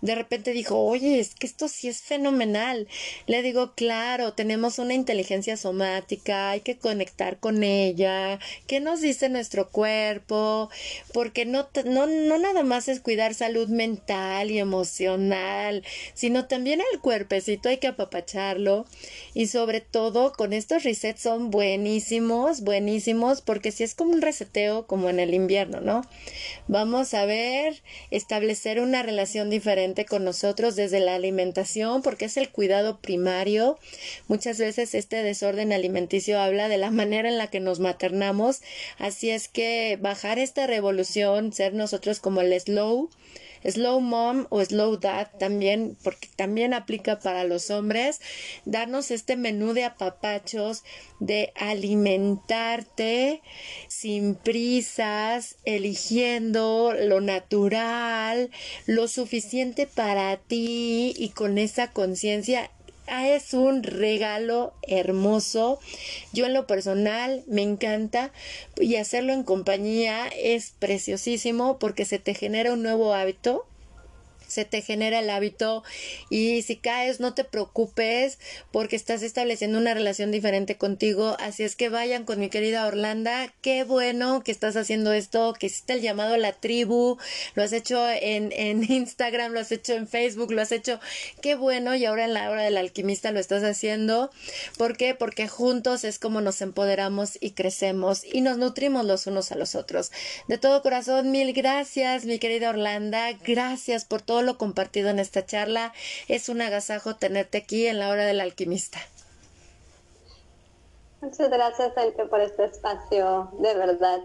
De 0.02 0.16
repente 0.16 0.52
dijo, 0.52 0.80
oye, 0.80 1.20
es 1.20 1.36
que 1.36 1.46
esto 1.46 1.68
sí 1.68 1.88
es 1.88 2.02
fenomenal. 2.02 2.88
Le 3.28 3.44
digo, 3.44 3.74
claro, 3.76 4.34
tenemos 4.34 4.80
una 4.80 4.96
inteligencia 4.96 5.58
somática, 5.58 6.52
hay 6.52 6.62
que 6.62 6.78
conectar 6.78 7.40
con 7.40 7.64
ella. 7.64 8.40
¿Qué 8.66 8.80
nos 8.80 9.02
dice 9.02 9.30
nuestro 9.30 9.70
cuerpo? 9.70 10.70
Porque 11.14 11.46
no, 11.46 11.70
no, 11.86 12.08
no 12.08 12.38
nada 12.40 12.64
más 12.64 12.88
es 12.88 13.00
cuidar 13.00 13.36
salud 13.36 13.68
mental 13.70 14.50
y 14.50 14.58
emocional, 14.58 15.84
sino 16.16 16.48
también 16.48 16.82
el 16.92 17.00
cuerpecito 17.00 17.70
hay 17.70 17.78
que 17.78 17.88
apapacharlo. 17.88 18.86
Y 19.36 19.48
sobre 19.48 19.82
todo, 19.82 20.34
con 20.34 20.54
estos 20.54 20.84
resets 20.84 21.22
son 21.22 21.52
buenísimos 21.52 22.62
buenísimos 22.72 23.42
porque 23.42 23.74
si 23.74 23.84
es 23.84 23.96
como 23.96 24.14
un 24.14 24.22
reseteo 24.22 24.88
como 24.88 25.10
en 25.10 25.20
el 25.20 25.34
invierno, 25.34 25.82
¿no? 25.82 26.06
Vamos 26.70 27.14
a 27.14 27.26
ver, 27.26 27.82
establecer 28.12 28.80
una 28.80 29.04
relación 29.04 29.50
diferente 29.50 30.06
con 30.06 30.24
nosotros 30.24 30.78
desde 30.78 31.02
la 31.02 31.16
alimentación 31.16 32.02
porque 32.02 32.26
es 32.26 32.38
el 32.38 32.48
cuidado 32.48 33.02
primario. 33.02 33.78
Muchas 34.30 34.58
veces 34.58 34.96
este 34.96 35.22
desorden 35.22 35.74
alimenticio 35.74 36.40
habla 36.40 36.70
de 36.70 36.78
la 36.78 36.92
manera 36.92 37.28
en 37.28 37.38
la 37.38 37.48
que 37.48 37.60
nos 37.60 37.82
maternamos, 37.82 38.62
así 38.98 39.32
es 39.32 39.50
que 39.50 39.98
bajar 40.02 40.40
esta 40.40 40.66
revolución, 40.66 41.52
ser 41.52 41.74
nosotros 41.74 42.22
como 42.22 42.40
el 42.40 42.58
slow, 42.58 43.10
Slow 43.64 44.00
Mom 44.00 44.48
o 44.50 44.64
Slow 44.64 44.98
Dad 44.98 45.28
también, 45.40 45.98
porque 46.04 46.28
también 46.36 46.74
aplica 46.74 47.20
para 47.20 47.44
los 47.44 47.70
hombres, 47.70 48.20
darnos 48.66 49.12
este 49.12 49.36
menú 49.36 49.74
de 49.74 49.84
apapachos, 49.84 50.84
de 51.20 51.52
alimentarte 51.56 53.42
sin 53.88 54.36
prisas, 54.36 55.58
eligiendo 55.66 56.94
lo 56.98 57.22
natural, 57.22 58.50
lo 58.86 59.08
suficiente 59.08 59.88
para 59.88 60.38
ti 60.38 61.14
y 61.18 61.30
con 61.30 61.58
esa 61.58 61.92
conciencia 61.92 62.72
es 63.12 63.54
un 63.54 63.84
regalo 63.84 64.74
hermoso. 64.84 65.80
Yo 66.32 66.46
en 66.46 66.54
lo 66.54 66.66
personal 66.68 67.44
me 67.48 67.62
encanta 67.62 68.32
y 68.80 68.96
hacerlo 68.96 69.34
en 69.34 69.44
compañía 69.44 70.28
es 70.28 70.74
preciosísimo 70.80 71.78
porque 71.78 72.06
se 72.06 72.20
te 72.20 72.34
genera 72.34 72.74
un 72.74 72.84
nuevo 72.84 73.14
hábito 73.14 73.66
se 74.52 74.66
te 74.66 74.82
genera 74.82 75.20
el 75.20 75.30
hábito 75.30 75.84
y 76.30 76.62
si 76.62 76.76
caes 76.76 77.20
no 77.20 77.34
te 77.34 77.44
preocupes 77.44 78.40
porque 78.72 78.96
estás 78.96 79.24
estableciendo 79.24 79.78
una 79.78 79.94
relación 79.94 80.32
diferente 80.32 80.78
contigo. 80.78 81.36
Así 81.40 81.64
es 81.64 81.76
que 81.76 81.90
vayan 81.90 82.26
con 82.26 82.40
mi 82.40 82.50
querida 82.50 82.86
Orlanda. 82.86 83.54
Qué 83.62 83.84
bueno 83.84 84.44
que 84.44 84.52
estás 84.52 84.76
haciendo 84.76 85.14
esto, 85.14 85.54
que 85.54 85.68
hiciste 85.68 85.94
el 85.94 86.02
llamado 86.02 86.36
a 86.36 86.38
la 86.38 86.54
tribu, 86.54 87.18
lo 87.56 87.64
has 87.64 87.74
hecho 87.74 88.08
en, 88.10 88.52
en 88.52 88.84
Instagram, 88.92 89.54
lo 89.54 89.60
has 89.60 89.72
hecho 89.72 89.94
en 89.94 90.08
Facebook, 90.08 90.52
lo 90.52 90.62
has 90.62 90.72
hecho. 90.72 91.00
Qué 91.42 91.56
bueno 91.56 91.96
y 91.96 92.06
ahora 92.06 92.26
en 92.26 92.34
la 92.34 92.50
hora 92.50 92.64
del 92.64 92.78
alquimista 92.78 93.32
lo 93.32 93.40
estás 93.40 93.64
haciendo. 93.64 94.32
¿Por 94.78 94.98
qué? 94.98 95.16
Porque 95.16 95.48
juntos 95.48 96.04
es 96.04 96.20
como 96.20 96.42
nos 96.42 96.62
empoderamos 96.62 97.38
y 97.40 97.52
crecemos 97.52 98.24
y 98.24 98.42
nos 98.42 98.58
nutrimos 98.58 99.06
los 99.06 99.28
unos 99.28 99.52
a 99.52 99.56
los 99.56 99.76
otros. 99.76 100.12
De 100.48 100.58
todo 100.58 100.82
corazón, 100.82 101.32
mil 101.32 101.54
gracias, 101.54 102.26
mi 102.26 102.40
querida 102.40 102.70
Orlanda. 102.70 103.32
Gracias 103.46 104.06
por 104.06 104.22
todo 104.22 104.41
lo 104.42 104.58
compartido 104.58 105.10
en 105.10 105.20
esta 105.20 105.46
charla. 105.46 105.94
Es 106.28 106.50
un 106.50 106.62
agasajo 106.62 107.16
tenerte 107.16 107.58
aquí 107.60 107.88
en 107.88 108.00
la 108.00 108.10
hora 108.10 108.26
del 108.26 108.42
alquimista. 108.42 109.00
Muchas 111.22 111.50
gracias, 111.52 111.96
Elke, 111.98 112.26
por 112.26 112.42
este 112.42 112.66
espacio, 112.66 113.52
de 113.60 113.76
verdad. 113.76 114.20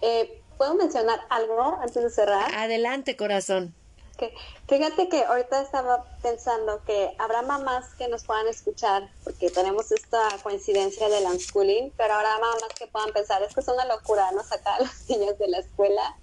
Eh, 0.00 0.40
¿Puedo 0.56 0.74
mencionar 0.76 1.20
algo 1.28 1.78
antes 1.80 2.02
de 2.02 2.08
cerrar? 2.10 2.54
Adelante, 2.54 3.16
corazón. 3.16 3.74
que 4.16 4.32
fíjate 4.68 5.08
que 5.08 5.24
ahorita 5.24 5.60
estaba 5.60 6.04
pensando 6.22 6.82
que 6.84 7.14
habrá 7.18 7.42
mamás 7.42 7.94
que 7.96 8.08
nos 8.08 8.24
puedan 8.24 8.46
escuchar, 8.48 9.10
porque 9.24 9.50
tenemos 9.50 9.90
esta 9.92 10.20
coincidencia 10.42 11.08
del 11.08 11.24
unschooling, 11.24 11.92
pero 11.96 12.14
habrá 12.14 12.38
mamás 12.38 12.62
que 12.78 12.86
puedan 12.86 13.12
pensar, 13.12 13.42
es 13.42 13.52
que 13.52 13.60
es 13.60 13.68
una 13.68 13.84
locura, 13.84 14.30
¿no? 14.32 14.42
Sacar 14.44 14.80
a 14.80 14.84
los 14.84 15.10
niños 15.10 15.36
de 15.38 15.48
la 15.48 15.58
escuela. 15.58 16.16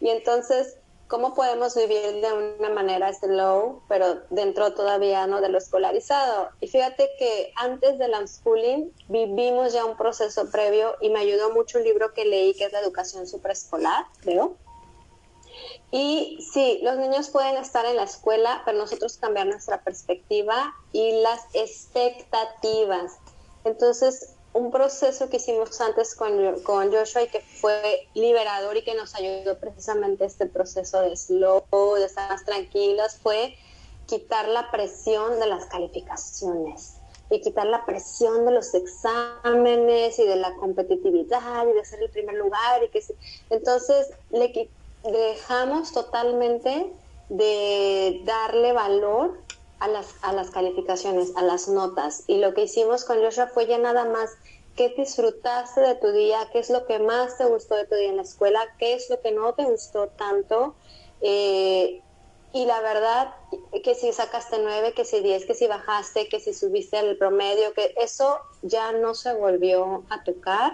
Y 0.00 0.08
entonces, 0.08 0.78
¿cómo 1.08 1.34
podemos 1.34 1.74
vivir 1.74 2.20
de 2.20 2.56
una 2.58 2.70
manera 2.70 3.12
slow, 3.12 3.82
pero 3.88 4.22
dentro 4.30 4.74
todavía, 4.74 5.26
¿no? 5.26 5.40
De 5.40 5.48
lo 5.48 5.58
escolarizado. 5.58 6.50
Y 6.60 6.68
fíjate 6.68 7.08
que 7.18 7.52
antes 7.56 7.98
del 7.98 8.12
unschooling 8.12 8.92
vivimos 9.08 9.72
ya 9.72 9.84
un 9.84 9.96
proceso 9.96 10.50
previo 10.50 10.96
y 11.00 11.10
me 11.10 11.20
ayudó 11.20 11.52
mucho 11.52 11.78
un 11.78 11.84
libro 11.84 12.12
que 12.14 12.24
leí 12.24 12.54
que 12.54 12.64
es 12.64 12.72
la 12.72 12.80
educación 12.80 13.26
supraescolar, 13.26 14.06
creo 14.20 14.56
y 15.90 16.38
sí, 16.52 16.80
los 16.82 16.96
niños 16.98 17.30
pueden 17.30 17.56
estar 17.56 17.86
en 17.86 17.96
la 17.96 18.02
escuela, 18.02 18.62
pero 18.64 18.78
nosotros 18.78 19.18
cambiar 19.18 19.46
nuestra 19.46 19.82
perspectiva 19.82 20.74
y 20.92 21.22
las 21.22 21.40
expectativas. 21.54 23.18
Entonces, 23.64 24.35
un 24.56 24.70
proceso 24.70 25.28
que 25.28 25.36
hicimos 25.36 25.80
antes 25.80 26.14
con, 26.14 26.60
con 26.62 26.90
Joshua 26.90 27.22
y 27.22 27.28
que 27.28 27.40
fue 27.40 28.08
liberador 28.14 28.76
y 28.76 28.82
que 28.82 28.94
nos 28.94 29.14
ayudó 29.14 29.58
precisamente 29.58 30.24
este 30.24 30.46
proceso 30.46 31.00
de 31.02 31.14
slow, 31.14 31.62
de 31.96 32.06
estar 32.06 32.30
más 32.30 32.44
tranquilos, 32.44 33.18
fue 33.22 33.54
quitar 34.06 34.48
la 34.48 34.70
presión 34.70 35.38
de 35.40 35.46
las 35.46 35.66
calificaciones 35.66 36.96
y 37.28 37.40
quitar 37.40 37.66
la 37.66 37.84
presión 37.84 38.46
de 38.46 38.52
los 38.52 38.72
exámenes 38.72 40.18
y 40.18 40.26
de 40.26 40.36
la 40.36 40.54
competitividad 40.54 41.66
y 41.66 41.72
de 41.72 41.84
ser 41.84 42.02
el 42.02 42.10
primer 42.10 42.36
lugar 42.36 42.84
y 42.84 42.88
que 42.88 43.02
entonces 43.50 44.10
le 44.30 44.70
dejamos 45.02 45.92
totalmente 45.92 46.92
de 47.28 48.22
darle 48.24 48.72
valor 48.72 49.45
a 49.78 49.88
las, 49.88 50.14
a 50.22 50.32
las 50.32 50.50
calificaciones, 50.50 51.36
a 51.36 51.42
las 51.42 51.68
notas. 51.68 52.24
Y 52.26 52.38
lo 52.38 52.54
que 52.54 52.62
hicimos 52.62 53.04
con 53.04 53.22
Joshua 53.22 53.48
fue 53.48 53.66
ya 53.66 53.78
nada 53.78 54.04
más 54.04 54.30
qué 54.76 54.94
disfrutaste 54.96 55.80
de 55.80 55.94
tu 55.96 56.12
día, 56.12 56.38
qué 56.52 56.58
es 56.58 56.70
lo 56.70 56.86
que 56.86 56.98
más 56.98 57.38
te 57.38 57.46
gustó 57.46 57.76
de 57.76 57.86
tu 57.86 57.94
día 57.94 58.10
en 58.10 58.16
la 58.16 58.22
escuela, 58.22 58.60
qué 58.78 58.94
es 58.94 59.08
lo 59.10 59.20
que 59.20 59.32
no 59.32 59.54
te 59.54 59.64
gustó 59.64 60.08
tanto. 60.08 60.74
Eh, 61.22 62.02
y 62.52 62.64
la 62.64 62.80
verdad, 62.80 63.34
que 63.82 63.94
si 63.94 64.12
sacaste 64.12 64.58
nueve, 64.62 64.92
que 64.92 65.04
si 65.04 65.20
diez, 65.20 65.44
que 65.44 65.54
si 65.54 65.66
bajaste, 65.66 66.28
que 66.28 66.40
si 66.40 66.54
subiste 66.54 66.98
el 66.98 67.18
promedio, 67.18 67.74
que 67.74 67.94
eso 67.98 68.38
ya 68.62 68.92
no 68.92 69.14
se 69.14 69.34
volvió 69.34 70.04
a 70.10 70.22
tocar. 70.24 70.72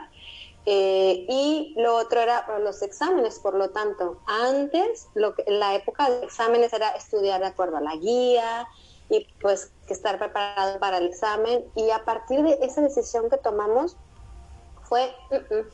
Eh, 0.64 1.26
y 1.28 1.74
lo 1.76 1.96
otro 1.96 2.20
era 2.20 2.46
los 2.60 2.82
exámenes, 2.82 3.40
por 3.40 3.54
lo 3.54 3.70
tanto, 3.70 4.18
antes, 4.26 5.08
lo 5.14 5.34
que, 5.34 5.44
la 5.48 5.74
época 5.74 6.08
de 6.08 6.24
exámenes 6.24 6.72
era 6.72 6.90
estudiar 6.90 7.40
de 7.40 7.46
acuerdo 7.46 7.78
a 7.78 7.80
la 7.80 7.96
guía 7.96 8.68
y 9.12 9.26
pues 9.42 9.70
que 9.86 9.92
estar 9.92 10.18
preparado 10.18 10.80
para 10.80 10.96
el 10.96 11.06
examen. 11.06 11.66
Y 11.76 11.90
a 11.90 12.02
partir 12.04 12.42
de 12.42 12.58
esa 12.62 12.80
decisión 12.80 13.28
que 13.28 13.36
tomamos, 13.36 13.96
fue, 14.84 15.14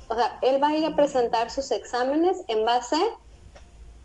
o 0.09 0.15
sea, 0.15 0.39
él 0.43 0.62
va 0.62 0.69
a 0.69 0.77
ir 0.77 0.85
a 0.85 0.97
presentar 0.97 1.51
sus 1.51 1.70
exámenes 1.70 2.43
en 2.48 2.65
base 2.65 2.97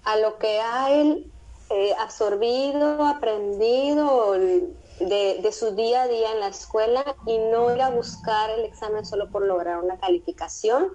a 0.03 0.17
lo 0.17 0.37
que 0.37 0.61
ha 0.61 0.91
él 0.91 1.31
eh, 1.71 1.95
absorbido, 1.99 3.05
aprendido, 3.05 4.33
de, 4.33 5.51
su 5.51 5.75
día 5.75 6.03
a 6.03 6.07
día 6.07 6.31
en 6.31 6.39
la 6.39 6.47
escuela 6.47 7.03
y 7.25 7.39
no 7.39 7.73
ir 7.73 7.81
a 7.81 7.89
buscar 7.89 8.51
el 8.51 8.65
examen 8.65 9.03
solo 9.03 9.29
por 9.31 9.43
lograr 9.43 9.83
una 9.83 9.97
calificación. 9.97 10.89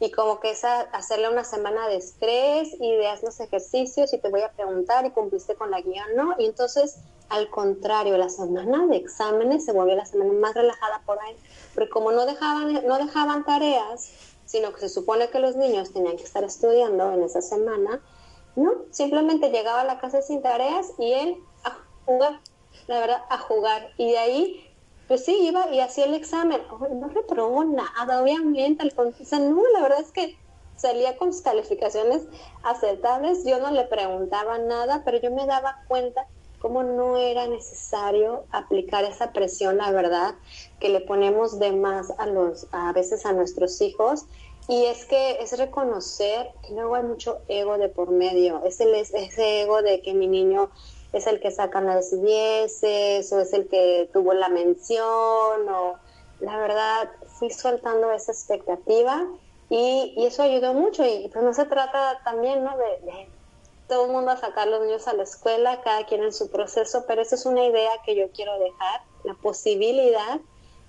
Y 0.00 0.10
como 0.10 0.40
que 0.40 0.50
es 0.50 0.62
hacerle 0.64 1.30
una 1.30 1.42
semana 1.42 1.88
de 1.88 1.96
estrés 1.96 2.68
y 2.78 2.96
de 2.96 3.08
haz 3.08 3.22
los 3.22 3.40
ejercicios 3.40 4.12
y 4.12 4.18
te 4.18 4.28
voy 4.28 4.42
a 4.42 4.52
preguntar 4.52 5.06
y 5.06 5.10
cumpliste 5.10 5.54
con 5.54 5.70
la 5.70 5.80
guía 5.80 6.04
no. 6.14 6.36
Y 6.38 6.46
entonces 6.46 7.00
al 7.28 7.50
contrario 7.50 8.16
la 8.16 8.28
semana 8.28 8.86
de 8.86 8.96
exámenes 8.96 9.64
se 9.64 9.72
volvió 9.72 9.94
la 9.96 10.06
semana 10.06 10.32
más 10.32 10.54
relajada 10.54 11.02
por 11.04 11.20
ahí 11.20 11.36
porque 11.74 11.90
como 11.90 12.12
no 12.12 12.26
dejaban 12.26 12.86
no 12.86 12.98
dejaban 12.98 13.44
tareas 13.44 14.10
sino 14.46 14.72
que 14.72 14.80
se 14.80 14.88
supone 14.88 15.28
que 15.28 15.38
los 15.38 15.56
niños 15.56 15.92
tenían 15.92 16.16
que 16.16 16.24
estar 16.24 16.44
estudiando 16.44 17.12
en 17.12 17.22
esa 17.22 17.42
semana 17.42 18.00
no 18.56 18.72
simplemente 18.90 19.50
llegaba 19.50 19.82
a 19.82 19.84
la 19.84 19.98
casa 19.98 20.22
sin 20.22 20.42
tareas 20.42 20.92
y 20.98 21.12
él 21.12 21.36
a 21.64 21.76
jugar 22.06 22.40
la 22.88 23.00
verdad, 23.00 23.22
a 23.28 23.38
jugar. 23.38 23.90
Y 23.96 24.10
de 24.10 24.18
ahí, 24.18 24.70
pues 25.06 25.24
sí, 25.24 25.36
iba 25.40 25.72
y 25.72 25.80
hacía 25.80 26.06
el 26.06 26.14
examen. 26.14 26.60
no 26.90 27.08
reprobó 27.08 27.62
nada, 27.64 28.20
obviamente. 28.20 28.92
O 28.96 29.12
sea, 29.24 29.38
no, 29.38 29.62
la 29.74 29.82
verdad 29.82 30.00
es 30.00 30.10
que 30.10 30.36
salía 30.76 31.16
con 31.16 31.32
sus 31.32 31.42
calificaciones 31.42 32.26
aceptables. 32.64 33.44
Yo 33.44 33.60
no 33.60 33.70
le 33.70 33.84
preguntaba 33.84 34.58
nada, 34.58 35.02
pero 35.04 35.18
yo 35.18 35.30
me 35.30 35.46
daba 35.46 35.82
cuenta 35.86 36.26
cómo 36.58 36.82
no 36.82 37.16
era 37.16 37.46
necesario 37.46 38.44
aplicar 38.50 39.04
esa 39.04 39.32
presión, 39.32 39.78
la 39.78 39.90
verdad, 39.90 40.34
que 40.80 40.88
le 40.88 41.00
ponemos 41.00 41.58
de 41.58 41.72
más 41.72 42.12
a 42.18 42.26
los, 42.26 42.66
a 42.72 42.92
veces 42.92 43.26
a 43.26 43.32
nuestros 43.32 43.80
hijos. 43.80 44.26
Y 44.68 44.84
es 44.84 45.06
que 45.06 45.38
es 45.40 45.56
reconocer 45.56 46.50
que 46.66 46.74
luego 46.74 46.94
hay 46.94 47.02
mucho 47.02 47.38
ego 47.48 47.78
de 47.78 47.88
por 47.88 48.10
medio, 48.10 48.62
es 48.64 48.80
el, 48.80 48.94
ese 48.94 49.62
ego 49.62 49.80
de 49.80 50.02
que 50.02 50.12
mi 50.12 50.26
niño 50.26 50.70
es 51.12 51.26
el 51.26 51.40
que 51.40 51.50
saca 51.50 51.80
las 51.80 52.10
dieces 52.22 53.32
o 53.32 53.40
es 53.40 53.52
el 53.54 53.66
que 53.68 54.10
tuvo 54.12 54.34
la 54.34 54.50
mención 54.50 55.68
o 55.68 55.94
la 56.40 56.58
verdad 56.58 57.10
fui 57.38 57.50
soltando 57.50 58.12
esa 58.12 58.32
expectativa 58.32 59.26
y, 59.70 60.14
eso 60.18 60.42
ayudó 60.42 60.74
mucho 60.74 61.04
y 61.04 61.28
pues 61.32 61.44
no 61.44 61.52
se 61.54 61.64
trata 61.64 62.20
también 62.24 62.64
¿no? 62.64 62.76
de, 62.76 63.28
todo 63.88 64.06
el 64.06 64.12
mundo 64.12 64.30
a 64.30 64.36
sacar 64.36 64.68
los 64.68 64.82
niños 64.82 65.08
a 65.08 65.14
la 65.14 65.22
escuela, 65.22 65.80
cada 65.82 66.06
quien 66.06 66.22
en 66.22 66.32
su 66.32 66.50
proceso, 66.50 67.04
pero 67.08 67.22
esa 67.22 67.34
es 67.34 67.46
una 67.46 67.64
idea 67.64 67.90
que 68.04 68.14
yo 68.14 68.30
quiero 68.30 68.58
dejar, 68.58 69.02
la 69.24 69.34
posibilidad 69.34 70.40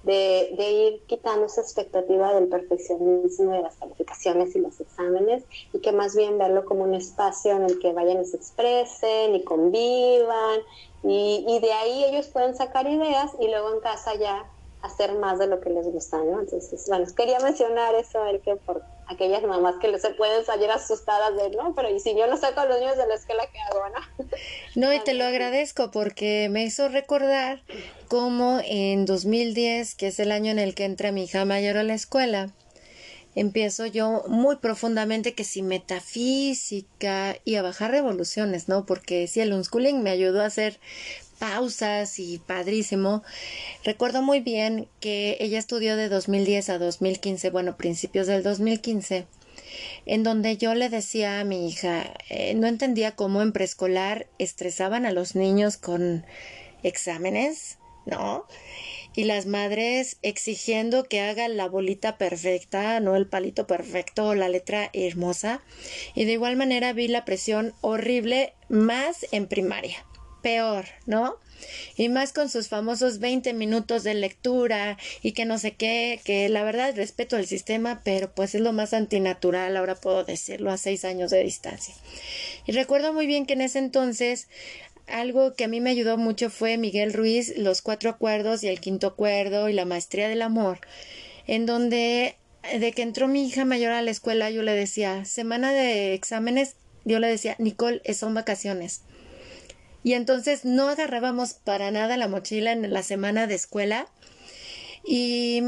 de, 0.03 0.53
de, 0.57 0.71
ir 0.71 1.01
quitando 1.07 1.47
esa 1.47 1.61
expectativa 1.61 2.33
del 2.33 2.47
perfeccionismo 2.47 3.51
de 3.51 3.61
las 3.61 3.75
calificaciones 3.75 4.55
y 4.55 4.59
los 4.59 4.79
exámenes 4.79 5.43
y 5.73 5.79
que 5.79 5.91
más 5.91 6.15
bien 6.15 6.37
verlo 6.37 6.63
como 6.63 6.83
un 6.83 6.93
espacio 6.93 7.51
en 7.51 7.63
el 7.63 7.79
que 7.79 7.91
vayan 7.91 8.21
y 8.21 8.25
se 8.25 8.37
expresen 8.37 9.35
y 9.35 9.43
convivan 9.43 10.61
y, 11.03 11.43
y 11.47 11.59
de 11.59 11.73
ahí 11.73 12.05
ellos 12.05 12.27
pueden 12.27 12.55
sacar 12.55 12.87
ideas 12.87 13.31
y 13.39 13.49
luego 13.49 13.73
en 13.73 13.81
casa 13.81 14.15
ya 14.15 14.49
hacer 14.81 15.13
más 15.13 15.39
de 15.39 15.47
lo 15.47 15.59
que 15.59 15.69
les 15.69 15.85
gusta, 15.85 16.17
¿no? 16.17 16.39
Entonces, 16.39 16.85
bueno, 16.87 17.05
quería 17.15 17.39
mencionar 17.39 17.95
eso, 17.95 18.25
el 18.25 18.39
que 18.41 18.55
por 18.55 18.81
aquellas 19.07 19.43
mamás 19.43 19.75
que 19.81 19.97
se 19.99 20.11
pueden 20.11 20.45
salir 20.45 20.69
asustadas 20.71 21.35
de, 21.35 21.49
no, 21.55 21.73
pero 21.75 21.89
y 21.89 21.99
si 21.99 22.15
yo 22.15 22.27
no 22.27 22.37
saco 22.37 22.61
a 22.61 22.65
los 22.65 22.79
niños 22.79 22.95
de 22.95 23.07
la 23.07 23.15
escuela, 23.15 23.43
¿qué 23.51 23.59
hago, 23.59 23.81
no? 23.89 24.25
No, 24.75 24.93
y 24.93 24.99
te 25.03 25.13
lo 25.13 25.25
agradezco 25.25 25.91
porque 25.91 26.47
me 26.49 26.63
hizo 26.63 26.87
recordar 26.87 27.61
cómo 28.07 28.61
en 28.63 29.05
2010, 29.05 29.95
que 29.95 30.07
es 30.07 30.19
el 30.19 30.31
año 30.31 30.51
en 30.51 30.59
el 30.59 30.75
que 30.75 30.85
entra 30.85 31.11
mi 31.11 31.23
hija 31.23 31.43
mayor 31.43 31.77
a 31.77 31.83
la 31.83 31.93
escuela, 31.93 32.49
empiezo 33.35 33.85
yo 33.85 34.23
muy 34.27 34.57
profundamente 34.57 35.33
que 35.33 35.43
si 35.43 35.61
metafísica 35.61 37.35
y 37.45 37.55
a 37.55 37.61
bajar 37.61 37.91
revoluciones, 37.91 38.67
¿no? 38.67 38.85
Porque 38.85 39.27
si 39.27 39.41
el 39.41 39.53
unschooling 39.53 40.03
me 40.03 40.09
ayudó 40.09 40.41
a 40.41 40.45
hacer 40.45 40.79
pausas 41.39 42.19
y 42.19 42.37
padrísimo. 42.37 43.23
Recuerdo 43.83 44.21
muy 44.21 44.41
bien 44.41 44.87
que 44.99 45.37
ella 45.39 45.57
estudió 45.57 45.95
de 45.95 46.09
2010 46.09 46.69
a 46.69 46.77
2015, 46.77 47.49
bueno, 47.49 47.77
principios 47.77 48.27
del 48.27 48.43
2015, 48.43 49.25
en 50.05 50.23
donde 50.23 50.57
yo 50.57 50.75
le 50.75 50.89
decía 50.89 51.39
a 51.39 51.43
mi 51.45 51.67
hija, 51.67 52.13
eh, 52.29 52.53
no 52.53 52.67
entendía 52.67 53.15
cómo 53.15 53.41
en 53.41 53.53
preescolar 53.53 54.27
estresaban 54.37 55.05
a 55.05 55.11
los 55.11 55.35
niños 55.35 55.77
con 55.77 56.25
exámenes, 56.83 57.77
¿no? 58.05 58.45
Y 59.15 59.23
las 59.23 59.47
madres 59.47 60.17
exigiendo 60.21 61.03
que 61.03 61.21
haga 61.21 61.47
la 61.47 61.67
bolita 61.67 62.17
perfecta, 62.17 62.99
no 62.99 63.15
el 63.15 63.27
palito 63.27 63.65
perfecto 63.65 64.27
o 64.27 64.35
la 64.35 64.49
letra 64.49 64.89
hermosa. 64.93 65.61
Y 66.13 66.25
de 66.25 66.33
igual 66.33 66.55
manera 66.55 66.93
vi 66.93 67.07
la 67.07 67.25
presión 67.25 67.73
horrible 67.81 68.53
más 68.69 69.25
en 69.31 69.47
primaria 69.47 70.05
peor, 70.41 70.85
¿no? 71.05 71.37
Y 71.97 72.09
más 72.09 72.33
con 72.33 72.49
sus 72.49 72.69
famosos 72.69 73.19
20 73.19 73.53
minutos 73.53 74.03
de 74.03 74.13
lectura 74.13 74.97
y 75.21 75.33
que 75.33 75.45
no 75.45 75.57
sé 75.57 75.73
qué, 75.73 76.21
que 76.23 76.47
la 76.49 76.63
verdad 76.63 76.95
respeto 76.95 77.37
el 77.37 77.47
sistema, 77.47 78.01
pero 78.03 78.31
pues 78.33 78.55
es 78.55 78.61
lo 78.61 78.71
más 78.71 78.93
antinatural, 78.93 79.75
ahora 79.75 79.95
puedo 79.95 80.23
decirlo, 80.23 80.71
a 80.71 80.77
seis 80.77 81.03
años 81.05 81.31
de 81.31 81.43
distancia. 81.43 81.93
Y 82.65 82.71
recuerdo 82.71 83.13
muy 83.13 83.27
bien 83.27 83.45
que 83.45 83.53
en 83.53 83.61
ese 83.61 83.79
entonces 83.79 84.47
algo 85.07 85.55
que 85.55 85.63
a 85.63 85.67
mí 85.67 85.81
me 85.81 85.89
ayudó 85.89 86.17
mucho 86.17 86.49
fue 86.49 86.77
Miguel 86.77 87.13
Ruiz, 87.13 87.57
Los 87.57 87.81
Cuatro 87.81 88.09
Acuerdos 88.09 88.63
y 88.63 88.67
el 88.67 88.79
Quinto 88.79 89.07
Acuerdo 89.07 89.67
y 89.67 89.73
la 89.73 89.85
Maestría 89.85 90.29
del 90.29 90.41
Amor, 90.41 90.79
en 91.47 91.65
donde 91.65 92.35
de 92.77 92.91
que 92.91 93.01
entró 93.01 93.27
mi 93.27 93.47
hija 93.47 93.65
mayor 93.65 93.91
a 93.91 94.01
la 94.01 94.11
escuela 94.11 94.49
yo 94.49 94.63
le 94.63 94.73
decía, 94.73 95.25
semana 95.25 95.71
de 95.71 96.13
exámenes, 96.13 96.75
yo 97.05 97.19
le 97.19 97.27
decía, 97.27 97.55
Nicole, 97.57 98.01
son 98.13 98.33
vacaciones 98.33 99.01
y 100.03 100.13
entonces 100.13 100.65
no 100.65 100.89
agarrábamos 100.89 101.53
para 101.53 101.91
nada 101.91 102.17
la 102.17 102.27
mochila 102.27 102.71
en 102.71 102.91
la 102.93 103.03
semana 103.03 103.47
de 103.47 103.55
escuela 103.55 104.07
y, 105.05 105.61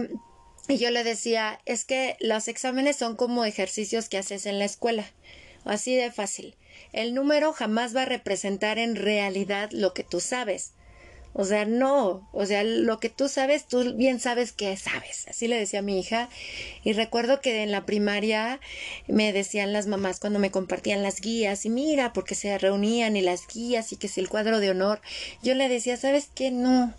yo 0.68 0.91
le 0.91 1.03
decía, 1.03 1.60
es 1.66 1.84
que 1.84 2.16
los 2.20 2.48
exámenes 2.48 2.95
son 2.95 3.16
como 3.16 3.44
ejercicios 3.44 4.08
que 4.08 4.18
haces 4.18 4.45
en 4.45 4.60
la 4.60 4.66
escuela. 4.66 5.06
Así 5.66 5.95
de 5.95 6.12
fácil. 6.12 6.56
El 6.94 7.14
número 7.14 7.52
jamás 7.53 7.95
va 7.95 8.03
a 8.03 8.06
representar 8.06 8.80
en 8.80 8.95
realidad 8.95 9.70
lo 9.72 9.94
que 9.94 10.03
tú 10.03 10.20
sabes. 10.20 10.74
O 11.34 11.45
sea, 11.45 11.66
no, 11.66 12.28
o 12.34 12.45
sea, 12.45 12.64
lo 12.64 12.99
que 12.99 13.10
tú 13.10 13.30
sabes, 13.30 13.66
tú 13.66 13.95
bien 13.95 14.20
sabes 14.20 14.52
que 14.52 14.76
sabes. 14.76 15.28
Así 15.30 15.48
le 15.48 15.58
decía 15.58 15.80
a 15.80 15.84
mi 15.84 15.99
hija. 15.99 16.30
Y 16.84 16.94
recuerdo 16.94 17.40
que 17.40 17.64
en 17.64 17.72
la 17.72 17.86
primaria 17.86 18.60
me 19.08 19.32
decían 19.32 19.72
las 19.72 19.88
mamás 19.88 20.20
cuando 20.20 20.40
me 20.40 20.52
compartían 20.52 21.03
las 21.03 21.22
guías, 21.22 21.66
y 21.66 21.70
mira, 21.70 22.14
porque 22.14 22.36
se 22.36 22.58
reunían 22.58 23.16
y 23.16 23.22
las 23.22 23.48
guías 23.48 23.91
y 23.94 23.98
que 23.98 24.08
si 24.08 24.20
el 24.20 24.30
cuadro 24.30 24.60
de 24.60 24.72
honor, 24.72 25.02
yo 25.41 25.56
le 25.56 25.70
decía, 25.70 25.98
¿sabes 25.98 26.30
qué? 26.36 26.52
No, 26.52 26.94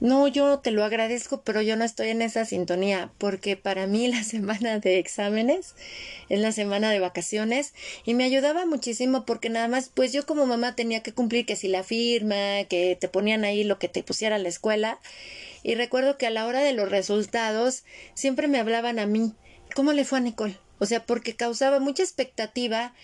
no, 0.00 0.28
yo 0.28 0.60
te 0.60 0.70
lo 0.70 0.82
agradezco, 0.82 1.42
pero 1.42 1.60
yo 1.60 1.76
no 1.76 1.84
estoy 1.84 2.08
en 2.08 2.22
esa 2.22 2.46
sintonía, 2.46 3.12
porque 3.18 3.56
para 3.56 3.86
mí 3.86 4.08
la 4.12 4.24
semana 4.24 4.78
de 4.78 4.98
exámenes 4.98 5.74
es 6.28 6.40
la 6.40 6.52
semana 6.52 6.90
de 6.90 7.00
vacaciones 7.00 7.74
y 8.04 8.14
me 8.14 8.24
ayudaba 8.24 8.64
muchísimo 8.64 9.26
porque 9.26 9.50
nada 9.50 9.68
más, 9.68 9.90
pues 9.92 10.12
yo 10.12 10.24
como 10.24 10.46
mamá 10.46 10.74
tenía 10.74 11.02
que 11.02 11.12
cumplir 11.12 11.44
que 11.44 11.56
si 11.56 11.68
la 11.68 11.84
firma, 11.84 12.64
que 12.68 12.96
te 12.98 13.08
ponían 13.08 13.44
ahí 13.44 13.62
lo 13.62 13.78
que 13.78 13.88
te 13.88 14.02
pusiera 14.02 14.38
la 14.38 14.48
escuela. 14.48 14.98
Y 15.62 15.74
recuerdo 15.74 16.16
que 16.16 16.26
a 16.26 16.30
la 16.30 16.46
hora 16.46 16.60
de 16.60 16.72
los 16.72 16.90
resultados 16.90 17.84
siempre 18.14 18.48
me 18.48 18.58
hablaban 18.58 18.98
a 18.98 19.04
mí, 19.06 19.34
¿cómo 19.74 19.92
le 19.92 20.06
fue 20.06 20.18
a 20.18 20.22
Nicole? 20.22 20.56
O 20.78 20.86
sea, 20.86 21.04
porque 21.04 21.36
causaba 21.36 21.78
mucha 21.78 22.02
expectativa 22.02 22.94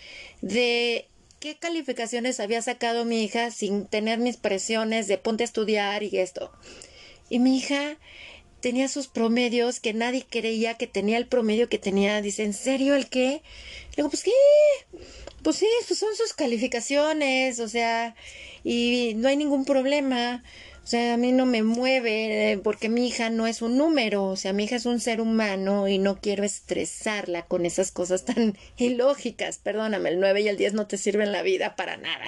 de 0.41 1.07
qué 1.39 1.57
calificaciones 1.57 2.39
había 2.39 2.61
sacado 2.61 3.05
mi 3.05 3.23
hija 3.23 3.51
sin 3.51 3.85
tener 3.85 4.19
mis 4.19 4.37
presiones 4.37 5.07
de 5.07 5.17
ponte 5.17 5.43
a 5.43 5.45
estudiar 5.45 6.03
y 6.03 6.17
esto. 6.17 6.51
Y 7.29 7.39
mi 7.39 7.57
hija 7.57 7.97
tenía 8.61 8.87
sus 8.87 9.07
promedios 9.07 9.79
que 9.79 9.93
nadie 9.93 10.25
creía 10.27 10.75
que 10.75 10.87
tenía 10.87 11.17
el 11.17 11.27
promedio 11.27 11.69
que 11.69 11.77
tenía. 11.77 12.21
Dice, 12.21 12.43
¿en 12.43 12.53
serio 12.53 12.95
el 12.95 13.09
qué? 13.09 13.41
Le 13.91 13.97
digo, 13.97 14.09
pues 14.09 14.23
qué, 14.23 14.31
pues 15.43 15.57
sí, 15.57 15.67
pues 15.87 15.99
son 15.99 16.15
sus 16.15 16.33
calificaciones, 16.33 17.59
o 17.59 17.67
sea, 17.67 18.15
y 18.63 19.13
no 19.15 19.27
hay 19.27 19.37
ningún 19.37 19.65
problema. 19.65 20.43
O 20.87 20.89
sea, 20.89 21.15
a 21.15 21.17
mí 21.17 21.33
no 21.33 21.45
me 21.45 21.63
mueve 21.63 22.53
eh, 22.53 22.57
porque 22.59 22.87
mi 22.87 23.09
hija 23.09 23.29
no 23.29 23.45
es 23.45 23.61
un 23.61 23.77
número, 23.77 24.23
o 24.23 24.37
sea, 24.37 24.53
mi 24.53 24.63
hija 24.63 24.77
es 24.77 24.85
un 24.85 25.01
ser 25.01 25.19
humano 25.19 25.89
y 25.89 25.97
no 25.97 26.21
quiero 26.21 26.45
estresarla 26.45 27.41
con 27.41 27.65
esas 27.65 27.91
cosas 27.91 28.23
tan 28.23 28.57
ilógicas. 28.77 29.57
Perdóname, 29.57 30.07
el 30.07 30.21
9 30.21 30.39
y 30.39 30.47
el 30.47 30.55
10 30.55 30.75
no 30.75 30.87
te 30.87 30.97
sirven 30.97 31.33
la 31.33 31.41
vida 31.41 31.75
para 31.75 31.97
nada. 31.97 32.23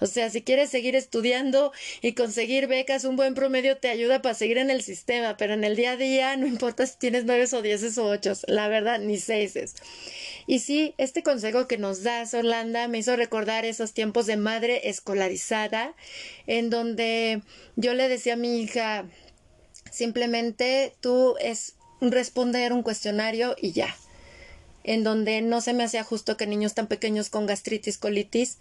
O 0.00 0.06
sea, 0.06 0.28
si 0.28 0.42
quieres 0.42 0.68
seguir 0.68 0.96
estudiando 0.96 1.72
y 2.02 2.12
conseguir 2.12 2.66
becas, 2.66 3.06
un 3.06 3.16
buen 3.16 3.32
promedio 3.32 3.78
te 3.78 3.88
ayuda 3.88 4.20
para 4.20 4.34
seguir 4.34 4.58
en 4.58 4.68
el 4.68 4.82
sistema, 4.82 5.38
pero 5.38 5.54
en 5.54 5.64
el 5.64 5.74
día 5.74 5.92
a 5.92 5.96
día 5.96 6.36
no 6.36 6.46
importa 6.46 6.86
si 6.86 6.98
tienes 6.98 7.24
9 7.24 7.46
o 7.54 7.62
10 7.62 7.96
o 7.96 8.04
8, 8.04 8.32
la 8.48 8.68
verdad, 8.68 8.98
ni 8.98 9.16
6. 9.16 9.76
Y 10.46 10.58
sí, 10.58 10.94
este 10.98 11.22
consejo 11.22 11.66
que 11.66 11.78
nos 11.78 12.02
das, 12.02 12.34
Orlando, 12.34 12.86
me 12.90 12.98
hizo 12.98 13.16
recordar 13.16 13.64
esos 13.64 13.94
tiempos 13.94 14.26
de 14.26 14.36
madre 14.36 14.90
escolarizada, 14.90 15.94
en 16.46 16.68
donde 16.68 17.40
yo 17.76 17.93
le 17.94 18.08
decía 18.08 18.34
a 18.34 18.36
mi 18.36 18.60
hija, 18.60 19.06
simplemente 19.90 20.94
tú 21.00 21.36
es 21.40 21.74
responder 22.00 22.72
un 22.72 22.82
cuestionario 22.82 23.56
y 23.60 23.72
ya 23.72 23.96
en 24.84 25.02
donde 25.02 25.40
no 25.40 25.60
se 25.62 25.72
me 25.72 25.82
hacía 25.82 26.04
justo 26.04 26.36
que 26.36 26.46
niños 26.46 26.74
tan 26.74 26.86
pequeños 26.86 27.30
con 27.30 27.46
gastritis, 27.46 27.98
colitis, 27.98 28.58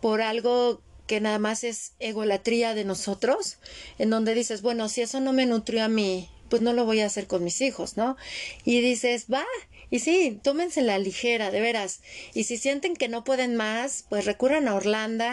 por 0.00 0.22
algo 0.22 0.80
que 1.06 1.20
nada 1.20 1.38
más 1.38 1.64
es 1.64 1.92
egolatría 1.98 2.74
de 2.74 2.84
nosotros, 2.84 3.58
en 3.98 4.08
donde 4.08 4.34
dices, 4.34 4.62
bueno, 4.62 4.88
si 4.88 5.02
eso 5.02 5.20
no 5.20 5.32
me 5.32 5.46
nutrió 5.46 5.84
a 5.84 5.88
mí, 5.88 6.30
pues 6.48 6.62
no 6.62 6.72
lo 6.72 6.84
voy 6.84 7.00
a 7.00 7.06
hacer 7.06 7.26
con 7.26 7.44
mis 7.44 7.60
hijos, 7.60 7.96
¿no? 7.96 8.16
Y 8.64 8.80
dices, 8.80 9.26
va, 9.30 9.44
y 9.94 10.00
sí, 10.00 10.40
tómense 10.42 10.82
la 10.82 10.98
ligera, 10.98 11.52
de 11.52 11.60
veras. 11.60 12.00
Y 12.34 12.42
si 12.44 12.56
sienten 12.56 12.96
que 12.96 13.06
no 13.06 13.22
pueden 13.22 13.54
más, 13.54 14.04
pues 14.08 14.24
recurran 14.24 14.66
a 14.66 14.74
Orlando 14.74 15.24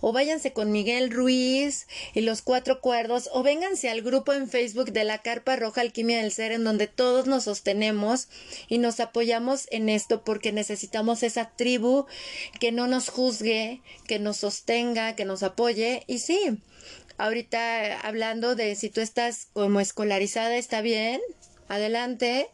o 0.00 0.12
váyanse 0.12 0.52
con 0.52 0.72
Miguel 0.72 1.12
Ruiz 1.12 1.86
y 2.14 2.22
los 2.22 2.42
cuatro 2.42 2.80
cuerdos 2.80 3.30
o 3.32 3.44
vénganse 3.44 3.88
al 3.88 4.02
grupo 4.02 4.32
en 4.32 4.48
Facebook 4.48 4.90
de 4.90 5.04
la 5.04 5.18
Carpa 5.18 5.54
Roja 5.54 5.82
Alquimia 5.82 6.18
del 6.18 6.32
Ser 6.32 6.50
en 6.50 6.64
donde 6.64 6.88
todos 6.88 7.28
nos 7.28 7.44
sostenemos 7.44 8.26
y 8.66 8.78
nos 8.78 8.98
apoyamos 8.98 9.68
en 9.70 9.88
esto 9.88 10.24
porque 10.24 10.50
necesitamos 10.50 11.22
esa 11.22 11.50
tribu 11.54 12.06
que 12.58 12.72
no 12.72 12.88
nos 12.88 13.10
juzgue, 13.10 13.82
que 14.08 14.18
nos 14.18 14.38
sostenga, 14.38 15.14
que 15.14 15.26
nos 15.26 15.44
apoye 15.44 16.02
y 16.08 16.18
sí. 16.18 16.58
Ahorita 17.18 18.00
hablando 18.00 18.56
de 18.56 18.74
si 18.74 18.90
tú 18.90 19.00
estás 19.00 19.46
como 19.52 19.78
escolarizada, 19.78 20.56
está 20.56 20.80
bien, 20.80 21.20
adelante 21.68 22.48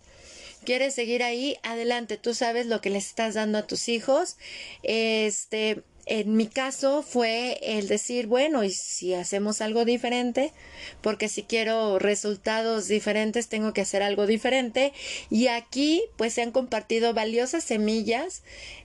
quieres 0.65 0.95
seguir 0.95 1.23
ahí, 1.23 1.57
adelante, 1.63 2.17
tú 2.17 2.35
sabes 2.35 2.67
lo 2.67 2.81
que 2.81 2.91
les 2.91 3.07
estás 3.07 3.35
dando 3.35 3.59
a 3.59 3.67
tus 3.67 3.89
hijos. 3.89 4.37
Este, 4.83 5.83
en 6.07 6.37
mi 6.37 6.47
caso 6.47 7.03
fue 7.03 7.59
el 7.63 7.89
decir, 7.89 8.27
bueno, 8.27 8.63
y 8.63 8.71
si 8.71 9.15
hacemos 9.15 9.61
algo 9.61 9.85
diferente, 9.85 10.53
porque 11.01 11.29
si 11.29 11.45
quiero 11.45 11.99
resultados 11.99 12.89
diferentes, 12.89 13.49
tengo 13.49 13.73
que 13.73 13.81
hacer 13.81 14.03
algo 14.03 14.27
diferente. 14.27 14.93
Y 15.31 15.47
aquí, 15.47 16.03
pues 16.17 16.35
se 16.35 16.43
han 16.43 16.51
compartido 16.51 17.15
valiosas 17.15 17.65
semillas 17.65 18.43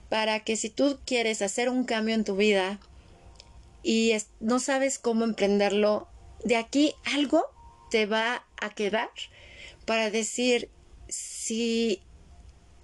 para 0.08 0.40
que 0.40 0.56
si 0.56 0.70
tú 0.70 0.98
quieres 1.04 1.42
hacer 1.42 1.68
un 1.68 1.84
cambio 1.84 2.14
en 2.14 2.24
tu 2.24 2.36
vida 2.36 2.80
y 3.82 4.14
no 4.40 4.58
sabes 4.58 4.98
cómo 4.98 5.24
emprenderlo, 5.24 6.08
de 6.42 6.56
aquí 6.56 6.94
algo 7.04 7.44
te 7.90 8.06
va 8.06 8.46
a 8.60 8.70
quedar 8.70 9.10
para 9.84 10.10
decir, 10.10 10.70
si 11.50 12.00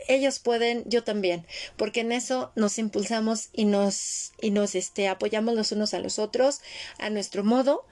ellos 0.08 0.40
pueden, 0.40 0.82
yo 0.86 1.04
también, 1.04 1.46
porque 1.76 2.00
en 2.00 2.10
eso 2.10 2.50
nos 2.56 2.80
impulsamos 2.80 3.48
y 3.52 3.64
nos, 3.64 4.32
y 4.40 4.50
nos 4.50 4.74
este, 4.74 5.06
apoyamos 5.06 5.54
los 5.54 5.70
unos 5.70 5.94
a 5.94 6.00
los 6.00 6.18
otros 6.18 6.62
a 6.98 7.08
nuestro 7.08 7.44
modo 7.44 7.86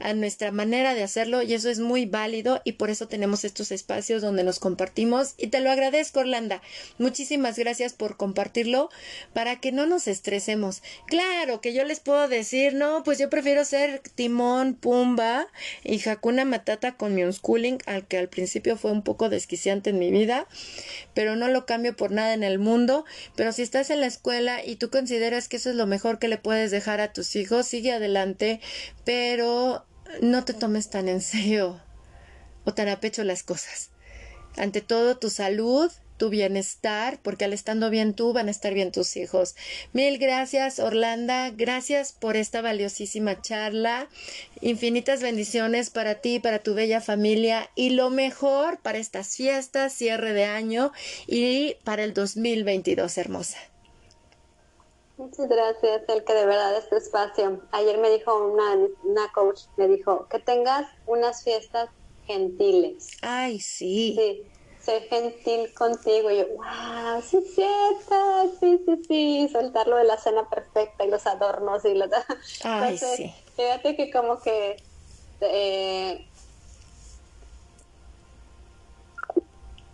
a 0.00 0.12
nuestra 0.14 0.52
manera 0.52 0.94
de 0.94 1.02
hacerlo 1.02 1.42
y 1.42 1.54
eso 1.54 1.68
es 1.68 1.80
muy 1.80 2.06
válido 2.06 2.60
y 2.64 2.72
por 2.72 2.90
eso 2.90 3.08
tenemos 3.08 3.44
estos 3.44 3.72
espacios 3.72 4.22
donde 4.22 4.44
nos 4.44 4.58
compartimos 4.58 5.34
y 5.36 5.48
te 5.48 5.60
lo 5.60 5.70
agradezco 5.70 6.20
Orlando. 6.20 6.60
Muchísimas 6.98 7.58
gracias 7.58 7.92
por 7.92 8.16
compartirlo 8.16 8.90
para 9.32 9.60
que 9.60 9.72
no 9.72 9.86
nos 9.86 10.08
estresemos. 10.08 10.82
Claro 11.06 11.60
que 11.60 11.72
yo 11.72 11.84
les 11.84 12.00
puedo 12.00 12.28
decir, 12.28 12.74
no, 12.74 13.02
pues 13.02 13.18
yo 13.18 13.30
prefiero 13.30 13.64
ser 13.64 14.00
Timón, 14.14 14.74
Pumba 14.74 15.46
y 15.84 16.06
Hakuna 16.08 16.44
Matata 16.44 16.96
con 16.96 17.14
mi 17.14 17.24
unschooling, 17.24 17.78
al 17.86 18.06
que 18.06 18.18
al 18.18 18.28
principio 18.28 18.76
fue 18.76 18.92
un 18.92 19.02
poco 19.02 19.28
desquiciante 19.28 19.90
en 19.90 19.98
mi 19.98 20.10
vida, 20.10 20.46
pero 21.14 21.36
no 21.36 21.48
lo 21.48 21.66
cambio 21.66 21.96
por 21.96 22.10
nada 22.10 22.34
en 22.34 22.42
el 22.42 22.58
mundo. 22.58 23.04
Pero 23.36 23.52
si 23.52 23.62
estás 23.62 23.90
en 23.90 24.00
la 24.00 24.06
escuela 24.06 24.64
y 24.64 24.76
tú 24.76 24.90
consideras 24.90 25.48
que 25.48 25.56
eso 25.56 25.70
es 25.70 25.76
lo 25.76 25.86
mejor 25.86 26.18
que 26.18 26.28
le 26.28 26.38
puedes 26.38 26.70
dejar 26.70 27.00
a 27.00 27.12
tus 27.12 27.36
hijos, 27.36 27.66
sigue 27.66 27.92
adelante, 27.92 28.60
pero 29.04 29.84
no 30.20 30.44
te 30.44 30.54
tomes 30.54 30.90
tan 30.90 31.08
en 31.08 31.20
serio 31.20 31.80
o 32.64 32.74
tan 32.74 32.88
a 32.88 33.00
pecho 33.00 33.24
las 33.24 33.42
cosas. 33.42 33.90
Ante 34.56 34.80
todo, 34.80 35.16
tu 35.18 35.30
salud, 35.30 35.90
tu 36.18 36.28
bienestar, 36.28 37.18
porque 37.22 37.44
al 37.44 37.52
estando 37.52 37.88
bien 37.88 38.12
tú 38.12 38.32
van 38.32 38.48
a 38.48 38.50
estar 38.50 38.74
bien 38.74 38.92
tus 38.92 39.16
hijos. 39.16 39.54
Mil 39.92 40.18
gracias, 40.18 40.78
Orlando. 40.80 41.54
Gracias 41.56 42.12
por 42.12 42.36
esta 42.36 42.60
valiosísima 42.60 43.40
charla. 43.40 44.08
Infinitas 44.60 45.22
bendiciones 45.22 45.90
para 45.90 46.16
ti, 46.16 46.40
para 46.40 46.58
tu 46.58 46.74
bella 46.74 47.00
familia 47.00 47.70
y 47.74 47.90
lo 47.90 48.10
mejor 48.10 48.80
para 48.80 48.98
estas 48.98 49.36
fiestas, 49.36 49.92
cierre 49.92 50.32
de 50.32 50.44
año 50.44 50.92
y 51.26 51.76
para 51.84 52.04
el 52.04 52.12
2022, 52.12 53.16
hermosa. 53.16 53.58
Muchas 55.18 55.48
gracias, 55.48 56.02
el 56.08 56.22
que 56.22 56.32
de 56.32 56.46
verdad 56.46 56.76
este 56.76 56.96
espacio. 56.96 57.60
Ayer 57.72 57.98
me 57.98 58.08
dijo 58.08 58.38
una, 58.46 58.76
una 59.02 59.32
coach, 59.32 59.62
me 59.76 59.88
dijo 59.88 60.28
que 60.28 60.38
tengas 60.38 60.86
unas 61.06 61.42
fiestas 61.42 61.90
gentiles. 62.24 63.08
Ay, 63.22 63.58
sí. 63.58 64.14
Sí, 64.16 64.42
sé 64.80 65.00
gentil 65.08 65.74
contigo. 65.74 66.30
Y 66.30 66.38
yo, 66.38 66.46
wow, 66.54 67.20
sí 67.20 67.38
es 67.38 67.52
cierto, 67.52 68.56
sí, 68.60 68.80
sí, 68.86 69.02
sí. 69.08 69.48
Soltarlo 69.52 69.96
de 69.96 70.04
la 70.04 70.18
cena 70.18 70.48
perfecta 70.48 71.04
y 71.04 71.10
los 71.10 71.26
adornos 71.26 71.84
y 71.84 71.94
los... 71.94 72.08
Ay, 72.62 72.96
sí. 72.96 73.34
Fíjate 73.56 73.96
que 73.96 74.12
como 74.12 74.40
que... 74.40 74.76
Eh, 75.40 76.27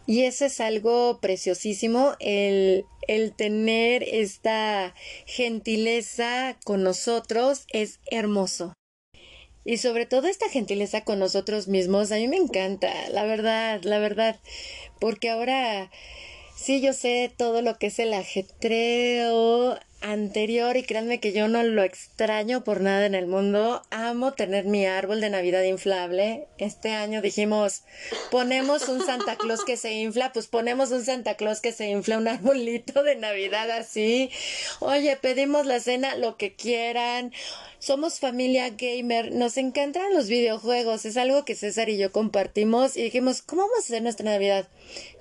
y 0.07 0.23
eso 0.23 0.45
es 0.45 0.61
algo 0.61 1.19
preciosísimo, 1.21 2.15
el 2.21 2.87
el 3.09 3.33
tener 3.33 4.03
esta 4.03 4.95
gentileza 5.27 6.57
con 6.65 6.83
nosotros 6.83 7.67
es 7.73 8.01
hermoso. 8.11 8.75
Y 9.65 9.79
sobre 9.79 10.05
todo 10.05 10.29
esta 10.29 10.49
gentileza 10.49 11.03
con 11.03 11.19
nosotros 11.19 11.69
mismos, 11.69 12.13
a 12.13 12.17
mí 12.17 12.29
me 12.29 12.37
encanta, 12.37 12.93
la 13.11 13.25
verdad, 13.25 13.81
la 13.83 13.99
verdad, 13.99 14.39
porque 15.01 15.31
ahora 15.31 15.91
sí 16.55 16.83
yo 16.83 16.93
sé 16.93 17.33
todo 17.35 17.63
lo 17.63 17.79
que 17.79 17.87
es 17.87 17.99
el 17.99 18.13
ajetreo, 18.13 19.79
anterior 20.05 20.77
y 20.77 20.83
créanme 20.83 21.19
que 21.19 21.33
yo 21.33 21.49
no 21.49 21.63
lo 21.63 21.83
extraño 21.83 22.63
por 22.63 22.81
nada 22.83 23.07
en 23.07 23.15
el 23.15 23.27
mundo. 23.27 23.83
Amo 23.91 24.35
tener 24.35 24.67
mi 24.67 24.85
árbol 24.87 25.21
de 25.21 25.31
Navidad 25.31 25.63
inflable. 25.63 26.47
Este 26.59 26.91
año 26.91 27.23
dijimos, 27.23 27.83
ponemos 28.31 28.89
un 28.89 29.05
Santa 29.05 29.37
Claus 29.37 29.65
que 29.65 29.77
se 29.79 29.93
infla, 29.93 30.33
pues 30.33 30.47
ponemos 30.47 30.91
un 30.91 31.05
Santa 31.05 31.35
Claus 31.35 31.61
que 31.61 31.73
se 31.73 31.89
infla, 31.89 32.19
un 32.19 32.29
arbolito 32.29 33.03
de 33.03 33.17
Navidad 33.17 33.71
así. 33.71 34.31
Oye, 34.81 35.17
pedimos 35.17 35.65
la 35.65 35.81
cena, 35.81 36.17
lo 36.17 36.37
que 36.37 36.55
quieran. 36.55 37.33
Somos 37.79 38.19
familia 38.19 38.71
gamer, 38.71 39.33
nos 39.33 39.57
encantan 39.59 40.15
los 40.15 40.29
videojuegos, 40.29 41.05
es 41.05 41.19
algo 41.19 41.45
que 41.45 41.55
César 41.55 41.91
y 41.91 41.99
yo 41.99 42.13
compartimos 42.13 42.97
y 42.97 43.03
dijimos, 43.03 43.43
¿cómo 43.43 43.63
vamos 43.63 43.77
a 43.77 43.81
hacer 43.81 44.03
nuestra 44.03 44.25
Navidad? 44.25 44.69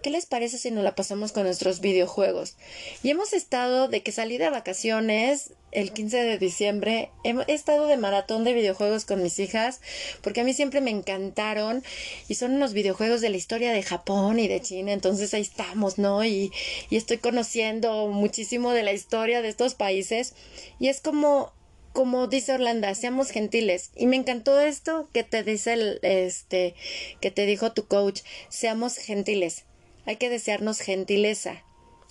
¿Qué 0.03 0.09
les 0.09 0.25
parece 0.25 0.57
si 0.57 0.69
nos 0.69 0.83
la 0.83 0.95
pasamos 0.95 1.31
con 1.31 1.43
nuestros 1.43 1.79
videojuegos? 1.79 2.57
Y 3.03 3.09
hemos 3.09 3.31
estado 3.31 3.87
de 3.87 4.03
que 4.03 4.11
salí 4.11 4.37
de 4.37 4.49
vacaciones 4.49 5.53
el 5.71 5.93
15 5.93 6.17
de 6.17 6.37
diciembre. 6.37 7.09
He, 7.23 7.33
estado 7.47 7.87
de 7.87 7.95
maratón 7.95 8.43
de 8.43 8.51
videojuegos 8.51 9.05
con 9.05 9.23
mis 9.23 9.39
hijas 9.39 9.79
porque 10.21 10.41
a 10.41 10.43
mí 10.43 10.53
siempre 10.53 10.81
me 10.81 10.91
encantaron 10.91 11.85
y 12.27 12.35
son 12.35 12.53
unos 12.53 12.73
videojuegos 12.73 13.21
de 13.21 13.29
la 13.29 13.37
historia 13.37 13.71
de 13.71 13.81
Japón 13.81 14.39
y 14.39 14.49
de 14.49 14.59
China. 14.59 14.91
Entonces 14.91 15.33
ahí 15.33 15.41
estamos, 15.41 15.97
¿no? 15.97 16.25
Y, 16.25 16.51
estoy 16.91 17.19
conociendo 17.19 18.07
muchísimo 18.07 18.71
de 18.73 18.83
la 18.83 18.91
historia 18.91 19.41
de 19.41 19.47
estos 19.47 19.73
países 19.73 20.33
y 20.79 20.89
es 20.89 20.99
como 20.99 21.53
como 21.93 22.27
dice 22.27 22.53
Orlando, 22.53 22.93
seamos 22.93 23.29
gentiles. 23.29 23.91
Y 23.95 24.07
me 24.07 24.17
encantó 24.17 24.59
esto 24.59 25.07
que 25.13 25.23
te 25.23 25.43
dice 25.43 25.73
el, 25.73 25.99
este, 26.01 26.75
que 27.21 27.31
te 27.31 27.45
dijo 27.45 27.71
tu 27.71 27.85
coach, 27.87 28.21
seamos 28.49 28.97
gentiles. 28.97 29.63
Hay 30.05 30.17
que 30.17 30.29
desearnos 30.29 30.79
gentileza. 30.79 31.63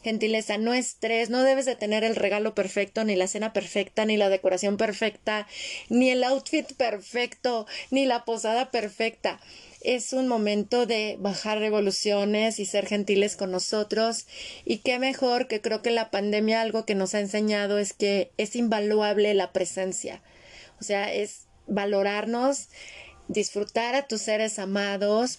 Gentileza, 0.02 0.58
no 0.58 0.74
estrés, 0.74 1.30
no 1.30 1.44
debes 1.44 1.64
de 1.64 1.76
tener 1.76 2.02
el 2.02 2.16
regalo 2.16 2.56
perfecto, 2.56 3.04
ni 3.04 3.14
la 3.14 3.28
cena 3.28 3.52
perfecta, 3.52 4.04
ni 4.04 4.16
la 4.16 4.30
decoración 4.30 4.76
perfecta, 4.76 5.46
ni 5.88 6.10
el 6.10 6.24
outfit 6.24 6.72
perfecto, 6.72 7.66
ni 7.90 8.04
la 8.04 8.24
posada 8.24 8.72
perfecta. 8.72 9.40
Es 9.80 10.12
un 10.12 10.26
momento 10.26 10.86
de 10.86 11.16
bajar 11.20 11.58
revoluciones 11.58 12.58
y 12.58 12.66
ser 12.66 12.86
gentiles 12.86 13.36
con 13.36 13.52
nosotros. 13.52 14.26
Y 14.64 14.78
qué 14.78 14.98
mejor 14.98 15.46
que 15.46 15.60
creo 15.60 15.82
que 15.82 15.92
la 15.92 16.10
pandemia 16.10 16.62
algo 16.62 16.84
que 16.84 16.96
nos 16.96 17.14
ha 17.14 17.20
enseñado 17.20 17.78
es 17.78 17.92
que 17.92 18.32
es 18.38 18.56
invaluable 18.56 19.34
la 19.34 19.52
presencia. 19.52 20.20
O 20.80 20.84
sea, 20.84 21.12
es 21.12 21.46
valorarnos, 21.68 22.70
disfrutar 23.28 23.94
a 23.94 24.08
tus 24.08 24.22
seres 24.22 24.58
amados, 24.58 25.38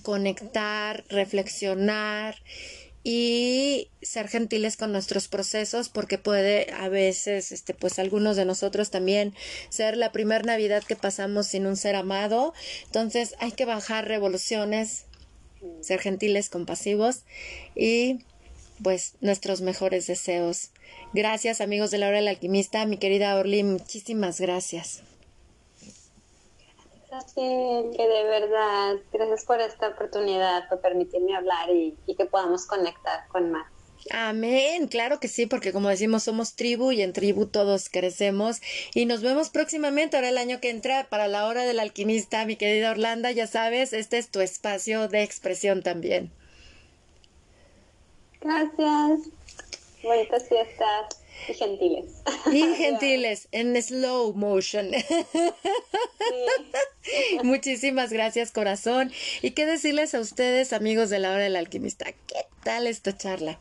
conectar, 0.00 1.04
reflexionar 1.08 2.36
y 3.08 3.88
ser 4.02 4.26
gentiles 4.26 4.76
con 4.76 4.90
nuestros 4.90 5.28
procesos 5.28 5.88
porque 5.88 6.18
puede 6.18 6.72
a 6.72 6.88
veces 6.88 7.52
este 7.52 7.72
pues 7.72 8.00
algunos 8.00 8.34
de 8.34 8.44
nosotros 8.44 8.90
también 8.90 9.32
ser 9.68 9.96
la 9.96 10.10
primera 10.10 10.42
Navidad 10.42 10.82
que 10.82 10.96
pasamos 10.96 11.46
sin 11.46 11.66
un 11.66 11.76
ser 11.76 11.94
amado. 11.94 12.52
Entonces 12.86 13.36
hay 13.38 13.52
que 13.52 13.64
bajar 13.64 14.08
revoluciones 14.08 15.04
ser 15.80 16.00
gentiles 16.00 16.48
compasivos 16.48 17.22
y 17.74 18.18
pues 18.82 19.14
nuestros 19.20 19.60
mejores 19.60 20.06
deseos. 20.06 20.70
Gracias 21.12 21.60
amigos 21.60 21.90
de 21.90 21.98
la 21.98 22.08
hora 22.08 22.16
del 22.16 22.28
alquimista. 22.28 22.84
Mi 22.86 22.98
querida 22.98 23.36
Orly 23.36 23.62
muchísimas 23.62 24.40
gracias 24.40 25.02
que 27.34 27.42
de 27.42 28.24
verdad, 28.24 28.96
gracias 29.12 29.44
por 29.44 29.60
esta 29.60 29.88
oportunidad, 29.88 30.68
por 30.68 30.80
permitirme 30.80 31.36
hablar 31.36 31.70
y, 31.70 31.96
y 32.06 32.14
que 32.16 32.26
podamos 32.26 32.66
conectar 32.66 33.26
con 33.28 33.50
más. 33.52 33.66
Amén, 34.10 34.86
claro 34.86 35.18
que 35.18 35.28
sí, 35.28 35.46
porque 35.46 35.72
como 35.72 35.88
decimos, 35.88 36.22
somos 36.22 36.54
tribu 36.54 36.92
y 36.92 37.02
en 37.02 37.12
tribu 37.12 37.46
todos 37.46 37.88
crecemos. 37.88 38.60
Y 38.94 39.06
nos 39.06 39.22
vemos 39.22 39.50
próximamente, 39.50 40.16
ahora 40.16 40.28
el 40.28 40.38
año 40.38 40.60
que 40.60 40.70
entra, 40.70 41.08
para 41.08 41.26
la 41.26 41.46
hora 41.46 41.64
del 41.64 41.80
alquimista, 41.80 42.44
mi 42.46 42.56
querida 42.56 42.92
Orlando, 42.92 43.30
ya 43.30 43.46
sabes, 43.46 43.92
este 43.92 44.18
es 44.18 44.30
tu 44.30 44.40
espacio 44.40 45.08
de 45.08 45.22
expresión 45.22 45.82
también. 45.82 46.30
Gracias. 48.40 49.28
Bonitas 50.02 50.48
fiestas. 50.48 51.25
Y 51.48 51.54
gentiles. 51.54 52.04
Y 52.52 52.62
gentiles, 52.74 53.48
en 53.52 53.80
slow 53.80 54.34
motion. 54.34 54.90
Muchísimas 57.44 58.12
gracias, 58.12 58.50
corazón. 58.50 59.12
Y 59.42 59.52
qué 59.52 59.66
decirles 59.66 60.14
a 60.14 60.20
ustedes, 60.20 60.72
amigos 60.72 61.10
de 61.10 61.18
la 61.18 61.30
hora 61.30 61.44
del 61.44 61.56
alquimista, 61.56 62.06
¿qué 62.26 62.46
tal 62.64 62.86
esta 62.86 63.16
charla? 63.16 63.60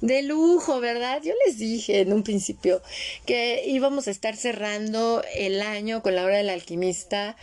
De 0.00 0.22
lujo, 0.22 0.80
¿verdad? 0.80 1.22
Yo 1.22 1.32
les 1.46 1.58
dije 1.58 2.00
en 2.00 2.12
un 2.12 2.22
principio 2.22 2.82
que 3.24 3.64
íbamos 3.66 4.08
a 4.08 4.10
estar 4.10 4.36
cerrando 4.36 5.22
el 5.34 5.62
año 5.62 6.02
con 6.02 6.14
la 6.14 6.24
hora 6.24 6.36
del 6.36 6.50
alquimista 6.50 7.36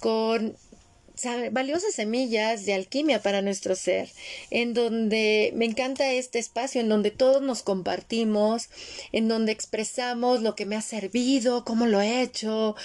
con 0.00 0.56
valiosas 1.50 1.94
semillas 1.94 2.64
de 2.64 2.74
alquimia 2.74 3.22
para 3.22 3.42
nuestro 3.42 3.74
ser, 3.74 4.10
en 4.50 4.74
donde 4.74 5.52
me 5.54 5.64
encanta 5.64 6.10
este 6.12 6.38
espacio, 6.38 6.80
en 6.80 6.88
donde 6.88 7.10
todos 7.10 7.42
nos 7.42 7.62
compartimos, 7.62 8.68
en 9.12 9.28
donde 9.28 9.52
expresamos 9.52 10.42
lo 10.42 10.54
que 10.54 10.66
me 10.66 10.76
ha 10.76 10.82
servido, 10.82 11.64
cómo 11.64 11.86
lo 11.86 12.00
he 12.00 12.22
hecho, 12.22 12.76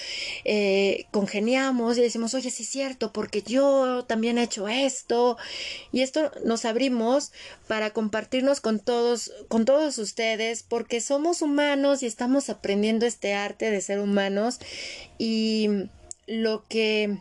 eh, 0.44 1.06
congeniamos 1.10 1.98
y 1.98 2.02
decimos, 2.02 2.34
oye, 2.34 2.50
sí 2.50 2.62
es 2.62 2.68
cierto, 2.68 3.12
porque 3.12 3.42
yo 3.42 4.04
también 4.06 4.38
he 4.38 4.44
hecho 4.44 4.68
esto, 4.68 5.36
y 5.92 6.02
esto 6.02 6.30
nos 6.44 6.64
abrimos 6.64 7.32
para 7.66 7.90
compartirnos 7.90 8.60
con 8.60 8.80
todos, 8.80 9.32
con 9.48 9.64
todos 9.64 9.98
ustedes, 9.98 10.62
porque 10.62 11.00
somos 11.00 11.42
humanos 11.42 12.02
y 12.02 12.06
estamos 12.06 12.50
aprendiendo 12.50 13.06
este 13.06 13.34
arte 13.34 13.70
de 13.70 13.80
ser 13.80 14.00
humanos. 14.00 14.58
Y 15.18 15.68
lo 16.26 16.64
que 16.68 17.18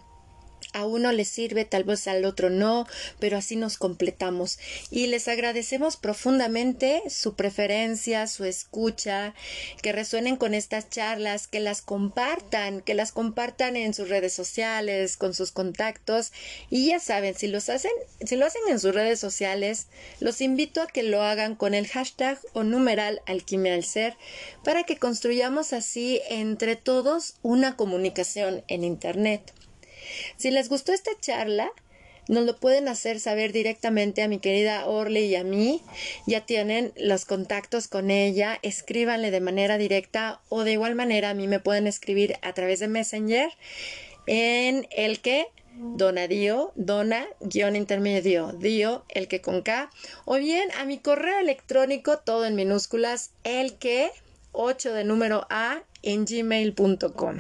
a 0.77 0.85
uno 0.85 1.11
le 1.11 1.25
sirve, 1.25 1.65
tal 1.65 1.83
vez 1.83 2.07
al 2.07 2.23
otro 2.23 2.51
no, 2.51 2.87
pero 3.19 3.37
así 3.37 3.55
nos 3.55 3.77
completamos. 3.77 4.59
Y 4.91 5.07
les 5.07 5.27
agradecemos 5.27 5.97
profundamente 5.97 7.01
su 7.09 7.33
preferencia, 7.35 8.27
su 8.27 8.45
escucha, 8.45 9.33
que 9.81 9.91
resuenen 9.91 10.35
con 10.35 10.53
estas 10.53 10.89
charlas, 10.89 11.47
que 11.47 11.59
las 11.59 11.81
compartan, 11.81 12.81
que 12.81 12.93
las 12.93 13.11
compartan 13.11 13.75
en 13.75 13.95
sus 13.95 14.09
redes 14.09 14.33
sociales, 14.33 15.17
con 15.17 15.33
sus 15.33 15.51
contactos. 15.51 16.31
Y 16.69 16.89
ya 16.89 16.99
saben, 16.99 17.33
si 17.33 17.47
los 17.47 17.69
hacen, 17.69 17.91
si 18.23 18.35
lo 18.35 18.45
hacen 18.45 18.61
en 18.69 18.79
sus 18.79 18.93
redes 18.93 19.19
sociales, 19.19 19.87
los 20.19 20.41
invito 20.41 20.83
a 20.83 20.87
que 20.87 21.01
lo 21.01 21.23
hagan 21.23 21.55
con 21.55 21.73
el 21.73 21.87
hashtag 21.87 22.39
o 22.53 22.61
numeral 22.61 23.21
alquimia 23.25 23.73
al 23.73 23.83
ser, 23.83 24.15
para 24.63 24.83
que 24.83 24.97
construyamos 24.97 25.73
así 25.73 26.21
entre 26.29 26.75
todos 26.75 27.37
una 27.41 27.75
comunicación 27.75 28.63
en 28.67 28.83
internet. 28.83 29.56
Si 30.37 30.51
les 30.51 30.69
gustó 30.69 30.93
esta 30.93 31.11
charla, 31.19 31.71
nos 32.27 32.45
lo 32.45 32.57
pueden 32.57 32.87
hacer 32.87 33.19
saber 33.19 33.53
directamente 33.53 34.21
a 34.21 34.27
mi 34.27 34.39
querida 34.39 34.85
Orly 34.85 35.25
y 35.25 35.35
a 35.35 35.43
mí. 35.43 35.81
Ya 36.25 36.45
tienen 36.45 36.93
los 36.97 37.25
contactos 37.25 37.87
con 37.87 38.11
ella. 38.11 38.59
Escríbanle 38.61 39.31
de 39.31 39.39
manera 39.39 39.77
directa 39.77 40.41
o 40.49 40.63
de 40.63 40.73
igual 40.73 40.95
manera 40.95 41.29
a 41.29 41.33
mí 41.33 41.47
me 41.47 41.59
pueden 41.59 41.87
escribir 41.87 42.35
a 42.41 42.53
través 42.53 42.79
de 42.79 42.87
Messenger 42.87 43.49
en 44.25 44.87
el 44.91 45.21
que 45.21 45.47
Donadío, 45.79 46.71
dona 46.75 47.27
guion 47.39 47.75
intermedio, 47.75 48.51
dio, 48.51 49.05
el 49.09 49.27
que 49.27 49.41
con 49.41 49.61
K, 49.61 49.91
o 50.25 50.37
bien 50.37 50.69
a 50.79 50.85
mi 50.85 50.97
correo 50.97 51.37
electrónico, 51.37 52.17
todo 52.17 52.45
en 52.45 52.55
minúsculas, 52.55 53.29
el 53.43 53.77
que 53.77 54.09
8 54.53 54.93
de 54.93 55.03
número 55.03 55.45
A 55.51 55.83
en 56.01 56.25
gmail.com. 56.25 57.37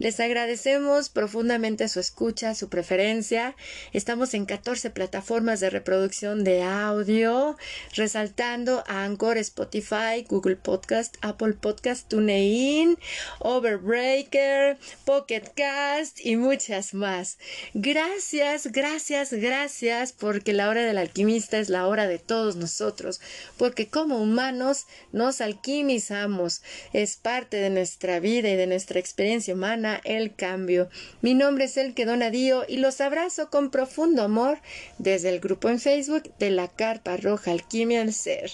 Les 0.00 0.18
agradecemos 0.18 1.10
profundamente 1.10 1.86
su 1.86 2.00
escucha, 2.00 2.54
su 2.54 2.70
preferencia. 2.70 3.54
Estamos 3.92 4.32
en 4.32 4.46
14 4.46 4.88
plataformas 4.88 5.60
de 5.60 5.68
reproducción 5.68 6.42
de 6.42 6.62
audio, 6.62 7.58
resaltando 7.94 8.82
a 8.86 9.04
Anchor, 9.04 9.36
Spotify, 9.36 10.24
Google 10.26 10.56
Podcast, 10.56 11.16
Apple 11.20 11.52
Podcast, 11.52 12.08
TuneIn, 12.08 12.96
Overbreaker, 13.40 14.78
Pocket 15.04 15.42
Cast 15.54 16.24
y 16.24 16.36
muchas 16.36 16.94
más. 16.94 17.36
Gracias, 17.74 18.72
gracias, 18.72 19.34
gracias, 19.34 20.14
porque 20.14 20.54
la 20.54 20.70
hora 20.70 20.82
del 20.82 20.96
alquimista 20.96 21.58
es 21.58 21.68
la 21.68 21.86
hora 21.86 22.06
de 22.06 22.18
todos 22.18 22.56
nosotros, 22.56 23.20
porque 23.58 23.88
como 23.88 24.16
humanos 24.16 24.86
nos 25.12 25.42
alquimizamos, 25.42 26.62
es 26.94 27.18
parte 27.18 27.58
de 27.58 27.68
nuestra 27.68 28.18
vida 28.18 28.48
y 28.48 28.56
de 28.56 28.66
nuestra 28.66 28.98
experiencia 28.98 29.52
humana 29.52 29.89
el 29.96 30.34
cambio. 30.34 30.88
Mi 31.22 31.34
nombre 31.34 31.64
es 31.64 31.76
El 31.76 31.94
que 31.94 32.04
Donadío 32.04 32.64
y 32.68 32.76
los 32.76 33.00
abrazo 33.00 33.50
con 33.50 33.70
profundo 33.70 34.22
amor 34.22 34.58
desde 34.98 35.30
el 35.30 35.40
grupo 35.40 35.68
en 35.68 35.80
Facebook 35.80 36.32
de 36.38 36.50
la 36.50 36.68
Carpa 36.68 37.16
Roja 37.16 37.52
Alquimia 37.52 38.02
al 38.02 38.12
Ser. 38.12 38.50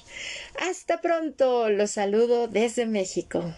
Hasta 0.58 1.00
pronto, 1.00 1.68
los 1.68 1.92
saludo 1.92 2.48
desde 2.48 2.86
México. 2.86 3.54